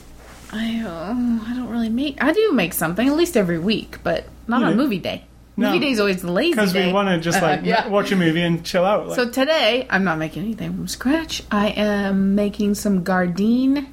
I 0.51 0.83
uh, 0.85 1.13
I 1.49 1.53
don't 1.55 1.69
really 1.69 1.89
make 1.89 2.23
I 2.23 2.31
do 2.31 2.51
make 2.51 2.73
something 2.73 3.07
at 3.07 3.15
least 3.15 3.35
every 3.37 3.59
week, 3.59 3.99
but 4.03 4.25
not 4.47 4.59
You 4.61 4.67
on 4.67 4.71
do? 4.73 4.77
movie 4.77 4.99
day. 4.99 5.23
No. 5.55 5.67
Movie 5.67 5.79
day 5.85 5.91
is 5.91 5.99
always 5.99 6.21
the 6.21 6.31
lazy 6.31 6.51
Because 6.51 6.73
day. 6.73 6.87
we 6.87 6.93
want 6.93 7.09
to 7.09 7.19
just 7.19 7.41
like 7.41 7.59
Uh, 7.59 7.63
yeah. 7.63 7.87
watch 7.87 8.11
a 8.11 8.15
movie 8.15 8.41
and 8.41 8.63
chill 8.65 8.83
out. 8.85 9.07
Like, 9.09 9.15
So 9.15 9.29
today, 9.29 9.85
I'm 9.89 10.03
not 10.03 10.17
making 10.17 10.43
anything 10.43 10.73
from 10.73 10.87
scratch. 10.87 11.43
I 11.51 11.67
am 11.69 12.33
making 12.33 12.73
some 12.75 13.03
Gardein 13.03 13.85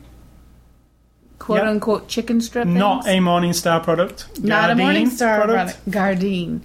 quote 1.39 1.59
Yep. 1.59 1.67
unquote 1.69 2.09
chicken 2.09 2.41
strip. 2.41 2.67
Not 2.67 3.05
things. 3.05 3.17
a 3.17 3.21
Morning 3.21 3.53
Star 3.53 3.81
product. 3.81 4.27
not 4.43 4.71
a 4.71 4.75
Gardein 4.75 4.79
Morningstar 5.07 5.37
product. 5.45 5.85
product. 5.85 5.91
Gardein. 5.91 6.61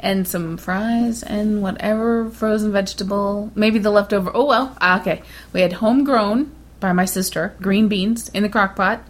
And 0.00 0.28
some 0.28 0.56
fries 0.56 1.22
and 1.24 1.60
whatever 1.60 2.30
frozen 2.30 2.70
vegetable. 2.72 3.50
Maybe 3.54 3.78
the 3.80 3.90
leftover. 3.90 4.30
Oh, 4.32 4.46
well. 4.46 4.76
Ah, 4.80 5.00
okay. 5.00 5.22
We 5.52 5.60
had 5.60 5.74
homegrown 5.74 6.52
by 6.80 6.92
my 6.92 7.04
sister 7.04 7.54
green 7.60 7.88
beans 7.88 8.28
in 8.32 8.44
the 8.44 8.48
crock 8.48 8.76
pot. 8.76 9.00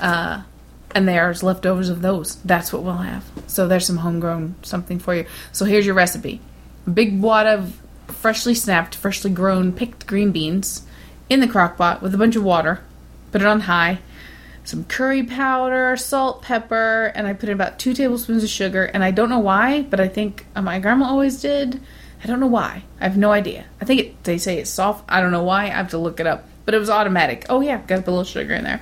Uh, 0.00 0.42
and 0.94 1.08
there's 1.08 1.42
leftovers 1.42 1.88
of 1.88 2.02
those. 2.02 2.36
That's 2.36 2.72
what 2.72 2.82
we'll 2.82 2.94
have. 2.94 3.24
So 3.46 3.66
there's 3.66 3.86
some 3.86 3.98
homegrown 3.98 4.56
something 4.62 4.98
for 4.98 5.14
you. 5.14 5.26
So 5.52 5.64
here's 5.64 5.86
your 5.86 5.94
recipe 5.94 6.40
a 6.86 6.90
big 6.90 7.20
wad 7.20 7.46
of 7.46 7.80
freshly 8.08 8.54
snapped, 8.54 8.94
freshly 8.94 9.30
grown, 9.30 9.72
picked 9.72 10.06
green 10.06 10.32
beans 10.32 10.86
in 11.28 11.40
the 11.40 11.48
crock 11.48 11.76
pot 11.76 12.02
with 12.02 12.14
a 12.14 12.18
bunch 12.18 12.36
of 12.36 12.44
water. 12.44 12.80
Put 13.30 13.40
it 13.40 13.46
on 13.46 13.60
high 13.60 13.98
some 14.64 14.84
curry 14.84 15.22
powder, 15.22 15.96
salt, 15.96 16.42
pepper, 16.42 17.12
and 17.14 17.26
I 17.26 17.32
put 17.32 17.48
in 17.48 17.54
about 17.54 17.78
two 17.78 17.94
tablespoons 17.94 18.44
of 18.44 18.50
sugar. 18.50 18.84
And 18.84 19.02
I 19.02 19.10
don't 19.10 19.28
know 19.28 19.40
why, 19.40 19.82
but 19.82 20.00
I 20.00 20.08
think 20.08 20.46
uh, 20.54 20.62
my 20.62 20.78
grandma 20.78 21.06
always 21.06 21.40
did. 21.40 21.80
I 22.22 22.26
don't 22.26 22.40
know 22.40 22.46
why. 22.46 22.84
I 23.00 23.04
have 23.04 23.16
no 23.16 23.32
idea. 23.32 23.64
I 23.80 23.84
think 23.84 24.00
it, 24.00 24.24
they 24.24 24.38
say 24.38 24.58
it's 24.58 24.70
soft. 24.70 25.04
I 25.08 25.20
don't 25.20 25.32
know 25.32 25.42
why. 25.42 25.64
I 25.64 25.70
have 25.70 25.90
to 25.90 25.98
look 25.98 26.20
it 26.20 26.26
up. 26.26 26.46
But 26.64 26.74
it 26.74 26.78
was 26.78 26.90
automatic. 26.90 27.46
Oh 27.48 27.60
yeah, 27.60 27.82
got 27.82 28.06
a 28.06 28.10
little 28.10 28.22
sugar 28.22 28.54
in 28.54 28.62
there. 28.62 28.80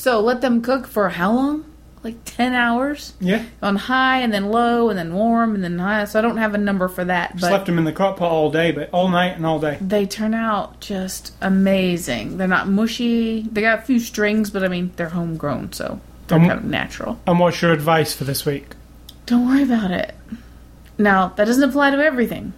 So 0.00 0.18
let 0.20 0.40
them 0.40 0.62
cook 0.62 0.86
for 0.86 1.10
how 1.10 1.30
long? 1.30 1.66
Like 2.02 2.14
ten 2.24 2.54
hours 2.54 3.12
Yeah. 3.20 3.44
on 3.60 3.76
high, 3.76 4.20
and 4.20 4.32
then 4.32 4.46
low, 4.50 4.88
and 4.88 4.98
then 4.98 5.12
warm, 5.12 5.54
and 5.54 5.62
then 5.62 5.78
high. 5.78 6.06
So 6.06 6.18
I 6.18 6.22
don't 6.22 6.38
have 6.38 6.54
a 6.54 6.58
number 6.58 6.88
for 6.88 7.04
that, 7.04 7.32
Just 7.32 7.42
but 7.42 7.52
left 7.52 7.66
them 7.66 7.76
in 7.76 7.84
the 7.84 7.92
crock 7.92 8.16
pot 8.16 8.30
all 8.30 8.50
day, 8.50 8.72
but 8.72 8.88
all 8.92 9.08
night 9.10 9.36
and 9.36 9.44
all 9.44 9.58
day. 9.60 9.76
they 9.78 10.06
turn 10.06 10.32
out 10.32 10.80
just 10.80 11.34
amazing. 11.42 12.38
They're 12.38 12.48
not 12.48 12.66
mushy. 12.68 13.42
They 13.52 13.60
got 13.60 13.80
a 13.80 13.82
few 13.82 14.00
strings, 14.00 14.48
but 14.48 14.64
I 14.64 14.68
mean 14.68 14.92
they're 14.96 15.10
homegrown, 15.10 15.74
so 15.74 16.00
they're 16.28 16.38
Um, 16.38 16.46
kind 16.46 16.58
of 16.60 16.64
natural. 16.64 17.20
And 17.26 17.38
what's 17.38 17.60
your 17.60 17.72
advice 17.72 18.14
for 18.14 18.24
this 18.24 18.46
week? 18.46 18.68
Don't 19.26 19.46
worry 19.46 19.62
about 19.64 19.90
it. 19.90 20.14
Now 20.96 21.34
that 21.36 21.44
doesn't 21.44 21.68
apply 21.68 21.90
to 21.90 21.98
everything, 22.02 22.54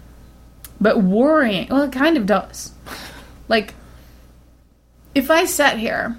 but 0.79 1.03
worrying, 1.03 1.67
well, 1.69 1.81
it 1.81 1.91
kind 1.91 2.15
of 2.15 2.25
does. 2.25 2.71
Like, 3.49 3.73
if 5.13 5.29
I 5.29 5.43
sat 5.43 5.77
here, 5.79 6.15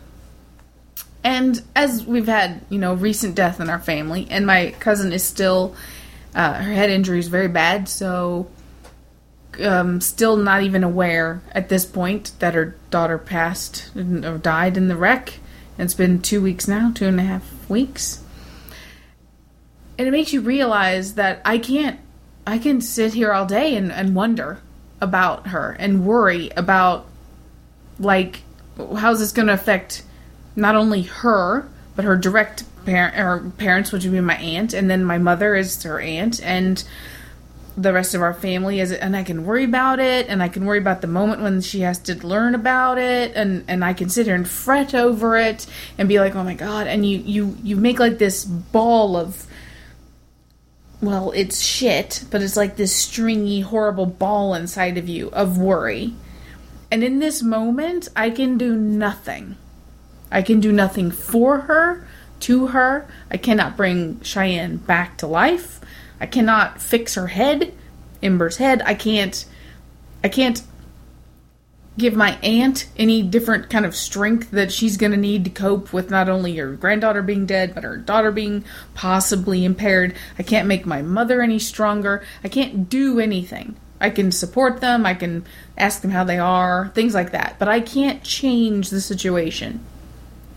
and 1.25 1.61
as 1.75 2.05
we've 2.05 2.27
had, 2.27 2.61
you 2.69 2.79
know, 2.79 2.95
recent 2.95 3.35
death 3.35 3.59
in 3.59 3.71
our 3.71 3.81
family, 3.81 4.29
and 4.31 4.47
my 4.47 4.75
cousin 4.79 5.13
is 5.13 5.25
still, 5.25 5.75
uh, 6.35 6.53
her 6.53 6.73
head 6.73 6.91
injury 6.91 7.19
is 7.19 7.29
very 7.29 7.49
bad, 7.49 7.89
so 7.89 8.47
um, 9.63 10.01
still 10.01 10.37
not 10.37 10.63
even 10.63 10.85
aware 10.85 11.43
at 11.53 11.69
this 11.69 11.87
point 11.87 12.33
that 12.41 12.55
her 12.55 12.77
daughter 12.91 13.19
passed 13.19 13.91
or 13.97 14.39
died 14.39 14.77
in 14.77 14.89
the 14.89 14.97
wreck. 14.97 15.39
And 15.79 15.87
it's 15.87 15.95
been 15.95 16.21
two 16.21 16.41
weeks 16.41 16.69
now, 16.69 16.93
two 16.95 17.07
and 17.07 17.19
a 17.19 17.25
half 17.25 17.69
weeks. 17.69 18.23
And 19.99 20.07
it 20.07 20.11
makes 20.11 20.33
you 20.33 20.41
realize 20.41 21.15
that 21.15 21.41
I 21.45 21.59
can't, 21.59 22.01
I 22.47 22.59
can 22.59 22.81
sit 22.81 23.15
here 23.15 23.33
all 23.33 23.47
day 23.47 23.77
and, 23.77 23.91
and 23.91 24.15
wonder 24.15 24.61
about 25.01 25.49
her 25.49 25.77
and 25.79 26.05
worry 26.07 26.51
about, 26.57 27.07
like, 27.99 28.43
how's 28.77 29.21
this 29.21 29.33
going 29.33 29.49
to 29.49 29.55
affect 29.55 30.03
not 30.57 30.77
only 30.77 31.03
her, 31.03 31.69
but 31.97 32.05
her 32.05 32.17
direct 32.17 32.65
parent, 32.85 33.15
her 33.15 33.51
parents, 33.59 33.93
which 33.93 34.05
would 34.05 34.13
be 34.13 34.21
my 34.21 34.37
aunt, 34.37 34.73
and 34.75 34.91
then 34.91 35.05
my 35.05 35.19
mother 35.19 35.55
is 35.55 35.83
her 35.83 36.01
aunt, 36.01 36.43
and 36.43 36.85
the 37.77 37.93
rest 37.93 38.15
of 38.15 38.23
our 38.23 38.35
family 38.35 38.79
is 38.79 38.93
and 38.93 39.17
I 39.17 39.25
can 39.25 39.45
worry 39.45 39.65
about 39.65 39.99
it 39.99 40.29
and 40.29 40.43
I 40.43 40.49
can 40.49 40.65
worry 40.65 40.79
about 40.79 41.01
the 41.01 41.09
moment 41.09 41.43
when 41.43 41.61
she 41.61 41.81
has 41.81 41.99
to 42.01 42.27
learn 42.27 42.55
about 42.55 42.99
it 42.99 43.33
and 43.35 43.65
and 43.67 43.85
I 43.85 43.95
can 43.95 44.09
sit 44.09 44.27
here 44.27 44.35
and 44.37 44.49
fret 44.49 44.95
over 44.95 45.37
it 45.37 45.67
and 45.99 46.09
be 46.09 46.21
like 46.21 46.37
oh 46.37 46.45
my 46.45 46.55
god 46.55 46.87
and 46.87 47.05
you 47.05 47.19
you 47.19 47.57
you 47.63 47.77
make 47.77 47.99
like 47.99 48.19
this 48.19 48.45
ball 48.45 49.17
of 49.17 49.47
well 51.03 51.33
it's 51.33 51.61
shit 51.61 52.25
but 52.31 52.43
it's 52.43 52.57
like 52.57 52.77
this 52.77 52.95
stringy 52.95 53.61
horrible 53.61 54.07
ball 54.07 54.55
inside 54.55 54.97
of 54.97 55.09
you 55.09 55.29
of 55.31 55.59
worry. 55.59 56.15
And 56.93 57.03
in 57.03 57.19
this 57.19 57.43
moment 57.43 58.09
I 58.15 58.31
can 58.31 58.57
do 58.57 58.77
nothing 58.77 59.57
I 60.35 60.43
can 60.43 60.61
do 60.61 60.73
nothing 60.73 61.13
for 61.13 61.61
her, 61.61 62.07
to 62.41 62.67
her. 62.69 63.09
I 63.31 63.37
cannot 63.37 63.77
bring 63.77 64.21
Cheyenne 64.21 64.77
back 64.77 65.17
to 65.19 65.27
life. 65.27 65.81
I 66.21 66.27
cannot 66.27 66.83
fix 66.83 67.15
her 67.15 67.29
head, 67.29 67.73
Ember's 68.23 68.59
head. 68.59 68.83
I 68.85 68.95
can't 68.95 69.47
I 70.23 70.29
can't 70.29 70.63
give 71.97 72.15
my 72.15 72.37
aunt 72.43 72.89
any 72.97 73.23
different 73.23 73.71
kind 73.71 73.87
of 73.87 73.95
strength 73.95 74.51
that 74.51 74.73
she's 74.73 74.97
going 74.97 75.13
to 75.13 75.19
need 75.19 75.45
to 75.45 75.51
cope 75.51 75.93
with 75.93 76.11
not 76.11 76.29
only 76.29 76.57
her 76.57 76.73
granddaughter 76.73 77.23
being 77.23 77.47
dead 77.47 77.73
but 77.75 77.85
her 77.85 77.97
daughter 77.97 78.33
being 78.33 78.65
possibly 78.95 79.65
impaired. 79.65 80.15
I 80.39 80.43
can't 80.43 80.67
make 80.67 80.85
my 80.85 81.03
mother 81.03 81.41
any 81.41 81.61
stronger. 81.61 82.25
I 82.43 82.49
can't 82.49 82.89
do 82.89 83.21
anything. 83.21 83.77
I 84.01 84.11
can 84.11 84.33
support 84.33 84.81
them, 84.81 85.07
I 85.07 85.15
can 85.15 85.47
ask 85.79 86.03
them 86.03 86.11
how 86.11 86.25
they 86.25 86.39
are, 86.39 86.91
things 86.95 87.15
like 87.15 87.31
that, 87.31 87.57
but 87.59 87.69
I 87.69 87.81
can't 87.81 88.23
change 88.23 88.91
the 88.91 89.01
situation. 89.01 89.81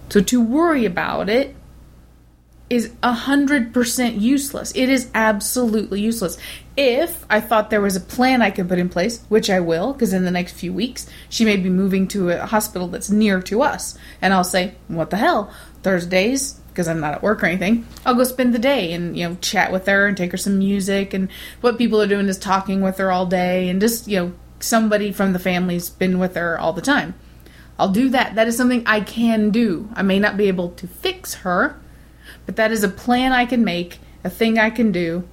So 0.10 0.22
to 0.22 0.42
worry 0.42 0.86
about 0.86 1.30
it 1.30 1.56
is 2.70 2.92
a 3.02 3.14
hundred 3.14 3.74
percent 3.74 4.16
useless. 4.16 4.74
It 4.76 4.90
is 4.90 5.10
absolutely 5.14 6.02
useless. 6.02 6.38
If 6.76 7.26
I 7.30 7.40
thought 7.40 7.70
there 7.70 7.82
was 7.82 7.96
a 7.96 8.02
plan 8.02 8.42
I 8.42 8.52
could 8.52 8.68
put 8.68 8.78
in 8.78 8.90
place, 8.90 9.24
which 9.30 9.50
I 9.50 9.60
will, 9.60 9.94
because 9.94 10.14
in 10.14 10.26
the 10.26 10.32
next 10.32 10.54
few 10.54 10.74
weeks 10.74 11.08
she 11.30 11.46
may 11.46 11.58
be 11.58 11.70
moving 11.70 12.08
to 12.10 12.30
a 12.30 12.46
hospital 12.46 12.88
that's 12.88 13.10
near 13.10 13.42
to 13.44 13.62
us, 13.62 13.98
and 14.22 14.34
I'll 14.34 14.44
say, 14.44 14.74
"What 14.88 15.10
the 15.10 15.18
hell?" 15.18 15.52
Thursdays, 15.82 16.60
because 16.70 16.88
I'm 16.88 17.00
not 17.00 17.14
at 17.14 17.24
work 17.24 17.42
or 17.42 17.46
anything, 17.46 17.86
I'll 18.06 18.16
go 18.16 18.26
spend 18.26 18.54
the 18.54 18.60
day 18.60 18.92
and 18.92 19.18
you 19.18 19.28
know 19.28 19.38
chat 19.42 19.72
with 19.72 19.88
her 19.88 20.06
and 20.06 20.18
take 20.18 20.32
her 20.32 20.38
some 20.38 20.60
music. 20.60 21.14
And 21.14 21.30
what 21.62 21.78
people 21.78 22.02
are 22.02 22.08
doing 22.08 22.28
is 22.28 22.38
talking 22.38 22.82
with 22.82 22.98
her 22.98 23.12
all 23.12 23.26
day, 23.26 23.70
and 23.70 23.80
just 23.80 24.08
you 24.08 24.20
know 24.20 24.34
somebody 24.60 25.12
from 25.12 25.34
the 25.34 25.40
family's 25.40 25.90
been 25.90 26.20
with 26.20 26.36
her 26.36 26.60
all 26.60 26.74
the 26.74 26.82
time. 26.82 27.14
I'll 27.80 27.90
do 27.90 28.10
that. 28.10 28.36
That 28.36 28.48
is 28.48 28.58
something 28.58 28.84
I 28.86 29.02
can 29.02 29.52
do. 29.52 29.90
I 29.94 30.02
may 30.02 30.20
not 30.20 30.38
be 30.38 30.48
able 30.48 30.72
to 30.72 30.88
fix 30.88 31.36
her, 31.36 31.80
but 32.46 32.56
that 32.56 32.72
is 32.72 32.84
a 32.84 32.90
plan 32.90 33.32
I 33.32 33.46
can 33.46 33.64
make, 33.64 34.00
a 34.24 34.30
thing 34.30 34.58
I 34.58 34.70
can 34.70 34.92
do, 34.92 35.28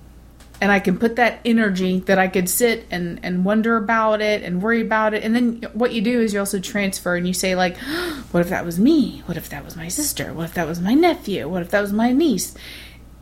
and 0.61 0.71
I 0.71 0.79
can 0.79 0.99
put 0.99 1.17
that 1.17 1.41
energy 1.45 2.01
that 2.01 2.19
I 2.19 2.29
could 2.29 2.49
sit 2.49 2.87
and, 2.91 3.21
and 3.23 3.45
wonder 3.45 3.77
about 3.77 4.21
it 4.21 4.43
and 4.43 4.63
worry 4.63 4.81
about 4.81 5.15
it. 5.15 5.23
And 5.25 5.35
then 5.35 5.63
what 5.73 5.93
you 5.93 6.01
do 6.01 6.21
is 6.21 6.33
you 6.33 6.39
also 6.39 6.61
transfer 6.61 7.17
and 7.17 7.27
you 7.27 7.35
say, 7.35 7.55
like, 7.55 7.77
what 8.31 8.41
if 8.41 8.51
that 8.51 8.65
was 8.65 8.79
me? 8.79 9.23
What 9.27 9.37
if 9.37 9.49
that 9.51 9.65
was 9.65 9.77
my 9.77 9.89
sister? 9.89 10.33
What 10.33 10.45
if 10.45 10.55
that 10.55 10.67
was 10.67 10.81
my 10.81 10.95
nephew? 10.95 11.49
What 11.49 11.63
if 11.63 11.71
that 11.71 11.81
was 11.81 11.93
my 11.93 12.13
niece? 12.13 12.55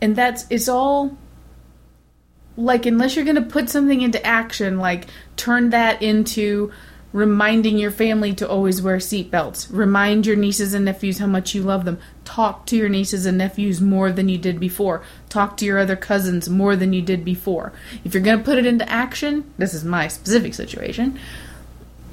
And 0.01 0.15
that's, 0.15 0.45
it's 0.49 0.67
all 0.67 1.17
like, 2.55 2.85
unless 2.85 3.15
you're 3.15 3.25
going 3.25 3.35
to 3.35 3.41
put 3.41 3.69
something 3.69 4.01
into 4.01 4.23
action, 4.25 4.77
like 4.77 5.07
turn 5.35 5.71
that 5.71 6.01
into 6.01 6.71
reminding 7.13 7.77
your 7.77 7.91
family 7.91 8.33
to 8.33 8.49
always 8.49 8.81
wear 8.81 8.97
seatbelts. 8.97 9.67
Remind 9.71 10.25
your 10.25 10.35
nieces 10.35 10.73
and 10.73 10.83
nephews 10.83 11.19
how 11.19 11.27
much 11.27 11.53
you 11.53 11.61
love 11.61 11.85
them. 11.85 11.99
Talk 12.25 12.65
to 12.65 12.75
your 12.75 12.89
nieces 12.89 13.27
and 13.27 13.37
nephews 13.37 13.79
more 13.79 14.11
than 14.11 14.27
you 14.27 14.39
did 14.39 14.59
before. 14.59 15.03
Talk 15.29 15.55
to 15.57 15.65
your 15.65 15.77
other 15.77 15.95
cousins 15.95 16.49
more 16.49 16.75
than 16.75 16.91
you 16.91 17.03
did 17.03 17.23
before. 17.23 17.71
If 18.03 18.13
you're 18.13 18.23
going 18.23 18.39
to 18.39 18.43
put 18.43 18.57
it 18.57 18.65
into 18.65 18.89
action, 18.89 19.53
this 19.57 19.75
is 19.75 19.85
my 19.85 20.07
specific 20.07 20.55
situation, 20.55 21.19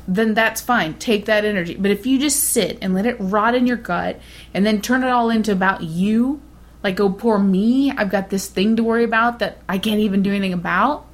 then 0.06 0.34
that's 0.34 0.60
fine. 0.60 0.94
Take 0.94 1.24
that 1.24 1.46
energy. 1.46 1.76
But 1.76 1.90
if 1.90 2.04
you 2.04 2.18
just 2.18 2.44
sit 2.44 2.78
and 2.82 2.92
let 2.92 3.06
it 3.06 3.16
rot 3.18 3.54
in 3.54 3.66
your 3.66 3.78
gut 3.78 4.20
and 4.52 4.66
then 4.66 4.82
turn 4.82 5.02
it 5.02 5.08
all 5.08 5.30
into 5.30 5.50
about 5.50 5.82
you, 5.82 6.42
like, 6.82 7.00
oh, 7.00 7.10
poor 7.10 7.38
me, 7.38 7.90
I've 7.90 8.10
got 8.10 8.28
this 8.28 8.48
thing 8.48 8.76
to 8.76 8.82
worry 8.82 9.04
about 9.04 9.38
that 9.38 9.58
I 9.68 9.78
can't 9.78 10.00
even 10.00 10.22
do 10.22 10.30
anything 10.30 10.52
about, 10.52 11.06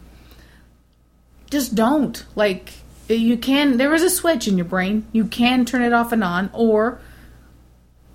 just 1.51 1.75
don't. 1.75 2.25
Like, 2.35 2.73
you 3.09 3.37
can 3.37 3.77
there 3.77 3.95
is 3.95 4.03
a 4.03 4.11
switch 4.11 4.49
in 4.49 4.57
your 4.57 4.65
brain. 4.65 5.07
You 5.13 5.27
can 5.27 5.65
turn 5.65 5.83
it 5.83 5.93
off 5.93 6.13
and 6.13 6.25
on 6.25 6.51
or 6.53 7.01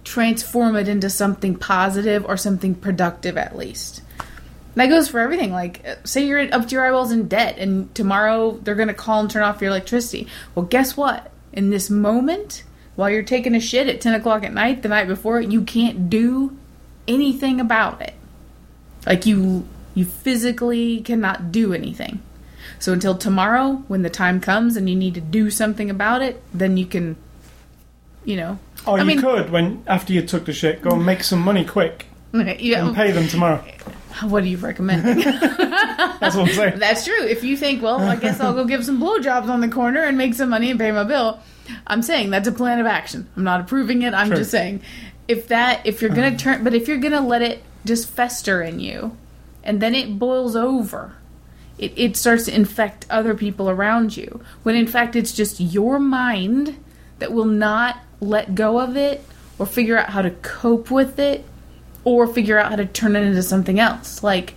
transform 0.03 0.75
it 0.75 0.87
into 0.87 1.09
something 1.09 1.55
positive 1.55 2.25
or 2.25 2.37
something 2.37 2.75
productive 2.75 3.37
at 3.37 3.55
least. 3.55 4.01
That 4.75 4.87
goes 4.87 5.07
for 5.07 5.19
everything. 5.19 5.51
Like 5.51 5.85
say 6.03 6.25
you're 6.25 6.53
up 6.53 6.67
to 6.67 6.75
your 6.75 6.85
eyeballs 6.85 7.11
in 7.11 7.27
debt 7.27 7.57
and 7.57 7.93
tomorrow 7.95 8.51
they're 8.61 8.75
going 8.75 8.87
to 8.87 8.93
call 8.93 9.21
and 9.21 9.29
turn 9.29 9.43
off 9.43 9.61
your 9.61 9.69
electricity. 9.69 10.27
Well 10.55 10.65
guess 10.65 10.97
what? 10.97 11.31
In 11.53 11.69
this 11.69 11.89
moment 11.89 12.63
while 12.95 13.09
you're 13.09 13.23
taking 13.23 13.55
a 13.55 13.59
shit 13.59 13.87
at 13.87 14.01
10 14.01 14.13
o'clock 14.15 14.43
at 14.43 14.53
night 14.53 14.81
the 14.81 14.89
night 14.89 15.07
before 15.07 15.39
you 15.39 15.63
can't 15.63 16.09
do 16.09 16.57
anything 17.07 17.59
about 17.61 18.01
it. 18.01 18.13
Like 19.05 19.25
you 19.25 19.67
you 19.93 20.05
physically 20.05 21.01
cannot 21.01 21.51
do 21.51 21.73
anything 21.73 22.21
so 22.81 22.93
until 22.93 23.15
tomorrow, 23.15 23.83
when 23.87 24.01
the 24.01 24.09
time 24.09 24.41
comes 24.41 24.75
and 24.75 24.89
you 24.89 24.95
need 24.95 25.13
to 25.13 25.21
do 25.21 25.51
something 25.51 25.91
about 25.91 26.23
it, 26.23 26.41
then 26.51 26.77
you 26.77 26.87
can, 26.87 27.15
you 28.25 28.35
know. 28.35 28.57
Or 28.87 28.97
I 28.97 29.01
you 29.01 29.07
mean- 29.07 29.21
could, 29.21 29.51
when 29.51 29.83
after 29.85 30.13
you 30.13 30.23
took 30.23 30.45
the 30.45 30.53
shit, 30.53 30.81
go 30.81 30.95
and 30.95 31.05
make 31.05 31.23
some 31.23 31.39
money 31.39 31.63
quick 31.63 32.07
and 32.33 32.47
pay 32.47 33.11
them 33.11 33.27
tomorrow. 33.27 33.63
what 34.23 34.41
do 34.41 34.49
you 34.49 34.57
recommend? 34.57 35.21
That's 35.23 36.35
what 36.35 36.49
I'm 36.49 36.55
saying. 36.55 36.73
That's 36.79 37.05
true. 37.05 37.23
If 37.23 37.43
you 37.43 37.55
think, 37.55 37.83
well, 37.83 38.01
I 38.01 38.15
guess 38.15 38.39
I'll 38.39 38.55
go 38.55 38.65
give 38.65 38.83
some 38.83 38.99
blowjobs 38.99 39.47
on 39.47 39.61
the 39.61 39.69
corner 39.69 40.01
and 40.01 40.17
make 40.17 40.33
some 40.33 40.49
money 40.49 40.71
and 40.71 40.79
pay 40.79 40.91
my 40.91 41.03
bill. 41.03 41.39
I'm 41.85 42.01
saying 42.01 42.31
that's 42.31 42.47
a 42.47 42.51
plan 42.51 42.79
of 42.79 42.87
action. 42.87 43.29
I'm 43.37 43.43
not 43.43 43.61
approving 43.61 44.01
it. 44.01 44.15
I'm 44.15 44.27
True. 44.27 44.37
just 44.37 44.49
saying. 44.49 44.81
if 45.27 45.47
that 45.49 45.85
if 45.85 46.01
you're 46.01 46.09
gonna 46.09 46.29
uh-huh. 46.29 46.37
turn 46.37 46.63
but 46.63 46.73
if 46.73 46.87
you're 46.87 46.97
gonna 46.97 47.25
let 47.25 47.43
it 47.43 47.63
just 47.85 48.09
fester 48.09 48.61
in 48.63 48.79
you 48.79 49.15
and 49.63 49.79
then 49.79 49.93
it 49.93 50.17
boils 50.17 50.55
over 50.55 51.15
it, 51.77 51.93
it 51.95 52.17
starts 52.17 52.45
to 52.45 52.55
infect 52.55 53.05
other 53.09 53.33
people 53.33 53.69
around 53.69 54.15
you. 54.15 54.41
When 54.63 54.75
in 54.75 54.87
fact 54.87 55.15
it's 55.15 55.31
just 55.31 55.59
your 55.59 55.99
mind 55.99 56.77
that 57.19 57.31
will 57.31 57.45
not 57.45 57.99
let 58.19 58.55
go 58.55 58.79
of 58.79 58.97
it 58.97 59.23
or 59.57 59.65
figure 59.65 59.97
out 59.97 60.09
how 60.09 60.21
to 60.21 60.31
cope 60.31 60.91
with 60.91 61.19
it 61.19 61.45
or 62.03 62.27
figure 62.27 62.57
out 62.57 62.69
how 62.69 62.75
to 62.77 62.85
turn 62.85 63.15
it 63.15 63.23
into 63.23 63.43
something 63.43 63.79
else. 63.79 64.23
Like 64.23 64.55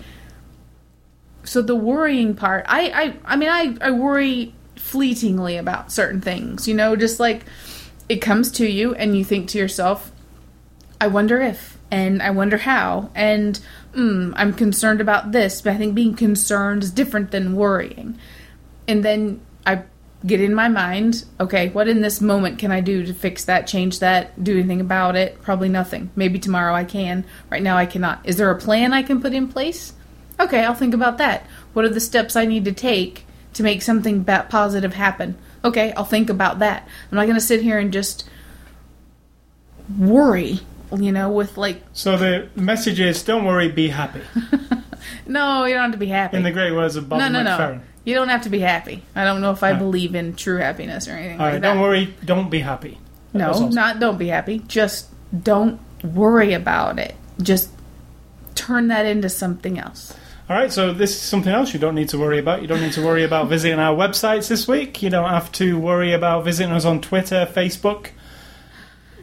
so 1.47 1.61
the 1.61 1.77
worrying 1.77 2.35
part 2.35 2.65
i 2.69 2.89
i, 2.89 3.17
I 3.35 3.37
mean 3.37 3.51
I, 3.51 3.77
I 3.79 3.91
worry 3.91 4.55
fleetingly 4.77 5.59
about 5.59 5.93
certain 5.93 6.23
things 6.23 6.67
you 6.67 6.73
know 6.73 6.97
just 6.97 7.21
like 7.21 7.43
it 8.09 8.23
comes 8.23 8.51
to 8.53 8.67
you 8.67 8.95
and 8.95 9.15
you 9.15 9.25
think 9.25 9.51
to 9.51 9.59
yourself 9.59 10.11
I 11.05 11.09
wonder 11.09 11.41
if, 11.41 11.77
and 11.91 12.23
I 12.23 12.31
wonder 12.31 12.57
how, 12.57 13.11
and 13.15 13.61
mm, 13.95 14.33
I'm 14.37 14.53
concerned 14.53 15.01
about 15.01 15.33
this, 15.33 15.63
but 15.63 15.73
I 15.73 15.77
think 15.77 15.95
being 15.95 16.15
concerned 16.15 16.83
is 16.83 16.91
different 16.91 17.31
than 17.31 17.57
worrying. 17.57 18.19
And 18.87 19.05
then 19.05 19.41
I 19.67 19.85
get 20.27 20.41
in 20.41 20.55
my 20.55 20.69
mind, 20.69 21.25
okay, 21.39 21.69
what 21.71 21.89
in 21.89 22.01
this 22.01 22.21
moment 22.21 22.59
can 22.59 22.73
I 22.73 22.81
do 22.81 23.05
to 23.05 23.13
fix 23.13 23.45
that, 23.45 23.67
change 23.67 23.99
that, 23.99 24.43
do 24.43 24.59
anything 24.59 24.81
about 24.81 25.17
it? 25.17 25.41
Probably 25.43 25.69
nothing. 25.69 26.11
Maybe 26.17 26.39
tomorrow 26.39 26.75
I 26.75 26.85
can. 26.85 27.25
Right 27.51 27.63
now 27.63 27.77
I 27.77 27.87
cannot. 27.87 28.21
Is 28.25 28.37
there 28.37 28.51
a 28.51 28.59
plan 28.59 28.93
I 28.93 29.03
can 29.03 29.21
put 29.21 29.35
in 29.35 29.49
place? 29.49 29.93
Okay, 30.41 30.65
I'll 30.65 30.75
think 30.75 30.95
about 30.95 31.19
that. 31.19 31.47
What 31.73 31.85
are 31.85 31.91
the 31.91 32.01
steps 32.01 32.37
I 32.37 32.47
need 32.47 32.65
to 32.65 32.73
take 32.73 33.27
to 33.55 33.63
make 33.63 33.83
something 33.83 34.25
positive 34.25 34.95
happen? 34.95 35.37
Okay, 35.65 35.93
I'll 35.93 36.05
think 36.05 36.31
about 36.31 36.59
that. 36.59 36.89
I'm 37.11 37.17
not 37.17 37.25
going 37.25 37.37
to 37.37 37.41
sit 37.41 37.63
here 37.63 37.79
and 37.79 37.93
just 37.93 38.29
worry 39.99 40.61
you 41.01 41.13
know, 41.13 41.31
with 41.31 41.57
like. 41.57 41.83
So 41.93 42.17
the 42.17 42.49
message 42.57 43.01
is: 43.01 43.23
don't 43.23 43.45
worry, 43.45 43.69
be 43.69 43.89
happy. 43.89 44.21
no, 45.27 45.65
you 45.65 45.75
don't 45.75 45.85
have 45.85 45.93
to 45.93 45.99
be 45.99 46.07
happy. 46.07 46.37
In 46.37 46.43
the 46.43 46.53
great 46.53 46.73
words 46.73 46.97
of 46.97 47.09
Bob 47.09 47.19
no, 47.19 47.29
no, 47.29 47.41
McFerrin. 47.41 47.77
No. 47.77 47.81
You 48.05 48.15
don't 48.15 48.29
have 48.29 48.43
to 48.43 48.51
be 48.51 48.61
happy. 48.61 49.03
I 49.15 49.25
don't 49.25 49.41
know 49.41 49.51
if 49.51 49.63
I 49.63 49.73
believe 49.73 50.15
in 50.15 50.35
true 50.35 50.59
happiness 50.59 51.09
or 51.09 51.13
anything 51.13 51.41
All 51.41 51.47
like 51.47 51.53
right, 51.55 51.63
that. 51.63 51.73
don't 51.73 51.81
worry, 51.81 52.15
don't 52.25 52.51
be 52.51 52.61
happy. 52.61 52.99
No, 53.33 53.69
not 53.69 53.99
don't 53.99 54.19
be 54.19 54.29
happy. 54.29 54.61
Just 54.69 55.09
don't 55.43 55.81
worry 56.03 56.53
about 56.53 56.99
it. 56.99 57.15
Just 57.41 57.71
turn 58.55 58.89
that 58.89 59.07
into 59.07 59.29
something 59.29 59.79
else. 59.79 60.15
All 60.49 60.57
right, 60.57 60.71
so 60.71 60.93
this 60.93 61.13
is 61.13 61.23
something 61.23 61.53
else 61.53 61.73
you 61.73 61.81
don't 61.81 61.95
need 61.95 62.11
to 62.11 62.19
worry 62.19 62.39
about. 62.39 62.61
You 62.61 62.69
don't 62.69 62.83
need 62.83 62.93
to 62.93 63.05
worry 63.05 63.25
about 63.25 63.49
visiting 63.49 63.79
our 63.79 63.97
websites 63.97 64.49
this 64.49 64.69
week. 64.69 65.03
You 65.03 65.09
don't 65.09 65.31
have 65.31 65.51
to 65.53 65.79
worry 65.79 66.13
about 66.13 66.45
visiting 66.45 66.73
us 66.73 66.85
on 66.85 67.01
Twitter, 67.01 67.49
Facebook. 67.51 68.09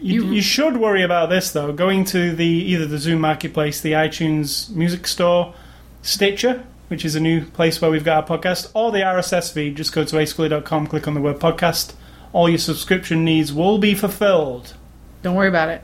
You, 0.02 0.26
you, 0.26 0.42
should 0.42 0.78
worry 0.78 1.04
about 1.04 1.30
this 1.30 1.52
though. 1.52 1.72
Going 1.72 2.06
to 2.06 2.36
the 2.36 2.46
either 2.46 2.86
the 2.88 2.96
Zune 2.98 3.20
Marketplace, 3.20 3.82
the 3.82 3.92
iTunes 3.92 4.70
Music 4.72 5.06
Store, 5.06 5.54
Stitcher, 6.02 6.64
which 6.88 7.06
is 7.06 7.16
a 7.16 7.20
new 7.20 7.46
place 7.46 7.80
where 7.82 7.92
we've 7.92 8.04
got 8.04 8.30
our 8.30 8.38
podcast, 8.38 8.72
or 8.74 8.92
the 8.92 9.00
RSS 9.00 9.54
feed. 9.54 9.78
Just 9.78 9.94
go 9.94 10.04
to 10.04 10.16
ascully.com, 10.16 10.88
click 10.88 11.08
on 11.08 11.14
the 11.14 11.22
word 11.22 11.40
podcast. 11.40 11.94
All 12.34 12.50
your 12.50 12.58
subscription 12.58 13.24
needs 13.24 13.54
will 13.54 13.78
be 13.78 13.94
fulfilled. 13.94 14.74
Don't 15.22 15.36
worry 15.36 15.50
about 15.50 15.70
it. 15.70 15.84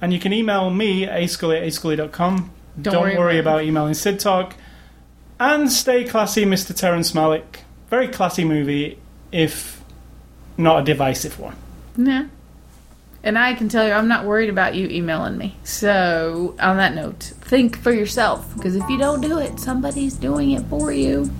And 0.00 0.12
you 0.12 0.18
can 0.18 0.32
email 0.32 0.70
me 0.70 1.04
at 1.04 1.20
ascully 1.20 1.58
at 1.58 1.64
ascully.com. 1.64 2.50
Don't, 2.80 2.94
Don't 2.94 3.02
worry, 3.02 3.18
worry 3.18 3.38
about, 3.38 3.56
about 3.56 3.64
emailing 3.64 3.94
Sid 3.94 4.18
Talk. 4.18 4.56
And 5.38 5.70
stay 5.70 6.04
classy, 6.04 6.44
Mr. 6.44 6.74
Terrence 6.74 7.12
Malick. 7.12 7.60
Very 7.90 8.08
classy 8.08 8.44
movie, 8.44 8.98
if 9.30 9.82
not 10.56 10.80
a 10.80 10.84
divisive 10.84 11.38
one. 11.38 11.56
Yeah. 11.96 12.28
And 13.24 13.38
I 13.38 13.54
can 13.54 13.68
tell 13.68 13.86
you, 13.86 13.92
I'm 13.92 14.08
not 14.08 14.24
worried 14.24 14.50
about 14.50 14.74
you 14.74 14.88
emailing 14.88 15.38
me. 15.38 15.54
So, 15.62 16.56
on 16.60 16.76
that 16.78 16.94
note, 16.94 17.32
think 17.40 17.78
for 17.78 17.92
yourself. 17.92 18.52
Because 18.56 18.74
if 18.74 18.88
you 18.88 18.98
don't 18.98 19.20
do 19.20 19.38
it, 19.38 19.60
somebody's 19.60 20.14
doing 20.14 20.50
it 20.52 20.62
for 20.66 20.92
you. 20.92 21.30